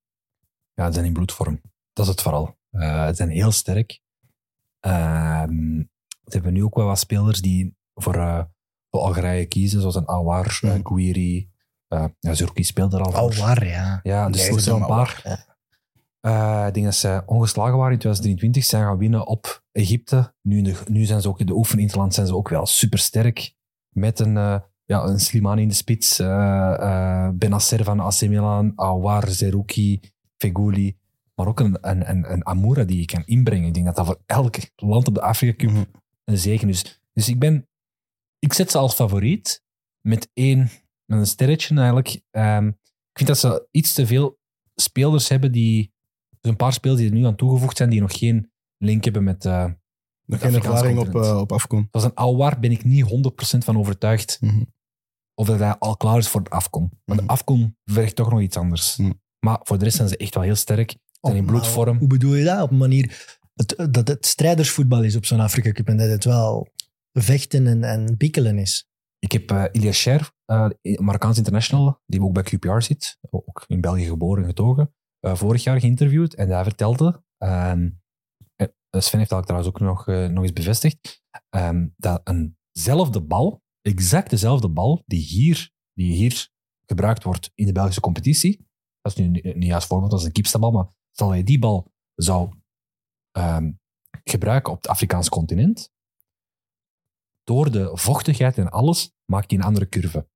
Ja, 0.75 0.87
ze 0.87 0.93
zijn 0.93 1.05
in 1.07 1.13
bloedvorm. 1.13 1.61
Dat 1.93 2.05
is 2.05 2.11
het 2.11 2.23
vooral. 2.23 2.57
Eh, 2.71 3.07
ze 3.09 3.15
zijn 3.15 3.29
heel 3.31 3.51
sterk. 3.53 4.01
Ehm, 4.81 5.79
ze 6.25 6.31
hebben 6.33 6.53
nu 6.53 6.65
ook 6.65 6.75
wel 6.77 6.87
wat 6.87 6.99
spelers 6.99 7.41
die 7.41 7.77
voor, 7.95 8.15
eh, 8.15 8.43
voor 8.91 9.01
Algerije 9.01 9.47
kiezen, 9.47 9.81
zoals 9.81 9.95
een 9.95 10.09
Awar, 10.09 10.59
Ja. 10.61 10.75
eh, 10.75 10.81
Gouiri. 10.83 11.51
eh 11.89 12.05
ja, 12.19 12.35
Zurki 12.35 12.63
speelde 12.65 12.97
er 12.97 13.03
al 13.03 13.13
voor. 13.13 13.35
Waar, 13.45 13.67
ja. 13.67 14.01
Ja, 14.03 14.29
dus 14.31 14.41
Nee, 14.43 14.55
er 14.55 14.61
zijn 14.61 14.77
een 14.81 14.87
paar. 14.87 15.47
Eh, 16.27 16.65
ik 16.69 16.75
denk 16.75 16.87
dat 16.87 16.95
ze 16.95 17.23
ongeslagen 17.27 17.77
waren 17.77 17.93
in 17.93 17.99
2023. 17.99 18.65
Zijn 18.65 18.85
gaan 18.85 18.99
winnen 18.99 19.27
op 19.27 19.65
Egypte. 19.73 20.35
Nu, 20.43 20.63
de, 20.63 20.81
nu 20.87 21.05
zijn 21.05 21.21
ze 21.21 21.29
ook 21.29 21.41
in 21.41 21.47
de 21.47 21.55
oefeninterland 21.55 22.15
zijn 22.15 22.27
ze 22.27 22.35
ook 22.35 22.49
wel 22.49 22.67
supersterk. 22.67 23.55
Met 23.89 24.21
een, 24.21 24.37
eh, 24.37 24.61
ja, 24.85 25.03
een 25.05 25.21
Slimani 25.21 25.63
in 25.63 25.69
de 25.69 25.75
spits. 25.75 26.19
eh 26.19 26.75
eh 26.81 27.31
Benasser 27.35 27.85
van 27.85 28.01
AC 28.01 28.21
Milan. 28.21 28.73
Awar, 28.77 29.29
Zerouki, 29.29 30.01
Feguli. 30.37 30.97
Maar 31.35 31.47
ook 31.47 31.61
een, 31.61 31.79
een, 31.81 32.11
een, 32.11 32.33
een 32.33 32.47
Amoura 32.47 32.85
die 32.85 32.99
je 32.99 33.05
kan 33.05 33.23
inbrengen. 33.27 33.67
Ik 33.67 33.75
denk 33.75 33.87
dat 33.87 33.97
dat 33.97 34.07
voor 34.07 34.21
elk 34.27 34.57
land 34.77 35.09
op 35.09 35.15
de 35.15 35.23
Afrika 35.23 35.57
Cup 35.57 35.71
Mhm. 35.71 35.85
een 36.25 36.39
zegen 36.39 36.69
is. 36.69 37.01
Dus 37.13 37.29
ik 37.29 37.39
ben... 37.39 37.69
Ik 38.39 38.53
zet 38.53 38.71
ze 38.71 38.79
als 38.79 38.95
favoriet. 38.95 39.65
Met 40.01 40.31
één... 40.35 40.71
Met 41.05 41.19
een 41.19 41.27
sterretje 41.27 41.75
eigenlijk. 41.77 42.21
Ehm, 42.31 42.67
ik 42.67 43.13
vind 43.19 43.29
dat 43.29 43.39
ze 43.39 43.69
iets 43.71 43.93
te 43.93 44.07
veel 44.07 44.39
spelers 44.75 45.29
hebben 45.29 45.53
die... 45.53 45.92
Dus 46.43 46.51
een 46.51 46.57
paar 46.57 46.73
spelers 46.73 47.01
die 47.01 47.09
er 47.11 47.17
nu 47.17 47.25
aan 47.27 47.37
toegevoegd 47.37 47.77
zijn, 47.77 47.91
die 47.91 48.01
nog 48.01 48.19
geen 48.19 48.51
link 48.77 49.05
hebben 49.05 49.25
met... 49.25 49.45
eh 49.45 49.65
Nog 50.25 50.41
geen 50.41 50.55
ervaring 50.55 50.99
op, 50.99 51.15
eh, 51.15 51.39
op 51.41 51.53
afkom. 51.53 51.89
zoals 51.91 52.07
een 52.07 52.15
Alwar 52.15 52.59
ben 52.61 52.71
ik 52.71 52.85
niet 52.85 53.05
100% 53.05 53.65
van 53.65 53.79
overtuigd 53.79 54.39
Mhm. 54.41 54.63
of 55.35 55.47
dat 55.47 55.59
hij 55.59 55.75
al 55.79 55.97
klaar 55.97 56.19
is 56.19 56.29
voor 56.29 56.43
de 56.43 56.51
Afcon. 56.51 56.91
Maar 57.05 57.17
de 57.17 57.23
Mhm. 57.23 57.31
Afcon 57.33 57.77
vergt 57.85 58.17
toch 58.17 58.31
nog 58.31 58.41
iets 58.41 58.57
anders. 58.57 58.97
Mhm. 58.97 59.13
Maar 59.47 59.61
voor 59.63 59.79
de 59.79 59.85
rest 59.85 59.97
zijn 59.97 60.09
ze 60.09 60.17
echt 60.17 60.35
wel 60.35 60.45
heel 60.45 60.55
sterk. 60.55 60.97
Zijn 61.21 61.37
in 61.37 61.43
Oh, 61.43 61.49
bloedvorm. 61.49 61.99
Hoe 61.99 62.09
bedoel 62.09 62.35
je 62.35 62.45
dat? 62.45 62.63
Op 62.63 62.71
een 62.71 62.77
manier 62.77 63.37
het, 63.55 63.89
dat 63.91 64.09
het 64.09 64.27
strijdersvoetbal 64.27 65.03
is 65.03 65.17
op 65.17 65.25
zo'n 65.25 65.41
Afrika 65.41 65.73
Cup 65.73 65.89
en 65.89 65.97
dat 65.97 66.09
het 66.11 66.25
wel 66.25 66.69
vechten 67.13 67.67
en, 67.67 67.85
en 67.85 68.17
bikkelen 68.17 68.59
is. 68.59 68.87
Ik 69.19 69.33
heb 69.33 69.69
Ilias 69.73 70.03
Cher, 70.03 70.31
eh 70.45 70.69
Marokkaans 70.99 71.37
international, 71.39 72.01
die 72.07 72.23
ook 72.23 72.33
bij 72.33 72.43
QPR 72.43 72.81
zit, 72.81 73.19
ook 73.31 73.65
in 73.67 73.81
België 73.81 74.05
geboren 74.05 74.43
en 74.43 74.49
getogen, 74.49 74.95
eh, 75.23 75.35
vorig 75.35 75.63
jaar 75.63 75.81
geïnterviewd. 75.81 76.35
En 76.35 76.49
hij 76.49 76.63
vertelde, 76.63 77.25
ehm, 77.39 77.91
eh, 78.57 78.69
Sven 78.91 79.19
heeft 79.19 79.31
dat 79.31 79.47
trouwens 79.47 79.73
ook 79.73 79.81
nog, 79.81 80.09
eh, 80.09 80.27
nog 80.27 80.43
eens 80.43 80.53
bevestigd, 80.53 81.23
ehm, 81.49 81.89
dat 81.97 82.21
eenzelfde 82.73 83.21
bal, 83.21 83.63
exact 83.83 84.31
dezelfde 84.31 84.69
bal, 84.69 85.03
die 85.07 85.21
hier, 85.21 85.71
die 85.93 86.13
hier 86.13 86.49
gebruikt 86.87 87.25
wordt 87.25 87.51
in 87.55 87.67
de 87.67 87.73
Belgische 87.73 88.01
competitie, 88.01 88.67
dat 89.01 89.13
is 89.13 89.19
nu 89.19 89.29
niet 89.29 89.45
niet 89.45 89.69
juist 89.69 89.87
voorbeeld, 89.87 90.11
dat 90.11 90.21
is 90.21 90.27
een 90.27 90.33
kiepstabal, 90.33 90.71
maar 90.71 90.89
stel 91.11 91.35
je 91.35 91.45
die 91.45 91.59
bal 91.59 91.93
zou 92.15 92.51
ehm, 93.31 93.73
gebruiken 94.25 94.73
op 94.73 94.79
het 94.79 94.91
Afrikaanse 94.91 95.31
continent, 95.31 95.91
door 97.45 97.71
de 97.71 97.91
vochtigheid 97.97 98.59
en 98.59 98.71
alles 98.71 99.13
maakt 99.25 99.51
hij 99.51 99.59
een 99.59 99.67
andere 99.67 99.89
curve. 99.89 100.29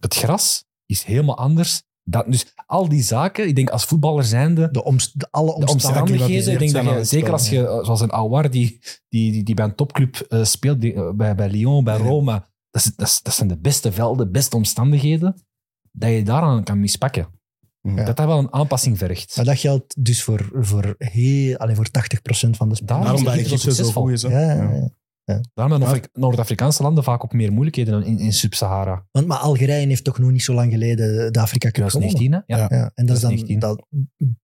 Het 0.00 0.14
gras 0.14 0.64
is 0.86 1.02
helemaal 1.02 1.36
anders. 1.36 1.82
Dat, 2.04 2.24
dus 2.28 2.54
al 2.66 2.88
die 2.88 3.02
zaken, 3.02 3.46
ik 3.48 3.54
denk 3.56 3.70
als 3.70 3.84
voetballer 3.84 4.24
zijnde, 4.24 4.68
De, 4.70 4.84
omst- 4.84 5.20
de 5.20 5.28
alle 5.30 5.60
de 5.60 5.66
omstandigheden. 5.66 6.52
ik 6.52 6.58
denk 6.58 6.72
dat 6.72 6.84
je, 6.94 7.04
zeker 7.04 7.32
als 7.32 7.48
je, 7.48 7.80
zoals 7.82 8.00
een 8.00 8.12
Aouar 8.12 8.50
die, 8.50 8.78
die, 9.08 9.32
die, 9.32 9.42
die 9.42 9.54
bij 9.54 9.64
een 9.64 9.74
topclub 9.74 10.16
eh, 10.16 10.44
speelt, 10.44 10.80
die, 10.80 10.94
eh, 10.94 11.10
bij, 11.14 11.34
bij 11.34 11.50
Lyon, 11.50 11.84
bij 11.84 11.98
Ja. 11.98 12.04
Roma, 12.04 12.48
dat, 12.70 12.84
is, 12.84 12.92
dat, 12.96 13.06
is- 13.08 13.20
dat 13.22 13.34
zijn 13.34 13.48
de 13.48 13.58
beste 13.58 13.92
velden, 13.92 14.32
beste 14.32 14.56
omstandigheden, 14.56 15.44
dat 15.92 16.10
je 16.10 16.22
daaraan 16.22 16.62
kan 16.64 16.80
mispakken. 16.80 17.40
Ja. 17.80 18.04
Dat 18.04 18.16
dat 18.16 18.26
wel 18.26 18.38
een 18.38 18.52
aanpassing 18.52 18.98
vergt. 18.98 19.36
Maar 19.36 19.44
dat 19.44 19.58
geldt 19.58 20.04
dus 20.04 20.22
voor, 20.22 20.48
voor, 20.52 20.94
heel, 20.98 21.56
allee, 21.56 21.74
voor 21.74 21.86
80% 21.86 21.90
van 22.30 22.68
de 22.68 22.74
spelers. 22.74 22.80
Daarom 22.80 23.04
Daarom 23.06 23.24
dat 23.24 23.34
Egypte 23.34 23.74
zo 23.74 23.84
goed 23.92 24.10
is. 24.10 24.22
hè. 24.22 24.52
Ja, 24.52 24.62
ja, 24.72 24.90
Ja. 25.32 25.40
Daarom 25.54 25.82
hebben 25.82 26.00
Noord-Afrikaanse 26.12 26.82
landen 26.82 27.04
vaak 27.04 27.24
ook 27.24 27.32
meer 27.32 27.52
moeilijkheden 27.52 27.92
dan 27.92 28.04
in, 28.04 28.18
in 28.18 28.32
Sub-Sahara. 28.32 29.06
Want 29.10 29.26
maar 29.26 29.38
Algerije 29.38 29.86
heeft 29.86 30.04
toch 30.04 30.18
nog 30.18 30.30
niet 30.30 30.42
zo 30.42 30.54
lang 30.54 30.72
geleden 30.72 31.32
de 31.32 31.40
Afrika 31.40 31.70
Cup 31.70 31.88
gewonnen. 31.88 32.10
2019, 32.16 32.32
hè? 32.32 32.64
Ja. 32.76 32.78
Ja. 32.78 32.90
En 32.94 33.06
dat 33.06 33.16
is 33.16 33.22
dan, 33.22 33.30
2019. 33.36 33.58
dat, 33.58 33.86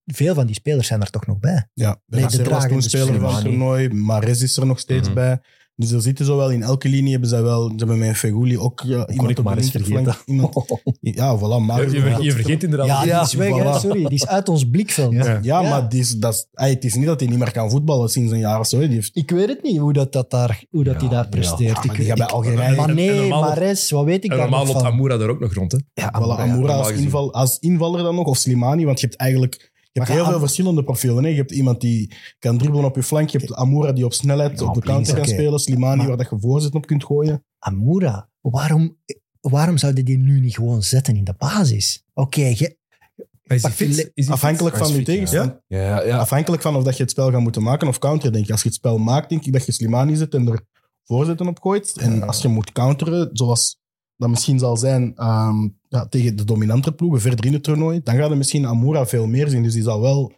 veel 0.07 0.35
van 0.35 0.47
die 0.47 0.55
spelers 0.55 0.87
zijn 0.87 1.01
er 1.01 1.11
toch 1.11 1.27
nog 1.27 1.39
bij. 1.39 1.69
Ja, 1.75 1.89
Nee, 2.07 2.27
de 2.27 2.37
Benacer 2.37 2.51
was 2.51 2.67
toen 2.67 2.83
speler 2.83 3.21
van 3.21 3.35
het 3.35 3.45
toernooi. 3.45 3.89
Mares 3.89 4.43
is 4.43 4.57
er 4.57 4.67
nog 4.67 4.79
steeds 4.79 5.07
Mhm. 5.07 5.15
bij. 5.15 5.41
Dus 5.81 5.91
er 5.91 6.01
zitten 6.03 6.25
zo 6.27 6.37
wel 6.37 6.51
in 6.51 6.63
elke 6.63 6.89
linie 6.89 7.11
hebben 7.11 7.29
zij 7.29 7.43
wel. 7.43 7.69
Ze 7.69 7.75
hebben 7.77 7.99
met 7.99 8.17
Feguli 8.17 8.59
ook 8.59 8.83
ja, 8.87 9.05
kon 9.05 9.13
iemand 9.15 9.31
ik 9.31 9.39
op 9.39 9.45
de 9.45 9.51
maar 9.51 9.59
eens 9.59 9.71
vergeten. 9.71 10.15
Iemand, 10.27 10.55
ja, 11.01 11.39
voilà. 11.39 11.61
Mares 11.67 11.93
Je, 11.93 11.99
je, 12.01 12.23
je 12.23 12.33
vergeet 12.33 12.63
inderdaad. 12.63 12.87
Ja, 12.87 13.03
die 13.03 13.13
is 13.27 13.35
weg, 13.35 13.57
hè. 13.57 13.63
voilà. 13.63 13.81
sorry. 13.81 13.99
Die 14.05 14.09
is 14.15 14.27
uit 14.27 14.49
ons 14.49 14.69
blikveld. 14.71 15.13
Ja. 15.13 15.25
Ja. 15.25 15.39
Ja, 15.43 15.61
Ja. 15.63 15.69
maar 15.69 15.89
die 15.89 16.01
is, 16.01 16.11
dat 16.17 16.33
is, 16.35 16.47
ey, 16.53 16.71
het 16.71 16.85
is 16.85 16.95
niet 16.95 17.07
dat 17.07 17.21
hij 17.21 17.29
niet 17.29 17.39
meer 17.39 17.53
kan 17.53 17.71
voetballen 17.71 18.09
sinds 18.09 18.33
een 18.33 18.39
jaar 18.39 18.61
of 18.61 18.67
zo. 18.67 18.79
Die 18.79 18.89
heeft, 18.89 19.11
Ik 19.17 19.31
weet 19.31 19.49
het 19.49 19.63
niet 19.63 19.79
hoe 19.79 19.93
dat, 19.93 20.13
dat 20.13 20.31
daar, 20.31 20.65
hoe 20.71 20.85
dat 20.85 20.95
Ja, 20.95 21.01
hij 21.01 21.09
daar 21.09 21.23
ja. 21.25 21.29
presteert. 21.31 21.61
Ja, 21.77 21.83
maar 21.85 21.85
ik, 21.95 21.97
die 21.97 22.07
gaat 22.07 22.17
bij 22.19 22.27
Algerije- 22.27 22.77
Maar 22.77 22.95
nee, 22.95 23.29
Mares, 23.29 23.91
wat 23.91 24.05
weet 24.05 24.25
ik 24.25 24.31
En 24.31 24.37
daar 24.37 24.51
normaal 24.51 24.67
loopt? 24.67 24.83
Amoura 24.83 25.17
daar 25.17 25.29
ook 25.29 25.41
nog 25.41 25.55
rond. 25.55 25.73
Hè? 25.73 25.79
Ja, 25.95 26.13
voilà, 26.17 26.41
Amoura, 26.41 26.75
als, 26.75 26.91
inval, 26.91 27.33
als 27.35 27.59
invaller 27.59 28.03
dan 28.03 28.15
nog, 28.15 28.27
of 28.27 28.37
Slimani. 28.37 28.85
Want 28.85 29.01
je 29.01 29.07
hebt 29.07 29.19
eigenlijk 29.21 29.77
je 29.99 30.05
hebt 30.05 30.17
Maar 30.17 30.19
heel 30.23 30.31
veel 30.39 30.47
verschillende 30.47 30.85
profielen. 30.85 31.25
Hè. 31.25 31.31
Je 31.31 31.37
hebt 31.37 31.51
iemand 31.53 31.81
die 31.81 32.15
kan 32.39 32.59
dribbelen 32.59 32.85
op 32.87 32.95
je 32.97 33.03
flank. 33.03 33.29
Je 33.29 33.39
hebt 33.39 33.55
Amoura 33.55 33.93
die 33.93 34.05
op 34.05 34.13
snelheid 34.13 34.61
Ja, 34.61 34.67
op 34.67 34.75
de 34.75 34.81
counter 34.81 35.15
kan 35.15 35.25
spelen. 35.29 35.59
Slimani 35.59 35.97
Maar- 35.97 36.07
waar 36.09 36.17
dat 36.17 36.31
je 36.31 36.37
voorzet 36.39 36.75
op 36.75 36.87
kunt 36.87 37.05
gooien. 37.05 37.45
Amoura, 37.59 38.29
waarom, 38.41 38.97
waarom 39.41 39.79
zouden 39.79 40.05
die 40.05 40.19
nu 40.19 40.41
niet 40.41 40.55
gewoon 40.55 40.83
zetten 40.83 41.17
in 41.17 41.25
de 41.25 41.35
basis? 41.39 42.05
Oké, 42.15 42.41
je- 42.45 42.77
Maar 43.17 43.57
Is 43.57 43.63
hij 43.63 43.71
Pak 43.71 43.81
fit? 43.81 43.95
die- 43.97 44.11
Is 44.15 44.25
hij 44.25 44.35
Afhankelijk 44.35 44.77
van 44.77 44.91
je 44.93 44.99
ja. 44.99 45.05
tegenstander. 45.05 45.63
Ja, 45.67 46.03
ja. 46.03 46.19
Afhankelijk 46.19 46.63
van 46.63 46.77
of 46.77 46.85
dat 46.85 46.97
je 46.97 47.03
het 47.03 47.11
spel 47.11 47.31
gaat 47.31 47.41
moeten 47.41 47.63
maken 47.63 47.89
of 47.89 47.99
counteren, 47.99 48.33
denk 48.33 48.45
ik. 48.45 48.51
Als 48.51 48.63
je 48.63 48.69
het 48.69 48.77
spel 48.77 48.99
maakt, 48.99 49.29
denk 49.29 49.45
ik 49.45 49.53
dat 49.53 49.67
je 49.67 49.73
Slimani 49.73 50.17
zet 50.17 50.35
en 50.35 50.49
er 50.49 50.61
voorzetten 51.05 51.47
op 51.47 51.59
gooit. 51.61 51.97
En 52.01 52.23
als 52.23 52.43
je 52.43 52.49
moet 52.49 52.73
counteren, 52.73 53.31
zoals 53.33 53.79
dat 54.19 54.29
misschien 54.29 54.59
zal 54.59 54.77
zijn 54.77 55.13
ehm, 55.17 55.69
ja, 55.89 56.07
tegen 56.07 56.37
de 56.37 56.45
dominantere 56.45 56.95
ploegen 56.95 57.21
verder 57.21 57.47
in 57.47 57.53
het 57.53 57.63
toernooi, 57.63 58.01
dan 58.03 58.17
gaat 58.17 58.31
er 58.31 58.37
misschien 58.37 58.67
Amoura 58.67 59.07
veel 59.07 59.27
meer 59.27 59.49
zien. 59.49 59.63
Dus 59.63 59.73
die 59.73 59.83
zal 59.83 60.01
wel 60.01 60.33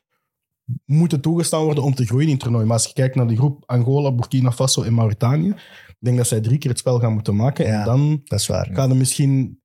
moeten 0.84 1.20
toegestaan 1.20 1.64
worden 1.64 1.84
om 1.84 1.94
te 1.94 2.06
groeien 2.06 2.26
in 2.26 2.32
het 2.32 2.42
toernooi. 2.42 2.64
Maar 2.64 2.76
als 2.76 2.86
je 2.86 2.92
kijkt 2.92 3.14
naar 3.14 3.26
die 3.26 3.36
groep 3.36 3.62
Angola, 3.66 4.12
Burkina 4.12 4.52
Faso 4.52 4.82
en 4.82 4.94
Mauritanië, 4.94 5.48
ik 5.88 5.96
denk 5.98 6.16
dat 6.16 6.26
zij 6.26 6.40
drie 6.40 6.58
keer 6.58 6.70
het 6.70 6.78
spel 6.78 6.98
gaan 6.98 7.12
moeten 7.12 7.36
maken. 7.36 7.66
Ja. 7.66 7.78
En 7.78 7.84
dan 7.84 8.20
dat 8.24 8.40
is 8.40 8.46
waar. 8.46 8.68
gaat 8.72 8.90
er 8.90 8.96
misschien 8.96 9.60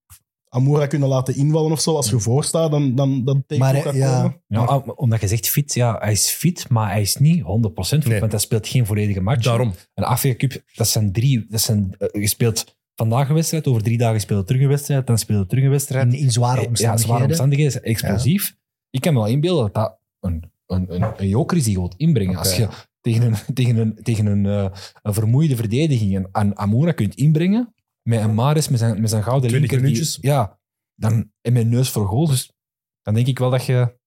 Amoura 0.50 0.88
kunnen 0.88 1.08
laten 1.08 1.36
invallen 1.36 1.72
of 1.72 1.80
zo. 1.82 1.96
Als 1.96 2.10
je 2.10 2.20
voorstaat, 2.20 2.72
dan, 2.72 2.96
dan, 2.96 3.26
dan 3.26 3.44
tegen 3.48 3.64
Maar, 3.64 3.96
ja. 3.96 4.22
komen. 4.22 4.42
Ja, 4.48 4.60
ah, 4.64 4.86
maar 4.86 4.96
omdat 4.96 5.22
je 5.22 5.28
zegt 5.28 5.50
fit, 5.50 5.74
ja, 5.74 5.98
hij 6.00 6.12
is 6.12 6.30
fit, 6.30 6.70
maar 6.70 6.92
hij 6.92 7.02
is 7.02 7.16
niet 7.16 7.44
100% 7.44 7.44
fit, 8.04 8.06
Nee. 8.06 8.20
want 8.20 8.32
hij 8.32 8.42
speelt 8.42 8.68
geen 8.68 8.86
volledige 8.86 9.22
match. 9.22 9.44
Daarom. 9.44 9.74
Een 9.94 10.04
Afrika 10.04 10.48
Cup, 10.48 10.62
dat 10.74 10.88
zijn 10.88 11.12
drie, 11.12 11.46
dat 11.50 11.62
zijn, 11.62 11.96
eh, 11.98 12.22
je 12.22 12.28
speelt 12.28 12.76
vandaag 12.96 13.28
een 13.30 13.36
wedstrijd, 13.36 13.68
over 13.68 13.84
drie 13.84 13.98
dagen 13.98 14.20
speel 14.20 14.38
je 14.38 14.44
terug 14.44 14.62
een 14.62 14.68
wedstrijd, 14.68 15.08
dan 15.08 15.18
speel 15.18 15.40
je 15.40 15.46
terug 15.46 15.64
een 15.64 15.70
wedstrijd. 15.70 16.14
In, 16.14 16.20
in 16.20 16.32
zware 16.32 16.68
omstandigheden. 16.68 16.92
Ja, 17.00 17.18
zware 17.18 17.26
omstandigheden, 17.26 17.84
explosief. 17.84 18.56
Ik 18.90 19.02
kan 19.02 19.14
me 19.14 19.20
wel 19.20 19.28
inbeelden 19.30 19.64
dat 19.64 19.74
dat 19.74 19.98
een, 20.20 20.52
een, 20.68 20.94
een, 21.04 21.14
een 21.18 21.28
joker 21.28 21.58
is 21.58 21.64
die 21.64 21.72
je 21.74 21.80
wilt 21.80 21.96
inbrengen. 21.98 22.38
Als 22.38 22.56
je 22.56 22.68
tegen 23.02 23.22
een, 23.22 23.54
tegen 23.54 23.78
een, 23.78 24.00
tegen 24.04 24.26
een, 24.26 24.46
eh, 24.46 24.80
een 25.02 25.14
vermoeide 25.14 25.56
verdediging 25.56 26.16
een, 26.16 26.28
een 26.32 26.58
Amoura 26.58 26.92
kunt 26.92 27.16
inbrengen, 27.16 27.74
met 28.02 28.20
een 28.22 28.34
Maris 28.34 28.68
met 28.70 28.80
zijn, 28.80 29.02
met 29.02 29.10
zijn 29.10 29.24
gouden 29.24 29.50
20 29.50 29.72
linker. 29.72 29.94
die- 29.94 30.18
ja, 30.22 30.60
dan, 30.96 31.32
en 31.42 31.54
met 31.54 31.68
neus 31.68 31.90
voor 31.90 32.08
goal. 32.08 32.28
Dus 32.28 32.52
dan 33.02 33.14
denk 33.14 33.28
ik 33.28 33.40
wel 33.40 33.50
dat 33.50 33.66
je... 33.66 33.98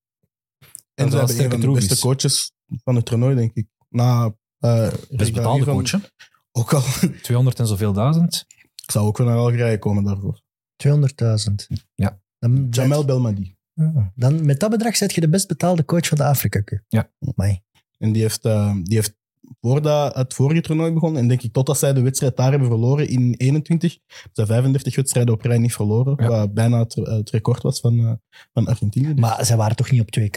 En 0.95 1.11
dat 1.11 1.31
ze 1.31 1.41
hebben 1.41 1.61
een 1.63 1.67
de 1.69 1.73
beste 1.73 1.95
is. 1.95 2.01
coaches 2.01 2.53
van 2.85 2.95
het 2.95 3.05
toernooi, 3.05 3.35
denk 3.37 3.51
ik. 3.55 3.67
Na, 3.89 4.35
eh, 4.59 4.93
Best 5.11 5.33
betaalde 5.33 5.65
van- 5.65 5.75
coach? 5.85 6.11
Ook 6.53 6.73
al. 6.75 6.83
200 7.23 7.59
en 7.59 7.67
zoveel 7.67 7.93
duizend. 7.93 8.47
Ik 8.89 8.95
zou 8.95 9.07
ook 9.07 9.19
wel 9.19 9.27
naar 9.27 9.37
Algerije 9.37 9.79
komen 9.79 10.05
daarvoor. 10.05 10.41
200.000. 10.77 11.55
Ja. 11.95 12.21
Dan, 12.39 12.67
Jamel 12.71 13.05
Belmadi. 13.05 13.57
Ja. 13.75 14.13
dan 14.15 14.45
met 14.47 14.61
dat 14.61 14.71
bedrag 14.71 14.97
zet 14.97 15.15
je 15.15 15.21
de 15.21 15.29
best 15.29 15.49
betaalde 15.49 15.85
coach 15.85 16.07
van 16.09 16.19
de 16.19 16.25
Afrika 16.25 16.63
Cup. 16.65 16.83
Ja. 16.89 17.11
Amai. 17.21 17.61
En 17.99 18.13
die 18.13 18.23
heeft, 18.23 18.45
eh, 18.45 18.75
die 18.83 18.95
heeft 18.95 19.17
voordat 19.61 20.15
het 20.15 20.35
vorige 20.35 20.61
toernooi 20.61 20.93
begon, 20.93 21.17
en 21.17 21.29
denk 21.29 21.43
ik 21.43 21.53
totdat 21.53 21.79
zij 21.79 21.93
de 21.93 22.01
wedstrijd 22.01 22.37
daar 22.37 22.51
hebben 22.51 22.69
verloren 22.69 23.09
in 23.09 23.35
21, 23.35 23.99
zij 24.33 24.47
35 24.47 24.97
wedstrijden 24.97 25.35
op 25.35 25.43
rij 25.43 25.59
niet 25.59 25.73
verloren, 25.75 26.15
Ja. 26.23 26.29
wat 26.29 26.55
bijna 26.55 26.79
het, 26.79 26.95
het 26.95 27.31
record 27.31 27.63
was 27.63 27.81
van, 27.81 27.99
eh, 27.99 28.13
van 28.53 28.67
Argentinië. 28.67 29.07
Dus- 29.15 29.21
Maar 29.21 29.45
zij 29.47 29.57
waren 29.57 29.77
toch 29.77 29.91
niet 29.91 30.01
op 30.01 30.11
2K? 30.11 30.37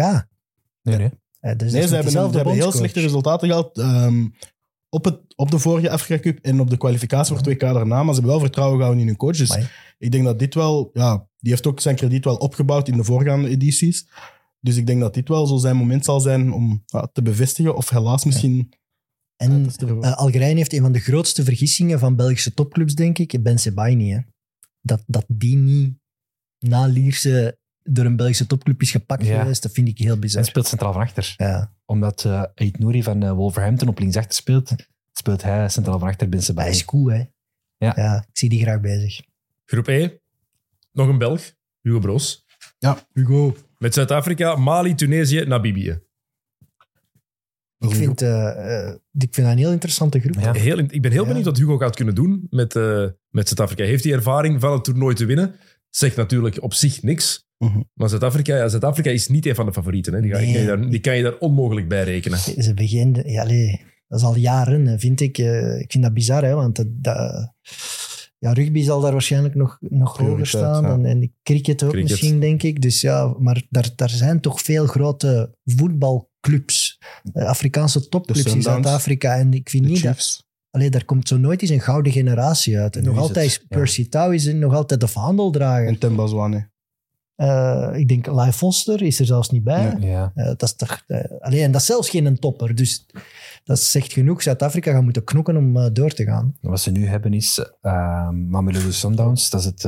Nee, 0.81 0.97
nee. 0.97 1.09
Eh, 1.39 1.55
dus 1.57 1.71
nee, 1.71 1.87
ze 1.87 1.93
hebben, 1.93 2.11
ze 2.11 2.19
hebben 2.19 2.53
heel 2.53 2.71
slechte 2.71 2.99
resultaten 2.99 3.47
gehad 3.47 3.77
ehm, 3.77 4.27
op, 4.93 5.05
het, 5.05 5.19
op 5.35 5.51
de 5.51 5.59
vorige 5.59 5.89
Afrika 5.89 6.21
Cup 6.21 6.39
en 6.39 6.59
op 6.59 6.69
de 6.69 6.77
kwalificatie 6.77 7.35
voor 7.35 7.53
2K 7.53 7.57
daarna, 7.57 7.95
maar 7.95 8.13
ze 8.13 8.19
hebben 8.19 8.31
wel 8.31 8.39
vertrouwen 8.39 8.77
gehouden 8.77 9.01
in 9.01 9.07
hun 9.07 9.17
coach. 9.17 9.37
Dus 9.37 9.51
Amai. 9.51 9.67
ik 9.97 10.11
denk 10.11 10.23
dat 10.23 10.39
dit 10.39 10.53
wel, 10.53 10.89
ja, 10.93 11.27
die 11.37 11.51
heeft 11.51 11.67
ook 11.67 11.79
zijn 11.79 11.95
krediet 11.95 12.25
wel 12.25 12.35
opgebouwd 12.35 12.87
in 12.87 12.97
de 12.97 13.03
voorgaande 13.03 13.49
edities. 13.49 14.07
Dus 14.59 14.77
ik 14.77 14.87
denk 14.87 14.99
dat 14.99 15.13
dit 15.13 15.27
wel 15.27 15.47
zo 15.47 15.57
zijn 15.57 15.75
moment 15.75 16.05
zal 16.05 16.19
zijn 16.19 16.53
om 16.53 16.83
ja, 16.85 17.09
te 17.13 17.21
bevestigen, 17.21 17.75
of 17.75 17.89
helaas 17.89 18.25
misschien. 18.25 18.73
En 19.35 19.71
eh, 20.01 20.17
Algerije 20.17 20.55
heeft 20.55 20.73
een 20.73 20.81
van 20.81 20.91
de 20.91 20.99
grootste 20.99 21.43
vergissingen 21.43 21.99
van 21.99 22.15
Belgische 22.15 22.53
topclubs, 22.53 22.95
denk 22.95 23.17
ik. 23.17 23.43
Ben 23.43 23.59
Sebaini. 23.59 24.11
Hè. 24.11 24.19
Dat, 24.81 25.03
dat 25.07 25.25
die 25.27 25.55
niet 25.55 25.93
na 26.59 26.85
Lierse 26.85 27.59
door 27.83 28.05
een 28.05 28.15
Belgische 28.15 28.47
topclub 28.47 28.81
is 28.81 28.91
gepakt 28.91 29.25
Ja. 29.25 29.39
geweest, 29.41 29.61
dat 29.63 29.71
vind 29.71 29.87
ik 29.87 29.97
heel 29.97 30.13
En 30.13 30.19
bizar. 30.19 30.45
speelt 30.45 30.67
centraal 30.67 30.93
van 30.93 31.01
achter. 31.01 31.33
Ja. 31.37 31.73
Omdat 31.85 32.23
uh, 32.27 32.43
Ait 32.55 32.79
Nouri 32.79 33.03
van 33.03 33.23
eh, 33.23 33.31
Wolverhampton 33.31 33.87
op 33.87 33.99
linksachter 33.99 34.33
speelt, 34.33 34.71
speelt 35.11 35.41
hij 35.43 35.69
centraal 35.69 35.99
van 35.99 36.07
achter 36.07 36.29
binnen 36.29 36.45
Hij 36.47 36.55
bij. 36.55 36.69
is 36.69 36.85
cool, 36.85 37.07
hè? 37.11 37.23
Ja. 37.77 38.17
ik 38.29 38.37
zie 38.37 38.49
die 38.49 38.61
graag 38.61 38.79
bezig. 38.81 39.21
Groep 39.65 39.87
E. 39.87 40.09
Nog 40.91 41.07
een 41.07 41.17
Belg. 41.17 41.53
Hugo 41.81 41.99
Broos. 41.99 42.45
Ja, 42.77 43.07
Hugo. 43.13 43.55
Met 43.77 43.93
Zuid-Afrika, 43.93 44.55
Mali, 44.55 44.95
Tunesië, 44.95 45.45
Namibië. 45.45 45.99
Ik 47.79 47.95
vind, 47.95 48.21
eh, 48.21 48.87
eh, 48.87 48.93
ik 49.11 49.33
vind 49.33 49.35
dat 49.35 49.45
een 49.45 49.57
heel 49.57 49.71
interessante 49.71 50.19
groep. 50.19 50.33
Ja. 50.39 50.53
Heel, 50.53 50.77
ik 50.77 51.01
ben 51.01 51.11
heel 51.11 51.21
Ja. 51.21 51.27
benieuwd 51.27 51.45
wat 51.45 51.57
Hugo 51.57 51.77
gaat 51.77 51.95
kunnen 51.95 52.15
doen 52.15 52.47
met, 52.49 52.75
eh, 52.75 53.05
met 53.29 53.47
Zuid-Afrika. 53.47 53.83
Heeft 53.83 54.03
hij 54.03 54.13
ervaring 54.13 54.59
van 54.61 54.71
het 54.73 54.83
toernooi 54.83 55.15
te 55.15 55.25
winnen? 55.25 55.55
Zegt 55.89 56.15
natuurlijk 56.15 56.61
op 56.61 56.73
zich 56.73 57.01
niks. 57.03 57.49
Mhm. 57.61 57.81
Maar 57.93 58.09
Zuid-Afrika, 58.09 58.55
ja, 58.57 58.67
Zuid-Afrika 58.67 59.09
is 59.09 59.27
niet 59.27 59.45
een 59.45 59.55
van 59.55 59.65
de 59.65 59.73
favorieten. 59.73 60.13
Hè. 60.13 60.21
Die, 60.21 60.31
ga- 60.31 60.37
Nee. 60.39 60.51
kan 60.53 60.61
je 60.61 60.67
daar, 60.67 60.89
die 60.89 60.99
kan 60.99 61.17
je 61.17 61.23
daar 61.23 61.37
onmogelijk 61.37 61.87
bij 61.87 62.03
rekenen. 62.03 62.37
Ze 62.39 62.73
beginnen, 62.73 63.29
ja, 63.31 63.41
allee, 63.41 63.81
dat 64.07 64.19
is 64.19 64.25
al 64.25 64.35
jaren, 64.35 64.99
vind 64.99 65.19
ik. 65.21 65.37
eh, 65.37 65.79
ik 65.79 65.91
vind 65.91 66.03
dat 66.03 66.13
bizar, 66.13 66.43
hè, 66.43 66.53
want 66.53 66.75
dat, 66.75 66.87
dat- 66.89 67.53
ja, 68.37 68.53
rugby 68.53 68.83
zal 68.83 69.01
daar 69.01 69.11
waarschijnlijk 69.11 69.55
nog, 69.55 69.77
nog 69.79 70.17
hoger 70.17 70.47
staan. 70.47 70.83
ja. 70.83 70.91
En, 70.93 71.05
en 71.05 71.33
cricket 71.43 71.83
ook 71.83 71.89
Cricket. 71.91 72.09
misschien, 72.11 72.39
denk 72.39 72.63
ik. 72.63 72.81
Dus 72.81 73.01
ja, 73.01 73.35
maar 73.39 73.63
daar, 73.69 73.89
daar 73.95 74.09
zijn 74.09 74.39
toch 74.39 74.61
veel 74.61 74.85
grote 74.85 75.55
voetbalclubs, 75.63 76.99
eh, 77.33 77.45
Afrikaanse 77.45 78.07
topclubs 78.09 78.53
in 78.53 78.61
Zuid-Afrika. 78.61 79.35
En 79.37 79.53
ik 79.53 79.69
vind 79.69 79.83
De 79.83 79.89
niet 79.89 80.03
dat... 80.03 80.13
Chiefs. 80.13 80.49
Allee, 80.69 80.89
daar 80.89 81.05
komt 81.05 81.27
zo 81.27 81.37
nooit 81.37 81.61
eens 81.61 81.69
een 81.71 81.79
gouden 81.81 82.11
generatie 82.11 82.77
uit. 82.77 82.95
En 82.95 83.03
nog 83.03 83.17
altijd. 83.17 83.65
Percy 83.67 84.09
Tau 84.09 84.33
is 84.35 84.45
er 84.45 84.55
nog 84.55 84.73
altijd 84.73 84.99
de 84.99 85.07
vaandeldrager. 85.07 85.87
En 85.87 85.97
Temba 85.97 86.27
Eh, 87.41 87.99
ik 87.99 88.07
denk, 88.07 88.25
Lai 88.25 88.51
Foster 88.51 89.01
is 89.01 89.19
er 89.19 89.25
zelfs 89.25 89.49
niet 89.49 89.63
bij. 89.63 89.97
Ja. 89.99 90.31
Eh, 90.35 90.45
dat 90.45 90.63
is 90.63 90.75
toch, 90.75 91.03
eh, 91.07 91.23
allee, 91.39 91.63
en 91.63 91.71
dat 91.71 91.81
is 91.81 91.87
zelfs 91.87 92.09
geen 92.09 92.25
een 92.25 92.39
topper. 92.39 92.75
Dus 92.75 93.05
dat 93.63 93.79
zegt 93.79 94.13
genoeg. 94.13 94.41
Zuid-Afrika 94.41 94.91
gaat 94.91 95.03
moeten 95.03 95.23
knokken 95.23 95.57
om 95.57 95.93
door 95.93 96.11
te 96.11 96.23
gaan. 96.23 96.57
Wat 96.61 96.79
ze 96.79 96.91
nu 96.91 97.05
hebben 97.05 97.33
is 97.33 97.65
uh, 97.81 98.29
Mamelodi 98.29 98.91
Sundowns. 98.91 99.49
Dat 99.49 99.59
is 99.59 99.65
het 99.65 99.85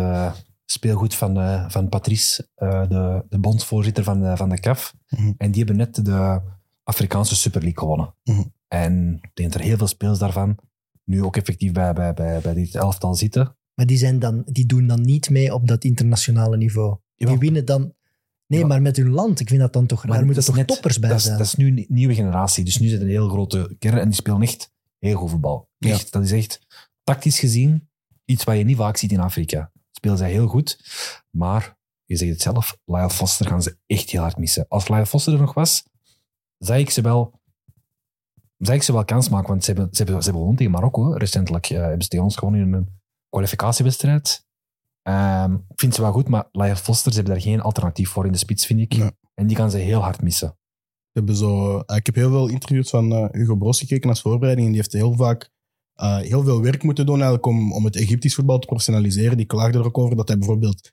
speelgoed 0.74 1.16
van, 1.16 1.38
eh, 1.38 1.70
van 1.70 1.90
Patrice, 1.90 2.48
eh, 2.56 2.90
de, 2.90 3.26
de 3.30 3.40
bondsvoorzitter 3.40 4.04
van 4.04 4.22
de, 4.22 4.38
van 4.38 4.50
de 4.50 4.60
CAF. 4.60 4.96
Mhm. 5.10 5.32
En 5.38 5.52
die 5.52 5.64
hebben 5.64 5.76
net 5.76 6.06
de 6.06 6.42
Afrikaanse 6.84 7.36
Super 7.36 7.62
League 7.62 7.80
gewonnen. 7.80 8.16
Mhm. 8.24 8.44
En 8.68 9.20
ik 9.22 9.32
denk 9.34 9.52
dat 9.52 9.62
er 9.62 9.68
heel 9.68 9.78
veel 9.78 9.88
spelers 9.88 10.20
daarvan 10.20 10.58
nu 11.04 11.24
ook 11.24 11.38
effectief 11.38 11.72
bij, 11.72 11.94
bij, 11.94 12.14
bij, 12.14 12.40
bij 12.40 12.54
dit 12.54 12.76
elftal 12.76 13.16
zitten. 13.16 13.56
Maar 13.74 13.86
die, 13.86 13.98
zijn 13.98 14.20
dan, 14.20 14.44
die 14.46 14.66
doen 14.66 14.88
dan 14.88 15.02
niet 15.02 15.30
mee 15.30 15.54
op 15.54 15.68
dat 15.68 15.84
internationale 15.84 16.58
niveau. 16.58 16.98
Jawel. 17.24 17.40
Die 17.40 17.50
winnen 17.50 17.66
dan... 17.66 17.94
Nee, 18.48 18.66
maar 18.66 18.82
met 18.82 18.98
hun 18.98 19.10
land. 19.10 19.40
Ik 19.40 19.48
vind 19.48 19.60
dat 19.62 19.74
dan 19.74 19.86
toch... 19.86 20.06
Maar 20.06 20.16
Daar 20.18 20.26
moeten 20.26 20.46
toch 20.46 20.56
net- 20.56 20.68
toppers 20.68 21.00
bij 21.00 21.10
dat 21.10 21.18
is, 21.18 21.24
zijn. 21.24 21.38
dat 21.38 21.46
is 21.48 21.56
nu 21.56 21.68
een 21.68 21.86
nieuwe 21.90 22.14
generatie. 22.16 22.64
Dus 22.64 22.80
nu 22.80 22.88
zit 22.88 23.02
een 23.02 23.08
heel 23.08 23.30
grote 23.30 23.76
kern 23.80 23.98
en 23.98 24.06
die 24.06 24.16
spelen 24.16 24.42
echt 24.42 24.72
heel 25.00 25.18
goed 25.18 25.30
voetbal. 25.30 25.70
Ja. 25.78 25.90
Echt, 25.90 26.12
Dat 26.12 26.24
is 26.24 26.32
echt 26.32 26.60
tactisch 27.04 27.40
gezien 27.40 27.90
iets 28.26 28.44
wat 28.44 28.58
je 28.58 28.64
niet 28.64 28.78
vaak 28.78 28.98
ziet 28.98 29.12
in 29.12 29.20
Afrika. 29.20 29.72
Spelen 29.92 30.18
zij 30.18 30.32
heel 30.32 30.48
goed, 30.48 30.80
maar 31.30 31.78
je 32.06 32.16
zegt 32.16 32.32
het 32.32 32.42
zelf, 32.42 32.78
Lyle 32.86 33.10
Foster 33.10 33.48
gaan 33.48 33.62
ze 33.64 33.78
echt 33.86 34.10
heel 34.10 34.22
hard 34.22 34.38
missen. 34.38 34.66
Als 34.68 34.88
Lyle 34.88 35.06
Foster 35.06 35.34
er 35.34 35.40
nog 35.40 35.54
was, 35.54 35.84
zou 36.58 36.80
ik 36.80 36.90
ze 36.90 37.02
wel, 37.02 37.42
ik 38.58 38.84
ze 38.84 38.94
wel 38.94 39.06
kans 39.06 39.30
maken, 39.30 39.48
want 39.48 39.64
ze 39.64 39.72
hebben, 39.72 39.90
ze 39.92 40.04
hebben, 40.04 40.16
ze 40.24 40.30
hebben 40.30 40.42
gewonnen 40.42 40.56
tegen 40.56 40.72
Marokko. 40.72 41.12
Recentelijk 41.12 41.70
eh, 41.70 41.80
hebben 41.80 42.02
ze 42.02 42.08
tegen 42.08 42.26
ons 42.26 42.36
gewonnen 42.36 42.62
in 42.62 42.74
een 42.74 42.90
kwalificatiewedstrijd. 43.30 44.46
Ehm, 45.04 45.54
ik 45.54 45.80
vind 45.80 45.96
ze 45.96 46.02
wel 46.02 46.12
goed, 46.12 46.30
maar 46.30 46.48
Laia 46.52 46.76
Foster, 46.76 47.12
ze 47.12 47.18
hebben 47.18 47.34
daar 47.36 47.44
geen 47.44 47.62
alternatief 47.62 48.10
voor 48.10 48.26
in 48.26 48.32
de 48.32 48.38
spits, 48.38 48.66
vind 48.66 48.80
ik. 48.80 48.98
Nee. 48.98 49.12
En 49.34 49.48
die 49.48 49.58
kan 49.58 49.72
ze 49.72 49.78
heel 49.78 50.02
hard 50.02 50.22
missen. 50.22 50.58
Hebben 51.12 51.36
zo, 51.36 51.80
eh, 51.80 51.96
ik 51.96 52.06
heb 52.06 52.16
heel 52.16 52.30
veel 52.30 52.48
interviews 52.48 52.90
van 52.90 53.12
eh, 53.12 53.26
Hugo 53.32 53.56
Bros 53.56 53.80
gekeken 53.80 54.10
als 54.10 54.22
voorbereiding. 54.22 54.68
En 54.68 54.74
die 54.74 54.82
heeft 54.82 54.94
heel 54.94 55.14
vaak 55.14 55.52
eh, 55.94 56.18
heel 56.18 56.44
veel 56.44 56.62
werk 56.62 56.84
moeten 56.84 57.06
doen 57.06 57.16
eigenlijk 57.16 57.46
om, 57.46 57.74
om 57.74 57.86
het 57.86 57.96
Egyptisch 57.96 58.36
voetbal 58.36 58.60
te 58.60 58.68
professionaliseren. 58.68 59.38
Die 59.38 59.46
klaagde 59.46 59.78
er 59.78 59.86
ook 59.86 59.98
over 59.98 60.16
dat 60.16 60.28
hij 60.28 60.38
bijvoorbeeld 60.38 60.90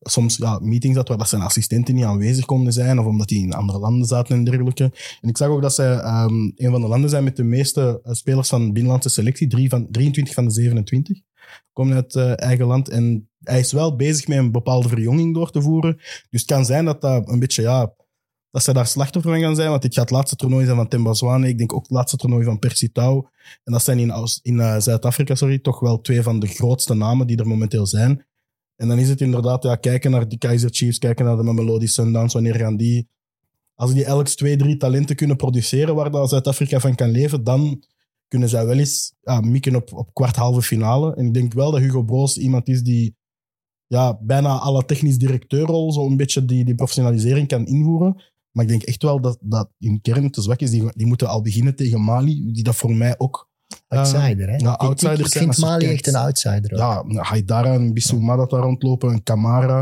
soms 0.00 0.36
ja, 0.36 0.58
meetings 0.58 0.96
had 0.96 1.08
waar 1.08 1.18
dat 1.18 1.28
zijn 1.28 1.42
assistenten 1.42 1.94
niet 1.94 2.04
aanwezig 2.04 2.44
konden 2.44 2.72
zijn. 2.72 2.98
Of 2.98 3.06
omdat 3.06 3.28
die 3.28 3.42
in 3.42 3.52
andere 3.52 3.78
landen 3.78 4.06
zaten 4.06 4.36
en 4.36 4.44
dergelijke. 4.44 4.84
En 5.20 5.28
ik 5.28 5.36
zag 5.36 5.48
ook 5.48 5.62
dat 5.62 5.74
zij 5.74 5.96
ehm, 5.96 6.50
een 6.54 6.70
van 6.70 6.80
de 6.80 6.88
landen 6.88 7.10
zijn 7.10 7.24
met 7.24 7.36
de 7.36 7.44
meeste 7.44 8.00
spelers 8.04 8.48
van 8.48 8.66
de 8.66 8.72
binnenlandse 8.72 9.08
selectie. 9.08 9.46
Drie 9.46 9.68
van, 9.68 9.86
23 9.90 10.34
van 10.34 10.44
de 10.44 10.50
27 10.50 11.20
komen 11.72 11.94
uit 11.94 12.14
eh, 12.14 12.40
eigen 12.40 12.66
land. 12.66 12.88
En 12.88 13.28
hij 13.42 13.58
is 13.58 13.72
wel 13.72 13.96
bezig 13.96 14.28
met 14.28 14.38
een 14.38 14.52
bepaalde 14.52 14.88
verjonging 14.88 15.34
door 15.34 15.50
te 15.50 15.62
voeren. 15.62 15.96
Dus 16.30 16.40
het 16.40 16.44
kan 16.44 16.64
zijn 16.64 16.84
dat 16.84 17.00
dat 17.00 17.28
een 17.28 17.38
beetje, 17.38 17.62
ja, 17.62 17.94
dat 18.50 18.62
ze 18.62 18.72
daar 18.72 18.86
slachtoffer 18.86 19.32
van 19.32 19.40
gaan 19.40 19.54
zijn. 19.54 19.70
Want 19.70 19.82
dit 19.82 19.94
gaat 19.94 20.08
het 20.08 20.12
laatste 20.16 20.36
toernooi 20.36 20.64
zijn 20.64 20.76
van 20.76 20.88
Temba 20.88 21.12
Zwane. 21.12 21.48
Ik 21.48 21.58
denk 21.58 21.72
ook 21.72 21.82
het 21.82 21.90
laatste 21.90 22.16
toernooi 22.16 22.44
van 22.44 22.58
Percy 22.58 22.92
Tau. 22.92 23.26
En 23.64 23.72
dat 23.72 23.82
zijn 23.82 23.98
in, 23.98 24.12
in 24.42 24.60
eh, 24.60 24.78
Zuid-Afrika 24.78 25.34
sorry, 25.34 25.58
toch 25.58 25.80
wel 25.80 26.00
twee 26.00 26.22
van 26.22 26.38
de 26.38 26.46
grootste 26.46 26.94
namen 26.94 27.26
die 27.26 27.36
er 27.36 27.46
momenteel 27.46 27.86
zijn. 27.86 28.26
En 28.76 28.88
dan 28.88 28.98
is 28.98 29.08
het 29.08 29.20
inderdaad 29.20 29.62
ja, 29.62 29.76
kijken 29.76 30.10
naar 30.10 30.28
de 30.28 30.38
Kaiser 30.38 30.70
Chiefs, 30.72 30.98
kijken 30.98 31.24
naar 31.24 31.36
de 31.36 31.42
Mamelodi 31.42 31.86
Sundowns. 31.86 32.32
Wanneer 32.32 32.54
gaan 32.54 32.76
die... 32.76 33.08
Als 33.74 33.94
die 33.94 34.04
elk 34.04 34.28
twee, 34.28 34.56
drie 34.56 34.76
talenten 34.76 35.16
kunnen 35.16 35.36
produceren 35.36 35.94
waar 35.94 36.28
Zuid-Afrika 36.28 36.80
van 36.80 36.94
kan 36.94 37.10
leven, 37.10 37.44
dan 37.44 37.84
kunnen 38.32 38.48
zij 38.48 38.66
wel 38.66 38.78
eens 38.78 39.14
ja, 39.20 39.40
mikken 39.40 39.74
op, 39.76 39.92
op 39.92 40.14
kwart 40.14 40.36
halve 40.36 40.62
finale. 40.62 41.14
En 41.14 41.26
ik 41.26 41.34
denk 41.34 41.52
wel 41.52 41.70
dat 41.70 41.80
Hugo 41.80 42.02
Broos 42.02 42.38
iemand 42.38 42.68
is 42.68 42.82
die 42.82 43.16
ja, 43.86 44.18
bijna 44.20 44.58
alle 44.58 44.84
technisch 44.84 45.18
directeurrol 45.18 45.92
zo 45.92 46.06
een 46.06 46.16
beetje 46.16 46.44
die, 46.44 46.64
die 46.64 46.74
professionalisering 46.74 47.48
kan 47.48 47.66
invoeren. 47.66 48.22
Maar 48.50 48.64
ik 48.64 48.70
denk 48.70 48.82
echt 48.82 49.02
wel 49.02 49.20
dat, 49.20 49.38
dat 49.40 49.70
in 49.78 50.00
kern 50.00 50.30
te 50.30 50.42
zwak 50.42 50.60
is. 50.60 50.70
Die, 50.70 50.82
die 50.94 51.06
moeten 51.06 51.28
al 51.28 51.42
beginnen 51.42 51.74
tegen 51.76 52.00
Mali, 52.04 52.52
die 52.52 52.62
dat 52.62 52.74
voor 52.76 52.94
mij 52.96 53.14
ook... 53.18 53.50
eh, 53.88 53.98
Outsider, 53.98 54.48
hè? 54.48 54.56
ja, 54.56 54.80
Ik- 54.80 55.00
ik, 55.18 55.26
vind 55.28 55.58
Mali 55.58 55.86
echt 55.86 56.06
een 56.06 56.14
outsider. 56.14 56.72
ook. 56.72 57.12
Ja, 57.12 57.22
Haidara 57.22 57.72
en 57.74 57.92
Bissouma 57.94 58.36
dat 58.36 58.50
daar 58.50 58.62
rondlopen, 58.62 59.12
en 59.12 59.22
Kamara. 59.22 59.80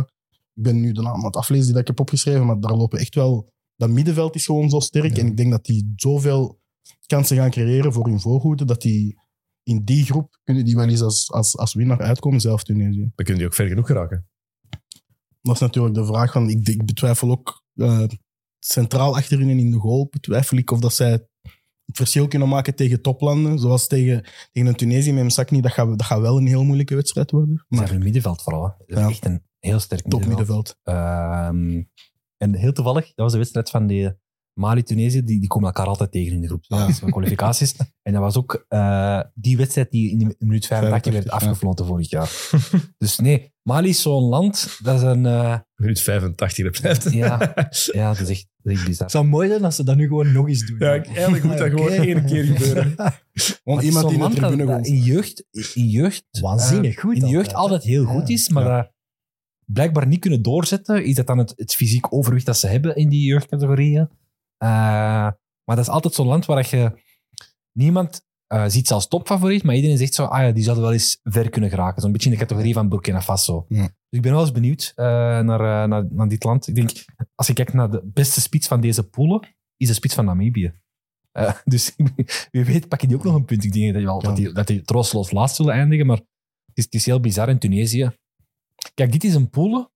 Ik 0.54 0.62
ben 0.62 0.80
nu 0.80 0.92
de 0.92 1.02
naam 1.02 1.14
aan 1.14 1.24
het 1.24 1.36
aflezen 1.36 1.64
die 1.64 1.72
dat 1.72 1.80
ik 1.82 1.86
heb 1.88 2.00
opgeschreven, 2.00 2.46
maar 2.46 2.60
daar 2.60 2.76
lopen 2.76 2.98
echt 2.98 3.14
wel... 3.14 3.52
Dat 3.76 3.90
middenveld 3.90 4.34
is 4.34 4.44
gewoon 4.46 4.70
zo 4.70 4.80
sterk. 4.80 5.16
Ja. 5.16 5.22
En 5.22 5.26
ik 5.26 5.36
denk 5.36 5.50
dat 5.50 5.64
die 5.64 5.92
zoveel 5.96 6.59
kansen 7.06 7.36
gaan 7.36 7.50
creëren 7.50 7.92
voor 7.92 8.06
hun 8.06 8.20
voorhoede, 8.20 8.64
dat 8.64 8.82
die 8.82 9.18
in 9.62 9.84
die 9.84 10.04
groep 10.04 10.38
kunnen 10.44 10.64
die 10.64 10.76
wel 10.76 10.88
eens 10.88 11.02
als, 11.02 11.32
als, 11.32 11.56
als 11.56 11.74
winnaar 11.74 12.00
uitkomen, 12.00 12.40
zelf 12.40 12.62
Tunesië. 12.62 13.00
Dan 13.00 13.12
kunnen 13.14 13.36
die 13.36 13.46
ook 13.46 13.54
ver 13.54 13.68
genoeg 13.68 13.86
geraken. 13.86 14.28
Dat 15.42 15.54
is 15.54 15.60
natuurlijk 15.60 15.94
de 15.94 16.04
vraag 16.04 16.32
van... 16.32 16.48
Ik, 16.48 16.68
ik 16.68 16.84
betwijfel 16.84 17.30
ook 17.30 17.64
eh, 17.74 18.04
centraal 18.58 19.16
achterin 19.16 19.48
en 19.48 19.58
in 19.58 19.70
de 19.70 19.78
goal, 19.78 20.08
betwijfel 20.10 20.56
ik 20.56 20.70
of 20.70 20.80
dat 20.80 20.94
zij 20.94 21.10
het 21.10 21.28
verschil 21.96 22.28
kunnen 22.28 22.48
maken 22.48 22.74
tegen 22.74 23.02
toplanden. 23.02 23.58
Zoals 23.58 23.86
tegen, 23.86 24.24
tegen 24.52 24.68
een 24.68 24.74
Tunesië 24.74 25.12
met 25.12 25.24
Msakni. 25.24 25.60
Dat 25.60 25.72
gaat, 25.72 25.88
dat 25.88 26.02
gaat 26.02 26.20
wel 26.20 26.36
een 26.36 26.46
heel 26.46 26.64
moeilijke 26.64 26.94
wedstrijd 26.94 27.30
worden. 27.30 27.64
Maar 27.68 27.90
hun 27.90 28.02
middenveld 28.02 28.42
vooral. 28.42 28.64
Hè. 28.64 28.70
Dat 28.86 28.88
is 28.88 28.96
Ja. 28.96 29.08
Echt 29.08 29.24
een 29.24 29.42
heel 29.58 29.78
sterk 29.78 30.08
top 30.08 30.26
middenveld. 30.26 30.76
middenveld. 30.84 31.46
Ehm, 31.52 31.82
en 32.36 32.54
heel 32.54 32.72
toevallig, 32.72 33.04
dat 33.06 33.14
was 33.14 33.32
de 33.32 33.38
wedstrijd 33.38 33.70
van 33.70 33.86
die 33.86 34.12
Mali-Tunesië. 34.54 35.22
Die, 35.24 35.38
die 35.40 35.48
komen 35.48 35.66
elkaar 35.66 35.86
altijd 35.86 36.12
tegen 36.12 36.32
in 36.34 36.40
de 36.40 36.46
groep. 36.46 36.64
Ja. 36.68 36.78
Ja. 36.78 36.92
Van 36.92 37.10
kwalificaties. 37.10 37.74
en 38.02 38.12
dat 38.12 38.22
was 38.22 38.36
ook 38.36 38.64
eh, 38.68 39.20
die 39.34 39.56
wedstrijd 39.56 39.90
die 39.90 40.10
in 40.10 40.18
de 40.18 40.34
minuut 40.38 40.66
85 40.66 41.12
werd 41.12 41.24
85, 41.24 41.24
ja. 41.24 41.36
afgefloten 41.48 41.86
vorig 41.86 42.10
jaar. 42.10 42.30
dus 42.98 43.18
nee, 43.18 43.52
Mali 43.62 43.88
is 43.88 44.02
zo'n 44.02 44.22
land. 44.22 44.78
Dat 44.82 44.96
is 44.96 45.02
een... 45.02 45.26
eh, 45.26 45.58
Minuut 45.74 46.00
85 46.00 46.64
dat 46.64 46.80
blijft. 46.80 47.12
Ja. 47.12 47.52
ja, 47.92 48.08
dat 48.08 48.20
is 48.20 48.28
echt, 48.28 48.48
dat 48.62 48.72
is 48.72 48.78
echt 48.78 48.86
bizar. 48.86 49.02
Het 49.02 49.10
zou 49.10 49.24
mooi 49.26 49.48
zijn 49.48 49.64
als 49.64 49.76
ze 49.76 49.84
dat 49.84 49.96
nu 49.96 50.06
gewoon 50.06 50.32
nog 50.32 50.48
eens 50.48 50.66
doen. 50.66 50.78
Ja, 50.78 51.04
eigenlijk 51.04 51.44
moet 51.44 51.58
dat 51.58 51.68
gewoon 51.70 51.88
één 51.90 52.24
keer 52.24 52.44
gebeuren. 52.44 52.94
Want 53.64 53.82
iemand 53.82 54.08
die 54.08 54.18
in 54.18 54.22
de 54.24 54.28
dat- 54.40 54.48
tribune 54.48 54.64
dat 54.66 54.86
in 54.86 54.96
jeugd, 54.98 55.44
in 55.74 55.86
jeugd, 55.88 56.24
Waanzinnig 56.40 56.94
eh, 56.96 57.00
goed 57.02 57.14
In 57.14 57.20
de 57.20 57.26
jeugd 57.28 57.54
altijd, 57.54 57.56
altijd 57.56 57.82
heel 57.82 58.04
goed 58.04 58.28
Ja. 58.28 58.34
is, 58.34 58.48
maar 58.48 58.64
dat 58.64 58.92
blijkbaar 59.64 60.06
niet 60.06 60.20
kunnen 60.20 60.42
doorzetten. 60.42 61.04
Is 61.04 61.14
dat 61.14 61.26
dan 61.26 61.38
het, 61.38 61.52
het 61.56 61.74
fysiek 61.74 62.12
overwicht 62.14 62.46
dat 62.46 62.56
ze 62.58 62.66
hebben 62.66 62.96
in 62.96 63.08
die 63.08 63.24
jeugdcategorieën? 63.26 64.08
Eh, 64.62 64.68
maar 65.64 65.76
dat 65.76 65.78
is 65.78 65.88
altijd 65.88 66.14
zo'n 66.14 66.26
land 66.26 66.46
waar 66.46 66.68
je 66.70 66.92
niemand 67.72 68.28
eh, 68.46 68.64
ziet 68.66 68.90
als 68.90 69.08
topfavoriet, 69.08 69.62
maar 69.62 69.74
iedereen 69.74 69.98
zegt 69.98 70.14
zo, 70.14 70.24
ah 70.24 70.42
ja, 70.42 70.52
die 70.52 70.62
zouden 70.62 70.84
wel 70.84 70.92
eens 70.92 71.20
ver 71.22 71.50
kunnen 71.50 71.70
geraken. 71.70 72.02
Zo'n 72.02 72.12
beetje 72.12 72.30
in 72.30 72.34
de 72.34 72.40
categorie 72.40 72.74
van 72.74 72.88
Burkina 72.88 73.22
Faso. 73.22 73.64
Ja. 73.68 73.82
Dus 73.82 73.92
ik 74.10 74.22
ben 74.22 74.32
wel 74.32 74.40
eens 74.40 74.52
benieuwd 74.52 74.92
eh, 74.94 75.04
naar, 75.40 75.88
naar, 75.88 76.06
naar 76.10 76.28
dit 76.28 76.44
land. 76.44 76.66
Ik 76.66 76.74
denk, 76.74 76.90
als 77.34 77.46
je 77.46 77.52
kijkt 77.52 77.72
naar 77.72 77.90
de 77.90 78.02
beste 78.04 78.40
spits 78.40 78.66
van 78.66 78.80
deze 78.80 79.08
poelen, 79.08 79.56
is 79.76 79.88
de 79.88 79.94
spits 79.94 80.14
van 80.14 80.24
Namibië. 80.24 80.72
Dus 81.64 81.94
wie 82.50 82.64
weet 82.64 82.88
pak 82.88 83.00
je 83.00 83.06
die 83.06 83.16
ook 83.16 83.24
nog 83.24 83.34
een 83.34 83.44
punt. 83.44 83.64
Ik 83.64 83.72
denk 83.72 83.92
dat, 83.92 84.00
je 84.02 84.06
wel, 84.06 84.20
Ja. 84.20 84.28
dat, 84.28 84.36
die, 84.36 84.52
dat 84.52 84.66
die 84.66 84.82
troosteloos 84.82 85.30
laatst 85.30 85.56
zullen 85.56 85.74
eindigen, 85.74 86.06
maar 86.06 86.16
het 86.16 86.78
is, 86.78 86.84
het 86.84 86.94
is 86.94 87.06
heel 87.06 87.20
bizar 87.20 87.48
in 87.48 87.58
Tunesië. 87.58 88.10
Kijk, 88.94 89.12
dit 89.12 89.24
is 89.24 89.34
een 89.34 89.50
poelen 89.50 89.90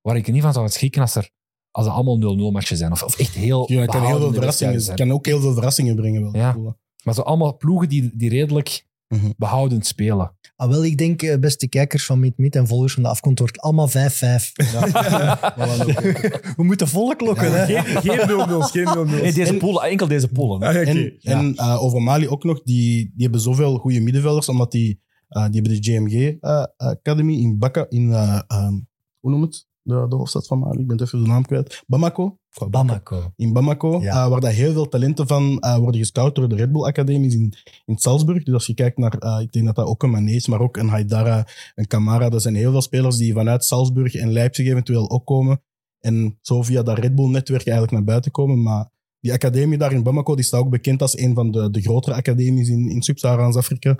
waar 0.00 0.16
ik 0.16 0.26
er 0.26 0.32
niet 0.32 0.42
van 0.42 0.52
zou 0.52 0.68
schrikken 0.68 1.00
als 1.00 1.14
er, 1.14 1.30
als 1.78 1.86
er 1.86 1.92
allemaal 1.92 2.36
0-0 2.50 2.52
matchen 2.52 2.76
zijn. 2.76 2.92
Of, 2.92 3.02
of 3.02 3.18
echt 3.18 3.34
heel 3.34 3.72
Ja, 3.72 3.80
het 3.80 3.90
kan 3.90 4.06
heel 4.06 4.18
veel 4.18 4.32
verrassingen, 4.32 4.74
het 4.74 4.94
kan 4.94 5.12
ook 5.12 5.26
heel 5.26 5.40
veel 5.40 5.52
verrassingen 5.52 5.96
brengen. 5.96 6.22
Wel, 6.22 6.36
Ja. 6.36 6.56
Maar 7.04 7.14
zo 7.14 7.20
allemaal 7.20 7.56
ploegen 7.56 7.88
die, 7.88 8.10
die 8.14 8.30
redelijk 8.30 8.86
Mhm. 9.08 9.30
behoudend 9.36 9.86
spelen. 9.86 10.32
Ah, 10.56 10.68
wel, 10.70 10.84
ik 10.84 10.98
denk, 10.98 11.22
eh, 11.22 11.38
beste 11.38 11.68
kijkers 11.68 12.06
van 12.06 12.20
Meet 12.20 12.38
Meet 12.38 12.56
en 12.56 12.66
volgers 12.66 12.92
van 12.94 13.02
de 13.02 13.08
afkomst, 13.08 13.38
wordt 13.38 13.60
allemaal 13.60 13.88
5-5. 13.88 14.52
We 16.56 16.64
moeten 16.64 16.88
volle 16.88 17.16
klokken, 17.16 17.52
hè? 17.52 17.64
Geen, 17.66 17.84
geen 18.02 18.28
0-0's, 18.28 18.70
geen 18.70 18.86
0-0's. 18.86 19.10
Nee, 19.20 19.32
deze 19.32 19.54
poelen, 19.56 19.82
enkel 19.82 20.08
deze 20.08 20.28
poelen. 20.28 20.68
Ah, 20.68 20.74
ja. 20.74 20.80
En, 20.80 21.18
en 21.22 21.54
eh, 21.56 21.82
over 21.82 22.02
Mali 22.02 22.28
ook 22.28 22.44
nog, 22.44 22.62
die, 22.62 22.94
die 23.14 23.22
hebben 23.22 23.40
zoveel 23.40 23.78
goede 23.78 24.00
middenvelders, 24.00 24.48
omdat 24.48 24.72
die, 24.72 25.00
eh, 25.28 25.44
die 25.50 25.60
hebben 25.60 25.80
de 25.82 25.92
GMG 25.92 26.36
eh, 26.40 26.64
Academy 26.76 27.34
in 27.34 27.58
Baka, 27.58 27.86
in, 27.88 28.12
ehm, 28.12 28.72
hoe 29.20 29.30
noem 29.30 29.42
het? 29.42 29.66
De, 29.88 30.06
de 30.08 30.16
hoofdstad 30.16 30.46
van 30.46 30.58
Mali, 30.58 30.80
ik 30.80 30.86
ben 30.86 31.00
even 31.02 31.22
de 31.22 31.26
naam 31.28 31.42
kwijt. 31.44 31.82
Bamako. 31.86 32.38
Bamako. 32.70 33.32
In 33.36 33.52
Bamako, 33.52 34.00
Ja. 34.00 34.24
eh, 34.24 34.28
waar 34.30 34.40
dat 34.40 34.50
heel 34.50 34.72
veel 34.72 34.88
talenten 34.88 35.26
van 35.26 35.58
eh, 35.60 35.76
worden 35.76 36.00
gescout 36.00 36.34
door 36.34 36.48
de 36.48 36.54
Red 36.56 36.72
Bull 36.72 36.82
Academies 36.84 37.34
in, 37.34 37.54
in 37.84 37.98
Salzburg. 37.98 38.42
Dus 38.42 38.54
als 38.54 38.66
je 38.66 38.74
kijkt 38.74 38.98
naar, 38.98 39.14
eh, 39.18 39.40
ik 39.40 39.52
denk 39.52 39.66
dat 39.66 39.74
dat 39.74 39.86
ook 39.86 40.02
een 40.02 40.10
Mané 40.10 40.30
is, 40.30 40.46
maar 40.46 40.60
ook 40.60 40.76
een 40.76 40.88
Haidara, 40.88 41.46
een 41.74 41.86
Kamara. 41.86 42.30
Er 42.30 42.40
zijn 42.40 42.54
heel 42.54 42.70
veel 42.70 42.82
spelers 42.82 43.16
die 43.16 43.32
vanuit 43.32 43.64
Salzburg 43.64 44.14
en 44.14 44.32
Leipzig 44.32 44.66
eventueel 44.66 45.10
ook 45.10 45.26
komen. 45.26 45.62
En 46.00 46.38
zo 46.40 46.62
via 46.62 46.82
dat 46.82 46.98
Red 46.98 47.14
Bull-netwerk 47.14 47.62
eigenlijk 47.64 47.92
naar 47.92 48.04
buiten 48.04 48.30
komen. 48.30 48.62
Maar 48.62 48.90
die 49.20 49.32
academie 49.32 49.78
daar 49.78 49.92
in 49.92 50.02
Bamako 50.02 50.34
die 50.34 50.44
staat 50.44 50.60
ook 50.60 50.70
bekend 50.70 51.02
als 51.02 51.18
een 51.18 51.34
van 51.34 51.50
de, 51.50 51.70
de 51.70 51.80
grotere 51.80 52.14
academies 52.16 52.68
in, 52.68 52.88
in 52.90 53.02
Sub-Saharaans 53.02 53.56
Afrika. 53.56 53.90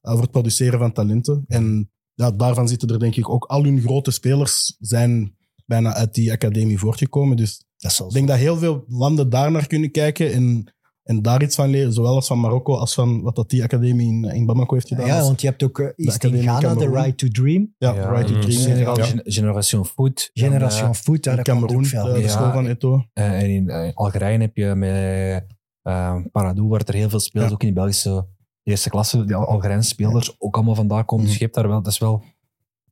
eh, 0.00 0.12
voor 0.12 0.20
het 0.22 0.30
produceren 0.30 0.78
van 0.78 0.92
talenten. 0.92 1.44
En 1.48 1.90
ja, 2.14 2.30
daarvan 2.30 2.68
zitten 2.68 2.88
er 2.88 2.98
denk 2.98 3.16
ik 3.16 3.28
ook 3.28 3.44
al 3.44 3.64
hun 3.64 3.80
grote 3.80 4.10
spelers 4.10 4.76
zijn 4.80 5.36
bijna 5.68 5.94
uit 5.94 6.14
die 6.14 6.32
academie 6.32 6.78
voortgekomen. 6.78 7.36
Dus 7.36 7.64
Dat 7.76 8.00
ik 8.06 8.10
denk 8.12 8.28
dat 8.28 8.36
heel 8.36 8.56
veel 8.56 8.84
landen 8.88 9.30
daar 9.30 9.50
naar 9.50 9.66
kunnen 9.66 9.90
kijken 9.90 10.32
en, 10.32 10.74
en 11.02 11.22
daar 11.22 11.42
iets 11.42 11.54
van 11.54 11.68
leren. 11.68 11.92
Zowel 11.92 12.14
als 12.14 12.26
van 12.26 12.40
Marokko 12.40 12.74
als 12.76 12.94
van 12.94 13.22
wat 13.22 13.36
dat 13.36 13.50
die 13.50 13.62
academie 13.62 14.06
in, 14.08 14.24
in 14.24 14.46
Bamako 14.46 14.74
heeft 14.74 14.88
gedaan. 14.88 15.06
Ja, 15.06 15.16
Dus- 15.16 15.26
want 15.26 15.40
je 15.40 15.46
hebt 15.46 15.62
ook, 15.62 15.78
eh, 15.78 15.86
is 15.96 16.12
het 16.12 16.24
in 16.24 16.42
Ghana, 16.42 16.74
de. 16.74 16.90
Right 16.90 17.18
to 17.18 17.28
Dream. 17.28 17.74
ja, 17.78 17.94
Ja, 17.94 18.10
Right 18.10 18.26
to 18.26 18.34
mm, 18.34 18.40
Dream. 18.40 18.60
Senegal, 18.60 18.96
Ja. 18.96 19.04
Gen- 19.04 19.20
Generation 19.24 19.86
Foot. 19.86 20.30
Generation 20.32 20.88
En, 20.88 20.94
Foot, 20.94 21.22
daar 21.24 21.38
In 21.38 21.44
komt 21.44 21.72
ook 21.72 21.82
de, 21.82 21.88
veel. 21.88 22.04
de 22.04 22.18
Ja. 22.20 22.28
school 22.28 22.52
van 22.52 22.66
Eto'o. 22.66 23.04
eh, 23.12 23.42
en 23.42 23.50
in 23.50 23.68
eh, 23.68 23.90
Algerije 23.94 24.38
heb 24.40 24.56
je 24.56 24.74
met 24.74 25.44
uh, 25.82 26.16
Paradou, 26.32 26.68
waar 26.68 26.82
er 26.84 26.94
heel 26.94 27.08
veel 27.08 27.20
spelers, 27.20 27.48
Ja. 27.48 27.54
ook 27.54 27.62
in 27.62 27.68
de 27.68 27.74
Belgische 27.74 28.26
eerste 28.62 28.90
klasse, 28.90 29.24
die 29.24 29.34
Al- 29.36 29.46
Algerijnse 29.46 29.88
spelers, 29.88 30.34
ook 30.40 30.54
allemaal 30.56 30.74
vandaar 30.74 31.04
komen. 31.04 31.24
Dus 31.24 31.34
Mhm. 31.34 31.42
je 31.42 31.50
hebt 31.50 31.56
daar 31.60 31.68
wel, 31.72 31.82
dat 31.82 31.92
is 31.92 31.98
wel... 31.98 32.16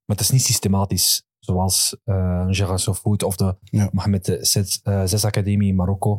Maar 0.05 0.17
het 0.17 0.21
is 0.21 0.31
niet 0.31 0.43
systematisch, 0.43 1.26
zoals 1.47 1.97
eh 2.05 2.47
Generation 2.49 2.95
Foot 2.95 3.23
of 3.23 3.37
de 3.37 3.57
Ja. 3.63 3.89
Mohamed 3.93 4.39
Zes, 4.41 4.81
eh, 4.83 5.03
Zes 5.05 5.25
Academie 5.25 5.69
in 5.69 5.75
Marokko. 5.77 6.17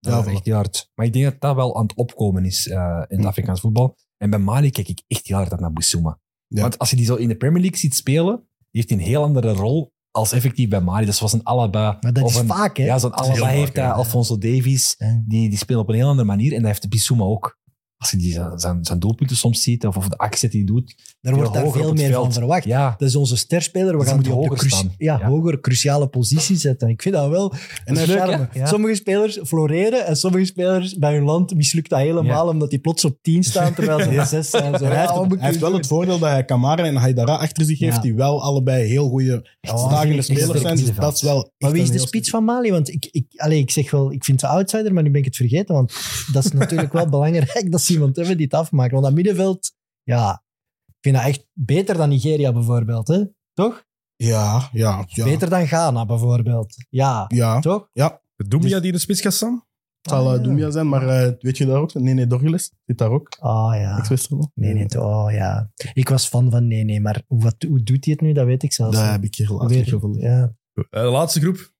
Dat 0.00 0.12
Ja, 0.12 0.18
is 0.18 0.24
voilà. 0.26 0.30
echt 0.30 0.44
heel 0.44 0.54
hard. 0.54 0.90
Maar 0.94 1.06
ik 1.06 1.12
denk 1.12 1.24
dat 1.24 1.40
dat 1.40 1.54
wel 1.54 1.76
aan 1.76 1.82
het 1.82 1.94
opkomen 1.96 2.44
is 2.44 2.68
eh, 2.68 2.76
in 2.78 3.04
het 3.08 3.18
Mhm. 3.18 3.26
Afrikaans 3.26 3.60
voetbal. 3.60 3.96
En 4.16 4.30
bij 4.30 4.38
Mali 4.38 4.70
kijk 4.70 4.88
ik 4.88 5.02
echt 5.08 5.26
heel 5.26 5.36
hard 5.36 5.60
naar 5.60 5.72
Boussouma. 5.72 6.18
Ja. 6.46 6.60
Want 6.60 6.78
als 6.78 6.90
je 6.90 6.96
die 6.96 7.04
zo 7.04 7.14
in 7.14 7.28
de 7.28 7.36
Premier 7.36 7.60
League 7.60 7.78
ziet 7.78 7.94
spelen, 7.94 8.36
die 8.70 8.80
heeft 8.80 8.90
een 8.90 8.98
heel 8.98 9.22
andere 9.22 9.52
rol 9.52 9.92
als 10.10 10.32
effectief 10.32 10.68
bij 10.68 10.80
Mali. 10.80 11.00
Dat 11.04 11.08
is 11.12 11.16
zoals 11.16 11.32
een 11.32 11.46
Alaba. 11.46 11.96
Maar 12.00 12.12
dat 12.12 12.22
of 12.24 12.30
is 12.30 12.36
een, 12.38 12.46
vaak, 12.46 12.76
hè? 12.76 12.84
Ja, 12.84 12.98
zo'n 12.98 13.12
Alaba 13.14 13.46
heeft 13.46 13.74
vaak. 13.78 13.94
Alfonso 13.94 14.38
Davies. 14.38 14.96
Die, 15.26 15.48
die 15.48 15.58
spelen 15.58 15.80
op 15.80 15.88
een 15.88 15.94
heel 15.94 16.08
andere 16.08 16.26
manier. 16.28 16.50
En 16.52 16.58
dat 16.58 16.66
heeft 16.66 16.88
Bissouma 16.88 17.24
ook. 17.24 17.58
Als 18.02 18.10
je 18.10 18.16
die, 18.16 18.32
zijn, 18.56 18.84
zijn, 18.84 18.98
doelpunten 18.98 19.36
soms 19.36 19.62
ziet, 19.62 19.86
of, 19.86 19.96
of 19.96 20.08
de 20.08 20.16
actie 20.16 20.48
die 20.48 20.58
hij 20.64 20.66
doet, 20.72 20.94
Daar 21.20 21.34
wordt 21.34 21.52
daar 21.52 21.62
hoger 21.62 21.80
veel 21.80 21.92
meer 21.92 22.08
veld. 22.10 22.22
van 22.24 22.32
verwacht. 22.32 22.64
Ja, 22.64 22.94
Dat 22.98 23.08
is 23.08 23.16
onze 23.16 23.36
sterspeler. 23.36 23.92
We 23.92 23.98
Dus 23.98 24.08
gaan 24.08 24.22
die 24.22 24.32
op 24.32 24.42
de 24.42 24.48
hoger 24.48 24.58
cru- 24.58 24.68
staan. 24.68 24.92
ja, 24.98 25.18
Ja. 25.18 25.26
hogere 25.26 25.60
cruciale 25.60 26.06
positie 26.08 26.56
zetten. 26.56 26.88
Ik 26.88 27.02
vind 27.02 27.14
dat 27.14 27.28
wel 27.28 27.52
En 27.84 27.94
dat 27.94 28.06
leuk? 28.06 28.48
Ja. 28.54 28.66
Sommige 28.66 28.94
spelers 28.94 29.38
floreren 29.44 30.06
en 30.06 30.16
sommige 30.16 30.44
spelers 30.44 30.94
bij 30.96 31.14
hun 31.14 31.22
land 31.24 31.54
mislukt 31.54 31.90
dat 31.90 31.98
helemaal 31.98 32.48
omdat 32.48 32.70
die 32.70 32.78
plots 32.78 33.04
op 33.04 33.18
10 33.22 33.42
staan 33.42 33.74
terwijl 33.74 33.98
ze 34.00 34.08
op 34.20 34.26
6 34.26 34.50
zijn. 34.50 34.78
Zo, 34.78 34.84
hij 34.84 34.98
heeft, 35.00 35.40
hij 35.40 35.58
wel 35.58 35.72
het 35.72 35.86
voordeel 35.86 36.18
dat 36.18 36.30
hij 36.30 36.44
Kamara 36.44 36.84
en 36.84 36.96
Haidara 36.96 37.34
achter 37.36 37.64
zich 37.64 37.78
heeft, 37.78 37.96
Ja. 37.96 38.02
die 38.02 38.14
wel 38.14 38.42
allebei 38.42 38.86
heel 38.88 39.08
goede 39.08 39.46
slagende 39.60 40.14
echt 40.16 40.24
spelers 40.24 40.60
zijn. 40.60 40.76
Dus 40.76 40.94
dat 40.94 41.14
is 41.14 41.22
wel 41.22 41.52
Maar 41.58 41.70
wie 41.72 41.82
is 41.82 41.90
de 41.90 41.98
spits 41.98 42.30
van 42.30 42.44
Mali? 42.44 42.70
Want 42.70 42.88
ik, 42.88 43.08
ik, 43.10 43.24
allez, 43.36 43.58
ik 43.58 43.70
zeg 43.70 43.90
wel, 43.90 44.12
ik 44.12 44.24
vind 44.24 44.40
ze 44.40 44.46
outsider, 44.46 44.92
maar 44.92 45.02
nu 45.02 45.10
ben 45.10 45.18
ik 45.20 45.26
het 45.26 45.36
vergeten. 45.36 45.74
Want 45.74 45.92
dat 46.32 46.44
is 46.44 46.52
natuurlijk 46.52 46.92
wel 46.92 47.08
belangrijk 47.16 47.70
dat 47.70 47.80
ze 47.80 47.91
iemand 47.92 48.16
hebben 48.16 48.36
die 48.36 48.46
het 48.46 48.54
afmaakt. 48.54 48.92
Want 48.92 49.04
dat 49.04 49.14
middenveld, 49.14 49.72
ja, 50.02 50.42
ik 50.86 50.96
vind 51.00 51.16
dat 51.16 51.24
echt 51.24 51.46
beter 51.52 51.96
dan 51.96 52.08
Nigeria 52.08 52.52
bijvoorbeeld. 52.52 53.08
Hè? 53.08 53.24
Toch? 53.52 53.84
Ja, 54.16 54.68
ja, 54.72 55.04
ja. 55.06 55.24
Beter 55.24 55.50
dan 55.50 55.66
Ghana 55.66 56.06
bijvoorbeeld. 56.06 56.74
Ja, 56.88 57.24
Ja, 57.28 57.60
toch? 57.60 57.88
Doemia 58.36 58.78
die 58.78 58.86
in 58.86 58.92
de 58.92 58.98
spits 58.98 59.20
gaat 59.20 59.32
staan? 59.32 59.64
het 60.02 60.10
zal 60.10 60.26
Ah, 60.26 60.32
eh, 60.32 60.38
ja. 60.38 60.42
Doemia 60.42 60.70
zijn, 60.70 60.88
maar 60.88 61.08
eh, 61.08 61.32
weet 61.38 61.56
je 61.56 61.66
daar 61.66 61.80
ook? 61.80 61.94
Nee, 61.94 62.14
nee, 62.14 62.26
Dorgeles 62.26 62.72
zit 62.86 62.98
daar 62.98 63.10
ook. 63.10 63.36
Oh 63.40 63.70
ja. 63.74 63.98
Ex-Westerlo. 63.98 64.50
Nee, 64.54 64.74
nee, 64.74 65.00
oh 65.02 65.32
ja. 65.32 65.70
Ik 65.92 66.08
was 66.08 66.26
fan 66.26 66.50
van 66.50 66.66
nee, 66.66 66.84
nee, 66.84 67.00
maar 67.00 67.22
wat, 67.28 67.54
hoe 67.68 67.82
doet 67.82 68.04
hij 68.04 68.12
het 68.12 68.22
nu? 68.22 68.32
Dat 68.32 68.46
weet 68.46 68.62
ik 68.62 68.72
zelfs 68.72 68.96
Dat 68.96 69.10
heb 69.10 69.24
ik 69.24 69.34
hier 69.34 69.46
gevonden. 69.84 70.20
ja. 70.20 70.54
Eh, 70.90 71.02
de 71.02 71.08
laatste 71.08 71.40
groep. 71.40 71.72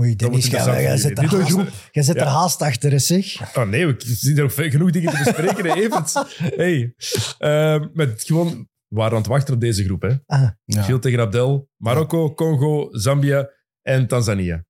Oei, 0.00 0.16
Dennis, 0.16 0.46
jij, 0.46 0.96
zit, 0.96 1.18
er 1.18 1.24
haast, 1.24 1.50
groep. 1.52 1.68
jij 1.90 2.02
zit 2.02 2.16
er 2.16 2.26
haast 2.26 2.62
achter, 2.62 2.90
hè, 2.90 2.98
zeg. 2.98 3.56
Oh 3.56 3.68
nee, 3.68 3.86
we 3.86 3.94
zien 3.98 4.38
er 4.38 4.50
genoeg 4.50 4.90
dingen 4.90 5.12
te 5.12 5.20
bespreken. 5.24 5.64
hè, 5.66 5.74
Evert. 5.74 6.12
Hey. 6.56 6.94
Eh, 7.38 7.84
met 7.92 8.22
gewoon, 8.26 8.68
we 8.88 8.96
waren 8.96 9.12
aan 9.12 9.18
het 9.18 9.26
wachten 9.26 9.54
op 9.54 9.60
deze 9.60 9.84
groep. 9.84 10.02
Hè. 10.02 10.14
Ah, 10.26 10.48
Ja. 10.64 10.98
Tegen 10.98 11.20
Abdel, 11.20 11.68
Marokko, 11.76 12.34
Congo, 12.34 12.88
Zambia 12.90 13.50
en 13.82 14.06
Tanzania. 14.06 14.64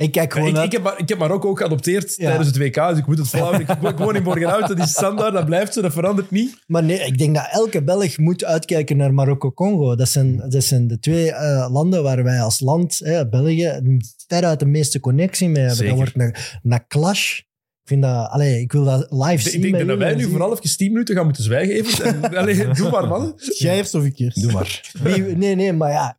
Ik 0.00 0.12
kijk 0.12 0.32
gewoon 0.32 0.56
ik, 0.56 0.62
ik, 0.64 0.72
heb, 0.72 0.82
Mar- 0.82 0.98
ik 0.98 1.08
heb 1.08 1.18
Marokko 1.18 1.48
ook 1.48 1.58
geadopteerd 1.58 2.14
Ja. 2.16 2.26
tijdens 2.26 2.48
het 2.48 2.56
WK, 2.58 2.74
dus 2.88 2.98
ik 2.98 3.06
moet 3.06 3.18
het 3.18 3.28
volhouden. 3.28 3.60
Ik 3.60 3.66
woon- 3.80 3.90
ik 3.92 3.98
woon 3.98 4.16
in 4.16 4.22
Borgenhout, 4.22 4.68
dat 4.68 4.78
is 4.78 4.90
standaard, 4.90 5.32
dat 5.32 5.44
blijft 5.44 5.72
zo, 5.72 5.80
dat 5.82 5.92
verandert 5.92 6.30
niet. 6.30 6.56
Maar 6.66 6.84
nee, 6.84 6.98
ik 6.98 7.18
denk 7.18 7.34
dat 7.34 7.48
elke 7.50 7.82
Belg 7.84 8.18
moet 8.18 8.44
uitkijken 8.44 8.96
naar 8.96 9.14
Marokko-Congo. 9.14 9.96
Dat 9.96 10.08
zijn, 10.08 10.36
dat 10.48 10.64
zijn 10.64 10.86
de 10.86 10.98
twee 10.98 11.32
eh, 11.32 11.68
landen 11.72 12.02
waar 12.02 12.24
wij 12.24 12.40
als 12.42 12.60
land, 12.60 12.98
hè, 12.98 13.28
België, 13.28 13.80
veruit 14.26 14.58
de 14.58 14.66
meeste 14.66 15.00
connectie 15.00 15.48
mee 15.48 15.58
hebben. 15.58 15.76
Zeker. 15.76 15.96
Dat 15.96 16.12
wordt 16.14 16.34
een, 16.64 16.86
clash. 16.88 17.38
Ik 17.38 17.96
vind 17.98 18.02
dat, 18.02 18.28
allee, 18.28 18.60
ik 18.60 18.72
wil 18.72 18.84
dat 18.84 19.06
live 19.10 19.32
Ik 19.32 19.40
zien. 19.40 19.64
ik 19.64 19.72
denk 19.72 19.88
dat 19.88 19.98
wij 19.98 20.14
nu 20.14 20.28
vooral 20.28 20.52
even 20.58 20.76
10 20.76 20.92
minuten 20.92 21.14
gaan 21.14 21.24
moeten 21.24 21.42
zwijgen, 21.42 21.74
Evert. 21.74 22.00
En, 22.00 22.36
allee, 22.38 22.68
doe 22.68 22.90
maar, 22.90 23.06
man. 23.08 23.32
Jij 23.58 23.76
eerst 23.76 23.94
of 23.94 24.04
ik 24.04 24.18
eerst? 24.18 24.42
doe 24.42 24.52
maar. 24.52 24.92
nee, 25.36 25.54
nee, 25.54 25.72
maar 25.72 25.90
ja, 25.90 26.16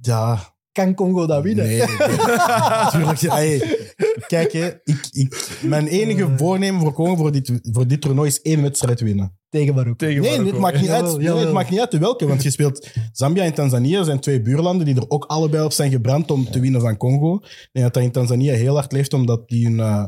Ja. 0.00 0.54
Kan 0.76 0.94
Congo 0.94 1.26
dat 1.26 1.42
winnen? 1.42 1.66
Nee, 1.66 1.78
natuurlijk. 1.78 3.18
Ja, 3.26 3.34
hey. 3.34 3.78
Kijk, 4.26 4.52
hè, 4.52 4.66
ik, 4.84 5.08
ik, 5.10 5.48
mijn 5.62 5.86
enige 5.86 6.28
voornemen 6.36 6.80
voor 6.80 6.92
Congo 6.92 7.16
voor 7.16 7.32
dit, 7.32 7.52
voor 7.62 7.86
dit 7.86 8.00
toernooi 8.00 8.28
is 8.28 8.42
één 8.42 8.62
wedstrijd 8.62 9.00
winnen. 9.00 9.38
Tegen 9.48 9.74
Marokko. 9.74 10.06
Tegen 10.06 10.22
Nee, 10.22 10.30
Marokko. 10.30 10.52
het 10.52 10.60
maakt 10.60 10.80
niet 10.80 10.90
uit. 10.98 11.18
Nee, 11.18 11.28
het 11.36 11.52
maakt 11.52 11.70
niet 11.70 11.80
uit 11.80 11.90
de 11.90 11.98
welke, 11.98 12.26
want 12.26 12.42
je 12.42 12.50
speelt 12.50 12.88
Zambia 13.12 13.44
en 13.44 13.54
Tanzania 13.54 14.02
zijn 14.02 14.20
twee 14.20 14.42
buurlanden 14.42 14.86
die 14.86 14.94
er 14.96 15.10
ook 15.10 15.24
allebei 15.24 15.64
op 15.64 15.72
zijn 15.72 15.90
gebrand 15.90 16.30
om 16.30 16.50
te 16.50 16.60
winnen 16.60 16.80
van 16.80 16.96
Congo. 16.96 17.34
Ik 17.34 17.68
denk 17.72 17.84
dat 17.84 17.94
dat 17.94 18.02
in 18.02 18.10
Tanzania 18.10 18.54
heel 18.54 18.74
hard 18.74 18.92
leeft, 18.92 19.12
omdat 19.14 19.48
die 19.48 19.66
een, 19.66 19.80
eh, 19.80 20.04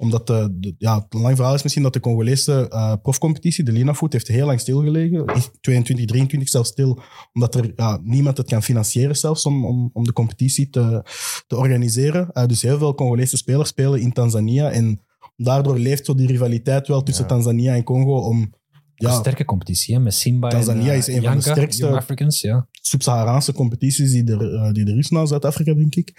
omdat 0.00 0.26
de, 0.26 0.48
de- 0.60 0.74
ja, 0.78 0.94
het 1.08 1.20
lang 1.20 1.36
verhaal 1.36 1.54
is 1.54 1.62
misschien 1.62 1.82
dat 1.84 1.92
de 1.92 2.00
Congolese 2.00 2.68
eh, 2.68 2.92
profcompetitie, 3.02 3.64
de 3.64 3.72
Linafoot, 3.72 4.12
heeft 4.12 4.28
heel 4.28 4.46
lang 4.46 4.60
stilgelegen. 4.60 5.26
Echt 5.26 5.50
22, 5.60 6.06
23 6.06 6.48
zelfs 6.48 6.68
stil, 6.70 6.98
omdat 7.32 7.54
er 7.54 7.72
ja, 7.76 8.00
niemand 8.02 8.36
het 8.36 8.46
kan 8.48 8.62
financieren 8.62 9.16
zelfs 9.16 9.46
om, 9.46 9.64
om, 9.66 9.90
om 9.92 10.04
de 10.04 10.12
competitie 10.12 10.70
te, 10.70 11.02
te 11.46 11.56
organiseren. 11.56 12.30
Eh, 12.32 12.46
dus 12.46 12.62
heel 12.62 12.78
veel 12.78 12.94
Congolese 12.94 13.36
spelers 13.36 13.68
spelen 13.68 14.00
in 14.00 14.12
Tanzania 14.12 14.70
en 14.70 15.00
daardoor 15.36 15.78
leeft 15.78 16.04
zo 16.06 16.14
die 16.14 16.26
rivaliteit 16.26 16.86
wel 16.88 17.02
tussen 17.02 17.24
Ja. 17.24 17.30
Tanzania 17.30 17.74
en 17.74 17.84
Congo 17.84 18.16
om 18.18 18.38
Een 18.40 19.08
ja, 19.08 19.18
sterke 19.18 19.44
competitie, 19.44 19.94
hè, 19.94 20.00
met 20.00 20.14
Simba 20.14 20.48
Tanzania 20.48 20.84
en, 20.84 20.90
eh, 20.90 20.96
is 20.98 21.06
een 21.06 21.22
van 21.22 21.34
de 21.36 21.40
sterkste- 21.40 21.88
Africans, 21.96 22.40
ja. 22.40 22.66
sub-Saharaanse 22.82 23.52
competities 23.52 24.10
die 24.12 24.24
er, 24.24 24.54
eh, 24.54 24.72
die 24.72 24.86
er 24.86 24.98
is 24.98 25.08
na 25.10 25.26
Zuid-Afrika, 25.26 25.74
denk 25.74 25.94
ik. 25.94 26.12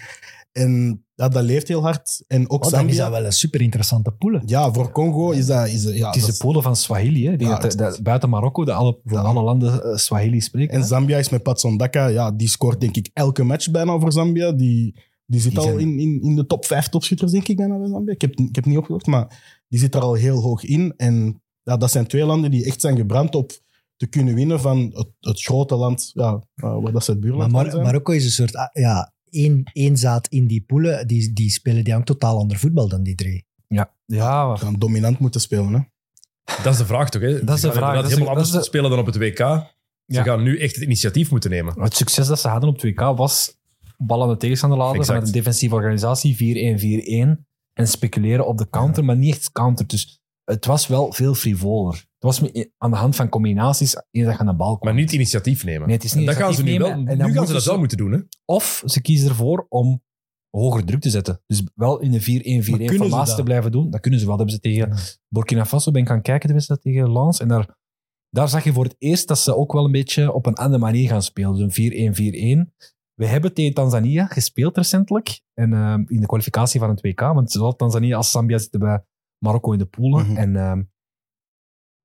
En 0.52 1.04
ja, 1.16 1.30
dat 1.30 1.43
leeft 1.43 1.68
heel 1.68 1.82
hard. 1.82 2.24
En 2.28 2.49
ook 2.49 2.66
Oh, 2.66 2.72
dan 2.72 2.80
is 2.80 2.95
Zambia. 2.95 3.04
dat 3.04 3.12
wel 3.12 3.26
een 3.26 3.32
super 3.32 3.62
interessante 3.62 4.12
pool. 4.12 4.39
Ja, 4.45 4.74
voor 4.74 4.91
Congo 4.91 5.32
is 5.32 5.45
dat... 5.45 5.68
Is, 5.68 5.84
ja, 5.84 6.08
Het 6.08 6.16
is 6.16 6.26
dat 6.26 6.32
de 6.32 6.38
polen 6.45 6.64
van 6.64 6.76
Swahili, 6.76 7.28
hè. 7.28 7.36
Die 7.36 7.47
Ja, 7.47 7.54
dat- 7.54 7.64
het- 7.64 7.78
dat- 7.78 8.02
buiten 8.04 8.30
Marokko, 8.30 8.66
dat 8.66 8.76
alle, 8.76 8.99
voor 9.06 9.18
alle 9.18 9.41
landen 9.43 9.84
eh, 9.84 9.95
Swahili 9.95 10.41
spreken. 10.41 10.74
en 10.74 10.82
hè. 10.82 10.88
Zambia 10.88 11.18
is 11.18 11.30
met 11.30 11.43
Patson 11.43 11.78
Daka. 11.78 12.08
Ja, 12.08 12.32
die 12.32 12.47
scoort 12.47 12.80
denk 12.82 12.95
ik 12.97 13.10
elke 13.14 13.43
match 13.43 13.72
bijna 13.72 13.99
voor 13.99 14.12
Zambia. 14.12 14.52
Die, 14.52 14.95
die 15.26 15.39
zit 15.39 15.49
Die 15.52 15.60
al 15.60 15.66
zijn- 15.66 15.80
in, 15.80 15.99
in, 15.99 16.22
in 16.22 16.36
de 16.36 16.45
top 16.45 16.66
vijf 16.66 16.88
topschutters, 16.88 17.32
denk 17.32 17.47
ik, 17.47 17.56
bijna 17.58 17.78
bij 17.78 17.88
Zambia. 17.88 18.14
Ik 18.14 18.22
heb, 18.22 18.36
ik 18.36 18.56
heb 18.56 18.66
niet 18.66 18.78
opgezocht, 18.78 19.06
maar 19.06 19.64
die 19.68 19.80
zit 19.80 19.95
er 19.95 20.02
al 20.02 20.14
heel 20.14 20.41
hoog 20.41 20.64
in. 20.64 20.93
En 20.97 21.41
ja, 21.64 21.78
dat 21.78 21.91
zijn 21.91 22.08
twee 22.08 22.26
landen 22.26 22.52
die 22.52 22.66
echt 22.66 22.82
zijn 22.82 22.97
gebrand 22.97 23.36
op 23.36 23.52
te 23.97 24.08
kunnen 24.08 24.36
winnen 24.36 24.60
van 24.60 24.78
het, 24.93 25.08
het 25.20 25.41
grote 25.41 25.76
land 25.76 26.12
ja, 26.14 26.43
eh, 26.56 26.82
waar 26.82 26.91
dat 26.91 27.04
ze 27.04 27.12
het 27.12 27.20
Maar 27.20 27.30
buurland 27.30 27.52
Mar- 27.52 27.72
zijn. 27.72 27.84
Marokko 27.84 28.12
is 28.14 28.24
een 28.26 28.32
soort, 28.32 28.56
ah, 28.56 28.68
ja, 28.74 29.14
één, 29.32 29.63
één 29.73 29.97
zaad 29.97 30.27
in 30.27 30.47
die 30.47 30.61
poelen. 30.61 31.07
Die, 31.07 31.34
die 31.34 31.49
spelen 31.49 31.84
die 31.84 31.95
ook 31.95 32.05
totaal 32.05 32.38
ander 32.38 32.57
voetbal 32.57 32.88
dan 32.89 33.03
die 33.03 33.15
drie. 33.15 33.45
Ja, 33.67 33.93
ja 34.05 34.47
maar- 34.47 34.57
Ze 34.57 34.63
gaan 34.65 34.75
dominant 34.79 35.19
moeten 35.19 35.41
spelen, 35.41 35.73
hè. 35.73 35.79
Dat 36.63 36.73
is 36.73 36.77
de 36.79 36.86
vraag 36.86 37.09
toch? 37.09 37.21
Hè? 37.21 37.43
Dat 37.43 37.55
is 37.55 37.61
de 37.61 37.67
Ze 37.67 37.67
gaan 37.67 37.75
vraag. 37.75 37.95
Dat 37.95 38.03
is 38.05 38.09
helemaal 38.11 38.34
de- 38.34 38.39
dat 38.39 38.47
is 38.47 38.51
anders 38.53 38.65
de- 38.71 38.77
spelen 38.77 38.89
dan 38.89 38.99
op 38.99 39.05
het 39.05 39.17
WK. 39.17 39.38
Ze 39.38 40.17
Ja. 40.17 40.23
gaan 40.23 40.43
nu 40.43 40.59
echt 40.59 40.75
het 40.75 40.84
initiatief 40.84 41.32
moeten 41.32 41.49
nemen. 41.49 41.82
het 41.82 41.95
succes 41.95 42.27
dat 42.27 42.39
ze 42.39 42.47
hadden 42.47 42.69
op 42.69 42.77
2K 42.77 42.99
was 43.17 43.59
bal 43.97 44.23
aan 44.23 44.29
de 44.29 44.38
tegenstander 44.38 44.77
laten 44.77 44.91
Exact. 44.93 45.09
vanuit 45.11 45.27
een 45.27 45.34
defensieve 45.41 45.75
organisatie, 45.75 46.36
4-1-4-1, 46.36 47.45
en 47.73 47.88
speculeren 47.88 48.47
op 48.47 48.57
de 48.57 48.69
counter, 48.69 49.05
maar 49.05 49.17
niet 49.17 49.36
echt 49.36 49.51
counter. 49.51 49.88
Dus 49.88 50.20
het 50.52 50.66
was 50.66 50.88
wel 50.88 51.12
veel 51.14 51.34
frivoler. 51.34 51.93
Het 51.93 52.24
was 52.24 52.39
me- 52.39 52.72
aan 52.78 52.91
de 52.91 52.97
hand 52.97 53.16
van 53.16 53.30
combinaties 53.30 53.95
eens 54.12 54.26
dat 54.26 54.34
je 54.34 54.39
aan 54.39 54.45
de 54.45 54.56
bal 54.56 54.70
komt. 54.72 54.84
Maar 54.84 54.93
niet 54.93 55.12
initiatief 55.12 55.64
nemen. 55.64 55.88
Nee, 55.88 55.95
het 55.95 56.06
is 56.06 56.14
niet 56.14 56.26
dat 56.26 56.36
gaan 56.36 56.54
ze 56.54 56.64
nu 56.64 56.70
initiatief 56.70 56.95
wel. 56.95 57.04
nemen. 57.04 57.12
En 57.12 57.18
Nu 57.18 57.24
gaan 57.24 57.32
ze 57.32 57.38
moeten 57.38 57.54
dat 57.54 57.64
ze- 57.64 57.70
wel 57.70 57.80
moeten 57.80 57.97
doen. 57.97 58.12
Hè? 58.12 58.20
Of 58.45 58.84
ze 58.86 59.02
kiezen 59.02 59.30
ervoor 59.30 59.66
om 59.70 60.04
hoger 60.58 60.86
druk 60.86 61.02
te 61.02 61.10
zetten. 61.10 61.41
Dus 61.47 61.64
wel 61.76 61.99
in 61.99 62.12
de 62.12 62.22
4-1-4-1 62.22 62.70
Maar 62.70 62.78
kunnen 62.80 62.88
ze 62.97 63.10
formatie 63.10 63.28
dat? 63.28 63.36
te 63.38 63.43
blijven 63.43 63.72
doen. 63.72 63.89
Dat 63.89 63.99
kunnen 64.02 64.20
ze 64.20 64.26
wel. 64.28 64.38
Dat 64.38 64.49
hebben 64.52 64.72
ze 64.72 64.86
tegen 64.86 65.20
Burkina 65.28 65.66
Faso 65.66 65.91
ben 65.91 66.02
ik 66.02 66.08
gaan 66.08 66.22
kijken, 66.22 66.47
de 66.47 66.54
wedstrijd 66.54 66.82
tegen 66.82 67.12
Lens. 67.14 67.39
En 67.39 67.47
daar, 67.47 67.76
daar 68.30 68.49
zag 68.49 68.64
je 68.64 68.74
voor 68.74 68.84
het 68.84 68.95
eerst 68.97 69.28
dat 69.28 69.39
ze 69.39 69.56
ook 69.56 69.74
wel 69.74 69.86
een 69.86 69.91
beetje 69.91 70.34
op 70.34 70.45
een 70.45 70.56
andere 70.56 70.82
manier 70.84 71.10
gaan 71.10 71.24
spelen. 71.24 71.56
Dus 71.56 71.62
een 71.62 71.72
4-1-4-1. 72.68 72.74
We 73.14 73.26
hebben 73.28 73.54
tegen 73.54 73.74
Tanzania 73.74 74.26
gespeeld 74.26 74.78
recentelijk. 74.78 75.41
En 75.54 75.74
eh, 75.74 75.93
in 76.08 76.20
de 76.20 76.26
kwalificatie 76.26 76.80
van 76.80 76.89
het 76.89 77.02
WK. 77.02 77.20
Want 77.20 77.52
zowel 77.52 77.76
Tanzania 77.76 78.18
als 78.18 78.32
Zambia 78.32 78.58
zitten 78.58 78.80
bij 78.80 79.04
Marokko 79.44 79.72
in 79.72 79.78
de 79.78 79.86
poelen. 79.86 80.26
Mhm. 80.26 80.38
En 80.38 80.56
eh, 80.56 80.80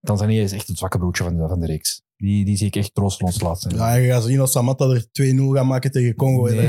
Tanzania 0.00 0.42
is 0.42 0.52
echt 0.52 0.68
het 0.68 0.78
zwakke 0.78 0.98
broodje 0.98 1.24
van 1.24 1.36
de, 1.36 1.48
van 1.48 1.60
de 1.60 1.66
reeks. 1.66 2.05
Die, 2.18 2.44
die 2.44 2.56
zie 2.56 2.66
ik 2.66 2.76
echt 2.76 2.94
troosteloos 2.94 3.40
laatst. 3.40 3.66
Ja, 3.74 3.94
je 3.94 4.08
gaat 4.08 4.24
zien 4.24 4.40
als 4.40 4.52
Samatta 4.52 4.84
er 4.84 5.04
2-0 5.22 5.36
gaat 5.52 5.64
maken 5.64 5.90
tegen 5.90 6.14
Congo. 6.14 6.44
Nee, 6.44 6.54
nee. 6.56 6.66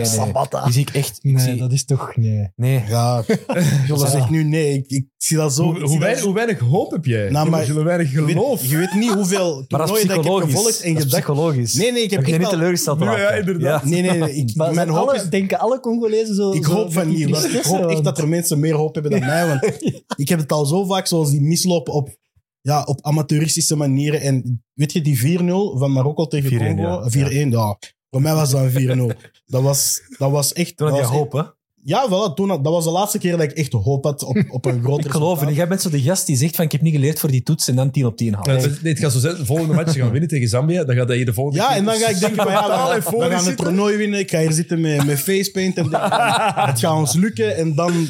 Die 0.64 0.72
zie 0.74 0.82
ik 0.82 0.90
echt... 0.90 1.18
Ik 1.22 1.32
Nee, 1.32 1.44
zie, 1.44 1.56
dat 1.56 1.72
is 1.72 1.86
toch... 1.86 2.16
Nee. 2.16 2.52
nee. 2.56 2.84
Ja, 2.88 3.24
Jolle 3.88 4.08
zegt 4.08 4.30
nu 4.30 4.44
nee. 4.44 4.74
Ik, 4.74 4.86
ik 4.88 5.06
zie 5.18 5.38
dat 5.38 5.54
zo. 5.54 5.64
Hoe, 5.64 5.82
hoe, 5.82 6.00
weinig, 6.00 6.20
zo- 6.20 6.26
hoe 6.26 6.36
weinig 6.36 6.60
hoop 6.60 6.92
heb 6.92 7.06
jij? 7.06 7.30
Nou, 7.30 7.50
maar- 7.50 7.70
Hoe 7.70 7.84
weinig 7.84 8.12
je, 8.12 8.18
geloof? 8.26 8.62
weet, 8.62 8.70
je 8.70 8.78
weet 8.78 8.94
niet 8.94 9.14
hoeveel 9.14 9.54
Maar 9.68 9.80
dat 9.80 9.88
toernooien 9.88 10.02
is 10.02 10.08
dat 10.08 10.18
ik 10.18 10.24
heb 10.24 10.34
psychologisch. 10.34 10.54
gevolgd 10.56 10.82
en 10.82 10.90
is 10.96 11.02
gedacht... 11.02 11.08
psychologisch. 11.24 11.74
Nee, 11.74 11.92
nee, 11.92 12.04
ik 12.04 12.12
heb 12.12 12.20
Heb 12.20 12.30
je 12.30 12.38
niet 12.40 12.50
teleurgesteld 12.50 13.00
Nu, 13.00 13.06
ja, 13.06 13.30
inderdaad. 13.32 13.84
Nee, 13.86 14.02
nee, 14.02 14.20
nee. 14.20 14.34
Ik, 14.36 14.56
Maar 14.56 14.74
mijn 14.74 14.90
hoop 14.90 15.08
alle, 15.08 15.16
is... 15.18 15.30
denken 15.30 15.60
alle 15.60 15.80
Congolezen 15.80 16.36
zo... 16.36 16.52
Ik 16.52 16.66
zo 16.66 16.72
hoop 16.74 16.94
van 16.94 17.08
niet. 17.08 17.30
Ik 17.54 17.64
hoop 17.64 17.90
echt 17.90 18.04
dat 18.04 18.18
er 18.18 18.28
mensen 18.28 18.60
meer 18.60 18.76
hoop 18.76 18.94
hebben 18.94 19.12
dan 19.12 19.20
mij. 19.36 19.48
Want 19.48 19.64
ik 20.16 20.30
heb 20.30 20.40
het 20.40 20.52
al 20.52 20.66
zo 20.66 20.86
vaak 20.86 21.08
zoals 21.08 21.32
die 21.32 21.42
mislopen 21.42 21.94
op, 21.94 22.16
ja, 22.68 22.84
op 22.84 23.02
amateuristische 23.02 23.76
manieren. 23.76 24.22
En 24.22 24.64
weet 24.74 24.92
je, 24.94 25.02
die 25.02 25.40
4-0 25.40 25.44
van 25.78 25.92
Marokko 25.92 26.28
tegen 26.28 26.52
4-1, 26.52 26.56
Congo? 26.58 27.10
ja. 27.10 27.30
4-1, 27.46 27.50
ja. 27.50 27.78
Voor 28.10 28.22
mij 28.22 28.34
was 28.34 28.50
dat 28.52 28.62
een 28.76 29.10
4-0. 29.12 29.18
Dat 29.46 29.62
was, 29.62 30.02
dat 30.18 30.32
was 30.32 30.54
echt... 30.54 30.78
Toen 30.78 30.90
had 30.90 30.98
je 30.98 31.04
hoop, 31.06 31.32
hè? 31.32 31.42
Ja, 31.84 32.08
voilà, 32.08 32.34
toen, 32.34 32.48
dat 32.48 32.60
was 32.62 32.84
de 32.84 32.90
laatste 32.92 33.18
keer 33.18 33.32
dat 33.32 33.42
ik 33.42 33.52
echt 33.52 33.72
hoop 33.74 34.04
had 34.04 34.24
op, 34.24 34.44
op 34.50 34.66
een 34.66 34.82
groter 34.84 35.06
Ik 35.06 35.12
geloof 35.12 35.40
het. 35.40 35.56
Jij 35.56 35.68
bent 35.68 35.82
zo 35.82 35.90
de 35.90 36.02
gast 36.02 36.26
die 36.26 36.36
zegt 36.38 36.56
van 36.56 36.66
ik 36.66 36.72
heb 36.72 36.82
niet 36.82 36.94
geleerd 36.94 37.20
voor 37.20 37.32
die 37.32 37.44
toets 37.44 37.68
en 37.68 37.76
dan 37.76 37.92
10 37.92 38.06
op 38.06 38.18
10 38.18 38.34
haalt. 38.34 38.46
Ja, 38.46 38.54
het- 38.54 38.82
nee, 38.84 38.94
het 38.94 39.02
gaat 39.02 39.12
zo 39.12 39.20
zijn. 39.20 39.36
De 39.36 39.46
volgende 39.46 39.74
match 39.74 39.94
gaan 39.96 40.12
winnen 40.12 40.30
tegen 40.30 40.48
Zambia. 40.48 40.84
Dan 40.84 40.96
gaat 40.96 41.08
hij 41.08 41.16
hier 41.18 41.26
de 41.26 41.34
volgende 41.34 41.60
Ja, 41.60 41.68
keer 41.68 41.78
en 41.78 41.86
dan 41.86 41.96
ga 41.96 42.08
ik 42.10 42.20
denken 42.20 42.44
van 42.44 42.52
ja, 42.52 42.68
we, 42.68 42.88
we 42.90 42.96
euforisch 42.96 43.36
gaan 43.38 43.46
het 43.46 43.58
toernooi 43.58 43.98
winnen. 43.98 44.20
Ik 44.20 44.30
ga 44.30 44.40
hier 44.40 44.52
zitten 44.52 44.82
met, 44.82 45.06
met 45.06 45.20
facepaint 45.20 45.78
en 45.78 45.84
het 45.84 46.80
gaat 46.80 46.98
ons 46.98 47.14
lukken. 47.16 47.56
En 47.58 47.76
dan 47.76 47.94
0-1, 47.94 48.10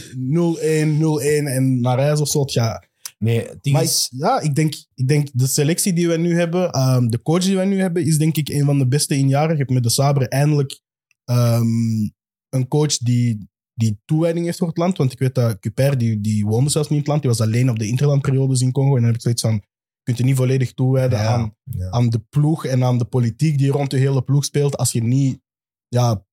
0-1 1.00 1.46
en 1.46 1.82
naar 1.82 2.00
huis 2.02 2.22
of 2.22 2.28
zo. 2.28 2.44
Ja, 2.46 2.84
Nee, 3.18 3.48
het 3.48 3.64
ding 3.64 3.76
maar 3.76 3.84
is... 3.84 4.10
ik, 4.12 4.20
ja, 4.20 4.40
ik 4.40 4.56
denk, 4.56 4.74
ik 4.94 5.08
denk 5.08 5.30
de 5.34 5.48
selectie 5.48 5.94
die 5.94 6.08
we 6.08 6.18
nu 6.18 6.36
hebben, 6.36 6.72
ehm, 6.72 7.08
de 7.08 7.22
coach 7.22 7.44
die 7.44 7.58
we 7.58 7.66
nu 7.66 7.80
hebben, 7.80 8.06
is 8.06 8.18
denk 8.18 8.38
ik 8.38 8.50
een 8.50 8.66
van 8.66 8.78
de 8.78 8.88
beste 8.88 9.18
in 9.18 9.28
jaren. 9.28 9.52
Je 9.52 9.58
hebt 9.58 9.70
met 9.70 9.84
de 9.84 9.90
Sabre 9.90 10.28
eindelijk 10.28 10.82
ehm, 11.24 12.10
een 12.50 12.68
coach 12.68 12.98
die 12.98 13.48
die 13.78 14.02
toewijding 14.06 14.46
heeft 14.46 14.58
voor 14.58 14.68
het 14.68 14.78
land. 14.78 14.98
Want 14.98 15.12
ik 15.12 15.20
weet 15.20 15.36
dat 15.36 15.60
Cuper, 15.60 15.98
die, 15.98 16.22
die 16.22 16.46
woonde 16.46 16.70
zelfs 16.70 16.90
niet 16.90 16.98
in 16.98 17.04
het 17.04 17.08
land. 17.08 17.22
Die 17.22 17.32
was 17.32 17.42
alleen 17.42 17.70
op 17.70 17.80
de 17.80 17.88
interlandperiodes 17.88 18.62
in 18.62 18.72
Congo. 18.72 18.90
En 18.90 18.96
dan 18.96 19.06
heb 19.06 19.16
ik 19.16 19.22
zoiets 19.22 19.42
van, 19.42 19.54
je 19.54 20.04
kunt 20.04 20.18
je 20.18 20.24
niet 20.24 20.36
volledig 20.36 20.74
toewijden 20.74 21.20
Ja, 21.20 21.26
aan, 21.26 21.56
ja. 21.64 21.90
aan 21.90 22.10
de 22.10 22.20
ploeg 22.30 22.66
en 22.66 22.84
aan 22.84 22.98
de 22.98 23.06
politiek 23.06 23.58
die 23.58 23.72
rond 23.72 23.92
de 23.92 23.98
hele 23.98 24.22
ploeg 24.22 24.46
speelt. 24.46 24.78
Als 24.78 24.92
je 24.92 25.04
niet 25.04 25.40
ja, 25.88 26.26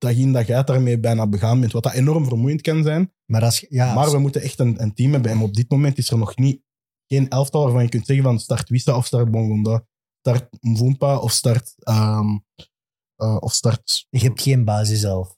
dag 0.00 0.12
in 0.16 0.32
dag 0.32 0.48
uit 0.48 0.66
daarmee 0.66 0.98
bijna 1.00 1.26
begaan 1.26 1.60
bent. 1.60 1.72
Wat 1.72 1.82
dat 1.82 1.92
enorm 1.92 2.24
vermoeiend 2.24 2.60
kan 2.60 2.82
zijn. 2.82 3.12
Maar, 3.26 3.44
als, 3.44 3.66
ja, 3.68 3.94
maar 3.94 4.10
we 4.10 4.18
moeten 4.18 4.42
echt 4.42 4.58
een, 4.58 4.82
een 4.82 4.94
team 4.94 5.12
hebben. 5.12 5.30
En 5.30 5.40
op 5.40 5.54
dit 5.54 5.70
moment 5.70 5.98
is 5.98 6.10
er 6.10 6.18
nog 6.18 6.36
niet 6.36 6.62
geen 7.06 7.28
elftal 7.28 7.62
waarvan 7.62 7.82
je 7.82 7.88
kunt 7.88 8.06
zeggen 8.06 8.24
van 8.24 8.38
start 8.38 8.68
Wissa 8.68 8.96
of 8.96 9.06
start 9.06 9.30
Bongonda. 9.30 9.86
Start 10.20 10.48
Mvumpa 10.60 11.18
of 11.18 11.32
start... 11.32 11.74
ehm, 11.78 12.38
eh, 13.16 13.36
of 13.40 13.52
start 13.52 14.06
je 14.10 14.18
hebt 14.18 14.42
geen 14.42 14.64
basis 14.64 15.00
zelf. 15.00 15.36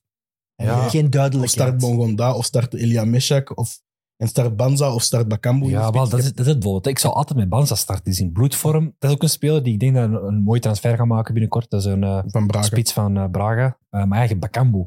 En 0.55 0.66
Ja. 0.66 0.89
geen 0.89 1.05
of 1.05 1.10
duidelijkheid. 1.10 1.68
start 1.68 1.80
Bongonda, 1.80 2.34
of 2.34 2.44
start 2.44 2.74
Elia 2.74 3.05
Meshak, 3.05 3.56
of 3.59 3.80
en 4.23 4.28
start 4.28 4.57
Banza, 4.57 4.94
of 4.94 5.03
start 5.03 5.28
Bakambu. 5.28 5.69
Ja, 5.69 5.90
wel, 5.90 6.09
dat, 6.09 6.19
is, 6.19 6.24
dat 6.24 6.39
is 6.39 6.47
het 6.47 6.59
bijvoorbeeld. 6.59 6.86
Ik 6.86 6.99
zou 6.99 7.15
altijd 7.15 7.39
met 7.39 7.49
Banza 7.49 7.74
starten. 7.74 8.05
Die 8.05 8.12
is 8.12 8.20
in 8.20 8.32
bloedvorm. 8.32 8.94
Dat 8.99 9.11
is 9.11 9.16
ook 9.16 9.23
een 9.23 9.28
speler 9.28 9.62
die 9.62 9.73
ik 9.73 9.81
denk 9.81 9.94
dat 9.94 10.05
een, 10.05 10.15
een 10.27 10.43
mooie 10.43 10.61
transfer 10.61 10.97
gaat 10.97 11.07
maken 11.07 11.32
binnenkort. 11.32 11.70
Dat 11.70 11.81
is 11.81 11.86
een 11.86 12.05
eh, 12.05 12.23
Van 12.27 12.47
Braga. 12.47 12.65
spits 12.66 12.93
van 12.93 13.16
eh, 13.16 13.31
Braga. 13.31 13.78
Eh 13.90 14.05
maar 14.05 14.19
eigen 14.19 14.39
Bakambu. 14.39 14.86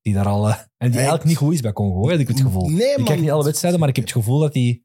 Die 0.00 0.14
daar 0.14 0.26
al... 0.26 0.48
en 0.48 0.56
die 0.78 0.92
eigenlijk 0.94 1.24
niet 1.24 1.36
goed 1.36 1.54
is 1.54 1.60
bij 1.60 1.72
Congo, 1.72 2.08
heb 2.08 2.20
ik 2.20 2.28
het 2.28 2.40
gevoel. 2.40 2.68
Nee, 2.68 2.94
ik 2.96 3.04
kijk 3.04 3.20
niet 3.20 3.30
alle 3.30 3.44
wedstrijden, 3.44 3.80
maar 3.80 3.88
ik 3.88 3.96
heb 3.96 4.04
het 4.04 4.14
gevoel 4.14 4.38
dat 4.38 4.54
hij... 4.54 4.82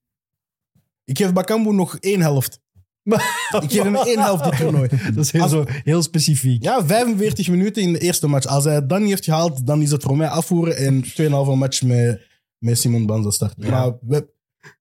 Ik 1.03 1.18
geef 1.18 1.34
Bakambu 1.34 1.74
nog 1.74 1.98
één 1.98 2.22
helft. 2.22 2.61
ik 3.64 3.72
geef 3.72 3.84
hem 3.84 3.95
één 3.95 4.19
helft 4.19 4.44
dit 4.44 4.57
toernooi. 4.57 4.90
Dat 5.15 5.26
is 5.26 5.32
heel, 5.32 5.41
Als- 5.41 5.52
zo, 5.52 5.65
heel 5.68 6.02
specifiek. 6.02 6.64
Ja, 6.64 6.86
45 6.86 7.49
minuten 7.49 7.82
in 7.82 7.94
de 7.94 7.99
eerste 7.99 8.28
match. 8.28 8.45
Als 8.45 8.64
hij 8.64 8.74
het 8.74 8.90
dan 8.90 8.99
niet 8.99 9.10
heeft 9.10 9.24
gehaald, 9.24 9.68
dan 9.68 9.82
is 9.82 9.91
het 9.91 10.03
voor 10.03 10.18
mij 10.18 10.28
afvoeren 10.28 10.78
en 10.78 11.03
2,5 11.03 11.57
match 11.57 11.82
met, 11.82 12.26
met 12.57 12.77
Simon 12.77 13.05
Banza 13.05 13.31
starten. 13.31 13.63
Ja. 13.63 13.69
Maar 13.69 13.97
we, 14.01 14.35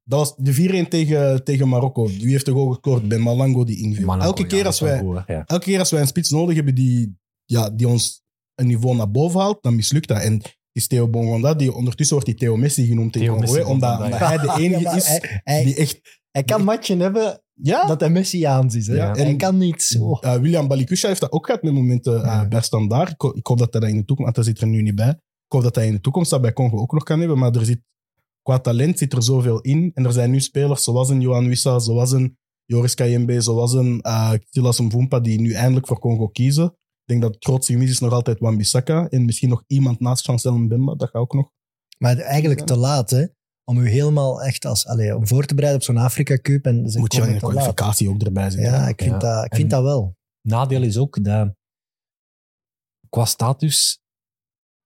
dat 0.05 0.19
was 0.19 0.35
de 0.37 0.85
4-1 0.85 0.89
tegen, 0.89 1.45
tegen 1.45 1.69
Marokko. 1.69 2.07
Wie 2.07 2.31
heeft 2.31 2.47
de 2.47 2.53
goal 2.53 2.69
gescoord? 2.69 3.09
Bij 3.09 3.19
Malango 3.19 3.65
die 3.65 3.83
inviel. 3.83 4.07
Malango, 4.07 4.27
elke, 4.27 4.47
keer 4.47 4.67
als 4.67 4.81
wij, 4.81 4.99
goed, 4.99 5.17
hè. 5.27 5.33
ja. 5.33 5.45
elke 5.47 5.65
keer 5.65 5.79
als 5.79 5.91
wij 5.91 6.01
een 6.01 6.07
spits 6.07 6.31
nodig 6.31 6.55
hebben 6.57 6.75
die, 6.75 7.19
ja, 7.45 7.71
die 7.71 7.89
ons 7.89 8.25
een 8.55 8.67
niveau 8.67 8.97
naar 8.97 9.11
boven 9.11 9.41
haalt, 9.41 9.63
dan 9.63 9.77
mislukt 9.77 10.09
dat. 10.09 10.23
En 10.23 10.43
is 10.73 10.87
Theo 10.87 11.09
Bongonda, 11.09 11.55
die 11.55 11.75
ondertussen 11.75 12.17
wordt 12.17 12.31
die 12.31 12.39
Theo 12.39 12.57
Messi 12.57 12.87
genoemd 12.87 13.13
Theo 13.13 13.35
Congo. 13.35 13.41
Messi 13.53 13.63
Omdat, 13.63 13.99
hij 13.99 14.39
de 14.39 14.55
enige 14.63 14.97
is 14.97 15.07
hij, 15.45 15.65
die 15.65 15.75
echt... 15.75 16.21
hij 16.31 16.45
kan 16.45 16.65
matchen 16.65 17.01
hebben 17.01 17.43
Ja, 17.53 17.87
dat 17.87 18.01
hij 18.01 18.11
Messiaans 18.11 18.75
is. 18.75 18.87
Hè? 18.87 18.95
Ja, 18.95 19.13
hij 19.13 19.25
en- 19.25 19.37
kan 19.37 19.59
niet 19.59 19.83
zo. 19.83 20.19
Uh, 20.21 20.35
William 20.35 20.69
Balikusha 20.69 21.09
heeft 21.09 21.21
dat 21.21 21.33
ook 21.33 21.47
gehad 21.47 21.63
met 21.63 21.73
momenten 21.73 22.21
uh, 22.21 22.49
bij 22.49 22.61
Standaard. 22.61 23.11
Ik, 23.11 23.23
ik 23.23 23.47
hoop 23.47 23.59
dat 23.59 23.73
hij 23.73 23.81
dat 23.81 23.91
in 23.91 23.97
de 23.97 24.05
toekomst... 24.05 24.35
Want 24.35 24.47
hij 24.47 24.55
zit 24.55 24.61
er 24.63 24.69
nu 24.69 24.83
niet 24.83 24.95
bij. 24.95 25.21
Ik 25.47 25.53
hoop 25.53 25.63
dat 25.63 25.75
hij 25.75 25.87
in 25.87 25.93
de 25.93 26.01
toekomst 26.01 26.31
dat 26.31 26.41
bij 26.41 26.53
Congo 26.53 26.79
ook 26.79 26.93
nog 26.93 27.03
kan 27.03 27.19
hebben. 27.19 27.39
Maar 27.39 27.55
er 27.55 27.65
zit, 27.65 27.81
qua 28.43 28.59
talent 28.59 28.99
zit 28.99 29.13
er 29.13 29.23
zoveel 29.23 29.61
in. 29.61 29.91
En 29.95 30.05
er 30.05 30.13
zijn 30.13 30.31
nu 30.31 30.41
spelers 30.41 30.85
zoals 30.85 31.09
een 31.09 31.21
Johan 31.21 31.49
Wissa, 31.49 31.79
zoals 31.79 32.13
een 32.13 32.39
Joris 32.65 32.95
Kayembe, 32.95 33.41
zoals 33.41 33.73
een 33.73 34.01
uh, 34.07 34.33
Silas 34.51 34.81
Mvumpa, 34.81 35.21
die 35.21 35.41
nu 35.41 35.53
eindelijk 35.53 35.87
voor 35.87 35.99
Congo 35.99 36.29
kiezen. 36.29 36.65
Ik 36.67 37.13
denk 37.13 37.23
dat 37.23 37.35
het 37.35 37.45
grootste 37.45 37.73
gemis 37.73 37.91
is 37.91 37.99
nog 37.99 38.13
altijd 38.13 38.39
Wan-Bissaka. 38.39 39.09
En 39.09 39.25
misschien 39.25 39.49
nog 39.49 39.65
iemand 39.67 40.01
naast 40.01 40.25
Chancel 40.25 40.59
Mbemba. 40.59 40.95
Dat 40.95 41.09
gaat 41.11 41.23
ook 41.23 41.35
nog. 41.35 41.51
Maar 41.99 42.19
eigenlijk 42.19 42.61
te 42.61 42.77
laat, 42.77 43.11
hè? 43.11 43.27
Om 43.65 43.79
u 43.79 43.89
helemaal 43.89 44.43
echt 44.43 44.65
als... 44.65 44.87
Allee, 44.87 45.17
om 45.17 45.27
voor 45.27 45.45
te 45.47 45.55
bereiden 45.55 45.81
op 45.83 45.87
zo'n 45.87 46.05
Afrika 46.05 46.39
Cup. 46.39 46.65
En 46.65 46.91
ze 46.91 46.99
Moet 46.99 47.13
je 47.13 47.19
dan 47.21 47.29
komen 47.29 47.29
in 47.29 47.35
de 47.35 47.41
te 47.41 47.47
laat. 47.47 47.75
kwalificatie 47.75 48.09
ook 48.09 48.23
erbij 48.23 48.51
zijn. 48.51 48.65
Ja, 48.65 48.89
ik 48.89 49.01
vind, 49.03 49.13
Ja. 49.13 49.19
Dat, 49.19 49.45
ik 49.45 49.55
vind 49.55 49.71
dat 49.71 49.83
wel. 49.83 50.17
Nadeel 50.41 50.83
is 50.83 50.97
ook 50.97 51.25
dat 51.25 51.55
qua 53.09 53.25
status 53.25 54.01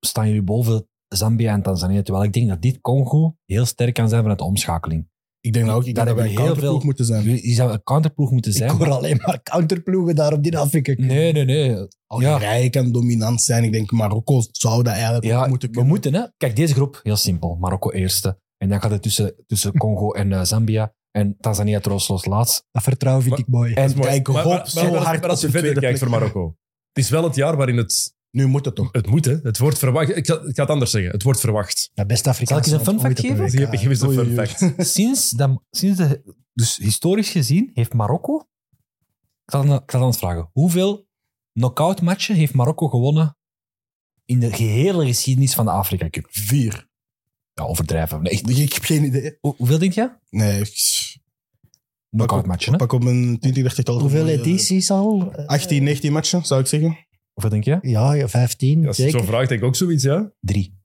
staan 0.01 0.27
jullie 0.27 0.43
boven 0.43 0.89
Zambia 1.09 1.53
en 1.53 1.63
Tanzania. 1.63 2.03
Terwijl 2.03 2.25
ik 2.25 2.33
denk 2.33 2.49
dat 2.49 2.63
dit 2.63 2.81
Congo 2.81 3.37
heel 3.45 3.65
sterk 3.67 3.95
kan 3.95 4.09
zijn 4.09 4.21
vanuit 4.21 4.39
de 4.39 4.45
omschakeling. 4.45 5.09
Ik 5.41 5.53
denk 5.53 5.67
dat 5.67 5.75
ook. 5.75 5.85
Ik 5.87 5.95
denk 5.95 6.07
dat 6.07 6.17
wij 6.17 6.25
een 6.25 6.31
we 6.31 6.37
heel 6.37 6.45
counterploeg 6.47 6.77
veel- 6.79 6.85
moeten 6.87 7.05
zijn. 7.05 7.25
Je 7.49 7.55
zou 7.55 7.73
een 7.73 7.83
counterploeg 7.83 8.31
moeten 8.31 8.53
zijn. 8.53 8.71
Ik 8.71 8.77
hoor 8.79 8.91
alleen 8.91 9.17
maar 9.27 9.43
counterploegen 9.43 10.15
daar 10.15 10.33
op 10.33 10.43
die 10.43 10.59
Afrika. 10.59 10.95
Nee, 10.97 11.33
nee, 11.33 11.45
nee. 11.45 11.69
Ja, 11.71 11.87
Algerije 12.07 12.71
kan 12.71 12.93
dominant 12.93 13.43
zijn. 13.43 13.65
Ik 13.65 13.73
denk 13.73 13.91
Marokko 13.91 14.43
zou 14.53 14.83
dat 14.83 14.93
eigenlijk 14.93 15.25
ook 15.35 15.49
moeten 15.49 15.69
we 15.69 15.75
kunnen. 15.75 15.93
moeten. 15.93 16.15
Hè. 16.15 16.23
Kijk, 16.37 16.57
deze 16.57 16.75
groep, 16.75 17.01
heel 17.03 17.17
simpel. 17.17 17.57
Marokko 17.61 17.91
eerste. 17.91 18.39
En 18.57 18.69
dan 18.69 18.81
gaat 18.81 18.91
het 18.91 19.03
tussen, 19.03 19.35
tussen 19.47 19.73
Congo 19.79 20.13
en 20.13 20.33
eh, 20.33 20.43
Zambia. 20.43 20.95
En 21.11 21.37
Tanzania 21.41 21.81
troosteloos 21.81 22.25
laatst. 22.25 22.65
Dat 22.71 22.83
vertrouwen 22.83 23.25
vind 23.25 23.37
Maar- 23.37 23.47
ik 23.47 23.53
mooi. 23.53 23.73
En 23.75 23.95
Kijk, 24.01 24.27
hoop 24.27 24.37
maar, 24.37 24.47
maar, 24.47 24.69
zo 24.71 24.91
maar- 24.91 25.01
hard 25.03 25.21
maar 25.21 25.31
als 25.31 25.41
je 25.41 25.51
verder 25.51 25.79
kijkt 25.81 25.99
voor. 25.99 26.11
Marokko. 26.11 26.55
Het 26.93 27.05
is 27.05 27.11
wel 27.11 27.25
het 27.25 27.35
jaar 27.35 27.57
waarin 27.57 27.77
het... 27.77 28.15
Nu 28.31 28.47
moet 28.47 28.65
het 28.65 28.75
toch. 28.75 28.89
Het 28.93 29.07
moet, 29.07 29.25
hè. 29.25 29.37
Het 29.43 29.59
wordt 29.59 29.79
verwacht. 29.79 30.17
Ik 30.17 30.27
ga, 30.27 30.35
ik 30.35 30.55
ga 30.57 30.63
het 30.63 30.71
anders 30.71 30.91
zeggen. 30.91 31.11
Het 31.11 31.23
wordt 31.23 31.41
verwacht. 31.41 31.91
Ja, 31.95 32.05
best 32.05 32.27
Afrikaans. 32.27 32.67
Zal 32.69 32.75
ik 32.75 32.81
eens 32.81 32.89
een 32.89 32.93
fun 33.01 33.11
fact 33.11 33.21
geven? 33.21 33.51
Je 33.61 33.67
hebt 33.67 33.81
gewist 33.81 34.03
een 34.03 34.13
fun 34.13 34.35
fact. 34.35 34.89
sinds, 34.95 35.31
dat, 35.31 35.63
sinds 35.71 35.99
de, 35.99 36.35
dus 36.55 36.77
historisch 36.77 37.31
gezien 37.31 37.71
heeft 37.75 37.95
Marokko. 37.95 38.39
Ik 39.45 39.51
zal, 39.57 39.65
dan- 39.67 39.83
ik 39.83 39.91
zal 39.91 40.01
dan 40.01 40.09
eens 40.09 40.19
vragen. 40.19 40.51
Hoeveel 40.53 41.07
knockout 41.53 42.01
matchen 42.03 42.35
heeft 42.35 42.55
Marokko 42.55 42.89
gewonnen 42.89 43.37
in 44.25 44.41
de 44.41 44.53
gehele 44.53 45.07
geschiedenis 45.07 45.55
van 45.55 45.65
de 45.65 45.71
Afrika 45.71 46.11
Cup? 46.11 46.27
Vier. 46.31 46.89
Ja, 47.53 47.65
overdrijven. 47.65 48.23
Nee. 48.23 48.33
Ik 48.43 48.73
heb 48.73 48.83
geen 48.85 49.05
idee. 49.05 49.37
Hoe- 49.41 49.55
hoeveel 49.57 49.79
denk 49.79 49.93
je? 49.93 50.11
Nee, 50.31 50.61
ik- 50.61 51.19
Knockout 52.11 52.47
matchen, 52.47 52.73
hè? 52.73 52.79
pak 52.79 52.93
op 52.93 53.05
een 53.05 53.39
20, 53.41 53.63
30 53.63 53.85
tal. 53.85 54.01
Hoeveel 54.01 54.29
edities 54.29 54.91
al? 54.91 55.33
18, 55.47 55.83
19 55.83 56.13
matchen, 56.13 56.45
zou 56.45 56.61
ik 56.61 56.67
zeggen. 56.67 57.07
Hoeveel 57.41 57.61
denk 57.61 57.83
je? 57.83 57.89
Ja, 57.91 58.13
ja 58.13 58.29
15, 58.29 58.87
Als 58.87 58.97
je 58.97 59.03
het 59.03 59.11
zeker. 59.13 59.27
zo 59.27 59.33
vraagt, 59.33 59.49
denk 59.49 59.61
ik 59.61 59.67
ook 59.67 59.77
zoiets, 59.77 60.03
ja. 60.05 60.33
Drie. 60.41 60.79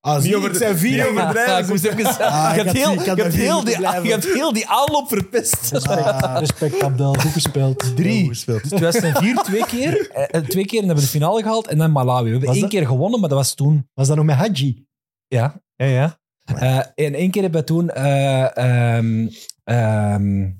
Ah, 0.00 0.20
zie, 0.20 0.36
over 0.36 0.48
het 0.48 0.58
de- 0.58 0.64
zijn 0.64 0.78
vier. 0.78 0.90
niet 0.96 1.06
over 1.20 1.32
de- 1.32 1.44
Ja, 1.46 1.58
ik 1.62 1.68
moest 1.68 1.84
even 1.84 2.04
zeggen. 2.04 2.26
Ah, 2.26 2.52
je 2.56 2.62
hebt 2.62 2.76
heel, 2.76 2.92
je 2.92 3.00
hebt 3.00 3.34
vier 3.34 3.42
heel 3.42 3.64
die, 3.64 3.80
je 3.80 4.10
hebt 4.10 4.24
heel 4.32 4.52
die 4.52 4.66
aanloop 4.68 5.08
verpest. 5.08 5.72
Ah, 5.86 6.36
Respect, 6.38 6.82
Abdel. 6.82 7.14
Goed 7.14 7.32
gespeeld. 7.32 7.96
Drie. 7.96 8.20
goed 8.20 8.28
gespeeld. 8.28 8.60
Dus 8.60 8.68
2004 8.70 9.36
twee 9.36 9.66
keer. 9.66 10.10
eh, 10.10 10.40
eh, 10.40 10.46
twee 10.46 10.64
keer 10.66 10.80
en 10.80 10.86
hebben 10.86 11.04
we 11.04 11.10
de 11.10 11.16
finale 11.18 11.42
gehaald. 11.42 11.66
En 11.66 11.78
dan 11.78 11.90
Malawi. 11.92 12.22
We 12.24 12.28
hebben 12.30 12.46
Was 12.46 12.54
één 12.56 12.60
dat- 12.64 12.70
keer 12.74 12.86
gewonnen, 12.86 13.20
maar 13.20 13.28
dat 13.28 13.38
was 13.38 13.54
toen... 13.54 13.88
Was 13.94 14.06
dat 14.08 14.16
nog 14.16 14.24
met 14.26 14.36
Hadji? 14.36 14.86
Ja, 15.28 15.62
ja, 15.76 15.86
ja. 15.86 16.18
Eh, 16.44 17.06
en 17.06 17.14
één 17.14 17.30
keer 17.30 17.42
hebben 17.42 17.60
we 17.60 17.66
toen... 17.66 17.90
eh, 17.90 18.56
ehm, 18.96 19.28
ehm, 19.64 20.50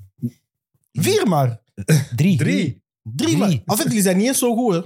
Vier 0.91 1.27
maar. 1.27 1.61
drie. 2.15 2.37
Drie. 2.37 2.83
Drie 3.03 3.37
maar. 3.37 3.47
Drie. 3.47 3.63
En 3.83 3.89
die 3.89 4.01
zijn 4.01 4.17
niet 4.17 4.27
eens 4.27 4.39
zo 4.39 4.55
goed, 4.55 4.73
hè. 4.73 4.81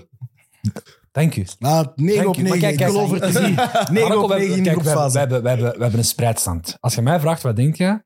Dank 1.12 1.36
u. 1.36 1.46
Ah, 1.60 1.88
9 1.96 2.24
Dank 2.24 2.28
op 2.28 2.38
u. 2.38 2.42
Maar 2.42 2.58
9. 2.58 2.60
kijk, 2.60 2.80
Ik 2.80 2.86
geloof 2.86 3.12
het 3.12 3.22
te 3.22 3.32
zien. 3.32 3.56
9 3.56 3.94
Marokko, 3.94 4.22
op 4.22 4.30
we 4.30 4.36
9 4.36 4.54
hebben, 4.54 4.58
in 4.58 4.64
de 4.64 4.70
kijk, 4.70 4.82
we, 4.82 4.82
hebben, 4.82 4.84
we, 4.84 4.92
groepsfase. 4.92 5.18
hebben, 5.18 5.44
we, 5.44 5.50
hebben, 5.84 6.00
een 6.00 6.06
spreidstand. 6.06 6.78
Als 6.80 6.96
je 6.96 7.02
mij 7.02 7.20
vraagt, 7.20 7.42
wat 7.42 7.56
denk 7.56 7.76
je? 7.76 8.04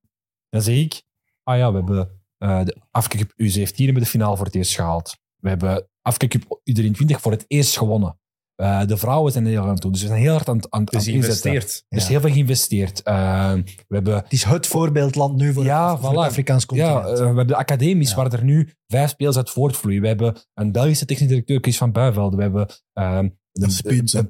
Dan 0.49 0.61
zeg 0.61 0.75
ik, 0.75 1.03
ah 1.43 1.57
ja, 1.57 1.71
we 1.71 1.77
hebben 1.77 2.21
eh, 2.37 2.63
de 2.63 2.75
Afrika 2.91 3.17
Cup 3.17 3.31
U17 3.31 3.75
hebben 3.75 4.03
de 4.03 4.09
finale 4.09 4.37
voor 4.37 4.45
het 4.45 4.55
eerst 4.55 4.75
gehaald. 4.75 5.17
We 5.35 5.49
hebben 5.49 5.89
Afrika 6.01 6.37
Cup 6.37 6.61
U23 6.71 7.19
voor 7.19 7.31
het 7.31 7.45
eerst 7.47 7.77
gewonnen. 7.77 8.18
Eh, 8.59 8.85
de 8.85 8.97
vrouwen 8.97 9.31
zijn 9.31 9.43
er 9.45 9.49
heel 9.49 9.59
hard 9.59 9.71
aan 9.71 9.79
toe. 9.79 9.91
Dus 9.91 10.01
we 10.01 10.07
zijn 10.07 10.19
heel 10.19 10.31
hard 10.31 10.49
aan, 10.49 10.55
het- 10.55 10.69
aan, 10.69 10.79
het- 10.81 10.93
aan 10.95 10.99
Dus 10.99 11.05
het 11.13 11.15
inzetten. 11.15 11.51
Er 11.53 11.97
is 11.97 12.03
Ja. 12.03 12.09
heel 12.09 12.19
veel 12.21 12.29
geïnvesteerd. 12.31 13.01
Eh, 13.03 13.53
we 13.87 13.95
hebben 13.95 14.15
Het 14.15 14.33
is 14.33 14.43
het 14.43 14.67
voorbeeldland 14.67 15.35
nu 15.35 15.53
voor, 15.53 15.63
Ja, 15.63 15.91
het, 15.91 15.99
voor 15.99 16.09
het 16.09 16.17
voilà. 16.17 16.21
Afrikaans 16.29 16.65
continent. 16.65 17.03
Ja, 17.07 17.11
eh, 17.11 17.17
we 17.19 17.25
hebben 17.25 17.47
de 17.47 17.55
academisch, 17.55 18.09
Ja. 18.09 18.15
waar 18.15 18.33
er 18.33 18.43
nu 18.43 18.69
vijf 18.87 19.09
spelers 19.09 19.37
uit 19.37 19.49
voortvloeien. 19.49 20.01
We 20.01 20.07
hebben 20.07 20.35
een 20.53 20.71
Belgische 20.71 21.05
technisch 21.05 21.27
directeur, 21.29 21.59
Chris 21.61 21.77
van 21.77 21.91
Buivelde. 21.91 22.35
We 22.35 22.41
hebben, 22.41 22.67
ehm, 22.93 23.29
de, 23.51 24.27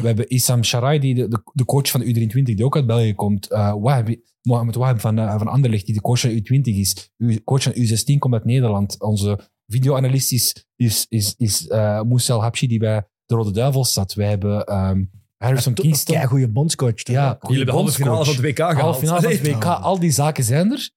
we 0.00 0.06
hebben 0.06 0.28
Issam 0.28 0.64
Sharai, 0.64 0.98
die 0.98 1.14
de, 1.14 1.28
de, 1.28 1.42
de 1.52 1.64
coach 1.64 1.90
van 1.90 2.00
de 2.00 2.06
U23, 2.06 2.42
die 2.54 2.64
ook 2.64 2.76
uit 2.76 2.86
België 2.86 3.14
komt. 3.14 3.50
Eh 3.50 3.74
Wahab, 3.80 4.08
Mohamed 4.42 4.74
Wahab 4.74 5.00
van, 5.00 5.18
uh, 5.18 5.38
van 5.38 5.48
Anderlecht, 5.48 5.86
die 5.86 5.94
de 5.94 6.00
coach 6.00 6.20
van 6.20 6.30
de 6.30 6.36
U20 6.42 6.76
is. 6.78 7.10
U, 7.16 7.40
coach 7.44 7.62
van 7.62 7.72
U16 7.76 8.18
komt 8.18 8.34
uit 8.34 8.44
Nederland. 8.44 9.00
Onze 9.00 9.38
videoanalist 9.66 10.32
is, 10.32 10.66
is, 10.76 11.06
is, 11.08 11.34
is 11.36 11.66
eh 11.68 12.02
Moussel 12.02 12.42
Habshi, 12.42 12.66
die 12.66 12.78
bij 12.78 13.08
de 13.28 13.34
Rode 13.34 13.50
Duivels 13.50 13.92
zat. 13.92 14.14
We 14.14 14.24
hebben 14.24 14.64
ehm 14.66 15.04
Harrison 15.36 15.74
Kingston. 15.74 16.14
Kei 16.14 16.26
goede 16.26 16.48
bondscoach. 16.48 16.94
toch? 16.94 17.14
Ja, 17.14 17.38
Jullie 17.40 17.56
hebben 17.56 17.74
de 17.74 17.80
halve 17.80 17.92
finale 17.92 18.24
van 18.24 18.34
het 18.34 18.42
WK 18.44 18.56
gehaald. 18.56 18.78
Halve 18.80 18.98
finale 19.00 19.20
van 19.20 19.30
het. 19.30 19.46
WK, 19.46 19.64
al 19.64 19.98
die 19.98 20.10
zaken 20.10 20.44
zijn 20.44 20.72
er. 20.72 20.90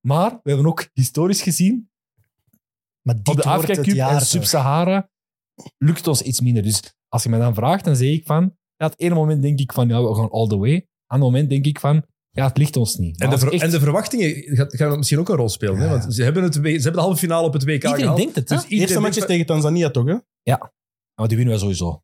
Maar 0.00 0.30
we 0.42 0.50
hebben 0.50 0.66
ook 0.66 0.88
historisch 0.92 1.42
gezien, 1.42 1.90
Maar 3.02 3.14
op 3.14 3.24
dit 3.24 3.36
de 3.36 3.42
Afrika 3.48 3.82
Cup 3.82 3.94
jaar. 3.94 4.14
en? 4.14 4.20
Sub-Sahara 4.20 5.10
lukt 5.78 6.06
ons 6.06 6.22
iets 6.22 6.40
minder. 6.40 6.62
Dus 6.62 6.82
als 7.08 7.22
je 7.22 7.28
mij 7.28 7.38
dan 7.38 7.54
vraagt, 7.54 7.84
dan 7.84 7.96
zeg 7.96 8.08
ik 8.08 8.26
van, 8.26 8.56
ja, 8.76 8.86
het 8.86 8.98
ene 9.00 9.14
moment 9.14 9.42
denk 9.42 9.58
ik 9.58 9.72
van, 9.72 9.88
ja, 9.88 10.02
we 10.02 10.14
gaan 10.14 10.30
all 10.30 10.46
the 10.48 10.58
way. 10.58 10.74
Aan 11.06 11.18
het 11.20 11.20
moment 11.30 11.50
denk 11.50 11.66
ik 11.66 11.80
van, 11.80 12.04
ja, 12.30 12.46
het 12.46 12.56
ligt 12.56 12.76
ons 12.76 12.96
niet. 12.96 13.20
En 13.20 13.30
de, 13.30 13.50
echt- 13.50 13.62
en 13.62 13.70
de 13.70 13.80
verwachtingen 13.80 14.56
gaan, 14.56 14.66
gaan 14.70 14.96
misschien 14.96 15.18
ook 15.18 15.28
een 15.28 15.36
rol 15.36 15.48
spelen. 15.48 15.76
Hè? 15.76 15.84
Ja. 15.84 15.90
Want 15.98 16.14
ze 16.14 16.22
hebben, 16.22 16.42
het, 16.42 16.54
ze 16.54 16.60
hebben 16.60 16.92
de 16.92 17.00
halve 17.00 17.16
finale 17.18 17.46
op 17.46 17.52
het 17.52 17.64
WK 17.64 17.72
iedereen 17.74 17.96
gehaald. 17.98 18.16
denkt 18.18 18.34
het, 18.34 18.48
hè? 18.48 18.54
Dus 18.54 18.64
iedereen 18.64 18.80
Eerste 18.86 19.00
match 19.00 19.26
tegen 19.26 19.46
Tanzania, 19.46 19.90
toch? 19.90 20.06
Hè? 20.06 20.16
Maar 21.20 21.28
die 21.28 21.36
winnen 21.38 21.54
wij 21.54 21.62
sowieso. 21.62 22.02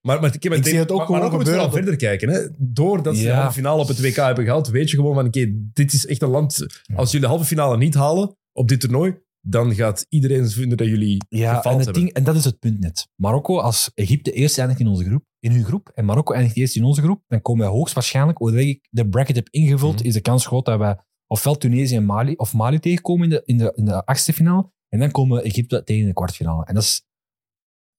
Maar, 0.00 0.20
maar, 0.20 0.34
ik, 0.34 0.44
Ik 0.44 0.64
zie 0.66 0.78
het 0.78 0.90
ook 0.90 0.96
maar, 0.96 1.06
gewoon 1.06 1.20
maar 1.20 1.32
ook 1.32 1.38
gebeuren. 1.38 1.70
verder 1.72 1.96
kijken. 1.96 2.28
Hè? 2.28 2.40
Doordat 2.58 3.16
ze 3.16 3.22
de 3.22 3.28
Ja. 3.28 3.34
halve 3.40 3.52
finale 3.52 3.80
op 3.82 3.88
het 3.88 4.00
WK 4.00 4.16
hebben 4.16 4.44
gehaald, 4.44 4.68
weet 4.68 4.90
je 4.90 4.96
gewoon 4.96 5.14
van 5.14 5.26
oké, 5.26 5.52
dit 5.72 5.92
is 5.92 6.06
echt 6.06 6.22
een 6.22 6.28
land... 6.28 6.66
Als 6.94 7.10
jullie 7.10 7.26
de 7.26 7.32
halve 7.32 7.44
finale 7.48 7.76
niet 7.76 7.94
halen 7.94 8.36
op 8.52 8.68
dit 8.68 8.80
toernooi, 8.80 9.14
dan 9.40 9.74
gaat 9.74 10.06
iedereen 10.08 10.48
vinden 10.48 10.76
dat 10.78 10.86
jullie 10.86 11.24
Ja, 11.28 11.46
gefaald 11.54 11.64
en, 11.64 11.72
het 11.76 11.84
hebben. 11.84 12.02
ding, 12.02 12.14
en 12.14 12.24
dat 12.24 12.36
is 12.36 12.44
het 12.44 12.58
punt 12.58 12.80
net. 12.80 13.08
Marokko, 13.16 13.58
als 13.58 13.90
Egypte 13.94 14.32
eerst 14.32 14.58
eindigt 14.58 14.80
in 14.80 14.86
onze 14.86 15.04
groep, 15.04 15.24
in 15.40 15.50
hun 15.52 15.64
groep 15.64 15.90
en 15.94 16.04
Marokko 16.04 16.34
eindigt 16.34 16.56
eerst 16.56 16.76
in 16.76 16.84
onze 16.84 17.02
groep, 17.02 17.22
dan 17.26 17.42
komen 17.42 17.64
wij 17.66 17.74
hoogstwaarschijnlijk, 17.74 18.38
hoe 18.38 18.68
ik 18.68 18.86
de 18.90 19.08
bracket 19.08 19.36
heb 19.36 19.48
ingevuld, 19.50 19.94
Mhm. 19.98 20.06
is 20.06 20.12
de 20.14 20.20
kans 20.20 20.46
groot 20.46 20.64
dat 20.64 20.78
wij 20.78 20.96
ofwel 21.26 21.56
Tunesië 21.56 21.96
en 21.96 22.04
Mali, 22.04 22.34
of 22.36 22.54
Mali 22.54 22.78
tegenkomen 22.78 23.24
in 23.24 23.30
de, 23.30 23.42
in 23.44 23.56
de, 23.58 23.72
in 23.76 23.84
de 23.84 24.04
achtste 24.04 24.32
finale. 24.32 24.70
En 24.88 24.98
dan 24.98 25.10
komen 25.10 25.36
we 25.36 25.42
Egypte 25.42 25.82
tegen 25.84 26.02
in 26.02 26.08
de 26.08 26.14
kwartfinale. 26.14 26.64
En 26.64 26.74
dat 26.74 26.82
is, 26.82 27.02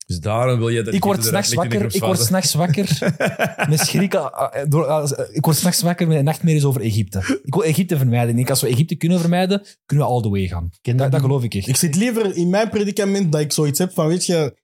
Dus 0.05 0.19
daarom 0.19 0.57
wil 0.59 0.69
je 0.69 0.81
dat 0.81 0.93
ik 0.93 1.03
word 1.03 1.25
s'nachts 1.25 1.53
wakker, 1.53 1.85
ik 1.95 2.01
word 2.01 2.19
s'nachts 2.19 2.53
wakker 2.53 2.97
met 3.69 3.79
schrik. 3.79 4.15
ah, 4.15 4.69
Door, 4.69 5.13
ik 5.31 5.45
word 5.45 5.57
s'nachts 5.57 5.81
wakker 5.81 6.07
met 6.07 6.23
nachtmerries 6.23 6.63
over 6.63 6.81
Egypte. 6.81 7.41
Ik 7.43 7.53
wil 7.53 7.63
Egypte 7.63 7.97
vermijden. 7.97 8.29
Ik 8.29 8.35
denk, 8.35 8.49
als 8.49 8.61
we 8.61 8.67
Egypte 8.67 8.95
kunnen 8.95 9.19
vermijden, 9.19 9.65
kunnen 9.85 10.05
we 10.05 10.11
all 10.11 10.21
the 10.21 10.29
way 10.29 10.47
gaan. 10.47 10.69
ken 10.81 10.97
Dat, 10.97 11.11
dat 11.11 11.21
geloof 11.21 11.43
ik 11.43 11.53
echt. 11.55 11.67
Ik 11.67 11.75
zit 11.75 11.95
liever 11.95 12.35
in 12.35 12.49
mijn 12.49 12.69
predicament 12.69 13.31
dat 13.31 13.41
ik 13.41 13.51
zoiets 13.51 13.79
heb 13.79 13.93
van, 13.93 14.07
weet 14.07 14.25
je, 14.25 14.61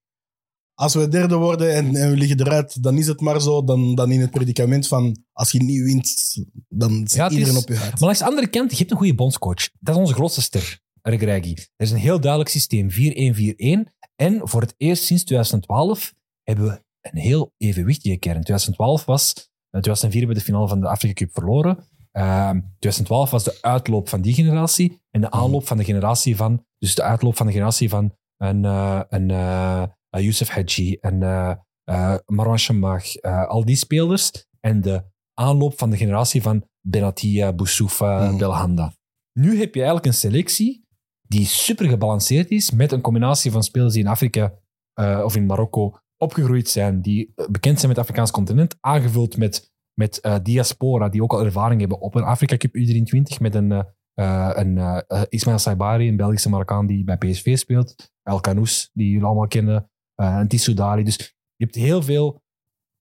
als 0.73 0.93
we 0.93 1.07
derde 1.07 1.35
worden 1.35 1.73
en, 1.73 1.95
en 1.95 2.09
we 2.09 2.17
liggen 2.17 2.39
eruit, 2.39 2.83
dan 2.83 2.97
is 2.97 3.07
het 3.07 3.19
maar 3.21 3.41
zo. 3.41 3.63
Dan, 3.63 3.95
dan 3.95 4.11
in 4.11 4.21
het 4.21 4.31
predicament 4.31 4.87
van, 4.87 5.23
als 5.33 5.51
je 5.51 5.63
niet 5.63 5.81
wint, 5.81 6.35
dan 6.69 6.91
zit 7.07 7.13
Ja, 7.13 7.29
iedereen 7.29 7.53
is- 7.53 7.59
op 7.61 7.67
je 7.67 7.75
huid. 7.75 7.91
Maar 7.91 7.99
langs 8.01 8.19
de 8.19 8.25
andere 8.25 8.47
kant, 8.47 8.71
je 8.71 8.77
hebt 8.77 8.91
een 8.91 8.97
goede 8.97 9.15
bondscoach. 9.15 9.69
Dat 9.79 9.95
is 9.95 10.01
onze 10.01 10.13
grootste 10.13 10.41
ster, 10.41 10.79
Regragui. 11.01 11.53
Er 11.53 11.85
is 11.85 11.91
een 11.91 11.97
heel 11.97 12.19
duidelijk 12.19 12.49
systeem, 12.51 12.89
4-1-4-1. 12.91 13.97
En 14.21 14.41
voor 14.47 14.61
het 14.61 14.73
eerst 14.77 15.03
sinds 15.03 15.23
2012 15.23 16.13
hebben 16.43 16.65
we 16.65 16.83
een 17.01 17.17
heel 17.19 17.53
evenwichtige 17.57 18.17
kern. 18.17 18.41
2012 18.41 19.05
was... 19.05 19.33
eh, 19.69 19.81
2004 19.81 20.19
hebben 20.19 20.29
we 20.37 20.41
de 20.43 20.49
finale 20.51 20.67
van 20.67 20.79
de 20.79 20.87
Afrika 20.87 21.13
Cup 21.13 21.33
verloren. 21.33 21.77
Ehm, 22.11 22.59
2012 22.79 23.29
was 23.29 23.43
de 23.43 23.57
uitloop 23.61 24.09
van 24.09 24.21
die 24.21 24.33
generatie 24.33 25.01
en 25.11 25.21
de 25.21 25.31
aanloop 25.31 25.67
van 25.67 25.77
de 25.77 25.83
generatie 25.83 26.35
van... 26.35 26.65
Dus 26.77 26.95
de 26.95 27.03
uitloop 27.03 27.37
van 27.37 27.45
de 27.45 27.51
generatie 27.51 27.89
van 27.89 28.15
een, 28.37 28.65
eh 28.65 29.01
een 29.09 29.31
eh, 29.31 29.81
eh, 30.09 30.23
Youssef 30.23 30.49
Hadji, 30.49 30.95
en 31.01 31.23
eh 31.23 31.51
eh, 31.83 32.15
Marwan 32.25 33.01
eh, 33.21 33.47
al 33.47 33.65
die 33.65 33.75
spelers. 33.75 34.31
En 34.59 34.81
de 34.81 35.03
aanloop 35.33 35.77
van 35.79 35.89
de 35.89 35.97
generatie 35.97 36.41
van 36.41 36.63
Benatia, 36.81 37.53
Boussoufa, 37.53 38.25
Mhm. 38.27 38.37
Belhanda. 38.37 38.93
Nu 39.33 39.49
heb 39.59 39.73
je 39.73 39.79
eigenlijk 39.79 40.05
een 40.05 40.13
selectie 40.13 40.87
die 41.29 41.45
super 41.45 41.89
gebalanceerd 41.89 42.49
is 42.49 42.71
met 42.71 42.91
een 42.91 43.01
combinatie 43.01 43.51
van 43.51 43.63
spelers 43.63 43.93
die 43.93 44.03
in 44.03 44.09
Afrika 44.09 44.53
eh, 44.93 45.21
of 45.23 45.35
in 45.35 45.45
Marokko 45.45 45.99
opgegroeid 46.17 46.69
zijn, 46.69 47.01
die 47.01 47.31
eh, 47.35 47.47
bekend 47.47 47.75
zijn 47.79 47.87
met 47.87 47.97
het 47.97 48.05
Afrikaans 48.05 48.31
continent, 48.31 48.77
aangevuld 48.79 49.37
met, 49.37 49.71
met 49.93 50.19
eh, 50.19 50.35
diaspora, 50.43 51.09
die 51.09 51.23
ook 51.23 51.33
al 51.33 51.45
ervaring 51.45 51.79
hebben 51.79 51.99
op 51.99 52.15
een 52.15 52.23
Afrika 52.23 52.57
Cup 52.57 52.77
U23, 52.77 53.41
met 53.41 53.55
een, 53.55 53.71
eh, 54.13 54.49
een 54.53 55.05
Ismail 55.29 55.57
Saibari, 55.57 56.07
een 56.07 56.17
Belgische 56.17 56.49
Marokkaan 56.49 56.87
die 56.87 57.03
bij 57.03 57.17
PSV 57.17 57.57
speelt, 57.57 58.11
El 58.23 58.39
Kanous, 58.39 58.89
die 58.93 59.09
jullie 59.09 59.25
allemaal 59.25 59.47
kennen, 59.47 59.91
en 60.15 60.47
Tissou 60.47 60.75
Dali. 60.75 61.03
Dus 61.03 61.17
je 61.55 61.63
hebt 61.63 61.75
heel 61.75 62.01
veel... 62.01 62.33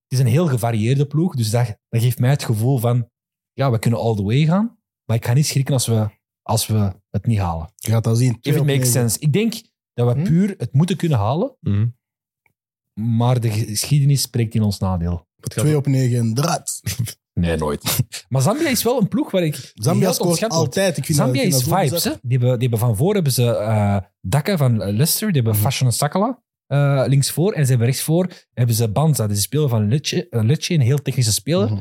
Het 0.02 0.18
is 0.18 0.24
een 0.24 0.32
heel 0.32 0.46
gevarieerde 0.46 1.06
ploeg, 1.06 1.34
dus 1.34 1.50
dat, 1.50 1.78
dat 1.88 2.02
geeft 2.02 2.18
mij 2.18 2.30
het 2.30 2.44
gevoel 2.44 2.78
van, 2.78 3.10
ja, 3.52 3.70
we 3.70 3.78
kunnen 3.78 4.00
all 4.00 4.14
the 4.14 4.22
way 4.22 4.44
gaan, 4.44 4.78
maar 5.04 5.16
ik 5.16 5.24
ga 5.24 5.32
niet 5.32 5.46
schrikken 5.46 5.74
als 5.74 5.86
we, 5.86 6.08
als 6.42 6.66
we 6.66 6.97
het 7.10 7.26
niet 7.26 7.38
halen. 7.38 7.72
Je 7.76 7.90
gaat 7.90 8.04
dat 8.04 8.18
zien. 8.18 8.38
If 8.40 8.56
it 8.56 8.64
makes 8.66 8.92
sense. 8.92 9.18
Ik 9.18 9.32
denk 9.32 9.54
dat 9.94 10.14
we 10.14 10.20
Hm? 10.20 10.26
puur 10.26 10.54
het 10.58 10.72
moeten 10.72 10.96
kunnen 10.96 11.18
halen, 11.18 11.56
Mhm. 11.60 11.86
maar 12.94 13.40
de 13.40 13.50
geschiedenis 13.50 14.22
spreekt 14.22 14.54
in 14.54 14.62
ons 14.62 14.78
nadeel. 14.78 15.26
Wat 15.36 15.52
gaat 15.54 15.64
Twee 15.64 15.76
op 15.76 15.86
negen 15.86 16.18
en 16.18 16.34
draad. 16.34 16.80
Nee, 17.32 17.56
nooit. 17.56 17.98
maar 18.28 18.42
Zambia 18.42 18.68
is 18.68 18.82
wel 18.82 19.00
een 19.00 19.08
ploeg 19.08 19.30
waar 19.30 19.42
ik 19.42 19.72
Zambia 19.74 20.12
scoort 20.12 20.48
altijd. 20.48 20.96
Ik 20.96 21.04
vind 21.04 21.18
Zambia 21.18 21.42
dat, 21.42 21.52
is 21.60 21.64
dat 21.66 21.78
vibes. 21.80 22.04
Hè? 22.04 22.10
Die, 22.22 22.38
hebben, 22.38 22.58
die 22.58 22.68
hebben 22.68 22.78
van 22.88 22.96
voor 22.96 23.14
hebben 23.14 23.32
ze 23.32 23.56
eh 23.56 23.96
Daka 24.20 24.56
van 24.56 24.76
Leicester, 24.78 25.32
die 25.32 25.42
hebben 25.42 25.60
Fashion 25.60 25.92
Sakala 25.92 26.42
eh, 26.66 27.04
linksvoor 27.06 27.52
en 27.52 27.62
ze 27.64 27.68
hebben 27.68 27.86
rechtsvoor 27.86 28.30
hebben 28.54 28.74
ze 28.74 28.88
Banza, 28.90 29.22
die 29.22 29.32
is 29.32 29.36
een 29.36 29.42
speler 29.42 29.68
van 29.68 29.88
Lecce, 29.88 30.28
eh, 30.28 30.42
Lecce, 30.44 30.74
een 30.74 30.80
heel 30.80 31.02
technische 31.02 31.32
speler. 31.32 31.70
Mhm. 31.72 31.80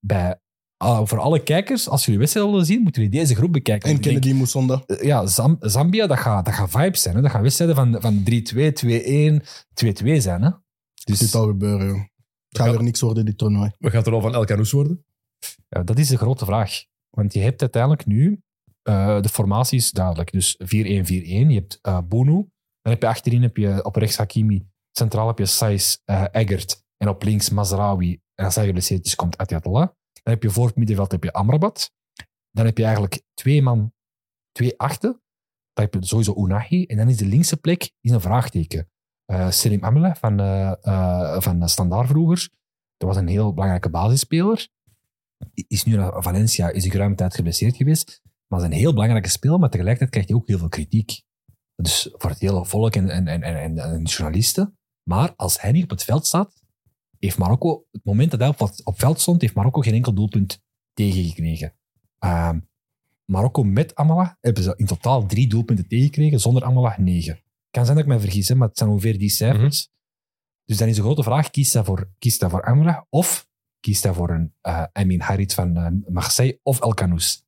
Bij, 0.00 0.40
ah, 0.76 1.06
voor 1.06 1.18
alle 1.20 1.42
kijkers, 1.42 1.88
als 1.88 2.04
jullie 2.04 2.20
wedstrijd 2.20 2.46
willen 2.46 2.66
zien, 2.66 2.82
moeten 2.82 3.02
jullie 3.02 3.18
deze 3.18 3.34
groep 3.34 3.52
bekijken. 3.52 3.88
En 3.90 3.94
denk, 4.00 4.04
Kennedy 4.20 4.32
Musonda. 4.40 4.82
eh, 4.86 5.02
ja, 5.02 5.26
Zam- 5.26 5.56
Zambia, 5.60 6.06
dat 6.06 6.18
gaat, 6.18 6.44
dat 6.44 6.54
gaat 6.54 6.70
vibes 6.70 7.02
zijn. 7.02 7.14
Hè? 7.16 7.22
Dat 7.22 7.30
gaan 7.30 7.42
wedstrijden 7.42 7.76
van, 7.76 8.00
van 8.00 8.22
3-2, 8.24 8.72
2-1, 8.72 9.42
2-2 9.74 10.20
zijn. 10.20 10.42
Hè? 10.42 10.50
Dus 11.04 11.18
dit 11.18 11.34
al 11.34 11.46
gebeuren, 11.46 11.86
joh. 11.86 12.00
Het 12.48 12.58
gaat 12.64 12.74
er 12.74 12.82
niks 12.82 13.00
worden, 13.00 13.24
dit 13.24 13.38
toernooi. 13.38 13.70
Wat 13.78 13.92
gaat 13.92 14.06
er 14.06 14.12
al 14.12 14.20
van 14.20 14.34
El 14.34 14.44
Canoes 14.44 14.72
worden? 14.72 15.04
ja, 15.68 15.82
dat 15.82 15.98
is 15.98 16.08
de 16.08 16.16
grote 16.16 16.44
vraag. 16.44 16.84
Want 17.10 17.32
je 17.32 17.40
hebt 17.40 17.60
uiteindelijk 17.60 18.06
nu 18.06 18.40
eh, 18.82 19.20
de 19.22 19.28
formaties 19.28 19.90
duidelijk. 19.90 20.32
Dus 20.32 20.56
4-1-4-1. 20.64 20.66
Je 21.48 21.54
hebt 21.54 21.78
eh 21.82 21.98
Bono. 22.08 22.34
Dan 22.82 22.92
heb 22.92 23.02
je 23.02 23.08
achterin 23.08 23.42
heb 23.42 23.56
je 23.56 23.84
op 23.84 23.96
rechts 23.96 24.16
Hakimi. 24.16 24.66
Centraal 24.92 25.26
heb 25.26 25.38
je 25.38 25.46
Saiz, 25.46 25.96
eh 26.04 26.24
Eggert. 26.32 26.84
En 26.96 27.08
op 27.08 27.22
links 27.22 27.50
Mazraoui. 27.50 28.20
En 28.34 28.44
als 28.44 28.54
hij 28.54 28.66
geblesseerd 28.66 29.06
is, 29.06 29.14
komt 29.14 29.36
Atiatollah. 29.38 29.88
Dan 30.26 30.34
heb 30.34 30.42
je 30.42 30.50
voor 30.50 30.66
het 30.66 30.76
middenveld 30.76 31.12
heb 31.12 31.24
je 31.24 31.32
Amrabat. 31.32 31.92
Dan 32.50 32.64
heb 32.64 32.78
je 32.78 32.84
eigenlijk 32.84 33.22
twee 33.34 33.62
man, 33.62 33.92
twee 34.52 34.78
achten. 34.78 35.10
Dan 35.72 35.84
heb 35.84 35.94
je 35.94 36.06
sowieso 36.06 36.34
Unahi. 36.36 36.84
En 36.84 36.96
dan 36.96 37.08
is 37.08 37.16
de 37.16 37.26
linkse 37.26 37.56
plek 37.56 37.92
is 38.00 38.10
een 38.10 38.20
vraagteken. 38.20 38.90
Eh 39.24 39.50
Selim 39.50 39.84
Amela 39.84 40.14
van, 40.14 40.40
eh 40.40 41.40
van 41.40 41.68
Standaard 41.68 42.08
vroeger. 42.08 42.48
Dat 42.96 43.08
was 43.08 43.16
een 43.16 43.28
heel 43.28 43.52
belangrijke 43.52 43.90
basisspeler. 43.90 44.68
Is 45.54 45.84
nu 45.84 45.96
naar 45.96 46.22
Valencia, 46.22 46.68
is 46.68 46.84
een 46.84 46.90
geruime 46.90 47.16
tijd 47.16 47.34
geblesseerd 47.34 47.76
geweest. 47.76 48.22
Maar 48.46 48.60
is 48.60 48.66
een 48.66 48.72
heel 48.72 48.92
belangrijke 48.92 49.28
speler, 49.28 49.58
maar 49.58 49.70
tegelijkertijd 49.70 50.10
krijgt 50.10 50.28
hij 50.28 50.38
ook 50.38 50.48
heel 50.48 50.58
veel 50.58 50.68
kritiek. 50.68 51.22
Dus 51.74 52.08
voor 52.12 52.30
het 52.30 52.38
hele 52.38 52.64
volk 52.64 52.94
en, 52.94 53.10
en, 53.10 53.26
en, 53.28 53.42
en, 53.42 53.78
en 53.78 54.02
journalisten. 54.02 54.78
Maar 55.10 55.34
als 55.36 55.60
hij 55.60 55.72
niet 55.72 55.82
op 55.82 55.90
het 55.90 56.04
veld 56.04 56.26
staat, 56.26 56.64
heeft 57.18 57.38
Marokko, 57.38 57.84
het 57.92 58.04
moment 58.04 58.30
dat 58.30 58.40
hij 58.40 58.68
op, 58.84 58.98
veld 58.98 59.20
stond, 59.20 59.40
heeft 59.40 59.54
Marokko 59.54 59.80
geen 59.80 59.94
enkel 59.94 60.12
doelpunt 60.14 60.62
tegengekregen. 60.94 61.72
Ehm, 62.18 62.58
Marokko 63.24 63.62
met 63.62 63.94
Amala 63.94 64.38
hebben 64.40 64.62
ze 64.62 64.74
in 64.76 64.86
totaal 64.86 65.26
drie 65.26 65.48
doelpunten 65.48 65.88
tegengekregen, 65.88 66.40
zonder 66.40 66.64
Amala 66.64 66.94
negen. 66.98 67.40
kan 67.70 67.84
zijn 67.84 67.96
dat 67.96 68.06
ik 68.06 68.12
me 68.12 68.20
vergis, 68.20 68.48
hè, 68.48 68.54
maar 68.54 68.68
het 68.68 68.78
zijn 68.78 68.90
ongeveer 68.90 69.18
die 69.18 69.28
cijfers. 69.28 69.88
Dus 70.64 70.76
dan 70.76 70.88
is 70.88 70.96
de 70.96 71.02
grote 71.02 71.22
vraag, 71.22 71.50
kiest 71.50 71.72
hij 71.72 71.84
voor, 71.84 72.10
kiest 72.18 72.40
hij 72.40 72.50
voor 72.50 72.64
Amala 72.64 73.06
of 73.10 73.46
kiest 73.80 74.02
hij 74.02 74.12
voor 74.12 74.30
een 74.30 74.52
eh 74.60 74.82
Amin 74.92 75.20
Harit 75.20 75.54
van 75.54 75.76
eh, 75.76 75.86
Marseille 76.08 76.60
of 76.62 76.80
El 76.80 76.94
Canoes? 76.94 77.44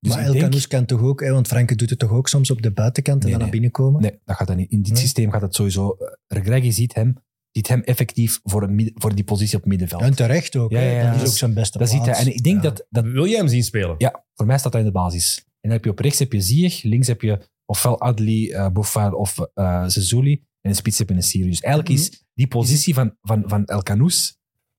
Dus 0.00 0.14
maar 0.14 0.24
El 0.24 0.32
denk- 0.32 0.44
Canoes 0.44 0.66
kan 0.68 0.84
toch 0.86 1.00
ook, 1.00 1.20
hè, 1.20 1.30
want 1.32 1.46
Franke 1.46 1.74
doet 1.74 1.90
het 1.90 1.98
toch 1.98 2.10
ook 2.10 2.28
soms 2.28 2.50
op 2.50 2.62
de 2.62 2.72
buitenkant 2.72 3.18
en 3.18 3.22
Nee, 3.22 3.32
dan 3.32 3.42
naar 3.42 3.50
binnen 3.52 3.70
komen? 3.70 4.00
Nee, 4.02 4.20
dat 4.24 4.36
gaat 4.36 4.46
dat 4.46 4.56
niet. 4.56 4.70
In 4.70 4.82
dit 4.82 4.92
Nee? 4.92 5.00
systeem 5.00 5.30
gaat 5.30 5.42
het 5.42 5.54
sowieso... 5.54 5.96
Regragui 6.26 6.72
ziet 6.72 6.94
hem, 6.94 7.16
ziet 7.52 7.68
hem 7.68 7.80
effectief 7.80 8.40
voor, 8.44 8.62
een 8.62 8.92
voor 8.94 9.14
die 9.14 9.24
positie 9.24 9.58
op 9.58 9.64
middenveld. 9.64 10.02
En 10.02 10.14
terecht 10.14 10.56
ook. 10.56 10.70
Ja, 10.70 10.78
hè. 10.78 10.90
ja, 10.90 11.02
ja. 11.02 11.12
Dat 11.12 11.22
is 11.22 11.28
ook 11.28 11.36
zijn 11.36 11.54
beste 11.54 11.78
dat 11.78 11.88
ziet 11.88 12.04
hij. 12.06 12.14
En 12.14 12.26
ik 12.34 12.42
denk 12.42 12.56
Ja. 12.56 12.62
dat, 12.70 12.86
dat... 12.90 13.04
Wil 13.04 13.26
jij 13.26 13.38
hem 13.38 13.48
zien 13.48 13.64
spelen? 13.64 13.94
Ja, 13.98 14.24
voor 14.34 14.46
mij 14.46 14.58
staat 14.58 14.72
hij 14.72 14.80
in 14.80 14.86
de 14.86 14.92
basis. 14.92 15.36
En 15.46 15.52
dan 15.60 15.70
heb 15.70 15.84
je 15.84 15.90
op 15.90 15.98
rechts 15.98 16.18
heb 16.18 16.32
je 16.32 16.40
Ziyech, 16.40 16.82
links 16.82 17.06
heb 17.06 17.20
je 17.20 17.38
ofwel 17.64 18.00
Adli, 18.00 18.50
eh 18.50 18.68
Bouffal 18.68 19.12
of 19.12 19.38
eh 19.54 19.84
Zezuli. 19.86 20.32
En 20.32 20.40
in 20.60 20.70
de 20.70 20.76
spits 20.76 20.98
heb 20.98 21.08
je 21.08 21.14
een 21.14 21.22
Sirius. 21.22 21.60
Eigenlijk 21.60 21.94
Mhm. 21.94 22.02
is 22.02 22.24
die 22.34 22.46
positie 22.46 22.94
van, 22.94 23.16
van, 23.22 23.42
van 23.46 23.64
El 23.64 23.82
Canoes 23.82 24.36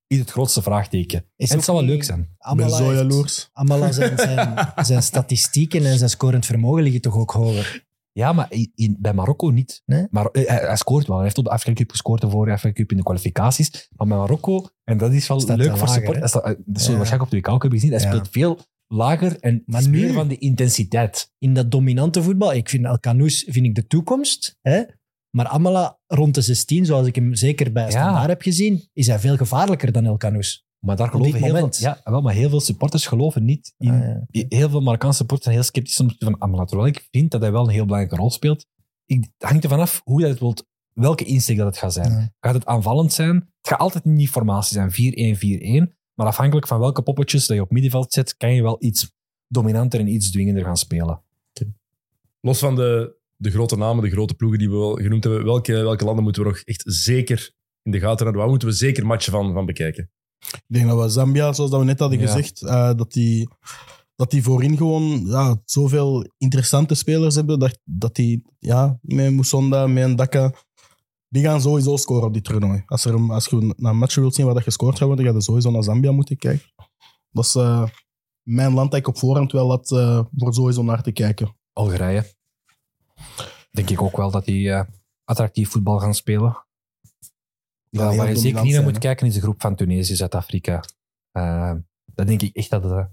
is 0.07 0.19
het 0.19 0.31
grootste 0.31 0.61
vraagteken. 0.61 1.25
Is 1.35 1.49
en 1.49 1.55
het 1.55 1.65
zal 1.65 1.75
wel 1.75 1.83
leuk 1.83 2.03
zijn. 2.03 2.29
Amala 2.37 2.77
zo 2.77 2.93
jaloers. 2.93 3.49
Amala 3.53 3.91
zijn, 3.91 4.17
zijn, 4.17 4.73
zijn 4.81 5.03
statistieken 5.03 5.85
en 5.85 5.97
zijn 5.97 6.09
scorend 6.09 6.45
vermogen 6.45 6.83
liggen 6.83 7.01
toch 7.01 7.15
ook 7.17 7.31
hoger. 7.31 7.85
Ja, 8.13 8.33
maar 8.33 8.47
in, 8.75 8.97
bij 8.99 9.13
Marokko 9.13 9.49
niet. 9.49 9.81
Nee? 9.85 10.07
Maar, 10.09 10.25
eh, 10.25 10.47
hij, 10.47 10.57
hij 10.67 10.75
scoort 10.75 11.07
wel. 11.07 11.15
Hij 11.15 11.25
heeft 11.25 11.37
op 11.37 11.43
de 11.43 11.49
Afrika 11.49 11.73
Cup 11.79 11.89
gescoord, 11.91 12.21
de 12.21 12.29
vorige 12.29 12.53
Afrika 12.55 12.75
Cup 12.75 12.91
in 12.91 12.97
de 12.97 13.03
kwalificaties. 13.03 13.89
Maar 13.95 14.07
bij 14.07 14.17
Marokko, 14.17 14.67
en 14.83 14.97
dat 14.97 15.11
is 15.13 15.27
wel 15.27 15.39
Staat 15.39 15.57
leuk 15.57 15.69
voor 15.77 15.77
lager, 15.87 15.93
support. 15.93 16.13
hè? 16.13 16.19
hij 16.19 16.27
staat- 16.29 16.43
eh, 16.43 16.49
Dat 16.49 16.57
zullen 16.81 16.91
we 16.91 16.97
waarschijnlijk 16.97 17.21
op 17.21 17.29
de 17.29 17.37
WK 17.37 17.47
ook 17.53 17.61
hebben 17.61 17.79
gezien. 17.79 17.95
Hij 17.95 18.05
speelt 18.07 18.29
veel 18.31 18.59
lager 18.87 19.39
en 19.39 19.63
Maar 19.65 19.79
is 19.81 19.87
nu- 19.87 20.01
meer 20.05 20.13
van 20.13 20.27
de 20.27 20.37
intensiteit. 20.37 21.31
In 21.37 21.53
dat 21.53 21.71
dominante 21.71 22.23
voetbal, 22.23 22.53
ik 22.53 22.69
vind 22.69 22.85
El 22.85 22.99
Canoes 22.99 23.45
vind 23.47 23.65
ik 23.65 23.75
de 23.75 23.87
toekomst. 23.87 24.57
Hè? 24.61 24.81
Maar 25.29 25.47
Amala 25.47 25.99
rond 26.07 26.35
de 26.35 26.41
16, 26.41 26.85
zoals 26.85 27.07
ik 27.07 27.15
hem 27.15 27.35
zeker 27.35 27.71
bij 27.71 27.83
Ja. 27.83 27.89
Standaard 27.89 28.27
heb 28.29 28.41
gezien, 28.41 28.89
is 28.93 29.07
hij 29.07 29.19
veel 29.19 29.37
gevaarlijker 29.37 29.91
dan 29.91 30.05
El 30.05 30.17
Canoes. 30.17 30.65
Maar 30.85 30.95
daar 30.95 31.05
Op 31.05 31.11
geloven 31.11 31.33
dit 31.33 31.41
heel 31.41 31.51
veel, 31.51 31.59
moment. 31.61 31.79
ja, 31.79 32.01
wel, 32.03 32.21
maar 32.21 32.33
heel 32.33 32.49
veel 32.49 32.59
supporters 32.59 33.07
geloven 33.07 33.45
niet 33.45 33.73
in. 33.77 33.91
Ah, 33.91 33.99
ja. 34.31 34.45
Heel 34.49 34.69
veel 34.69 34.81
Marokkaanse 34.81 35.17
supporters 35.17 35.43
zijn 35.45 35.55
heel 35.55 35.65
sceptisch 35.65 35.99
om 35.99 36.11
van 36.19 36.41
Amala. 36.41 36.65
Terwijl 36.65 36.89
ik 36.89 37.07
vind 37.11 37.31
dat 37.31 37.41
hij 37.41 37.51
wel 37.51 37.63
een 37.63 37.69
heel 37.69 37.85
belangrijke 37.85 38.15
rol 38.15 38.31
speelt. 38.31 38.65
Ik, 39.05 39.23
het 39.37 39.49
hangt 39.49 39.63
ervan 39.63 39.79
af 39.79 40.01
hoe 40.03 40.21
je 40.21 40.27
het 40.27 40.39
wilt, 40.39 40.65
welke 40.93 41.23
insteek 41.23 41.57
dat 41.57 41.65
het 41.65 41.77
gaat 41.77 41.93
zijn. 41.93 42.11
Ja. 42.11 42.33
Gaat 42.39 42.53
het 42.53 42.65
aanvallend 42.65 43.13
zijn? 43.13 43.35
Het 43.35 43.67
gaat 43.67 43.79
altijd 43.79 44.05
in 44.05 44.15
die 44.15 44.29
formatie 44.29 44.91
zijn, 44.91 45.87
4-1-4-1. 45.89 45.93
Maar 46.13 46.27
afhankelijk 46.27 46.67
van 46.67 46.79
welke 46.79 47.01
poppetjes 47.01 47.47
dat 47.47 47.55
je 47.55 47.63
op 47.63 47.71
middenveld 47.71 48.13
zet, 48.13 48.37
kan 48.37 48.53
je 48.53 48.61
wel 48.61 48.77
iets 48.79 49.11
dominanter 49.47 49.99
en 49.99 50.07
iets 50.07 50.31
dwingender 50.31 50.63
gaan 50.63 50.77
spelen. 50.77 51.21
Los 52.41 52.59
van 52.59 52.75
de, 52.75 53.15
de 53.35 53.51
grote 53.51 53.77
namen, 53.77 54.03
de 54.03 54.09
grote 54.09 54.33
ploegen 54.33 54.59
die 54.59 54.69
we 54.69 54.75
wel 54.75 54.95
genoemd 54.95 55.23
hebben, 55.23 55.43
welke, 55.45 55.73
welke 55.73 56.05
landen 56.05 56.23
moeten 56.23 56.43
we 56.43 56.47
nog 56.49 56.57
echt 56.57 56.83
zeker 56.85 57.51
in 57.83 57.91
de 57.91 57.99
gaten 57.99 58.17
houden? 58.19 58.41
Waar 58.41 58.49
moeten 58.49 58.67
we 58.67 58.73
zeker 58.73 59.05
matchen 59.05 59.31
van, 59.31 59.53
van 59.53 59.65
bekijken? 59.65 60.11
Ik 60.51 60.63
denk 60.67 60.87
dat 60.87 61.01
we 61.01 61.09
Zambia, 61.09 61.53
zoals 61.53 61.71
dat 61.71 61.79
we 61.79 61.85
net 61.85 61.99
hadden 61.99 62.19
Ja. 62.19 62.25
gezegd, 62.25 62.61
eh, 62.61 62.93
dat, 62.95 63.11
die, 63.11 63.49
dat 64.15 64.31
die 64.31 64.43
voorin 64.43 64.77
gewoon 64.77 65.25
ja, 65.25 65.61
zoveel 65.65 66.31
interessante 66.37 66.95
spelers 66.95 67.35
hebben. 67.35 67.59
Dat, 67.59 67.79
dat 67.83 68.15
die 68.15 68.43
ja, 68.59 68.97
met 69.01 69.33
Musonda, 69.33 69.87
met 69.87 70.07
Ndaka, 70.07 70.53
Die 71.29 71.43
gaan 71.43 71.61
sowieso 71.61 71.97
scoren 71.97 72.27
op 72.27 72.33
dit 72.33 72.43
toernooi. 72.43 72.83
Als, 72.85 73.05
er, 73.05 73.31
als 73.31 73.45
je 73.45 73.73
naar 73.77 73.91
een 73.91 73.97
match 73.97 74.15
wilt 74.15 74.35
zien 74.35 74.45
waar 74.45 74.53
dat 74.53 74.63
gescoord 74.63 74.97
gaat 74.97 75.07
worden, 75.07 75.25
ga 75.25 75.31
je 75.31 75.41
sowieso 75.41 75.71
naar 75.71 75.83
Zambia 75.83 76.11
moeten 76.11 76.37
kijken. 76.37 76.65
Dat 77.31 77.45
is 77.45 77.55
eh, 77.55 77.83
mijn 78.43 78.73
land 78.73 78.91
dat 78.91 78.99
ik 78.99 79.07
op 79.07 79.17
voorhand 79.17 79.51
wel 79.51 79.69
had 79.69 79.91
eh, 79.91 80.19
voor 80.35 80.53
sowieso 80.53 80.83
naar 80.83 81.03
te 81.03 81.11
kijken. 81.11 81.55
Algerije. 81.73 82.25
Denk 83.71 83.89
ik 83.89 84.01
ook 84.01 84.17
wel 84.17 84.31
dat 84.31 84.45
die 84.45 84.71
eh, 84.71 84.83
attractief 85.23 85.69
voetbal 85.69 85.99
gaan 85.99 86.13
spelen. 86.13 86.65
Ja, 88.01 88.15
waar 88.15 88.29
je 88.29 88.35
zeker 88.37 88.63
niet 88.63 88.73
naar 88.73 88.83
moet 88.83 88.97
kijken 88.97 89.27
is 89.27 89.33
de 89.33 89.41
groep 89.41 89.61
van 89.61 89.75
Tunesië, 89.75 90.15
Zuid-Afrika. 90.15 90.83
Eh 91.31 91.73
dat 92.13 92.27
denk 92.27 92.41
ik 92.41 92.55
echt 92.55 92.69
dat 92.69 92.83
het, 92.83 93.07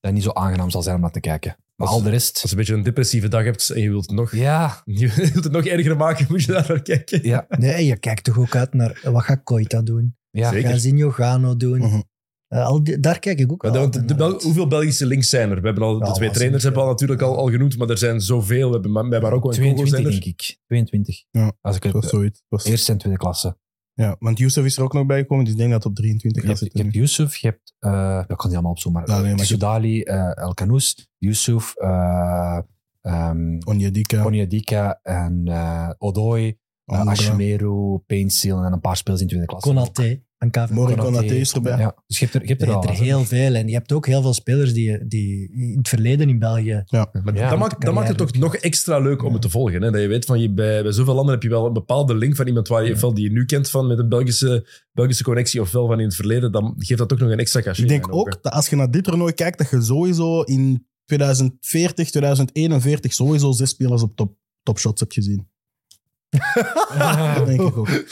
dat 0.00 0.12
niet 0.12 0.22
zo 0.22 0.30
aangenaam 0.32 0.70
zal 0.70 0.82
zijn 0.82 0.94
om 0.96 1.00
naar 1.00 1.10
te 1.12 1.20
kijken. 1.20 1.56
Maar 1.76 1.86
Als- 1.86 1.96
al 1.96 2.02
de 2.02 2.10
Als 2.10 2.14
rest... 2.14 2.40
je 2.42 2.48
een 2.50 2.56
beetje 2.56 2.74
een 2.74 2.82
depressieve 2.82 3.28
dag 3.28 3.44
hebt 3.44 3.70
en 3.70 3.80
je 3.80 3.88
wilt 3.90 4.06
het 4.06 4.14
nog, 4.16 4.34
Ja, 4.36 4.82
je 4.84 5.12
wilt 5.14 5.44
het 5.44 5.52
nog 5.52 5.66
erger 5.66 5.96
maken, 5.96 6.26
moet 6.28 6.42
je 6.44 6.52
daar 6.52 6.64
naar 6.68 6.82
kijken. 6.82 7.22
ja, 7.26 7.46
Nee, 7.48 7.86
je 7.86 7.96
kijkt 7.96 8.24
toch 8.24 8.38
ook 8.38 8.54
uit 8.56 8.74
naar 8.74 9.00
wat 9.04 9.22
gaat 9.22 9.42
Koita 9.42 9.82
doen? 9.82 10.16
ja. 10.30 10.50
Zeker. 10.50 10.70
Gaat 10.70 10.80
Zinho 10.80 11.10
Gano 11.10 11.56
doen? 11.56 12.04
Eh, 12.48 12.64
al 12.66 12.82
die- 12.84 13.00
daar 13.00 13.18
kijk 13.18 13.38
ik 13.38 13.52
ook 13.52 13.62
wel 13.62 13.90
de- 13.90 14.38
hoeveel 14.42 14.66
Belgische 14.66 15.06
links 15.06 15.28
zijn 15.28 15.50
er? 15.50 15.60
We 15.60 15.66
hebben 15.66 15.84
al, 15.84 15.98
de 15.98 16.12
twee 16.12 16.30
trainers 16.30 16.62
hebben 16.62 16.80
we 16.80 16.86
al 16.86 16.92
natuurlijk 16.92 17.22
al, 17.22 17.36
al 17.36 17.50
genoemd, 17.50 17.76
maar 17.78 17.88
er 17.88 17.98
zijn 17.98 18.20
zoveel. 18.20 18.66
We 18.68 18.72
hebben 18.72 18.92
bij 19.10 19.20
Marokko 19.20 19.50
en 19.50 19.56
Congo 19.56 19.74
22 19.74 19.88
zijn 19.88 20.04
er. 20.04 20.10
denk 20.10 20.24
ik. 20.24 20.58
22. 20.66 21.24
Ja, 21.30 21.52
Als 21.60 21.76
ik 21.76 21.82
Dat 21.82 21.92
het 21.92 22.02
was 22.02 22.10
zoiets. 22.10 22.42
Eerste 22.64 22.92
en 22.92 22.98
tweede 22.98 23.18
klasse. 23.18 23.56
Ja, 24.00 24.16
want 24.18 24.38
Youssef 24.38 24.64
is 24.64 24.76
er 24.76 24.82
ook 24.82 24.92
nog 24.92 25.06
bij 25.06 25.18
gekomen, 25.20 25.44
dus 25.44 25.52
ik 25.52 25.58
denk 25.58 25.70
dat 25.70 25.82
het 25.82 25.92
op 25.92 25.98
23 25.98 26.42
Je 26.42 26.48
gaat 26.48 26.58
hebt, 26.60 26.72
je 26.72 26.78
zitten. 26.80 27.00
hebt 27.00 27.10
Yusuf, 27.10 27.36
je 27.36 27.46
hebt... 27.46 27.74
eh 27.78 28.18
ik 28.28 28.36
kan 28.36 28.46
die 28.46 28.52
allemaal 28.52 28.70
opzoomen, 28.70 29.00
maar... 29.00 29.10
Ja, 29.10 29.22
nee, 29.22 29.30
maar 29.30 29.40
je- 29.40 29.46
Soudali, 29.46 30.02
eh, 30.02 30.36
El 30.38 30.54
Kanous, 30.54 31.08
Yusuf, 31.18 31.74
eh 31.76 32.58
ehm 33.00 33.58
Onyedika, 33.64 34.24
Onyedika 34.24 35.00
en 35.02 35.42
eh 35.46 35.90
Odoi, 35.98 36.58
uh, 36.90 36.98
Amora. 36.98 37.10
Ashmeru, 37.10 37.98
Painsil 38.06 38.62
en 38.62 38.72
een 38.72 38.80
paar 38.80 38.96
spelers 38.96 39.22
in 39.22 39.28
tweede 39.28 39.46
klasse. 39.46 39.68
Konaté 39.68 40.20
en 40.40 40.50
KV. 40.50 40.70
Mori 40.70 40.94
Konaté. 40.94 41.34
Is 41.34 41.52
erbij. 41.52 41.78
Ja, 41.78 41.94
dus 42.06 42.18
je 42.18 42.24
hebt 42.24 42.36
er, 42.36 42.42
je 42.42 42.48
hebt 42.48 42.60
Je 42.60 42.66
er 42.66 42.72
hebt 42.72 42.84
er 42.84 43.04
heel 43.04 43.24
veel. 43.24 43.54
En 43.54 43.66
je 43.66 43.74
hebt 43.74 43.92
ook 43.92 44.06
heel 44.06 44.22
veel 44.22 44.34
spelers 44.34 44.72
die, 44.72 45.06
die 45.06 45.50
in 45.52 45.78
het 45.78 45.88
verleden 45.88 46.28
in 46.28 46.38
België... 46.38 46.84
Maar 46.90 47.34
Ja, 47.34 47.50
dat, 47.50 47.58
maakt, 47.58 47.84
dat 47.84 47.94
maakt 47.94 48.08
het 48.08 48.16
toch 48.16 48.32
nog 48.32 48.56
extra 48.56 48.98
leuk 48.98 49.24
om 49.24 49.32
het 49.32 49.42
te 49.42 49.50
volgen. 49.50 49.82
Hè? 49.82 49.90
Dat 49.90 50.00
je 50.00 50.06
weet 50.06 50.24
van 50.24 50.40
je, 50.40 50.52
bij, 50.52 50.82
bij 50.82 50.92
zoveel 50.92 51.14
landen 51.14 51.34
heb 51.34 51.42
je 51.42 51.48
wel 51.48 51.66
een 51.66 51.72
bepaalde 51.72 52.14
link 52.14 52.36
van 52.36 52.46
iemand 52.46 52.68
waar 52.68 52.84
je, 52.84 52.92
ofwel 52.92 53.14
die 53.14 53.24
je 53.24 53.30
nu 53.30 53.44
kent 53.44 53.70
van 53.70 53.86
met 53.86 53.98
een 53.98 54.08
Belgische, 54.08 54.66
Belgische 54.92 55.24
connectie, 55.24 55.60
ofwel 55.60 55.86
van 55.86 55.98
in 55.98 56.06
het 56.06 56.14
verleden. 56.14 56.52
Dan 56.52 56.74
geeft 56.78 56.98
dat 56.98 57.08
toch 57.08 57.18
nog 57.18 57.30
een 57.30 57.38
extra 57.38 57.60
cachet. 57.60 57.82
Ik 57.82 57.88
denk 57.88 58.14
ook 58.14 58.42
dat 58.42 58.52
als 58.52 58.68
je 58.68 58.76
naar 58.76 58.90
dit 58.90 59.04
toernooi 59.04 59.32
kijkt, 59.32 59.58
dat 59.58 59.70
je 59.70 59.82
sowieso 59.82 60.42
in 60.42 60.86
2040, 61.04 62.10
2041 62.10 63.12
sowieso 63.12 63.52
zes 63.52 63.70
spelers 63.70 64.02
op 64.02 64.16
top, 64.16 64.34
topshots 64.62 65.00
hebt 65.00 65.12
gezien. 65.12 65.48
Dat 66.98 67.46
denk 67.46 67.60
ik 67.60 67.66
ook. 67.66 67.76
ogen. 67.78 68.04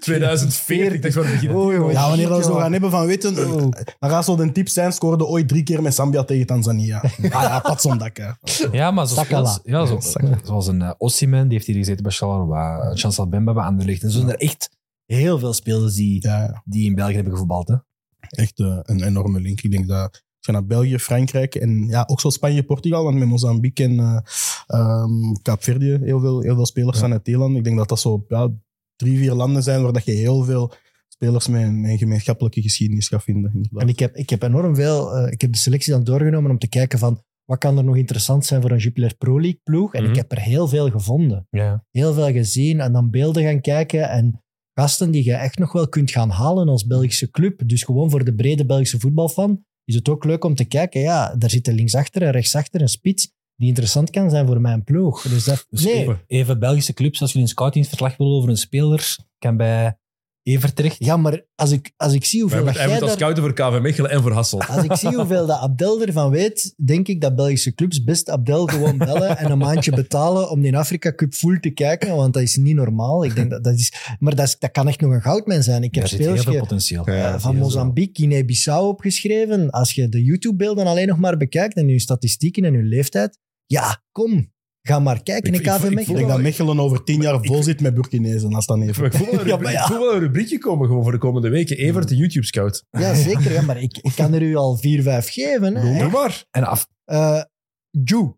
2040, 0.00 1.00
dat 1.00 1.04
is 1.10 1.14
waar 1.14 1.24
we 1.24 1.30
beginnen. 1.30 1.56
Oh, 1.58 1.72
joh, 1.72 1.92
Ja, 1.92 2.08
wanneer 2.08 2.36
we 2.36 2.42
zo 2.42 2.54
gaan 2.54 2.72
hebben 2.72 2.90
van 2.90 3.06
weten, 3.06 3.52
Oh. 3.54 3.70
dan 3.98 4.10
gaat 4.10 4.24
zo 4.24 4.36
de 4.36 4.52
tip 4.52 4.68
zijn, 4.68 4.92
scoorde 4.92 5.26
ooit 5.26 5.48
drie 5.48 5.62
keer 5.62 5.82
met 5.82 5.94
Zambia 5.94 6.24
tegen 6.24 6.46
Tanzania. 6.46 7.00
Ah 7.02 7.42
ja, 7.42 7.58
patsondak. 7.60 8.16
Ja, 8.72 8.90
maar 8.90 9.06
zo 9.06 9.14
Sakala. 9.14 9.48
spelers- 9.50 9.90
ja, 9.90 9.96
zo, 10.00 10.08
Sakala. 10.10 10.38
zoals 10.44 10.66
een 10.66 10.80
uh, 10.80 10.90
Ossiman, 10.98 11.42
die 11.42 11.52
heeft 11.52 11.66
hier 11.66 11.76
gezeten 11.76 12.02
bij 12.02 12.12
Charleroi, 12.12 12.60
uh, 12.90 12.90
Chancel 12.94 13.28
Bemba 13.28 13.52
bij 13.52 13.64
Anderlecht. 13.64 14.02
En 14.02 14.10
zo 14.10 14.18
zijn 14.18 14.30
er 14.30 14.38
echt 14.40 14.70
heel 15.06 15.38
veel 15.38 15.52
spelers 15.52 15.94
die, 15.94 16.26
Ja, 16.26 16.42
ja. 16.42 16.62
die 16.64 16.84
in 16.86 16.94
België 16.94 17.14
hebben 17.14 17.32
gevoetbald. 17.32 17.68
Hè. 17.68 17.74
echt 18.20 18.58
eh, 18.58 18.78
een 18.82 19.02
enorme 19.02 19.40
link. 19.40 19.60
Ik 19.60 19.70
denk 19.70 19.88
dat 19.88 20.22
je 20.46 20.52
naar 20.52 20.66
België, 20.66 20.98
Frankrijk 20.98 21.54
en 21.54 21.86
ja, 21.88 22.04
ook 22.06 22.20
zo 22.20 22.30
Spanje, 22.30 22.62
Portugal, 22.62 23.04
want 23.04 23.18
met 23.18 23.28
Mozambique 23.28 23.84
en 23.84 23.98
eh 23.98 24.18
ehm, 24.66 25.32
Kaapverdië 25.42 25.98
heel 26.02 26.20
veel, 26.20 26.40
heel 26.40 26.54
veel 26.54 26.66
spelers 26.66 26.92
Ja. 26.94 26.98
zijn 27.00 27.12
uit 27.12 27.24
Thailand. 27.24 27.56
Ik 27.56 27.64
denk 27.64 27.76
dat 27.76 27.88
dat 27.88 28.00
zo 28.00 28.24
ja, 28.28 28.48
drie, 28.96 29.18
vier 29.18 29.32
landen 29.32 29.62
zijn 29.62 29.82
waar 29.82 29.92
dat 29.92 30.04
je 30.04 30.12
heel 30.12 30.44
veel 30.44 30.72
spelers 31.08 31.48
met, 31.48 31.72
met 31.72 31.90
een 31.90 31.98
gemeenschappelijke 31.98 32.62
geschiedenis 32.62 33.08
gaat 33.08 33.22
vinden. 33.22 33.50
inderdaad. 33.54 33.82
En 33.82 33.88
ik 33.88 33.98
heb, 33.98 34.16
ik 34.16 34.30
heb 34.30 34.42
enorm 34.42 34.74
veel... 34.74 35.16
eh, 35.16 35.32
ik 35.32 35.40
heb 35.40 35.52
de 35.52 35.58
selectie 35.58 35.92
dan 35.92 36.04
doorgenomen 36.04 36.50
om 36.50 36.58
te 36.58 36.68
kijken 36.68 36.98
van 36.98 37.22
wat 37.44 37.58
kan 37.58 37.78
er 37.78 37.84
nog 37.84 37.96
interessant 37.96 38.44
zijn 38.46 38.60
voor 38.60 38.70
een 38.70 38.78
Jupiler 38.78 39.14
Pro 39.16 39.40
League 39.40 39.60
ploeg. 39.62 39.94
En 39.94 40.02
Mhm. 40.02 40.10
ik 40.10 40.16
heb 40.16 40.32
er 40.32 40.40
heel 40.40 40.68
veel 40.68 40.90
gevonden. 40.90 41.46
Ja. 41.50 41.84
Heel 41.90 42.12
veel 42.12 42.32
gezien 42.32 42.80
en 42.80 42.92
dan 42.92 43.10
beelden 43.10 43.42
gaan 43.42 43.60
kijken. 43.60 44.08
En 44.10 44.42
gasten 44.74 45.10
die 45.10 45.24
je 45.24 45.34
echt 45.34 45.58
nog 45.58 45.72
wel 45.72 45.88
kunt 45.88 46.10
gaan 46.10 46.30
halen 46.30 46.68
als 46.68 46.86
Belgische 46.86 47.30
club. 47.30 47.68
Dus 47.68 47.82
gewoon 47.82 48.10
voor 48.10 48.24
de 48.24 48.34
brede 48.34 48.66
Belgische 48.66 49.00
voetbalfan 49.00 49.64
is 49.86 49.94
het 49.94 50.08
ook 50.08 50.24
leuk 50.24 50.44
om 50.44 50.54
te 50.54 50.64
kijken. 50.64 51.00
Ja, 51.00 51.34
daar 51.36 51.50
zit 51.50 51.66
er 51.66 51.74
linksachter 51.74 52.22
en 52.22 52.30
rechtsachter 52.30 52.80
een 52.80 52.88
spits 52.88 53.34
die 53.56 53.68
interessant 53.68 54.10
kan 54.10 54.30
zijn 54.30 54.46
voor 54.46 54.60
mijn 54.60 54.84
ploeg. 54.84 55.22
Dus 55.22 55.44
dat, 55.44 55.66
Dus 55.70 55.84
nee, 55.84 55.94
even, 55.94 56.20
even 56.26 56.58
Belgische 56.58 56.92
clubs, 56.92 57.20
als 57.20 57.32
je 57.32 57.38
een 57.38 57.48
scoutingsverslag 57.48 58.16
wil 58.16 58.34
over 58.34 58.48
een 58.48 58.56
speler, 58.56 59.16
kan 59.38 59.56
bij 59.56 59.98
Evert 60.46 60.76
terecht. 60.76 60.96
ja, 60.98 61.16
maar 61.16 61.44
als 61.54 61.70
ik, 61.70 61.92
als 61.96 62.12
ik 62.12 62.24
zie 62.24 62.40
hoeveel 62.40 62.64
hij 62.64 62.74
jij 62.74 62.84
moet 62.84 62.92
als 62.92 63.00
daar... 63.00 63.18
scouten 63.18 63.42
voor 63.42 63.52
KV 63.52 63.80
Mechelen 63.80 64.10
en 64.10 64.22
voor 64.22 64.32
Hasselt. 64.32 64.68
Als 64.68 64.84
ik 64.84 64.94
zie 64.94 65.14
hoeveel 65.14 65.46
dat 65.46 65.58
Abdel 65.58 66.02
ervan 66.02 66.30
weet, 66.30 66.74
denk 66.84 67.08
ik 67.08 67.20
dat 67.20 67.34
Belgische 67.34 67.74
clubs 67.74 68.04
best 68.04 68.30
Abdel 68.30 68.66
gewoon 68.66 68.98
bellen 68.98 69.38
en 69.38 69.50
een 69.50 69.58
maandje 69.58 69.90
betalen 69.90 70.50
om 70.50 70.60
die 70.60 70.76
Afrika 70.76 71.14
Cup 71.14 71.34
full 71.34 71.60
te 71.60 71.70
kijken, 71.70 72.16
want 72.16 72.34
dat 72.34 72.42
is 72.42 72.56
niet 72.56 72.74
normaal. 72.74 73.24
Ik 73.24 73.34
denk 73.34 73.50
dat, 73.50 73.64
dat 73.64 73.74
is, 73.74 73.92
maar 74.18 74.34
dat, 74.34 74.46
is, 74.46 74.58
dat 74.58 74.70
kan 74.70 74.88
echt 74.88 75.00
nog 75.00 75.12
een 75.12 75.22
goudmijn 75.22 75.62
zijn. 75.62 75.82
Ik 75.82 75.94
heb 75.94 76.08
heel 76.08 76.36
veel 76.36 76.58
potentieel. 76.58 77.10
Ja, 77.10 77.34
eh, 77.34 77.40
van 77.40 77.56
Mozambique, 77.56 78.14
Guinea-Bissau 78.14 78.86
opgeschreven. 78.86 79.70
Als 79.70 79.92
je 79.92 80.08
de 80.08 80.24
YouTube-beelden 80.24 80.86
alleen 80.86 81.08
nog 81.08 81.18
maar 81.18 81.36
bekijkt 81.36 81.76
en 81.76 81.88
je 81.88 82.00
statistieken 82.00 82.64
en 82.64 82.72
je 82.72 82.82
leeftijd, 82.82 83.38
ja, 83.66 84.02
kom, 84.12 84.52
ga 84.86 84.98
maar 84.98 85.22
kijken 85.22 85.52
Ik- 85.54 85.60
in 85.60 85.66
ik- 85.66 85.76
KV 85.76 85.84
ik- 85.84 85.90
ik 85.92 86.08
ik 86.08 86.14
denk 86.14 86.28
dat 86.28 86.40
Mechelen 86.40 86.80
over 86.80 87.04
tien 87.04 87.20
jaar 87.20 87.34
Ik- 87.34 87.46
vol 87.46 87.62
zit 87.62 87.80
met 87.80 87.94
Burkinezen, 87.94 88.54
als 88.54 88.66
Ik 88.66 88.76
even. 88.76 89.12
voel 89.12 89.26
wel 89.30 89.40
een, 89.40 89.46
Ja, 89.46 89.56
maar 89.56 89.58
rubriek- 89.58 89.72
ja. 89.72 89.80
ik 89.80 89.86
voel 89.86 89.98
wel 89.98 90.14
een 90.14 90.20
rubriekje 90.20 90.58
komen 90.58 90.86
gewoon 90.86 91.02
voor 91.02 91.12
de 91.12 91.18
komende 91.18 91.48
weken. 91.48 91.76
Evert, 91.76 92.08
de 92.08 92.16
YouTube-scout. 92.16 92.84
Ja, 92.90 93.14
zeker. 93.14 93.52
Ja, 93.52 93.62
maar 93.62 93.82
ik, 93.82 93.98
ik 93.98 94.12
kan 94.16 94.32
er 94.34 94.42
u 94.42 94.54
al 94.56 94.76
vier, 94.76 95.02
vijf 95.02 95.28
geven. 95.32 95.74
Hè. 95.76 95.98
Doe 95.98 96.10
maar. 96.10 96.44
En 96.50 96.64
af, 96.64 96.88
Eh 97.04 97.42
Ju, 98.04 98.32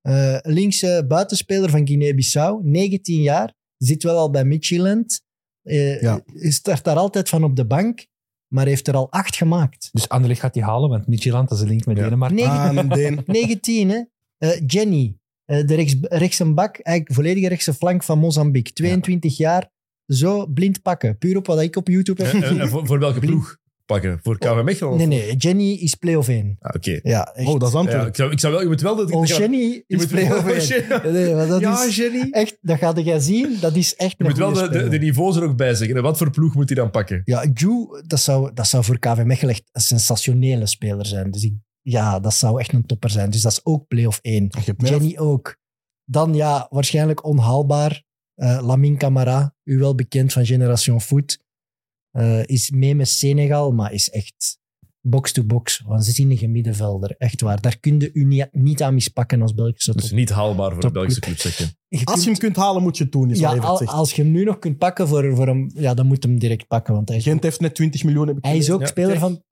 eh, 0.00 0.36
linkse 0.42 1.04
buitenspeler 1.08 1.70
van 1.70 1.86
Guinea-Bissau, 1.86 2.60
19 2.64 3.20
jaar, 3.22 3.54
zit 3.76 4.02
wel 4.02 4.16
al 4.16 4.30
bij 4.30 4.44
Midtjylland. 4.44 5.20
Eh 5.62 6.00
Ja. 6.00 6.20
Start 6.34 6.84
daar 6.84 6.96
altijd 6.96 7.28
van 7.28 7.44
op 7.44 7.56
de 7.56 7.66
bank, 7.66 8.06
maar 8.52 8.66
heeft 8.66 8.88
er 8.88 8.94
al 8.94 9.10
acht 9.12 9.36
gemaakt. 9.36 9.88
dus 9.92 10.08
Anderlecht 10.08 10.40
gaat 10.40 10.54
die 10.54 10.62
halen, 10.62 10.88
want 10.90 11.06
Midtjylland 11.06 11.48
dat 11.48 11.58
is 11.58 11.64
een 11.64 11.70
link 11.70 11.86
met 11.86 11.96
Ja. 11.96 12.02
Denemarken. 12.02 12.36
Negen- 12.36 12.52
Ah, 12.52 12.74
een 12.76 12.88
Deen. 12.88 13.22
19, 13.26 13.88
hè? 13.88 14.02
Eh, 14.38 14.60
Jenny, 14.66 15.17
de 15.48 15.74
rechts, 15.74 15.96
rechtse 16.00 16.52
bak, 16.52 16.78
eigenlijk 16.78 17.14
volledige 17.16 17.48
rechtse 17.48 17.74
flank 17.74 18.02
van 18.02 18.18
Mozambique. 18.18 18.72
22 18.72 19.36
jaar, 19.36 19.70
zo 20.06 20.46
blind 20.46 20.82
pakken. 20.82 21.18
Puur 21.18 21.36
op 21.36 21.46
wat 21.46 21.60
ik 21.60 21.76
op 21.76 21.88
YouTube 21.88 22.22
heb 22.22 22.32
En, 22.32 22.36
en- 22.38 22.42
gezien. 22.46 22.60
en 22.60 22.68
voor, 22.68 22.86
voor 22.86 22.98
welke 22.98 23.20
ploeg 23.20 23.56
pakken? 23.86 24.20
Voor 24.22 24.38
KV 24.38 24.62
Mechelen? 24.64 24.96
Nee, 24.96 25.06
nee, 25.06 25.36
Jenny 25.36 25.72
is 25.72 25.94
play-off 25.94 26.28
1. 26.28 26.56
Ah, 26.60 26.74
Oké. 26.76 27.00
Ja, 27.02 27.34
echt. 27.34 27.48
Oh, 27.48 27.58
dat 27.58 27.68
is 27.68 27.74
Ja, 27.74 27.78
Antwerpen. 27.80 28.08
ik, 28.08 28.16
zou, 28.16 28.30
ik 28.32 28.40
zou 28.40 28.52
wel... 28.52 28.62
Je 28.62 28.68
moet 28.68 28.80
wel... 28.80 28.96
Dat, 28.96 29.10
Oh, 29.10 29.26
je 29.26 29.34
Jenny 29.34 29.58
je 29.58 29.84
is 29.86 29.96
moet 29.96 30.08
play-off 30.08 30.42
wel- 30.68 31.02
1. 31.02 31.12
Nee, 31.12 31.34
maar 31.34 31.46
dat 31.46 31.60
Ja, 31.60 31.84
is 31.84 31.96
Jenny. 31.96 32.28
echt, 32.30 32.58
dat 32.60 32.78
gaat 32.78 33.04
jij 33.04 33.20
zien. 33.20 33.56
Dat 33.60 33.76
is 33.76 33.96
echt 33.96 34.14
Je 34.18 34.24
moet 34.24 34.36
wel 34.36 34.52
de, 34.52 34.88
de, 34.88 34.98
niveaus 34.98 35.36
er 35.36 35.42
ook 35.42 35.56
bij 35.56 35.74
zeggen. 35.74 35.96
En 35.96 36.02
wat 36.02 36.18
voor 36.18 36.30
ploeg 36.30 36.54
moet 36.54 36.68
hij 36.68 36.76
dan 36.76 36.90
pakken? 36.90 37.22
Ja, 37.24 37.46
Ju, 37.54 37.86
dat 38.06 38.20
zou, 38.20 38.50
dat 38.54 38.66
zou 38.66 38.84
voor 38.84 38.98
KV 38.98 39.22
Mechelen 39.24 39.54
echt 39.54 39.64
een 39.72 39.80
sensationele 39.80 40.66
speler 40.66 41.06
zijn. 41.06 41.30
Dus 41.30 41.42
ik, 41.44 41.52
ja, 41.90 42.20
dat 42.20 42.34
zou 42.34 42.60
echt 42.60 42.72
een 42.72 42.86
topper 42.86 43.10
zijn. 43.10 43.30
Dus 43.30 43.42
dat 43.42 43.52
is 43.52 43.64
ook 43.64 43.86
play-off 43.86 44.18
1. 44.22 44.44
Je 44.50 44.60
hebt 44.64 44.80
meer- 44.82 44.90
Jenny 44.90 45.16
ook. 45.18 45.56
Dan 46.04 46.34
ja, 46.34 46.66
waarschijnlijk 46.70 47.24
onhaalbaar. 47.24 48.04
Eh 48.34 48.58
Lamine 48.62 48.96
Camara, 48.96 49.54
u 49.64 49.78
wel 49.78 49.94
bekend 49.94 50.32
van 50.32 50.46
Generation 50.46 51.00
Foot, 51.00 51.38
eh, 52.10 52.44
is 52.46 52.70
mee 52.70 52.94
met 52.94 53.08
Senegal, 53.08 53.72
maar 53.72 53.92
is 53.92 54.10
echt 54.10 54.58
box-to-box. 55.00 55.82
Waanzinnige 55.86 56.46
middenvelder, 56.46 57.14
echt 57.18 57.40
waar. 57.40 57.60
Daar 57.60 57.78
kun 57.78 58.00
je 58.00 58.10
u 58.12 58.24
niet, 58.24 58.48
niet 58.52 58.82
aan 58.82 58.94
mispakken 58.94 59.42
als 59.42 59.54
Belgische 59.54 59.92
top. 59.92 60.00
Dus 60.00 60.10
niet 60.10 60.30
haalbaar 60.30 60.72
voor 60.72 60.80
de. 60.80 60.90
Belgische 60.90 61.20
club, 61.20 61.38
zeg 61.38 61.58
je. 61.58 61.66
Je 61.88 62.04
Als 62.04 62.24
je 62.24 62.30
hem 62.30 62.38
kunt 62.38 62.56
halen, 62.56 62.82
moet 62.82 62.96
je 62.96 63.02
het 63.02 63.12
doen, 63.12 63.30
is 63.30 63.38
ja, 63.38 63.56
al- 63.56 63.86
als 63.86 64.12
je 64.12 64.22
hem 64.22 64.30
nu 64.30 64.44
nog 64.44 64.58
kunt 64.58 64.78
pakken 64.78 65.08
voor, 65.08 65.34
voor 65.36 65.46
hem, 65.46 65.70
ja, 65.74 65.94
dan 65.94 66.06
moet 66.06 66.22
je 66.22 66.28
hem 66.28 66.38
direct 66.38 66.66
pakken. 66.66 66.94
Want 66.94 67.08
hij 67.08 67.16
is 67.18 67.22
Gent 67.24 67.42
heeft 67.42 67.60
net 67.60 67.74
20 67.74 68.04
miljoen, 68.04 68.26
heb 68.26 68.36
ik 68.36 68.44
Hij 68.44 68.56
is 68.56 68.70
ook 68.70 68.80
Ja, 68.80 68.86
speler, 68.86 69.18
van, 69.18 69.42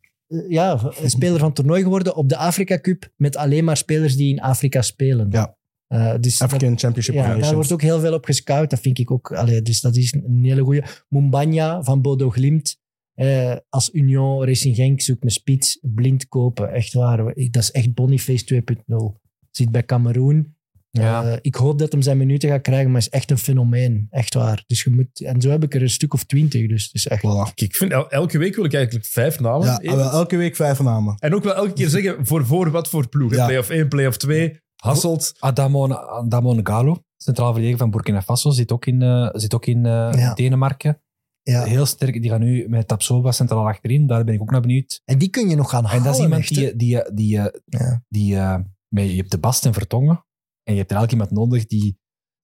ja, 0.48 0.90
een 1.00 1.10
speler 1.18 1.38
van 1.38 1.46
het 1.46 1.56
toernooi 1.56 1.82
geworden 1.82 2.16
op 2.16 2.28
de 2.28 2.36
Afrika 2.36 2.80
Cup 2.80 3.08
met 3.16 3.36
alleen 3.36 3.64
maar 3.64 3.76
spelers 3.76 4.16
die 4.16 4.32
in 4.32 4.40
Afrika 4.40 4.82
spelen. 4.82 5.26
Ja. 5.30 5.56
Eh, 5.86 6.14
dus 6.20 6.38
dat- 6.38 6.48
African 6.48 6.78
Championship 6.78 7.14
ja, 7.14 7.36
daar 7.36 7.54
wordt 7.54 7.72
ook 7.72 7.82
heel 7.82 8.00
veel 8.00 8.14
op 8.14 8.24
gescout. 8.24 8.70
Dat 8.70 8.80
vind 8.80 8.98
ik 8.98 9.10
ook. 9.10 9.32
Allee, 9.32 9.62
dus 9.62 9.80
dat 9.80 9.96
is 9.96 10.12
een 10.12 10.44
hele 10.44 10.62
goeie. 10.62 10.82
Mumbanya 11.08 11.82
van 11.82 12.02
Bodo 12.02 12.30
Glimt. 12.30 12.76
eh, 13.14 13.56
als 13.68 13.90
Union 13.92 14.44
Racing 14.44 14.76
Genk 14.76 15.00
zoekt 15.00 15.24
een 15.24 15.30
spits. 15.30 15.78
Blind 15.82 16.28
kopen. 16.28 16.72
Echt 16.72 16.92
waar. 16.92 17.16
Dat 17.34 17.62
is 17.62 17.70
echt 17.70 17.94
Boniface 17.94 18.44
2.0. 18.44 19.20
Zit 19.50 19.70
bij 19.70 19.84
Cameroen. 19.84 20.55
Ja. 21.00 21.24
Eh, 21.24 21.36
ik 21.40 21.54
hoop 21.54 21.78
dat 21.78 21.92
hem 21.92 22.02
zijn 22.02 22.16
minuten 22.18 22.48
gaat 22.48 22.62
krijgen, 22.62 22.90
maar 22.90 23.00
is 23.00 23.08
echt 23.08 23.30
een 23.30 23.38
fenomeen. 23.38 24.06
Echt 24.10 24.34
waar. 24.34 24.64
Dus 24.66 24.82
je 24.82 24.90
moet, 24.90 25.20
en 25.20 25.40
zo 25.40 25.50
heb 25.50 25.62
ik 25.62 25.74
er 25.74 25.82
een 25.82 25.90
stuk 25.90 26.14
of 26.14 26.24
twintig. 26.24 26.68
Dus 26.68 26.84
het 26.84 26.94
is 26.94 27.06
echt... 27.06 27.22
Voilà. 27.22 27.54
Ik 27.54 27.76
vind, 27.76 27.92
el- 27.92 28.10
elke 28.10 28.38
week 28.38 28.54
wil 28.56 28.64
ik 28.64 28.74
eigenlijk 28.74 29.04
vijf 29.06 29.40
namen. 29.40 29.66
Ja, 29.82 29.98
elke 30.10 30.36
week 30.36 30.56
vijf 30.56 30.80
namen. 30.82 31.14
En 31.18 31.34
ook 31.34 31.44
wel 31.44 31.54
elke 31.54 31.72
keer 31.72 31.88
zeggen 31.88 32.26
voor, 32.26 32.46
voor 32.46 32.70
wat 32.70 32.88
voor 32.88 33.08
ploeg. 33.08 33.30
hè. 33.30 33.36
Ja. 33.36 33.46
Play-off 33.46 33.70
1, 33.70 33.88
play-off 33.88 34.16
2, 34.16 34.60
Hasselt. 34.76 35.32
Adamo, 35.38 35.88
Adamo 35.94 36.60
Galo. 36.62 37.02
centraal 37.16 37.50
verdediger 37.52 37.78
van 37.78 37.90
Burkina 37.90 38.22
Faso, 38.22 38.50
zit 38.50 38.72
ook 38.72 38.86
in, 38.86 39.02
eh, 39.02 39.28
zit 39.32 39.54
ook 39.54 39.66
in 39.66 39.86
eh, 39.86 40.08
Ja. 40.12 40.34
Denemarken. 40.34 41.00
Ja. 41.42 41.64
Heel 41.64 41.86
sterk. 41.86 42.22
Die 42.22 42.30
gaan 42.30 42.40
nu 42.40 42.68
met 42.68 42.88
Tapsoba 42.88 43.32
centraal 43.32 43.66
achterin. 43.68 44.06
Daar 44.06 44.24
ben 44.24 44.34
ik 44.34 44.40
ook 44.40 44.50
naar 44.50 44.60
benieuwd. 44.60 45.00
En 45.04 45.18
die 45.18 45.28
kun 45.28 45.48
je 45.48 45.56
nog 45.56 45.70
gaan 45.70 45.84
halen. 45.84 45.98
En 45.98 46.04
dat 46.04 46.14
is 46.14 46.20
iemand 46.22 46.40
echt, 46.40 46.54
die, 46.54 46.76
die, 46.76 47.02
die, 47.14 47.14
die, 47.14 47.38
Ja. 47.66 48.02
die 48.08 48.36
eh, 48.36 48.56
met- 48.88 49.10
je 49.10 49.16
hebt 49.16 49.30
de 49.30 49.38
Bast 49.38 49.66
en 49.66 49.72
Vertongen. 49.72 50.24
En 50.66 50.72
je 50.72 50.78
hebt 50.78 50.90
er 50.90 50.96
elk 50.96 51.10
iemand 51.10 51.30
nodig 51.30 51.66
die, 51.66 51.98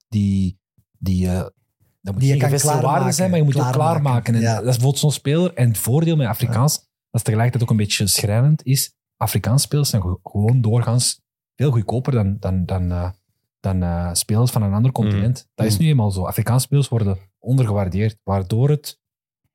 die, 0.09 0.59
die 0.99 1.29
eh, 1.29 1.47
dat 2.01 2.13
moet 2.13 2.23
Die 2.23 2.25
je 2.25 2.31
geen 2.31 2.39
kan 2.39 2.49
gevestigde 2.51 2.75
waarde 2.75 2.89
klaarmaken. 2.89 3.15
zijn, 3.15 3.31
maar 3.31 3.39
je 3.39 3.45
moet 3.45 3.57
ook 3.57 3.63
Klaarmaken, 3.63 4.01
klaarmaken. 4.01 4.35
En 4.35 4.41
ja. 4.41 4.55
Dat 4.55 4.61
is 4.61 4.65
bijvoorbeeld 4.65 4.99
zo'n 4.99 5.13
speler. 5.13 5.55
En 5.55 5.69
het 5.69 5.79
voordeel 5.79 6.17
met 6.17 6.27
Afrikaans, 6.27 6.75
dat 6.77 6.87
is 7.11 7.23
tegelijkertijd 7.23 7.63
ook 7.63 7.71
een 7.71 7.85
beetje 7.85 8.07
schrijnend, 8.07 8.65
is 8.65 8.95
Afrikaans 9.17 9.63
spelers 9.63 9.91
zijn 9.91 10.19
gewoon 10.23 10.61
doorgaans 10.61 11.21
veel 11.57 11.71
goedkoper 11.71 12.13
dan, 12.13 12.37
dan, 12.39 12.65
dan, 12.67 12.91
eh, 12.91 13.11
dan 13.61 13.83
eh, 13.83 14.11
spelers 14.13 14.51
van 14.51 14.63
een 14.63 14.73
ander 14.73 14.93
continent. 14.93 15.49
Dat 15.55 15.67
is 15.67 15.77
nu 15.77 15.87
eenmaal 15.87 16.11
zo. 16.11 16.25
Afrikaans 16.25 16.63
spelers 16.63 16.89
worden 16.89 17.19
ondergewaardeerd, 17.39 18.19
waardoor 18.23 18.69
het 18.71 19.01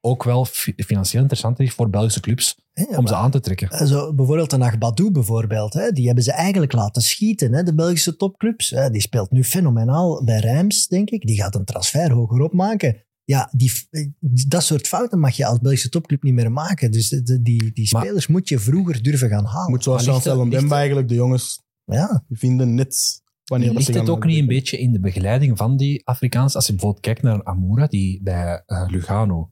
ook 0.01 0.23
wel 0.23 0.45
fi- 0.45 0.73
financieel 0.77 1.21
interessant 1.21 1.59
is 1.59 1.71
voor 1.73 1.89
Belgische 1.89 2.19
clubs 2.19 2.55
Ja, 2.73 2.97
om 2.97 3.07
ze 3.07 3.15
aan 3.15 3.31
te 3.31 3.39
trekken. 3.39 3.69
Eh, 3.69 3.85
Zo, 3.87 4.13
bijvoorbeeld 4.13 4.51
een 4.51 4.63
Agbadou 4.63 5.11
bijvoorbeeld, 5.11 5.73
hè, 5.73 5.91
die 5.91 6.05
hebben 6.05 6.23
ze 6.23 6.31
eigenlijk 6.31 6.73
laten 6.73 7.01
schieten, 7.01 7.53
hè, 7.53 7.63
de 7.63 7.75
Belgische 7.75 8.15
topclubs. 8.15 8.69
Hè, 8.69 8.89
die 8.89 9.01
speelt 9.01 9.31
nu 9.31 9.43
fenomenaal 9.43 10.23
bij 10.23 10.39
Reims, 10.39 10.87
denk 10.87 11.09
ik. 11.09 11.21
Die 11.27 11.35
gaat 11.41 11.55
een 11.55 11.65
transfer 11.65 12.11
hoger 12.11 12.41
opmaken. 12.41 13.05
Ja, 13.23 13.49
die, 13.51 13.71
eh, 13.89 14.07
dat 14.47 14.63
soort 14.63 14.87
fouten 14.87 15.19
mag 15.19 15.35
je 15.35 15.45
als 15.45 15.59
Belgische 15.59 15.89
topclub 15.89 16.23
niet 16.23 16.33
meer 16.33 16.51
maken. 16.51 16.91
Dus 16.91 17.09
de- 17.09 17.23
de- 17.23 17.41
die, 17.41 17.71
die 17.73 17.89
Maar- 17.91 18.01
spelers 18.03 18.27
moet 18.27 18.49
je 18.49 18.59
vroeger 18.59 19.03
durven 19.03 19.29
gaan 19.29 19.45
halen. 19.45 19.69
Moet 19.69 19.83
zoals 19.83 20.05
Maar 20.05 20.13
ligt 20.13 20.25
Jean 20.25 20.35
het- 20.37 20.43
ligt 20.45 20.55
Mbemba 20.57 20.69
het- 20.75 20.77
eigenlijk 20.79 21.07
de 21.09 21.15
jongens 21.15 21.65
Ja, 21.91 22.25
vinden 22.29 22.73
net 22.75 23.21
wanneer 23.45 23.71
Ligt 23.73 23.93
het 23.93 24.09
ook 24.09 24.25
niet 24.25 24.37
een 24.39 24.47
beetje 24.47 24.77
in 24.79 24.91
de 24.91 24.99
begeleiding 24.99 25.57
van 25.57 25.77
die 25.77 26.05
Afrikaans? 26.07 26.55
Als 26.55 26.65
je 26.65 26.71
bijvoorbeeld 26.71 27.03
kijkt 27.03 27.21
naar 27.21 27.43
Amoura, 27.43 27.87
die 27.87 28.21
bij 28.23 28.63
eh, 28.65 28.83
Lugano 28.87 29.51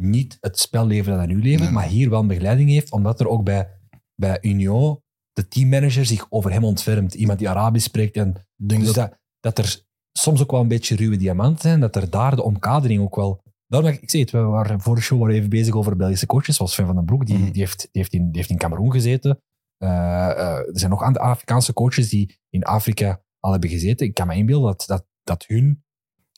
niet 0.00 0.36
het 0.40 0.58
spel 0.58 0.86
levert 0.86 1.16
dat 1.16 1.24
hij 1.24 1.34
nu 1.34 1.42
levert, 1.42 1.70
maar 1.70 1.86
hier 1.86 2.10
wel 2.10 2.20
een 2.20 2.26
begeleiding 2.26 2.70
heeft, 2.70 2.92
omdat 2.92 3.20
er 3.20 3.28
ook 3.28 3.44
bij, 3.44 3.68
bij 4.14 4.38
Union 4.40 5.00
de 5.32 5.48
teammanager 5.48 6.06
zich 6.06 6.26
over 6.28 6.52
hem 6.52 6.64
ontfermt. 6.64 7.14
Iemand 7.14 7.38
die 7.38 7.48
Arabisch 7.48 7.86
spreekt. 7.86 8.16
En, 8.16 8.34
denk 8.56 8.84
dus 8.84 8.92
dat, 8.92 9.18
dat, 9.40 9.58
er 9.58 9.84
soms 10.12 10.42
ook 10.42 10.50
wel 10.50 10.60
een 10.60 10.68
beetje 10.68 10.96
ruwe 10.96 11.16
diamanten 11.16 11.68
zijn, 11.68 11.80
dat 11.80 11.96
er 11.96 12.10
daar 12.10 12.36
de 12.36 12.42
omkadering 12.42 13.02
ook 13.02 13.16
wel... 13.16 13.42
Daarom, 13.66 13.90
ik 13.90 14.10
zeg 14.10 14.20
het, 14.20 14.30
we 14.30 14.38
waren 14.38 14.80
voor 14.80 14.94
de 14.94 15.00
show 15.00 15.20
waren 15.20 15.34
even 15.34 15.48
bezig 15.50 15.74
over 15.74 15.96
Belgische 15.96 16.26
coaches, 16.26 16.56
zoals 16.56 16.72
Sven 16.72 16.86
van 16.86 16.94
den 16.94 17.04
Broek, 17.04 17.26
die, 17.26 17.38
Mhm. 17.38 17.50
die, 17.50 17.60
heeft, 17.60 17.78
die, 17.78 17.88
heeft 18.02 18.12
in, 18.12 18.24
die 18.24 18.36
heeft 18.36 18.50
in 18.50 18.56
Cameroen 18.56 18.92
gezeten. 18.92 19.40
Eh, 19.76 19.88
eh, 20.30 20.58
er 20.58 20.78
zijn 20.78 20.90
nog 20.90 21.02
andere 21.02 21.24
Afrikaanse 21.24 21.72
coaches 21.72 22.08
die 22.08 22.38
in 22.50 22.62
Afrika 22.62 23.22
al 23.40 23.50
hebben 23.52 23.70
gezeten. 23.70 24.06
Ik 24.06 24.14
kan 24.14 24.26
me 24.26 24.34
inbeelden 24.34 24.66
dat, 24.68 24.84
dat, 24.86 25.06
dat 25.22 25.44
hun, 25.46 25.84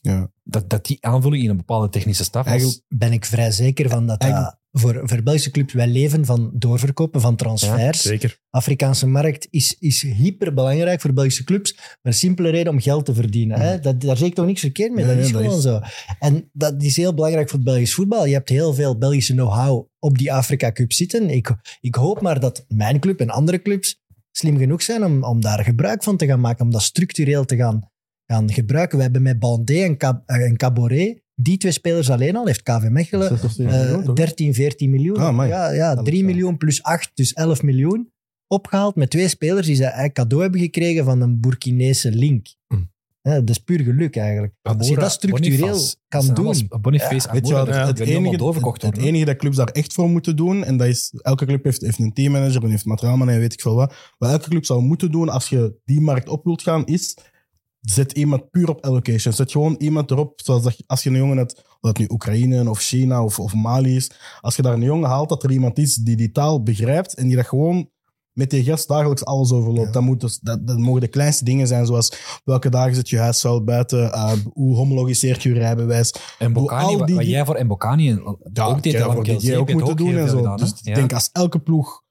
ja. 0.01 0.31
dat, 0.43 0.71
dat 0.71 0.87
die 0.87 0.97
aanvulling 1.01 1.43
in 1.43 1.51
een 1.51 1.57
bepaalde 1.57 1.89
technische 1.89 2.25
staf. 2.25 2.47
Eigenlijk- 2.47 2.81
ben 2.89 3.13
ik 3.13 3.25
vrij 3.25 3.51
zeker 3.51 3.89
van 3.89 4.07
dat 4.07 4.21
dat... 4.21 4.57
Voor, 4.73 5.01
voor 5.05 5.23
Belgische 5.23 5.51
clubs, 5.51 5.73
wij 5.73 5.87
leven 5.89 6.25
van 6.25 6.51
doorverkopen, 6.55 7.21
van 7.21 7.37
transfers. 7.37 8.03
Zeker. 8.03 8.39
Afrikaanse 8.51 9.07
markt 9.07 9.47
is, 9.51 9.77
is 9.79 10.03
hyperbelangrijk 10.03 11.01
voor 11.01 11.13
Belgische 11.13 11.45
clubs. 11.45 11.77
Maar 11.77 11.97
een 12.03 12.15
simpele 12.15 12.51
reden 12.51 12.73
om 12.73 12.81
geld 12.81 13.05
te 13.05 13.15
verdienen. 13.15 13.61
Hè? 13.61 13.81
Dat, 13.81 14.01
daar 14.01 14.17
zie 14.17 14.27
ik 14.27 14.35
toch 14.35 14.47
niks 14.47 14.61
verkeerd 14.61 14.93
mee. 14.93 15.05
Nee, 15.05 15.15
dat 15.17 15.25
is 15.25 15.33
nee, 15.33 15.43
dat 15.43 15.63
gewoon 15.63 15.79
is- 15.79 15.93
zo. 16.05 16.15
En 16.19 16.51
dat 16.53 16.83
is 16.83 16.97
heel 16.97 17.15
belangrijk 17.15 17.49
voor 17.49 17.59
het 17.59 17.69
Belgisch 17.69 17.95
voetbal. 17.95 18.27
Je 18.27 18.33
hebt 18.33 18.49
heel 18.49 18.75
veel 18.75 18.99
Belgische 18.99 19.33
know-how 19.33 19.87
op 19.99 20.19
die 20.19 20.33
Afrika 20.33 20.73
Cup 20.73 20.93
zitten. 20.93 21.31
Ik, 21.31 21.55
ik 21.81 21.95
hoop 21.95 22.21
maar 22.21 22.41
dat 22.41 22.65
mijn 22.69 23.01
club 23.01 23.21
en 23.21 23.31
andere 23.31 23.63
clubs 23.63 24.01
slim 24.31 24.59
genoeg 24.59 24.83
zijn 24.83 25.05
om, 25.05 25.25
om 25.25 25.41
daar 25.41 25.65
gebruik 25.65 26.03
van 26.03 26.17
te 26.17 26.27
gaan 26.27 26.41
maken. 26.41 26.65
Om 26.65 26.71
dat 26.71 26.83
structureel 26.83 27.45
te 27.45 27.57
gaan, 27.57 27.91
gaan 28.33 28.53
gebruiken. 28.53 28.97
We 28.97 29.03
hebben 29.03 29.23
met 29.23 29.39
Bandé 29.39 29.83
en, 29.83 29.97
Cab 29.97 30.23
eh, 30.27 30.45
en 30.45 30.57
Caboret, 30.57 31.23
die 31.35 31.57
twee 31.57 31.73
spelers 31.73 32.11
alleen 32.11 32.37
al, 32.37 32.47
heeft 32.47 32.63
KV 32.63 32.89
Mechelen 32.89 33.29
Zes 33.29 33.45
of 33.45 33.51
zeven 33.51 33.73
eh, 33.73 33.97
miljoen? 33.97 34.15
13, 34.15 34.55
14. 34.55 35.17
Ah, 35.17 35.49
ja, 35.49 35.71
ja, 35.71 35.95
3 35.95 36.19
ja. 36.19 36.25
miljoen 36.25 36.57
plus 36.57 36.83
8, 36.83 37.11
dus 37.15 37.33
11 37.33 37.63
miljoen. 37.63 38.13
Opgehaald 38.47 38.95
met 38.95 39.11
twee 39.11 39.29
spelers 39.29 39.67
die 39.67 39.77
ze 39.77 39.83
eigenlijk 39.85 40.15
cadeau 40.15 40.43
hebben 40.43 40.61
gekregen 40.61 41.05
van 41.05 41.21
een 41.21 41.41
Burkinese 41.41 42.11
link. 42.11 42.47
Hm. 42.67 42.83
Ja, 43.23 43.35
dat 43.35 43.51
is 43.51 43.59
puur 43.59 43.81
geluk 43.81 44.17
eigenlijk. 44.17 44.55
Als 44.63 44.89
je 44.89 44.95
dat 44.95 45.11
structureel 45.11 45.59
Boniface, 45.59 45.97
kan 46.09 46.35
doen. 46.35 46.69
Boniface, 46.81 47.33
Weet 47.33 47.49
je 47.49 47.55
Amoura, 47.55 47.85
wat, 47.85 47.97
dat 48.81 48.97
het, 48.97 48.99
enige 48.99 49.25
dat 49.25 49.37
clubs 49.37 49.57
daar 49.57 49.69
echt 49.69 49.93
voor 49.93 50.09
moeten 50.09 50.37
doen, 50.37 50.65
en 50.65 50.77
dat 50.77 50.87
is, 50.87 51.15
elke 51.23 51.47
club 51.47 51.65
heeft, 51.65 51.81
heeft 51.81 51.99
een 51.99 52.13
teammanager 52.13 52.63
en 52.63 52.71
heeft 52.71 52.85
materiaalman 52.85 53.29
en 53.29 53.39
weet 53.39 53.53
ik 53.53 53.61
veel 53.61 53.75
wat. 53.75 53.95
Wat 54.19 54.31
elke 54.31 54.49
club 54.49 54.65
zou 54.65 54.83
moeten 54.83 55.11
doen 55.11 55.29
als 55.29 55.49
je 55.49 55.75
die 55.85 56.01
markt 56.01 56.29
op 56.29 56.45
wilt 56.45 56.63
gaan, 56.63 56.87
is 56.87 57.17
zet 57.81 58.13
iemand 58.13 58.51
puur 58.51 58.69
op 58.69 58.85
allocation. 58.85 59.33
Zet 59.33 59.53
gewoon 59.53 59.75
iemand 59.79 60.11
erop, 60.11 60.41
zoals 60.45 60.63
dat, 60.63 60.77
je- 60.77 60.85
als 60.87 61.03
je 61.03 61.11
een 61.11 61.17
jongen 61.17 61.37
hebt, 61.37 61.59
of 61.59 61.77
dat 61.81 61.99
nu 61.99 62.07
Oekraïne 62.11 62.71
of 62.71 62.79
China 62.81 63.25
of, 63.25 63.39
of 63.39 63.55
Mali 63.55 63.97
is, 63.97 64.11
als 64.41 64.57
je 64.57 64.63
daar 64.63 64.73
een 64.75 64.83
jongen 64.83 65.09
haalt, 65.09 65.29
dat 65.29 65.43
er 65.43 65.51
iemand 65.51 65.79
is 65.79 65.95
die 65.95 66.17
die 66.17 66.33
taal 66.33 66.63
begrijpt 66.63 67.15
en 67.15 67.27
die 67.27 67.37
dat 67.37 67.47
gewoon 67.47 67.91
met 68.33 68.51
die 68.51 68.65
gast 68.65 68.89
dagelijks 68.89 69.25
alles 69.25 69.53
overloopt. 69.53 69.87
Ja. 69.87 69.93
Dat, 69.93 70.03
moet 70.03 70.21
dus, 70.21 70.39
dat, 70.39 70.67
dat 70.67 70.79
mogen 70.79 71.01
de 71.01 71.09
kleinste 71.09 71.45
dingen 71.45 71.67
zijn, 71.67 71.87
zoals 71.87 72.41
welke 72.45 72.69
dagen 72.71 72.95
zit 72.95 73.09
je 73.09 73.19
huisvuil 73.19 73.65
buiten, 73.65 74.13
eh, 74.13 74.33
hoe 74.53 74.75
homologiseert 74.77 75.43
je 75.43 75.53
rijbewijs, 75.53 76.15
En 76.39 76.53
Bocani, 76.53 76.97
wat, 76.97 77.27
jij 77.27 77.45
voor 77.45 77.55
en 77.55 77.67
ja, 78.53 78.65
ook 78.65 78.83
deed, 78.83 78.93
dat 79.33 79.41
die 79.41 79.51
jij 79.51 79.57
ook 79.59 79.73
moeten 79.73 79.97
doen 79.97 80.17
en 80.17 80.29
zo. 80.29 80.37
gedaan, 80.37 80.57
dus 80.57 80.73
ik 80.83 80.95
denk 80.95 81.13
als 81.13 81.31
elke 81.33 81.59
ploeg 81.59 82.03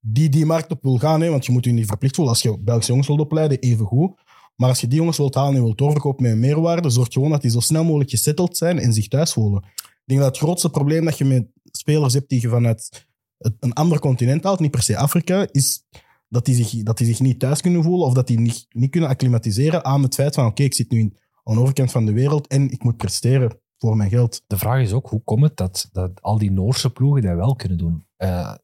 die 0.00 0.28
die 0.28 0.46
markt 0.46 0.70
op 0.70 0.82
wil 0.82 0.98
gaan, 0.98 1.20
hè, 1.20 1.30
want 1.30 1.46
je 1.46 1.52
moet 1.52 1.64
je 1.64 1.70
niet 1.70 1.86
verplicht 1.86 2.14
voelen 2.14 2.34
als 2.34 2.42
je 2.42 2.58
Belgische 2.58 2.88
jongens 2.90 3.08
wilt 3.08 3.20
opleiden, 3.20 3.58
even 3.58 3.86
goed. 3.86 4.12
Maar 4.60 4.68
als 4.68 4.80
je 4.80 4.86
die 4.86 4.98
jongens 4.98 5.16
wilt 5.16 5.34
halen 5.34 5.56
en 5.56 5.62
wilt 5.62 5.78
doorverkopen 5.78 6.22
met 6.22 6.32
een 6.32 6.38
meerwaarde, 6.38 6.90
zorg 6.90 7.12
gewoon 7.12 7.30
dat 7.30 7.42
die 7.42 7.50
zo 7.50 7.60
snel 7.60 7.84
mogelijk 7.84 8.10
gesetteld 8.10 8.56
zijn 8.56 8.78
en 8.78 8.92
zich 8.92 9.08
thuis 9.08 9.32
voelen. 9.32 9.62
Ik 9.74 10.02
denk 10.04 10.20
dat 10.20 10.28
het 10.28 10.38
grootste 10.38 10.70
probleem 10.70 11.04
dat 11.04 11.18
je 11.18 11.24
met 11.24 11.46
spelers 11.64 12.14
hebt 12.14 12.28
die 12.28 12.40
je 12.40 12.48
vanuit 12.48 13.06
een 13.38 13.72
ander 13.72 13.98
continent 13.98 14.44
haalt, 14.44 14.60
niet 14.60 14.70
per 14.70 14.82
se 14.82 14.96
Afrika, 14.96 15.46
is 15.50 15.84
dat 16.28 16.44
die 16.44 16.54
zich, 16.54 16.82
dat 16.82 16.98
die 16.98 17.06
zich 17.06 17.20
niet 17.20 17.38
thuis 17.38 17.60
kunnen 17.60 17.82
voelen 17.82 18.06
of 18.06 18.14
dat 18.14 18.26
die 18.26 18.40
niet, 18.40 18.66
niet 18.68 18.90
kunnen 18.90 19.08
acclimatiseren 19.08 19.84
aan 19.84 20.02
het 20.02 20.14
feit 20.14 20.34
van 20.34 20.46
oké, 20.46 20.62
ik 20.62 20.74
zit 20.74 20.90
nu 20.90 20.98
in, 20.98 21.16
aan 21.44 21.54
de 21.54 21.60
overkant 21.60 21.90
van 21.90 22.06
de 22.06 22.12
wereld 22.12 22.46
en 22.46 22.70
ik 22.70 22.82
moet 22.82 22.96
presteren 22.96 23.60
voor 23.78 23.96
mijn 23.96 24.10
geld. 24.10 24.42
De 24.46 24.58
vraag 24.58 24.82
is 24.82 24.92
ook, 24.92 25.08
hoe 25.08 25.22
komt 25.24 25.42
het 25.42 25.56
dat, 25.56 25.88
dat 25.92 26.22
al 26.22 26.38
die 26.38 26.50
Noorse 26.50 26.90
ploegen 26.90 27.22
dat 27.22 27.36
wel 27.36 27.56
kunnen 27.56 27.78
doen? 27.78 28.06
Eh, 28.16 28.54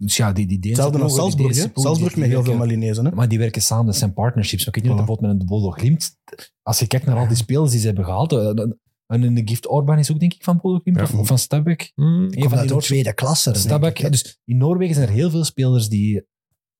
dus 0.00 0.16
ja, 0.16 0.32
die, 0.32 0.46
die 0.46 0.58
Deense 0.58 0.82
Hetzelfde 0.82 1.02
als 1.02 1.14
ploegen, 1.14 1.36
die 1.36 1.44
Salzburg, 1.44 1.52
Deense 1.52 1.66
hè? 1.66 1.72
ploegen, 1.72 1.82
Salzburg 1.92 2.12
die- 2.14 2.20
met 2.22 2.28
die 2.30 2.38
heel 2.38 2.46
veel 2.48 2.58
werken- 2.58 2.78
Malinezen. 2.78 3.04
Hè? 3.04 3.10
Maar 3.14 3.28
die 3.28 3.38
werken 3.38 3.62
samen, 3.62 3.86
dat 3.86 3.96
zijn 3.96 4.12
partnerships. 4.12 4.66
Maar 4.66 4.74
ik 4.76 4.82
weet 4.82 4.92
niet 4.92 4.92
Voilà. 5.02 5.06
bijvoorbeeld 5.06 5.32
met 5.32 5.40
een 5.40 5.46
Bodo 5.46 5.70
Glimt, 5.70 6.16
als 6.62 6.78
je 6.78 6.86
kijkt 6.86 7.06
naar 7.06 7.16
al 7.16 7.28
die 7.28 7.36
spelers 7.36 7.70
die 7.70 7.80
ze 7.80 7.86
hebben 7.86 8.04
gehaald, 8.04 8.32
eh, 8.32 8.38
een- 8.38 8.78
een 9.06 9.22
een 9.36 9.48
Gift 9.48 9.68
Orban 9.68 9.98
is 9.98 10.12
ook 10.12 10.20
denk 10.20 10.34
ik 10.34 10.44
van 10.44 10.58
Bodo 10.62 10.78
Glimt, 10.78 10.96
Ja. 10.96 11.02
of, 11.18 11.26
van 11.26 11.38
Stabæk. 11.38 11.92
Mm. 11.94 12.06
Een 12.22 12.30
Komt 12.30 12.34
van 12.34 12.42
uit 12.42 12.50
die 12.50 12.60
de 12.66 12.72
Noorse... 12.72 12.88
tweede 12.88 13.14
klasse. 13.14 13.50
denk 13.52 13.64
Stabæk, 13.64 13.88
ik, 13.90 13.98
hè. 13.98 14.10
dus 14.10 14.40
in 14.44 14.56
Noorwegen 14.56 14.94
zijn 14.94 15.08
er 15.08 15.14
heel 15.14 15.30
veel 15.30 15.44
spelers 15.44 15.88
die... 15.88 16.26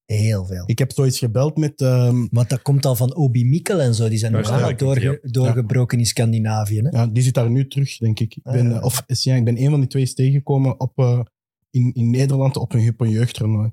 Heel 0.05 0.45
veel. 0.47 0.63
Ik 0.67 0.79
heb 0.79 0.93
zoiets 0.93 1.19
gebeld 1.19 1.57
met... 1.57 1.81
ehm, 1.81 2.27
Want 2.31 2.49
dat 2.49 2.63
komt 2.63 2.87
al 2.87 2.97
van 2.97 3.15
Obi 3.17 3.45
Mikkel 3.45 3.81
en 3.81 3.95
zo. 3.95 4.09
Die 4.09 4.19
zijn 4.19 4.33
Ja, 4.33 4.73
doorge- 4.73 5.01
ja. 5.23 5.31
doorgebroken 5.31 5.99
in 5.99 6.07
Scandinavië. 6.07 6.79
Hè? 6.81 6.89
ja, 6.99 7.07
die 7.07 7.23
zit 7.23 7.35
daar 7.35 7.51
nu 7.51 7.69
terug, 7.69 7.97
denk 7.99 8.21
ik. 8.21 8.35
ik 8.35 8.43
ben, 8.43 8.67
Ah, 8.67 8.71
ja. 8.73 8.77
eh, 8.79 8.85
Of 8.85 9.03
ja, 9.07 9.35
ik 9.35 9.45
ben 9.45 9.63
een 9.63 9.71
van 9.71 9.81
die 9.81 9.89
twee 9.89 10.03
eens 10.03 10.15
tegengekomen 10.15 10.81
op, 10.81 10.93
eh, 10.99 11.21
in, 11.71 11.93
in 11.95 12.11
Nederland 12.11 12.57
op 12.57 12.73
een, 12.73 12.89
op 12.89 13.01
een 13.01 13.11
jeugdtoernooi. 13.11 13.71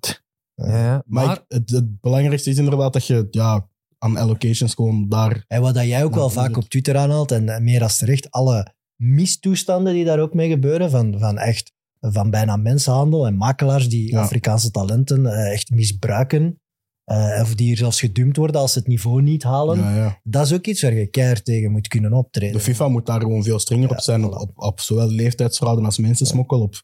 Ja, 0.55 0.65
Maar, 0.65 1.03
maar 1.05 1.35
ik- 1.38 1.43
het, 1.47 1.69
het 1.69 2.01
belangrijkste 2.01 2.49
is 2.49 2.57
inderdaad 2.57 2.93
dat 2.93 3.05
je 3.07 3.27
ja, 3.31 3.67
aan 3.97 4.17
allocations 4.17 4.73
gewoon 4.73 5.09
daar... 5.09 5.43
En 5.47 5.61
wat 5.61 5.73
dat 5.73 5.85
jij 5.85 6.03
ook 6.03 6.15
wel 6.15 6.30
vaak 6.30 6.57
op 6.57 6.69
Twitter 6.69 6.97
aanhaalt, 6.97 7.31
en 7.31 7.49
eh, 7.49 7.61
meer 7.61 7.84
als 7.84 7.97
terecht, 7.97 8.31
alle 8.31 8.73
mistoestanden 8.95 9.93
die 9.93 10.05
daar 10.05 10.19
ook 10.19 10.34
mee 10.34 10.49
gebeuren, 10.49 10.89
van, 10.89 11.19
van 11.19 11.38
echt 11.38 11.73
van 11.99 12.30
bijna 12.30 12.55
mensenhandel 12.55 13.26
en 13.27 13.35
makelaars 13.35 13.89
die 13.89 14.11
Ja. 14.11 14.22
Afrikaanse 14.22 14.72
talenten 14.72 15.26
eh, 15.26 15.51
echt 15.51 15.69
misbruiken, 15.69 16.59
eh, 17.03 17.39
of 17.41 17.55
die 17.55 17.72
er 17.72 17.77
zelfs 17.77 17.99
gedumpt 17.99 18.38
worden 18.38 18.61
als 18.61 18.73
ze 18.73 18.80
het 18.80 18.88
niveau 18.88 19.22
niet 19.22 19.43
halen. 19.43 19.77
Ja, 19.80 19.95
ja. 19.95 20.19
Dat 20.23 20.45
is 20.45 20.53
ook 20.53 20.65
iets 20.67 20.81
waar 20.81 20.93
je 20.93 21.07
keihard 21.07 21.45
tegen 21.45 21.72
moet 21.72 21.88
kunnen 21.88 22.13
optreden. 22.13 22.53
De 22.55 22.59
FIFA 22.63 22.88
moet 22.88 23.05
daar 23.05 23.22
gewoon 23.22 23.43
veel 23.43 23.59
strenger 23.59 23.89
Ja, 23.89 23.95
op 23.95 24.01
zijn, 24.01 24.23
op, 24.26 24.51
op 24.55 24.80
zowel 24.80 25.07
leeftijdsfraude 25.09 25.81
als 25.81 25.97
mensensmokkel, 25.97 26.61
op, 26.61 26.76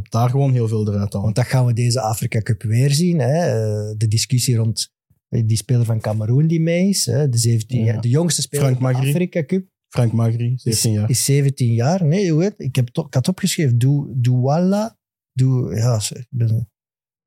op 0.00 0.10
daar 0.10 0.30
gewoon 0.30 0.52
heel 0.52 0.68
veel 0.68 0.80
eruit 0.88 1.12
halen. 1.12 1.22
Want 1.22 1.34
dat 1.34 1.46
gaan 1.46 1.66
we 1.66 1.72
deze 1.72 2.00
Afrika 2.00 2.40
Cup 2.40 2.62
weer 2.62 2.90
zien. 2.90 3.18
Hè? 3.18 3.32
Eh, 3.46 3.94
De 3.96 4.08
discussie 4.08 4.56
rond 4.56 4.92
eh, 5.28 5.42
die 5.46 5.56
speler 5.56 5.84
van 5.84 6.00
Cameroen 6.00 6.46
die 6.46 6.60
mee 6.60 6.88
is. 6.88 7.06
Hè? 7.06 7.28
De, 7.28 7.38
17 7.38 7.78
Ja. 7.78 7.84
jaar- 7.84 8.00
de 8.00 8.08
jongste 8.08 8.42
speler 8.42 8.64
Frank 8.66 8.80
van 8.80 9.02
de. 9.02 9.08
Afrika 9.08 9.44
Cup. 9.44 9.64
Frank 9.88 10.12
Magri, 10.12 10.52
17 10.58 10.90
is, 10.92 10.96
jaar. 10.98 11.10
is 11.10 11.24
17 11.24 11.72
jaar. 11.74 12.04
Nee, 12.04 12.32
hoe 12.32 12.42
heet 12.42 12.54
Ik, 12.56 12.76
heb 12.76 12.88
ik 12.90 13.14
had 13.14 13.28
opgeschreven. 13.28 13.78
Douala. 14.16 14.98
Du, 15.32 15.74
ja, 15.76 16.00
ik 16.14 16.26
ben- 16.28 16.69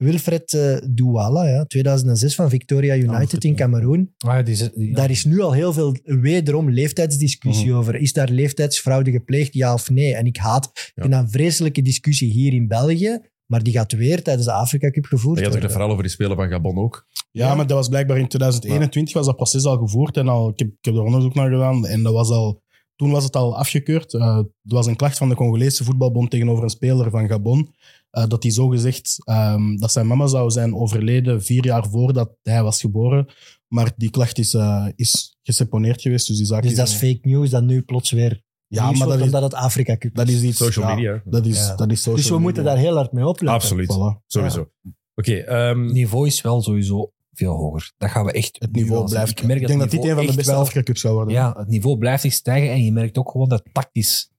Wilfred 0.04 0.54
eh, 0.54 0.78
Douala, 0.90 1.48
ja, 1.48 1.66
2006 1.66 2.36
van 2.36 2.50
Victoria 2.50 2.96
United 2.96 3.44
in. 3.44 3.56
Cameroen. 3.56 4.14
Ah, 4.18 4.34
ja, 4.34 4.42
die, 4.42 4.54
is- 4.54 4.70
die- 4.74 4.94
Daar 4.96 5.10
is 5.10 5.26
nu 5.26 5.42
al 5.42 5.52
heel 5.52 5.74
veel 5.74 5.96
wederom 6.04 6.70
leeftijdsdiscussie 6.70 7.68
Mhm. 7.70 7.78
over. 7.78 7.96
Is 7.96 8.14
daar 8.14 8.30
leeftijdsfraude 8.30 9.12
gepleegd, 9.12 9.54
ja 9.54 9.74
of 9.74 9.90
nee? 9.90 10.16
En 10.16 10.26
ik 10.26 10.38
haat, 10.38 10.66
ik 10.66 10.92
vind 10.96 11.12
dat 11.12 11.22
een 11.22 11.30
vreselijke 11.30 11.82
discussie 11.82 12.32
hier 12.32 12.54
in 12.54 12.68
België. 12.68 13.20
Maar 13.46 13.64
die 13.64 13.74
gaat 13.74 13.92
weer 13.92 14.24
tijdens 14.24 14.46
de 14.46 14.54
Afrika 14.54 14.90
Cup 14.90 15.06
gevoerd 15.06 15.40
Je 15.40 15.46
had 15.46 15.54
het 15.62 15.72
verhaal 15.72 15.90
over 15.92 16.04
die 16.04 16.12
spelen 16.12 16.36
van 16.36 16.50
Gabon 16.50 16.78
ook? 16.78 17.08
Ja, 17.32 17.56
maar 17.56 17.68
dat 17.68 17.78
was 17.78 17.88
blijkbaar 17.88 18.18
in 18.18 18.28
2021 18.28 19.14
was 19.14 19.26
dat 19.26 19.36
proces 19.36 19.64
al 19.66 19.78
gevoerd 19.78 20.18
en 20.18 20.28
al, 20.28 20.50
ik, 20.50 20.60
heb, 20.60 20.68
ik 20.68 20.78
heb 20.86 20.94
er 20.96 21.02
onderzoek 21.02 21.34
naar 21.34 21.50
gedaan 21.52 21.86
en 21.88 22.04
dat 22.04 22.14
was 22.14 22.30
al, 22.30 22.62
toen 22.96 23.12
was 23.12 23.24
het 23.24 23.36
al 23.36 23.58
afgekeurd. 23.58 24.14
Eh 24.14 24.22
er 24.38 24.46
was 24.64 24.86
een 24.88 24.96
klacht 24.96 25.18
van 25.18 25.30
de 25.30 25.36
Congolese 25.36 25.84
voetbalbond 25.84 26.30
tegenover 26.32 26.64
een 26.64 26.70
speler 26.70 27.10
van 27.10 27.28
Gabon 27.28 27.74
eh, 28.14 28.28
dat 28.28 28.44
hij 28.44 28.52
zogezegd 28.52 29.22
ehm 29.24 29.76
dat 29.76 29.92
zijn 29.92 30.08
mama 30.08 30.28
zou 30.28 30.50
zijn 30.50 30.76
overleden 30.76 31.44
vier 31.44 31.66
jaar 31.66 31.90
voordat 31.90 32.36
hij 32.42 32.64
was 32.64 32.80
geboren. 32.80 33.28
Maar 33.68 33.92
die 33.98 34.10
klacht 34.10 34.38
is, 34.38 34.54
eh, 34.54 34.88
is 34.96 35.38
geseponeerd 35.44 36.02
geweest, 36.02 36.28
dus 36.28 36.38
die 36.38 36.46
zaak 36.46 36.62
Dus 36.62 36.76
dat 36.76 36.88
is 36.88 36.94
fake 36.94 37.20
news 37.22 37.50
dat 37.50 37.64
nu 37.64 37.82
plots 37.82 38.12
weer 38.12 38.42
Ja, 38.68 38.92
maar 38.92 39.08
dat 39.08 39.18
is, 39.18 39.24
omdat 39.24 39.42
het 39.42 39.54
Afrika 39.54 39.98
Cup 39.98 40.16
dat 40.16 40.28
is 40.28 40.42
iets... 40.42 40.58
Social 40.58 40.88
ja, 40.88 40.96
media. 40.96 41.22
Dat 41.26 41.46
is, 41.46 41.58
Ja. 41.58 41.76
dat 41.76 41.92
is 41.92 41.98
social 41.98 42.16
Dus 42.16 42.30
we 42.30 42.38
moeten 42.40 42.64
daar 42.64 42.78
heel 42.78 42.96
hard 42.96 43.12
mee 43.12 43.28
opletten. 43.28 43.56
Absoluut. 43.56 43.94
Voilà. 43.94 44.22
Sowieso. 44.28 44.70
Oké, 45.16 45.34
ehm, 45.34 45.84
Het 45.84 45.94
niveau 45.94 46.28
is 46.28 46.42
wel 46.42 46.62
sowieso 46.62 47.12
veel 47.34 47.54
hoger. 47.56 47.94
Dat 47.98 48.10
gaan 48.10 48.26
we 48.26 48.32
echt 48.32 48.56
Het 48.60 48.72
niveau 48.72 49.10
blijft... 49.10 49.40
Ik, 49.40 49.46
merk 49.46 49.62
ik 49.62 49.68
denk 49.68 49.80
dat 49.80 49.92
dit 49.92 50.04
een 50.04 50.16
van 50.16 50.26
de 50.26 50.34
beste 50.36 50.52
wel- 50.52 50.62
Afrika 50.62 50.84
Cups 50.84 51.02
zou 51.02 51.14
worden. 51.14 51.34
Ja, 51.34 51.54
het 51.58 51.68
niveau 51.68 51.98
blijft 51.98 52.24
echt 52.24 52.34
stijgen 52.34 52.70
en 52.72 52.84
je 52.84 52.92
merkt 52.92 53.18
ook 53.18 53.32
gewoon 53.32 53.50
dat 53.50 53.64
tactisch, 53.72 54.32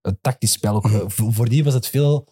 het 0.00 0.22
tactisch 0.22 0.52
spel. 0.52 0.74
Ook, 0.74 0.88
voor 1.36 1.48
die 1.48 1.64
was 1.64 1.74
het 1.74 1.86
veel, 1.86 2.26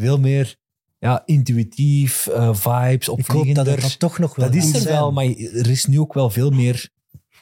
veel 0.00 0.18
meer 0.18 0.56
ja, 0.98 1.22
intuïtief, 1.24 2.26
eh, 2.26 2.54
vibes, 2.54 3.08
Ik 3.08 3.26
hoop 3.26 3.54
dat 3.54 3.66
het 3.66 3.80
dat 3.80 3.98
toch 3.98 4.18
nog 4.18 4.34
wel 4.36 4.46
Dat 4.46 4.54
is 4.54 4.74
er 4.74 4.80
zijn. 4.80 4.94
wel, 4.94 5.12
maar 5.12 5.24
er 5.54 5.70
is 5.70 5.84
nu 5.86 6.00
ook 6.00 6.14
wel 6.14 6.30
veel 6.30 6.50
meer 6.50 6.88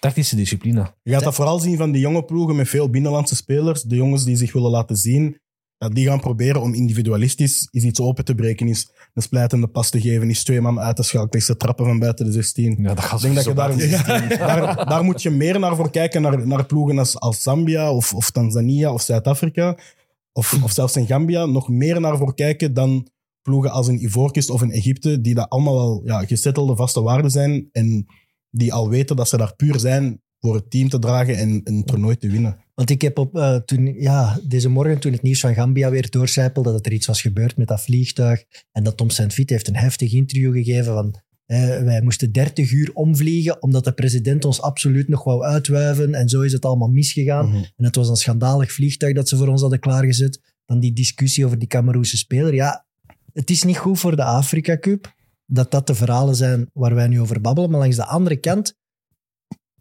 tactische 0.01 0.37
discipline. 0.37 0.95
Je 1.03 1.13
gaat 1.13 1.25
dat 1.25 1.35
vooral 1.35 1.59
zien 1.59 1.77
van 1.77 1.93
die 1.93 2.01
jonge 2.01 2.25
ploegen 2.25 2.57
met 2.57 2.69
veel 2.69 2.91
binnenlandse 2.91 3.37
spelers. 3.37 3.83
De 3.83 3.97
jongens 3.97 4.25
die 4.25 4.37
zich 4.37 4.53
willen 4.53 4.71
laten 4.71 4.97
zien. 4.97 5.41
ja, 5.79 5.89
die 5.89 6.07
gaan 6.07 6.21
proberen 6.21 6.61
om 6.61 6.75
individualistisch 6.75 7.69
is 7.71 7.85
iets 7.85 8.01
open 8.01 8.25
te 8.25 8.35
breken. 8.35 8.69
Is 8.69 8.91
een 9.15 9.23
splijtende 9.23 9.67
pas 9.67 9.91
te 9.91 10.01
geven. 10.01 10.31
Is 10.31 10.45
twee 10.45 10.61
man 10.61 10.81
uit 10.81 10.97
te 10.97 11.03
schakelen. 11.03 11.41
Is 11.41 11.47
te 11.47 11.57
trappen 11.57 11.85
van 11.85 11.99
buiten 11.99 12.25
de 12.25 12.33
16. 12.33 12.77
Ja, 12.79 12.95
dat 12.95 13.05
gaat 13.05 13.25
Ik 13.25 13.33
denk 13.33 13.35
dat 13.35 13.45
je 13.45 13.55
daar, 13.55 14.39
daar, 14.39 14.87
daar 14.89 15.05
moet 15.05 15.23
je 15.23 15.31
meer 15.31 15.59
naar 15.59 15.77
voor 15.77 15.91
kijken. 15.91 16.23
Naar, 16.23 16.47
naar 16.47 16.67
ploegen 16.67 16.99
als, 16.99 17.21
als 17.21 17.43
Zambia 17.43 17.93
of, 17.93 18.15
of 18.15 18.31
Tanzania 18.31 18.93
of 18.93 19.03
Zuid-Afrika. 19.03 19.77
Of, 20.39 20.73
zelfs 20.73 20.97
in 20.97 21.07
Gambia. 21.07 21.47
Nog 21.47 21.69
meer 21.69 22.01
naar 22.01 22.17
voor 22.17 22.35
kijken 22.35 22.75
dan 22.75 23.09
ploegen 23.43 23.71
als 23.71 23.89
een 23.89 24.03
Ivoorkust 24.03 24.51
of 24.51 24.61
een 24.61 24.71
Egypte. 24.71 25.21
Die 25.21 25.35
dat 25.35 25.49
allemaal 25.49 25.79
al 25.79 26.03
ja, 26.05 26.27
vaste 26.77 27.03
waarden 27.03 27.31
zijn. 27.31 27.69
En 27.73 28.07
die 28.51 28.73
al 28.73 28.89
weten 28.89 29.17
dat 29.17 29.29
ze 29.29 29.37
daar 29.37 29.57
puur 29.57 29.79
zijn 29.79 30.23
voor 30.41 30.55
het 30.55 30.71
team 30.71 30.89
te 30.89 30.99
dragen 30.99 31.37
en 31.37 31.61
een 31.65 31.85
toernooi 31.85 32.17
te 32.17 32.29
winnen. 32.29 32.57
Want 32.75 32.91
ik 32.91 33.03
heb 33.03 33.19
op, 33.19 33.37
eh, 33.37 33.57
toen, 33.57 33.87
ja, 34.01 34.41
deze 34.49 34.69
morgen, 34.69 34.99
toen 34.99 35.13
het 35.13 35.23
nieuws 35.23 35.41
van 35.41 35.55
Gambia 35.55 35.91
weer 35.91 36.11
doorcijpelde, 36.11 36.73
dat 36.73 36.87
er 36.87 36.93
iets 36.93 37.07
was 37.07 37.21
gebeurd 37.21 37.57
met 37.57 37.69
dat 37.69 37.81
vliegtuig. 37.81 38.45
En 38.73 38.85
dat 38.85 38.97
Tom 38.97 39.11
Saint-Fiet 39.11 39.51
heeft 39.51 39.69
een 39.69 39.77
heftig 39.77 40.13
interview 40.13 40.53
gegeven 40.53 40.95
van 40.95 41.15
eh, 41.49 41.83
wij 41.83 42.03
moesten 42.03 42.33
30 42.33 42.73
uur 42.73 42.91
omvliegen 42.95 43.63
omdat 43.63 43.85
de 43.85 43.93
president 43.93 44.45
ons 44.45 44.61
absoluut 44.61 45.09
nog 45.09 45.25
wou 45.25 45.45
uitwuiven. 45.45 46.15
En 46.15 46.29
zo 46.29 46.41
is 46.41 46.53
het 46.53 46.65
allemaal 46.65 46.89
misgegaan. 46.89 47.49
Mhm. 47.49 47.57
En 47.57 47.85
het 47.85 47.97
was 47.97 48.09
een 48.09 48.17
schandalig 48.17 48.73
vliegtuig 48.73 49.15
dat 49.15 49.29
ze 49.29 49.37
voor 49.37 49.49
ons 49.49 49.61
hadden 49.61 49.79
klaargezet. 49.79 50.41
Dan 50.65 50.81
die 50.81 50.93
discussie 50.93 51.45
over 51.45 51.59
die 51.59 51.69
Cameroese 51.69 52.17
speler. 52.17 52.55
Ja, 52.55 52.87
het 53.33 53.51
is 53.51 53.63
niet 53.63 53.79
goed 53.79 53.99
voor 53.99 54.17
de 54.17 54.25
Afrika 54.25 54.79
Cup 54.79 55.15
dat 55.47 55.71
dat 55.71 55.87
de 55.87 55.95
verhalen 55.95 56.37
zijn 56.37 56.71
waar 56.73 56.95
wij 56.95 57.09
nu 57.09 57.21
over 57.21 57.41
babbelen. 57.41 57.71
Maar 57.71 57.81
langs 57.81 57.97
de 57.97 58.05
andere 58.05 58.37
kant, 58.37 58.75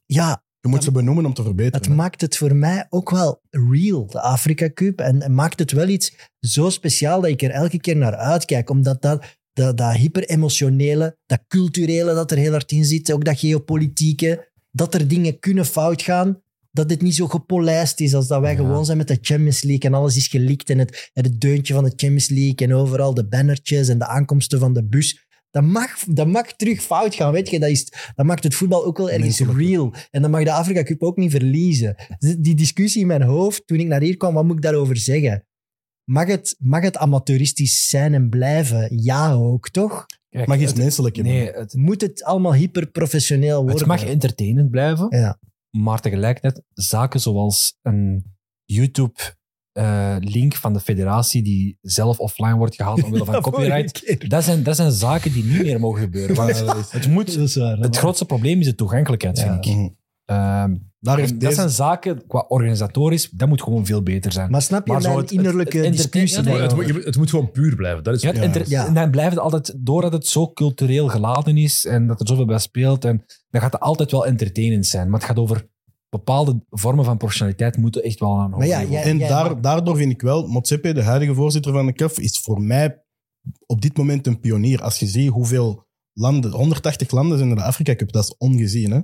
ja, 0.05 0.43
Je 0.59 0.67
moet 0.67 0.83
ze 0.83 0.91
benoemen 0.91 1.25
om 1.25 1.33
te 1.33 1.43
verbeteren. 1.43 1.87
het 1.87 1.95
maakt 1.95 2.21
het 2.21 2.37
voor 2.37 2.55
mij 2.55 2.87
ook 2.89 3.09
wel 3.09 3.41
real, 3.49 4.05
de 4.05 4.21
Afrika 4.21 4.69
Cup. 4.73 4.99
En, 4.99 5.21
en 5.21 5.33
maakt 5.33 5.59
het 5.59 5.71
wel 5.71 5.87
iets 5.87 6.31
zo 6.39 6.69
speciaal 6.69 7.21
dat 7.21 7.29
ik 7.29 7.41
er 7.41 7.51
elke 7.51 7.79
keer 7.79 7.97
naar 7.97 8.15
uitkijk. 8.15 8.69
Omdat 8.69 9.01
dat, 9.01 9.37
dat, 9.57 9.77
dat 9.77 9.95
hyper-emotionele, 9.95 11.17
dat 11.25 11.39
culturele 11.47 12.13
dat 12.13 12.31
er 12.31 12.37
heel 12.37 12.51
hard 12.51 12.71
in 12.71 12.85
zit, 12.85 13.11
ook 13.11 13.25
dat 13.25 13.39
geopolitieke, 13.39 14.51
dat 14.71 14.93
er 14.93 15.07
dingen 15.07 15.39
kunnen 15.39 15.65
fout 15.65 16.01
gaan. 16.01 16.41
Dat 16.71 16.89
het 16.89 17.01
niet 17.01 17.15
zo 17.15 17.27
gepolijst 17.27 17.99
is 17.99 18.13
als 18.13 18.27
dat 18.27 18.41
wij 18.41 18.51
Ja. 18.51 18.57
gewoon 18.57 18.85
zijn 18.85 18.97
met 18.97 19.07
de 19.07 19.17
Champions 19.21 19.61
League 19.63 19.89
en 19.89 19.95
alles 19.95 20.15
is 20.15 20.27
gelikt 20.27 20.69
en 20.69 20.77
het, 20.77 21.09
het 21.13 21.41
deuntje 21.41 21.73
van 21.73 21.83
de 21.83 21.93
Champions 21.95 22.29
League 22.29 22.67
en 22.67 22.73
overal 22.73 23.13
de 23.13 23.27
bannertjes 23.27 23.87
en 23.87 23.97
de 23.99 24.07
aankomsten 24.07 24.59
van 24.59 24.73
de 24.73 24.85
bus. 24.85 25.25
Dat 25.51 25.63
mag, 25.63 26.03
dat 26.03 26.27
mag 26.27 26.53
terug 26.55 26.81
fout 26.81 27.15
gaan, 27.15 27.31
weet 27.31 27.49
je. 27.49 27.59
Dat, 27.59 27.69
is, 27.69 27.91
dat 28.15 28.25
maakt 28.25 28.43
het 28.43 28.55
voetbal 28.55 28.85
ook 28.85 28.97
wel 28.97 29.09
ergens 29.09 29.39
real. 29.39 29.93
En 30.11 30.21
dan 30.21 30.31
mag 30.31 30.43
de 30.43 30.51
Afrika 30.51 30.83
Cup 30.83 31.03
ook 31.03 31.17
niet 31.17 31.31
verliezen. 31.31 31.95
Die 32.39 32.55
discussie 32.55 33.01
in 33.01 33.07
mijn 33.07 33.21
hoofd, 33.21 33.67
toen 33.67 33.79
ik 33.79 33.87
naar 33.87 34.01
hier 34.01 34.17
kwam, 34.17 34.33
wat 34.33 34.43
moet 34.45 34.55
ik 34.55 34.61
daarover 34.61 34.97
zeggen? 34.97 35.46
Mag 36.09 36.27
het, 36.27 36.55
mag 36.59 36.81
het 36.81 36.97
amateuristisch 36.97 37.87
zijn 37.89 38.13
en 38.13 38.29
blijven? 38.29 39.03
Ja 39.03 39.31
ook, 39.33 39.69
toch? 39.69 40.05
Kijk, 40.29 40.47
mag 40.47 40.57
iets 40.59 40.71
het- 40.71 40.77
menselijk 40.81 41.15
hebben. 41.15 41.33
Nee, 41.33 41.51
het, 41.51 41.73
Moet 41.73 42.01
het 42.01 42.23
allemaal 42.23 42.53
hyperprofessioneel 42.53 43.57
worden? 43.61 43.77
het 43.77 43.87
mag 43.87 44.03
entertainend 44.05 44.69
blijven, 44.71 45.07
Ja. 45.09 45.39
maar 45.69 45.99
tegelijkertijd 45.99 46.61
zaken 46.73 47.19
zoals 47.19 47.77
een 47.81 48.35
YouTube-link 49.73 50.55
van 50.55 50.73
de 50.73 50.79
federatie 50.79 51.43
die 51.43 51.77
zelf 51.81 52.19
offline 52.19 52.55
wordt 52.55 52.75
gehaald 52.75 53.03
omwille 53.03 53.25
van 53.25 53.41
copyright. 53.41 54.29
Dat 54.29 54.43
zijn, 54.43 54.63
dat 54.63 54.75
zijn 54.75 54.91
zaken 54.91 55.31
die 55.33 55.43
niet 55.43 55.61
meer 55.61 55.79
mogen 55.79 56.01
gebeuren. 56.01 56.35
Het, 56.89 57.07
moet, 57.07 57.53
waar. 57.53 57.77
het 57.77 57.97
grootste 57.97 58.25
probleem 58.25 58.59
is 58.59 58.65
de 58.65 58.75
toegankelijkheid, 58.75 59.37
Ja. 59.37 59.43
vind 59.61 59.65
ik. 59.65 59.93
Mhm. 60.25 60.75
Daar 60.99 61.17
heeft 61.17 61.29
dat 61.31 61.39
deze... 61.39 61.53
zijn 61.55 61.69
zaken, 61.69 62.27
qua 62.27 62.45
organisatorisch, 62.47 63.29
dat 63.29 63.47
moet 63.47 63.61
gewoon 63.61 63.85
veel 63.85 64.03
beter 64.03 64.31
zijn. 64.31 64.51
Maar 64.51 64.61
snap 64.61 64.87
je 64.87 64.91
Maar 64.93 65.01
mijn 65.01 65.17
het- 65.17 65.31
innerlijke 65.31 65.77
het 65.77 65.91
discussie? 65.91 66.49
het, 66.49 66.75
moet, 66.75 67.05
het 67.05 67.17
moet 67.17 67.29
gewoon 67.29 67.51
puur 67.51 67.75
blijven. 67.75 68.03
Dat 68.03 68.15
is 68.15 68.21
Ja. 68.21 68.85
En 68.87 68.93
dan 68.93 69.11
blijft 69.11 69.31
het 69.31 69.39
altijd, 69.39 69.73
doordat 69.77 70.13
het 70.13 70.27
zo 70.27 70.51
cultureel 70.53 71.07
geladen 71.07 71.57
is 71.57 71.85
en 71.85 72.07
dat 72.07 72.19
er 72.19 72.27
zoveel 72.27 72.45
bij 72.45 72.59
speelt, 72.59 73.05
en 73.05 73.23
dan 73.49 73.61
gaat 73.61 73.73
het 73.73 73.81
altijd 73.81 74.11
wel 74.11 74.25
entertainend 74.25 74.85
zijn. 74.85 75.09
Maar 75.09 75.19
het 75.19 75.27
gaat 75.29 75.37
over 75.39 75.67
bepaalde 76.09 76.65
vormen 76.69 77.05
van 77.05 77.17
professionaliteit 77.17 77.77
moeten 77.77 78.03
echt 78.03 78.19
wel 78.19 78.39
aan 78.39 78.51
hoger 78.51 78.67
ja, 78.67 79.01
En 79.01 79.17
daar, 79.17 79.61
daardoor 79.61 79.95
vind 79.97 80.11
ik 80.11 80.21
wel, 80.21 80.47
Motsepe, 80.47 80.93
de 80.93 81.03
huidige 81.03 81.33
voorzitter 81.33 81.71
van 81.71 81.85
de 81.85 81.93
CAF, 81.93 82.19
is 82.19 82.39
voor 82.39 82.61
mij 82.61 83.03
op 83.65 83.81
dit 83.81 83.97
moment 83.97 84.27
een 84.27 84.39
pionier. 84.39 84.81
Als 84.81 84.99
je 84.99 85.05
ziet 85.05 85.29
hoeveel 85.29 85.85
landen, 86.13 86.51
180 86.51 87.11
landen 87.11 87.37
zijn 87.37 87.49
in 87.49 87.55
de 87.55 87.63
Afrika 87.63 87.95
Cup, 87.95 88.11
dat 88.11 88.23
is 88.23 88.35
ongezien. 88.37 88.91
Hè? 88.91 88.99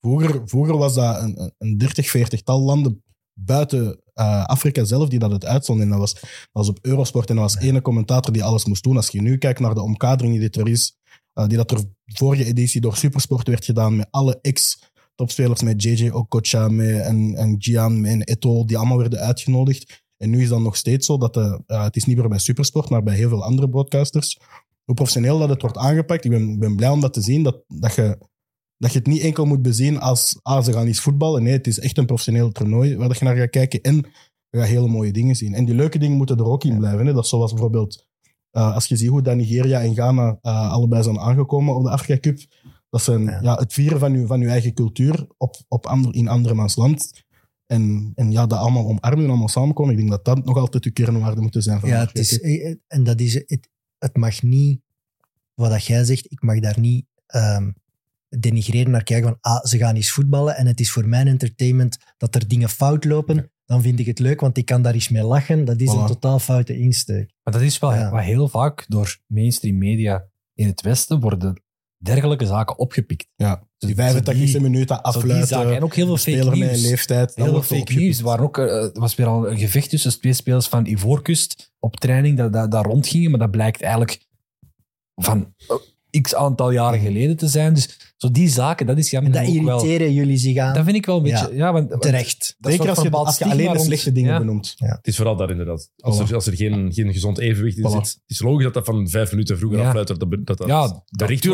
Vroeger, 0.00 0.42
vroeger 0.44 0.76
was 0.76 0.94
dat 0.94 1.22
een, 1.22 1.40
een- 1.42 1.52
een 1.58 1.78
30, 1.78 2.10
40 2.10 2.42
tal 2.42 2.60
landen 2.60 3.02
buiten 3.40 4.02
eh, 4.14 4.44
Afrika 4.44 4.84
zelf 4.84 5.08
die 5.08 5.18
dat 5.18 5.30
het 5.30 5.44
uitzonden. 5.44 5.84
En 5.84 5.90
dat 5.90 5.98
was, 6.00 6.12
dat 6.14 6.48
was 6.52 6.68
op 6.68 6.78
Eurosport 6.82 7.28
en 7.30 7.36
dat 7.36 7.52
was 7.52 7.62
ene 7.62 7.82
commentator 7.82 8.32
die 8.32 8.44
alles 8.44 8.64
moest 8.64 8.82
doen. 8.82 8.96
Als 8.96 9.08
je 9.08 9.20
nu 9.22 9.38
kijkt 9.38 9.60
naar 9.60 9.74
de 9.74 9.82
omkadering 9.82 10.38
die 10.38 10.50
er 10.62 10.68
is, 10.68 10.96
eh, 11.32 11.46
die 11.46 11.56
dat 11.56 11.70
er 11.70 11.80
vorige 12.04 12.44
editie 12.44 12.80
door 12.80 12.96
Supersport 12.96 13.48
werd 13.48 13.64
gedaan 13.64 13.96
met 13.96 14.06
alle 14.10 14.38
ex-topspelers, 14.40 15.62
met 15.62 15.82
JJ 15.82 16.08
Okocha, 16.10 16.68
met 16.68 17.00
en, 17.00 17.34
en 17.34 17.54
Gian, 17.58 18.00
met 18.00 18.10
en 18.10 18.22
Eto'o, 18.22 18.64
die 18.64 18.76
allemaal 18.78 18.98
werden 18.98 19.18
uitgenodigd. 19.18 20.02
En 20.16 20.30
nu 20.30 20.42
is 20.42 20.48
dat 20.48 20.60
nog 20.60 20.76
steeds 20.76 21.06
zo 21.06 21.18
dat 21.18 21.34
de, 21.34 21.62
eh, 21.66 21.82
het 21.82 21.96
is 21.96 22.04
niet 22.04 22.16
meer 22.16 22.28
bij 22.28 22.38
Supersport, 22.38 22.88
maar 22.88 23.02
bij 23.02 23.14
heel 23.14 23.28
veel 23.28 23.44
andere 23.44 23.68
broadcasters. 23.68 24.38
Hoe 24.84 24.94
professioneel 24.94 25.38
dat 25.38 25.48
het 25.48 25.62
wordt 25.62 25.76
aangepakt. 25.76 26.24
Ik 26.24 26.30
ben, 26.30 26.58
ben 26.58 26.76
blij 26.76 26.88
om 26.88 27.00
dat 27.00 27.12
te 27.12 27.20
zien, 27.20 27.42
dat, 27.42 27.62
dat, 27.66 27.94
je, 27.94 28.18
dat 28.78 28.92
je 28.92 28.98
het 28.98 29.06
niet 29.06 29.20
enkel 29.20 29.44
moet 29.44 29.62
bezien 29.62 30.00
als 30.00 30.38
ah, 30.42 30.64
ze 30.64 30.72
gaan 30.72 30.86
eens 30.86 31.00
voetballen. 31.00 31.42
Nee, 31.42 31.52
het 31.52 31.66
is 31.66 31.78
echt 31.78 31.98
een 31.98 32.06
professioneel 32.06 32.52
toernooi 32.52 32.96
waar 32.96 33.08
dat 33.08 33.18
je 33.18 33.24
naar 33.24 33.36
gaat 33.36 33.50
kijken. 33.50 33.80
En 33.80 33.94
je 34.50 34.58
gaat 34.58 34.66
hele 34.66 34.88
mooie 34.88 35.12
dingen 35.12 35.36
zien. 35.36 35.54
En 35.54 35.64
die 35.64 35.74
leuke 35.74 35.98
dingen 35.98 36.16
moeten 36.16 36.36
er 36.36 36.44
ook 36.44 36.64
in 36.64 36.78
blijven. 36.78 37.06
Hè. 37.06 37.12
Dat 37.12 37.24
is 37.24 37.30
zoals 37.30 37.52
bijvoorbeeld, 37.52 38.06
eh, 38.50 38.74
als 38.74 38.86
je 38.86 38.96
ziet 38.96 39.08
hoe 39.08 39.22
dat 39.22 39.36
Nigeria 39.36 39.80
en 39.80 39.94
Ghana 39.94 40.38
eh, 40.42 40.72
allebei 40.72 41.02
zijn 41.02 41.18
aangekomen 41.18 41.74
op 41.74 41.82
de 41.82 41.90
Afrika 41.90 42.20
Cup. 42.20 42.38
Dat 42.90 43.02
zijn 43.02 43.22
Ja. 43.22 43.38
ja. 43.42 43.54
het 43.54 43.72
vieren 43.72 43.98
van 43.98 44.12
je, 44.12 44.26
van 44.26 44.40
je 44.40 44.48
eigen 44.48 44.74
cultuur 44.74 45.26
op, 45.36 45.56
op 45.68 45.86
ander, 45.86 46.14
in 46.14 46.28
andermans 46.28 46.76
land. 46.76 47.26
En, 47.66 48.12
en 48.14 48.30
ja, 48.30 48.46
dat 48.46 48.58
allemaal 48.58 48.86
omarmen 48.86 49.24
en 49.24 49.30
allemaal 49.30 49.48
samenkomen. 49.48 49.92
Ik 49.92 49.98
denk 49.98 50.10
dat 50.10 50.24
dat 50.24 50.44
nog 50.44 50.56
altijd 50.56 50.82
de 50.82 50.90
kernwaarde 50.90 51.40
moeten 51.40 51.62
zijn 51.62 51.80
van 51.80 51.88
Ja, 51.88 52.00
het 52.00 52.18
is, 52.18 52.40
en 52.86 53.04
dat 53.04 53.20
is, 53.20 53.34
het, 53.34 53.68
het 53.98 54.16
mag 54.16 54.42
niet, 54.42 54.80
wat 55.54 55.70
dat 55.70 55.84
jij 55.84 56.04
zegt, 56.04 56.32
ik 56.32 56.42
mag 56.42 56.58
daar 56.58 56.80
niet 56.80 57.06
ehm, 57.26 57.70
denigreren 58.28 58.90
naar 58.90 59.02
kijken 59.02 59.28
van, 59.28 59.38
ah, 59.40 59.64
ze 59.64 59.78
gaan 59.78 59.94
eens 59.94 60.10
voetballen 60.10 60.56
en 60.56 60.66
het 60.66 60.80
is 60.80 60.90
voor 60.90 61.08
mijn 61.08 61.26
entertainment 61.28 61.98
dat 62.16 62.34
er 62.34 62.48
dingen 62.48 62.68
fout 62.68 63.04
lopen, 63.04 63.50
dan 63.64 63.82
vind 63.82 63.98
ik 64.00 64.06
het 64.06 64.18
leuk, 64.18 64.40
want 64.40 64.56
ik 64.56 64.64
kan 64.64 64.82
daar 64.82 64.94
eens 64.94 65.08
mee 65.08 65.22
lachen. 65.22 65.64
Dat 65.64 65.80
is 65.80 65.92
een 65.92 66.06
totaal 66.06 66.38
foute 66.38 66.78
insteek. 66.78 67.30
Maar 67.42 67.52
dat 67.54 67.62
is 67.62 67.78
wel 67.78 67.94
Ja. 67.94 68.10
wat 68.10 68.22
heel 68.22 68.48
vaak 68.48 68.84
door 68.88 69.18
mainstream 69.26 69.78
media 69.78 70.24
in 70.54 70.66
het 70.66 70.80
Westen 70.80 71.20
worden 71.20 71.62
dergelijke 72.00 72.46
zaken 72.46 72.78
opgepikt. 72.78 73.26
Ja, 73.36 73.62
die 73.78 73.88
Zo 73.88 73.94
85e 73.94 74.32
die- 74.52 74.60
minuten 74.60 74.96
Zo 74.96 75.02
die 75.02 75.12
afluiten. 75.12 75.48
zaken. 75.48 75.74
En 75.76 75.82
ook 75.82 75.94
heel 75.94 76.06
veel 76.06 76.16
fake 76.16 76.50
een 76.60 76.76
leeftijd. 76.80 77.34
Heel 77.34 77.44
veel 77.44 77.52
wordt 77.52 77.68
fake 77.68 77.80
opgepikt. 77.80 78.04
news. 78.06 78.20
Waar 78.20 78.40
ook, 78.40 78.58
eh, 78.58 78.64
er 78.82 79.00
was 79.00 79.14
weer 79.14 79.26
al 79.26 79.50
een 79.50 79.58
gevecht 79.58 79.90
tussen 79.90 80.20
twee 80.20 80.32
spelers 80.32 80.66
van 80.68 80.86
Ivoorkust 80.86 81.72
op 81.78 81.96
training 81.96 82.36
dat, 82.36 82.52
dat, 82.52 82.70
dat 82.70 82.84
rondgingen. 82.84 83.30
Maar 83.30 83.38
dat 83.40 83.50
blijkt 83.50 83.80
eigenlijk 83.82 84.26
van... 85.14 85.54
x 86.20 86.34
aantal 86.34 86.70
jaren 86.70 87.00
geleden 87.00 87.36
te 87.36 87.46
zijn. 87.48 87.74
Dus 87.74 88.12
zo 88.16 88.30
die 88.30 88.48
zaken, 88.48 88.86
dat 88.86 88.98
is 88.98 89.12
En 89.12 89.22
jammer. 89.22 89.32
dat 89.40 89.56
ook 89.56 89.64
wel. 89.64 89.78
irriteren 89.84 90.12
jullie 90.12 90.36
zich 90.36 90.56
aan. 90.56 90.74
Dat 90.74 90.84
vind 90.84 90.96
ik 90.96 91.06
wel 91.06 91.16
een 91.16 91.22
beetje... 91.22 91.48
Ja. 91.50 91.56
Ja, 91.56 91.72
want, 91.72 91.88
want 91.88 92.02
Terecht. 92.02 92.56
Zeker 92.60 92.88
als 92.88 93.02
je, 93.02 93.10
als 93.10 93.42
alleen 93.42 93.72
de 93.72 93.78
slechte 93.78 94.12
dingen 94.12 94.32
ja. 94.32 94.38
benoemt. 94.38 94.74
Het 94.76 95.06
is 95.06 95.16
vooral 95.16 95.36
dat 95.36 95.50
inderdaad. 95.50 95.90
Als 95.98 96.18
er, 96.18 96.34
als 96.34 96.46
er 96.46 96.56
geen, 96.56 96.92
geen 96.92 97.12
gezond 97.12 97.38
evenwicht 97.38 97.76
in 97.78 97.84
Voilà. 97.88 97.90
zit. 97.92 98.00
Het 98.02 98.20
is 98.26 98.40
logisch 98.40 98.64
dat 98.64 98.74
dat 98.74 98.84
van 98.84 99.08
vijf 99.08 99.30
minuten 99.30 99.58
vroeger 99.58 99.78
Ja. 99.80 99.86
afluit. 99.88 100.08
Dat 100.08 100.20
dat, 100.20 100.30
dat, 100.46 100.58
dat 100.58 100.66
Ja, 100.66 101.02
bericht 101.16 101.44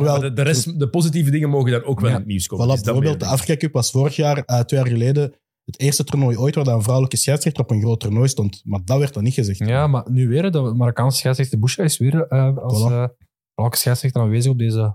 Maar 0.00 0.20
de, 0.20 0.32
de, 0.32 0.42
rest, 0.42 0.78
de 0.78 0.88
positieve 0.88 1.30
dingen 1.30 1.48
mogen 1.50 1.70
dan 1.70 1.84
ook 1.84 2.00
wel 2.00 2.08
Ja. 2.08 2.14
in 2.14 2.20
het 2.20 2.28
nieuws 2.30 2.46
komen. 2.46 2.66
Voilà, 2.66 2.70
Dus 2.70 2.80
bijvoorbeeld 2.80 3.20
de 3.20 3.26
Afrika 3.26 3.56
Cup 3.56 3.72
was 3.72 3.90
vorig 3.90 4.16
jaar, 4.16 4.42
eh, 4.44 4.60
twee 4.60 4.80
jaar 4.80 4.88
geleden, 4.88 5.32
het 5.64 5.80
eerste 5.80 6.04
toernooi 6.04 6.36
ooit 6.36 6.54
waar 6.54 6.66
een 6.66 6.82
vrouwelijke 6.82 7.16
scheidsrechter 7.16 7.62
op 7.62 7.70
een 7.70 7.80
groot 7.80 8.00
toernooi 8.00 8.28
stond. 8.28 8.60
Maar 8.64 8.80
dat 8.84 8.98
werd 8.98 9.14
dan 9.14 9.22
niet 9.22 9.34
gezegd. 9.34 9.58
Ja, 9.58 9.86
maar 9.86 10.04
nu 10.10 10.28
weer, 10.28 10.50
de 10.50 10.60
Marokkaanse 10.60 11.18
scheidsrechter 11.18 11.58
Boucha 11.58 11.82
is 11.82 11.98
weer 11.98 12.26
eh, 12.28 12.56
als 12.56 12.80
Voilà. 12.82 12.92
eh 12.92 13.04
vrouwelijke 13.54 13.76
scheidsrechter 13.76 14.20
aanwezig 14.22 14.52
op 14.52 14.58
deze 14.58 14.94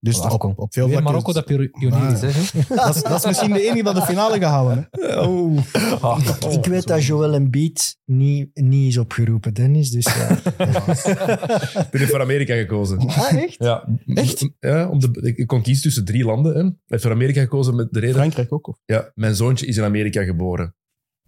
Dus 0.00 0.20
op, 0.20 0.58
op 0.58 0.72
veel 0.72 0.88
Weer 0.88 1.02
vlakken... 1.02 1.02
Marokko 1.02 1.32
dat 1.32 1.44
pionier 1.44 1.70
pionier 1.70 2.12
is. 2.12 2.22
Ah, 2.22 2.68
Hè? 2.68 2.74
dat, 2.86 2.96
is, 2.96 3.02
dat 3.02 3.18
is 3.18 3.26
misschien 3.26 3.52
de 3.52 3.62
enige 3.62 3.82
dat 3.82 3.94
de 3.94 4.02
finale 4.02 4.38
gaat 4.38 4.50
houden. 4.50 4.88
Hè? 4.90 5.20
Oh. 5.20 5.58
Ah. 6.00 6.52
ik 6.52 6.64
weet 6.66 6.86
dat 6.86 7.04
Joel 7.04 7.34
Embiid 7.34 7.98
niet, 8.04 8.50
niet 8.54 8.88
is 8.88 8.98
opgeroepen, 8.98 9.54
Dennis. 9.54 9.90
Dus 9.90 10.04
ja. 10.04 10.30
Ik 11.82 11.90
ben 11.90 12.08
voor 12.08 12.20
Amerika 12.20 12.54
gekozen. 12.54 12.98
ah, 12.98 13.32
echt? 13.32 13.54
Ja. 13.58 13.88
Echt? 14.06 14.50
Ja, 14.60 14.88
om 14.88 14.98
de, 14.98 15.32
ik 15.36 15.46
kon 15.46 15.62
kiezen 15.62 15.82
tussen 15.82 16.04
drie 16.04 16.24
landen. 16.24 16.54
Hè. 16.54 16.64
Ik 16.64 16.74
heb 16.86 17.00
voor 17.00 17.10
Amerika 17.10 17.40
gekozen 17.40 17.74
met 17.76 17.88
de 17.90 18.00
reden... 18.00 18.14
Frankrijk 18.14 18.52
ook. 18.52 18.68
Of? 18.68 18.78
Ja, 18.84 19.10
mijn 19.14 19.34
zoontje 19.34 19.66
is 19.66 19.76
in 19.76 19.84
Amerika 19.84 20.22
geboren. 20.24 20.74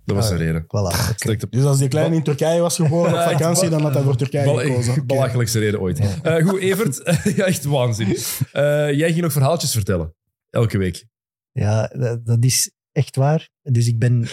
Dat 0.08 0.16
was 0.16 0.30
Ah, 0.30 0.38
de 0.38 0.44
reden. 0.44 0.62
Voilà. 0.62 0.68
oké. 1.02 1.12
Sterkte- 1.16 1.46
Dus 1.50 1.64
als 1.64 1.78
die 1.78 1.88
kleine 1.88 2.14
in 2.16 2.22
Turkije 2.22 2.60
was 2.60 2.76
geboren 2.76 3.12
op 3.12 3.30
vakantie, 3.32 3.68
dan 3.68 3.80
had 3.82 3.94
hij 3.94 4.02
voor 4.02 4.16
Turkije 4.16 4.44
Bal- 4.44 4.56
gekozen. 4.58 5.06
Belachelijkste 5.06 5.58
reden 5.58 5.80
ooit. 5.80 6.00
Eh, 6.22 6.46
goed, 6.46 6.60
Evert. 6.60 7.02
echt 7.52 7.64
waanzin. 7.64 8.06
Eh, 8.52 8.92
jij 8.92 9.08
ging 9.08 9.20
nog 9.20 9.32
verhaaltjes 9.32 9.72
vertellen. 9.72 10.14
Elke 10.50 10.78
week. 10.78 11.04
Ja, 11.52 11.86
dat, 11.86 12.26
dat 12.26 12.44
is 12.44 12.70
echt 12.92 13.16
waar. 13.16 13.48
Dus 13.62 13.86
ik 13.86 13.98
ben 13.98 14.26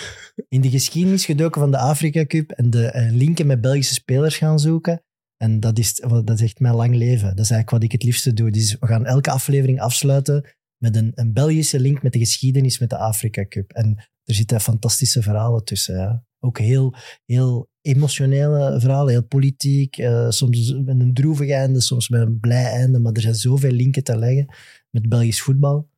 in 0.48 0.62
de 0.62 0.70
geschiedenis 0.70 1.26
gedoken 1.26 1.62
van 1.62 1.72
de 1.72 1.78
Afrika 1.78 2.26
Cup 2.26 2.52
en 2.52 2.70
de 2.70 2.86
eh, 2.86 3.12
linken 3.12 3.48
met 3.48 3.62
Belgische 3.62 3.94
spelers 3.94 4.38
gaan 4.38 4.60
zoeken. 4.60 5.04
En 5.38 5.60
dat 5.60 5.78
is, 5.80 5.96
dat 6.24 6.30
is 6.30 6.42
echt 6.42 6.60
mijn 6.60 6.76
lang 6.76 6.96
leven. 6.96 7.28
Dat 7.36 7.46
is 7.46 7.52
eigenlijk 7.52 7.70
wat 7.70 7.84
ik 7.84 7.92
het 7.92 8.04
liefste 8.04 8.34
doe. 8.34 8.52
Dus 8.52 8.78
we 8.80 8.88
gaan 8.88 9.06
elke 9.06 9.32
aflevering 9.32 9.82
afsluiten 9.82 10.46
met 10.86 10.96
een, 10.96 11.12
een 11.16 11.34
Belgische 11.34 11.80
link 11.80 12.04
met 12.04 12.14
de 12.14 12.20
geschiedenis 12.20 12.80
met 12.80 12.90
de 12.90 12.98
Afrika 12.98 13.46
Cup. 13.48 13.72
En 13.72 13.98
er 14.24 14.34
zitten 14.34 14.62
fantastische 14.62 15.22
verhalen 15.22 15.64
tussen. 15.64 15.96
Ja. 15.96 16.24
Ook 16.40 16.60
heel, 16.60 16.96
heel 17.26 17.70
emotionele 17.82 18.80
verhalen, 18.80 19.12
heel 19.12 19.24
politiek. 19.24 19.98
eh, 19.98 20.30
soms 20.30 20.74
met 20.74 21.00
een 21.00 21.14
droevig 21.14 21.50
einde, 21.50 21.82
soms 21.82 22.10
met 22.10 22.22
een 22.22 22.40
blij 22.40 22.66
einde. 22.66 23.00
Maar 23.00 23.14
er 23.14 23.22
zijn 23.22 23.36
zoveel 23.36 23.72
linken 23.72 24.04
te 24.04 24.18
leggen 24.18 24.56
met 24.90 25.10
Belgisch 25.10 25.42
voetbal. 25.42 25.90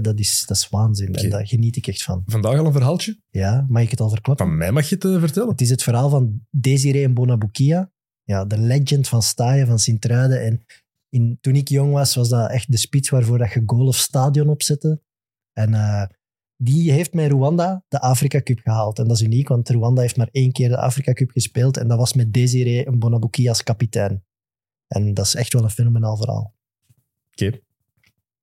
Dat, 0.00 0.18
is, 0.18 0.44
dat 0.46 0.56
is 0.56 0.68
waanzin. 0.68 1.14
En 1.14 1.30
daar 1.30 1.46
geniet 1.46 1.76
ik 1.76 1.86
echt 1.86 2.02
van. 2.02 2.22
Vandaag 2.26 2.58
al 2.58 2.66
een 2.66 2.72
verhaaltje. 2.72 3.18
Ja, 3.30 3.66
mag 3.68 3.82
ik 3.82 3.90
het 3.90 4.00
al 4.00 4.08
verklappen? 4.08 4.46
Van 4.46 4.56
mij 4.56 4.72
mag 4.72 4.88
je 4.88 4.94
het 4.94 5.04
eh, 5.04 5.18
vertellen. 5.18 5.48
Het 5.48 5.60
is 5.60 5.70
het 5.70 5.82
verhaal 5.82 6.10
van 6.10 6.46
Desiree 6.50 7.08
Bonabukia. 7.08 7.92
Ja, 8.24 8.44
de 8.44 8.58
legend 8.58 9.08
van 9.08 9.22
Staaien, 9.22 9.66
van 9.66 9.78
Sint-Truiden. 9.78 10.42
En 10.42 10.64
in, 11.12 11.38
toen 11.40 11.54
ik 11.54 11.68
jong 11.68 11.92
was, 11.92 12.14
was 12.14 12.28
dat 12.28 12.50
echt 12.50 12.70
de 12.70 12.76
spits 12.76 13.08
waarvoor 13.08 13.38
dat 13.38 13.52
je 13.52 13.62
goal 13.66 13.86
of 13.86 13.96
stadion 13.96 14.48
opzette. 14.48 15.00
En 15.52 15.74
eh, 15.74 16.04
die 16.56 16.92
heeft 16.92 17.14
met 17.14 17.30
Rwanda 17.30 17.84
de 17.88 18.00
Afrika 18.00 18.42
Cup 18.42 18.58
gehaald. 18.58 18.98
En 18.98 19.08
dat 19.08 19.16
is 19.16 19.22
uniek, 19.22 19.48
want 19.48 19.68
Rwanda 19.68 20.00
heeft 20.00 20.16
maar 20.16 20.28
één 20.32 20.52
keer 20.52 20.68
de 20.68 20.76
Afrika 20.76 21.12
Cup 21.12 21.30
gespeeld. 21.30 21.76
En 21.76 21.88
dat 21.88 21.98
was 21.98 22.12
met 22.12 22.32
Desiree 22.32 22.90
Bonabukia 22.90 23.48
als 23.48 23.62
kapitein. 23.62 24.24
En 24.86 25.14
dat 25.14 25.26
is 25.26 25.34
echt 25.34 25.52
wel 25.52 25.62
een 25.62 25.70
fenomenaal 25.70 26.16
verhaal. 26.16 26.54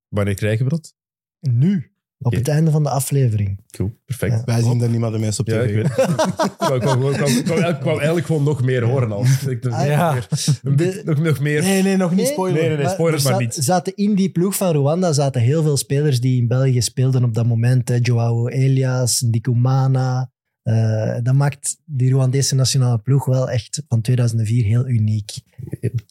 Wanneer 0.08 0.36
krijgen 0.36 0.66
we 0.66 0.72
dat? 0.72 0.96
Nu, 1.40 1.94
op 2.22 2.34
het 2.34 2.48
einde 2.48 2.72
van 2.72 2.84
de 2.84 2.90
aflevering. 2.90 3.60
Cool, 3.72 3.92
perfect. 4.06 4.32
Ja. 4.34 4.42
Wij 4.46 4.62
zien 4.62 4.80
dat 4.80 4.90
niet 4.90 5.00
maar 5.00 5.12
de 5.12 5.20
mensen 5.20 5.40
op 5.48 5.50
tv. 5.50 5.76
ik 5.84 5.96
wou, 6.58 6.76
ik, 6.76 6.84
wou, 6.84 7.14
ik, 7.14 7.20
wou, 7.20 7.32
ik, 7.32 7.48
wou, 7.48 7.60
ik 7.66 7.82
wou 7.82 7.98
eigenlijk 7.98 8.26
gewoon 8.26 8.44
nog 8.44 8.64
meer 8.64 8.84
horen 8.84 9.12
al. 9.12 9.26
Ik, 9.48 9.66
Ah, 9.66 9.86
ja. 9.86 10.14
Nog, 10.62 10.76
meer, 10.76 11.02
nog, 11.06 11.20
nog 11.20 11.40
meer. 11.40 11.62
Nee, 11.62 11.84
nee, 11.84 11.98
nog 11.98 12.10
niet 12.10 12.20
Nee. 12.20 12.32
spoilen. 12.32 12.60
Nee, 12.62 12.78
nee, 12.78 12.98
maar 12.98 13.20
zat- 13.20 13.40
niet. 13.40 13.54
zaten 13.54 13.96
in 13.96 14.16
die 14.16 14.30
ploeg 14.32 14.56
van 14.56 14.72
Rwanda 14.76 15.14
zaten 15.14 15.42
heel 15.42 15.64
veel 15.64 15.78
spelers 15.78 16.22
die 16.22 16.42
in 16.42 16.48
België 16.48 16.82
speelden 16.82 17.24
op 17.24 17.34
dat 17.34 17.46
moment. 17.46 17.88
Hè. 17.90 17.98
Joao 18.02 18.48
Elias, 18.48 19.22
Ndikumana. 19.22 20.32
Eh, 20.64 21.16
dat 21.24 21.34
maakt 21.34 21.78
die 21.86 22.12
Rwandese 22.12 22.56
nationale 22.56 22.98
ploeg 22.98 23.26
wel 23.26 23.50
echt 23.50 23.84
van 23.88 24.02
2004 24.02 24.64
heel 24.66 24.88
uniek. 24.88 25.32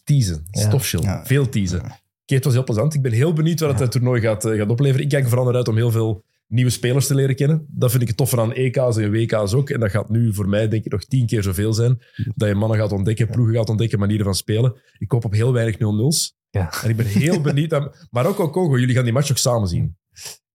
Teasen, 0.04 0.44
Ja. 0.50 1.24
veel 1.24 1.48
teasen. 1.48 1.82
Oké, 2.28 2.36
het 2.36 2.44
was 2.44 2.54
heel 2.54 2.64
plezant. 2.64 2.94
Ik 2.94 3.02
ben 3.02 3.12
heel 3.12 3.32
benieuwd 3.32 3.60
wat 3.60 3.70
het 3.70 3.80
eh, 3.80 3.86
toernooi 3.88 4.20
gaat, 4.20 4.44
eh, 4.44 4.56
gaat 4.58 4.68
opleveren. 4.70 5.02
Ik 5.02 5.08
kijk 5.08 5.22
er 5.22 5.28
vooral 5.28 5.46
naar 5.46 5.56
uit 5.56 5.68
om 5.68 5.76
heel 5.76 5.90
veel 5.90 6.24
nieuwe 6.46 6.70
spelers 6.70 7.06
te 7.06 7.14
leren 7.14 7.34
kennen. 7.36 7.66
Dat 7.70 7.90
vind 7.90 8.02
ik 8.02 8.08
het 8.08 8.16
toffer 8.16 8.40
aan 8.40 8.52
EK's 8.52 8.96
en 8.96 9.10
WK's 9.10 9.52
ook. 9.54 9.70
En 9.70 9.80
dat 9.80 9.90
gaat 9.90 10.08
nu 10.08 10.34
voor 10.34 10.48
mij 10.48 10.68
denk 10.68 10.84
ik 10.84 10.92
nog 10.92 11.04
tien 11.04 11.26
keer 11.26 11.42
zoveel 11.42 11.72
zijn. 11.72 11.98
Dat 12.34 12.48
je 12.48 12.54
mannen 12.54 12.78
gaat 12.78 12.92
ontdekken, 12.92 13.28
ploegen 13.28 13.54
gaat 13.54 13.68
ontdekken, 13.68 13.98
manieren 13.98 14.24
van 14.24 14.34
spelen. 14.34 14.74
Ik 14.98 15.10
hoop 15.10 15.24
op 15.24 15.32
heel 15.32 15.52
weinig 15.52 15.76
0-0's. 15.76 16.36
Ja. 16.50 16.72
En 16.82 16.90
ik 16.90 16.96
ben 16.96 17.06
heel 17.06 17.40
benieuwd. 17.50 17.72
Aan, 17.72 17.90
Marokko-Congo, 18.10 18.78
jullie 18.78 18.94
gaan 18.94 19.04
die 19.04 19.12
match 19.12 19.30
ook 19.30 19.36
samen 19.36 19.68
zien. 19.68 19.96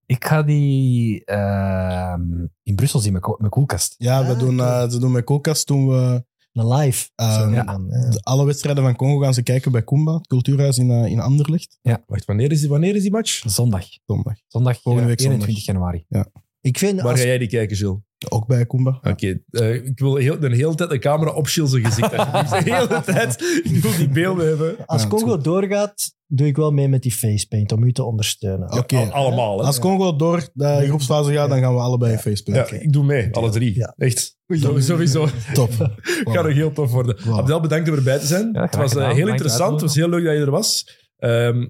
Ik 0.05 0.25
ga 0.25 0.43
die 0.43 1.23
ehm, 1.25 2.21
in 2.63 2.75
Brussel 2.75 2.99
zien 2.99 3.13
met, 3.13 3.35
met 3.37 3.49
koelkast. 3.49 3.95
Ja, 3.97 4.25
we 4.25 4.33
Ah, 4.33 4.39
doen, 4.39 4.59
oké. 4.59 4.69
eh, 4.69 4.89
ze 4.89 4.99
doen 4.99 5.11
met 5.11 5.23
Koelkast 5.23 5.67
doen 5.67 5.87
we 5.87 6.23
Een 6.53 6.67
live. 6.73 7.09
Eh, 7.15 7.25
ja. 7.51 7.63
dan, 7.63 7.87
ja. 7.89 8.09
de- 8.09 8.19
alle 8.23 8.45
wedstrijden 8.45 8.83
van 8.83 8.95
Congo 8.95 9.19
gaan 9.19 9.33
ze 9.33 9.43
kijken 9.43 9.71
bij 9.71 9.83
Kumba, 9.83 10.13
het 10.13 10.27
cultuurhuis 10.27 10.77
in, 10.77 10.91
eh, 10.91 11.05
in 11.05 11.19
Anderlecht. 11.19 11.79
Wacht, 12.07 12.25
wanneer 12.25 12.51
is 12.51 12.59
die, 12.59 12.69
wanneer 12.69 12.95
is 12.95 13.01
die 13.01 13.11
match? 13.11 13.43
Zondag. 13.45 13.85
Zondag. 14.05 14.35
Zondag 14.47 14.81
Volgende 14.81 15.07
week 15.07 15.19
zondag. 15.21 15.39
21 15.47 15.65
januari. 15.65 16.05
Ik 16.63 16.77
vind, 16.77 17.01
Waar 17.01 17.11
als, 17.11 17.19
ga 17.19 17.25
jij 17.25 17.37
die 17.37 17.47
kijken, 17.47 17.77
Gilles? 17.77 17.97
Ook 18.29 18.47
bij 18.47 18.65
Kumba. 18.65 18.99
Oké, 19.01 19.39
eh, 19.49 19.73
ik 19.73 19.99
wil 19.99 20.15
heel, 20.15 20.39
de 20.39 20.55
hele 20.55 20.75
tijd 20.75 20.89
de 20.89 20.99
camera 20.99 21.31
op 21.31 21.45
Gilles' 21.45 21.71
gezicht. 21.81 22.17
alsjeblieft. 22.17 22.65
De 22.65 22.73
hele 22.73 23.01
tijd. 23.01 23.61
Ik 23.63 23.81
wil 23.81 23.91
die 23.97 24.09
beelden 24.09 24.47
hebben. 24.47 24.67
als 24.67 24.77
Ja, 24.77 24.85
dat 25.09 25.17
is 25.19 25.23
Congo 25.23 25.37
doorgaat, 25.37 26.13
doe 26.27 26.47
ik 26.47 26.55
wel 26.55 26.71
mee 26.71 26.87
met 26.87 27.01
die 27.01 27.11
facepaint 27.11 27.71
om 27.71 27.83
u 27.83 27.91
te 27.91 28.03
ondersteunen. 28.03 28.71
Oké. 28.77 28.95
Al- 28.97 29.11
allemaal, 29.11 29.59
hè? 29.59 29.65
Als 29.65 29.79
Congo 29.79 30.15
door 30.15 30.49
de 30.53 30.81
groepsfase 30.87 31.33
gaat, 31.33 31.49
dan 31.49 31.59
gaan 31.59 31.73
we 31.73 31.79
allebei 31.79 32.11
Ja. 32.11 32.17
in 32.17 32.23
Facebook. 32.23 32.55
Ja, 32.55 32.69
ik 32.71 32.93
doe 32.93 33.03
mee, 33.03 33.33
alle 33.35 33.49
drie. 33.49 33.75
Ja. 33.75 33.93
Echt. 33.97 34.37
Zo- 34.47 34.79
Sowieso. 34.79 35.27
Top. 35.53 35.71
gaat 36.33 36.43
nog 36.43 36.53
heel 36.53 36.71
tof 36.71 36.91
worden. 36.91 37.17
Wow. 37.25 37.37
Abdel, 37.39 37.59
bedankt 37.59 37.89
om 37.89 37.95
erbij 37.95 38.19
te 38.19 38.25
zijn. 38.25 38.49
Ja, 38.53 38.61
het 38.61 38.75
was 38.75 38.83
eh, 38.85 38.89
gedaan. 38.91 39.05
heel 39.05 39.15
Bedankt 39.15 39.41
interessant. 39.41 39.71
Het 39.71 39.81
was 39.81 39.95
heel 39.95 40.09
leuk 40.09 40.23
dat 40.25 40.33
je 40.33 40.39
er 40.39 40.51
was. 40.51 40.99
Ehm, 41.17 41.65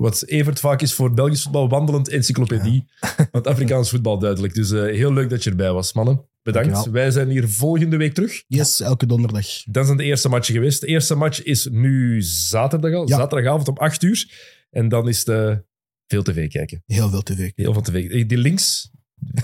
wat 0.00 0.22
Evert 0.26 0.60
vaak 0.60 0.82
is 0.82 0.92
voor 0.92 1.14
Belgisch 1.14 1.42
voetbal 1.42 1.68
wandelend 1.68 2.08
encyclopedie. 2.08 2.84
Want 3.32 3.46
Afrikaans 3.46 3.90
voetbal 3.90 4.18
duidelijk. 4.18 4.54
Dus 4.54 4.70
eh, 4.70 4.82
heel 4.82 5.12
leuk 5.12 5.30
dat 5.30 5.44
je 5.44 5.50
erbij 5.50 5.72
was, 5.72 5.92
mannen. 5.92 6.24
Bedankt. 6.42 6.70
Dankjewel. 6.72 7.02
Wij 7.02 7.10
zijn 7.10 7.28
hier 7.28 7.48
volgende 7.48 7.96
week 7.96 8.14
terug. 8.14 8.42
Yes, 8.46 8.80
elke 8.80 9.06
donderdag. 9.06 9.46
Dat 9.64 9.84
zijn 9.86 9.96
de 9.98 10.04
eerste 10.04 10.28
matchen 10.28 10.54
geweest. 10.54 10.80
De 10.80 10.86
eerste 10.86 11.14
match 11.14 11.42
is 11.42 11.68
nu 11.70 12.22
zaterdag 12.22 12.92
al. 12.94 13.08
Ja. 13.08 13.16
Zaterdagavond 13.16 13.68
om 13.68 13.76
8 13.76 14.02
uur. 14.02 14.30
En 14.70 14.88
dan 14.88 15.08
is 15.08 15.18
het 15.18 15.28
eh, 15.28 15.56
veel 16.06 16.22
tv 16.22 16.48
kijken. 16.48 16.82
Heel 16.86 17.08
veel 17.10 17.22
tv. 17.22 17.50
Heel 17.54 17.72
veel 17.72 17.82
tv. 17.82 18.26
Die 18.26 18.38
links... 18.38 18.90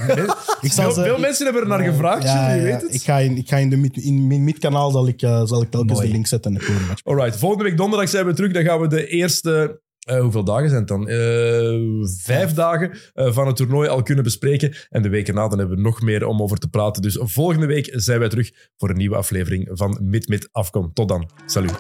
Ik 0.61 0.73
zal 0.73 0.85
veel, 0.85 0.93
ze- 0.93 1.03
veel 1.03 1.19
mensen 1.19 1.45
hebben 1.45 1.63
er 1.63 1.69
naar 1.69 1.83
gevraagd, 1.85 2.23
Ja, 2.23 2.51
je 2.53 2.57
ja, 2.61 2.63
weet 2.63 2.83
het. 2.83 2.95
Ik 2.95 3.03
ga 3.03 3.19
in, 3.19 3.37
ik 3.37 3.49
ga 3.49 3.57
in 3.57 3.71
de 3.71 3.77
mid, 3.77 3.97
in 3.97 4.27
mijn 4.27 4.45
midkanaal 4.45 4.91
zal 4.91 5.09
ik, 5.09 5.23
eh, 5.23 5.45
zal 5.47 5.63
ik 5.63 5.71
telkens 5.71 5.93
Mooi. 5.93 6.07
de 6.07 6.13
link 6.13 6.27
zetten 6.27 6.55
de. 6.55 6.93
Alright, 7.05 7.37
volgende 7.39 7.65
week 7.65 7.77
donderdag 7.77 8.09
zijn 8.09 8.27
we 8.27 8.35
terug. 8.35 8.53
Dan 8.53 8.65
gaan 8.65 8.81
we 8.81 8.89
de 8.89 9.07
eerste... 9.07 9.81
eh, 10.07 10.21
hoeveel 10.21 10.45
dagen 10.45 10.69
zijn 10.69 10.81
het 10.81 10.89
dan? 10.89 11.09
Eh, 11.09 12.09
vijf 12.23 12.53
dagen 12.53 12.99
eh, 13.15 13.33
van 13.33 13.47
het 13.47 13.57
toernooi 13.57 13.89
al 13.89 14.03
kunnen 14.03 14.25
bespreken. 14.25 14.75
En 14.91 15.03
de 15.03 15.09
weken 15.09 15.35
na 15.35 15.49
dan 15.49 15.59
hebben 15.59 15.77
we 15.77 15.83
nog 15.83 16.01
meer 16.03 16.27
om 16.27 16.43
over 16.43 16.59
te 16.59 16.69
praten. 16.69 17.03
Dus 17.03 17.19
volgende 17.21 17.67
week 17.67 17.89
zijn 17.93 18.19
wij 18.19 18.29
terug 18.29 18.53
voor 18.77 18.91
een 18.91 18.97
nieuwe 18.97 19.17
aflevering 19.17 19.69
van 19.73 19.99
Mid 20.03 20.29
Mid 20.29 20.49
Afkom. 20.53 20.93
Tot 20.93 21.09
dan. 21.09 21.31
Salut. 21.47 21.79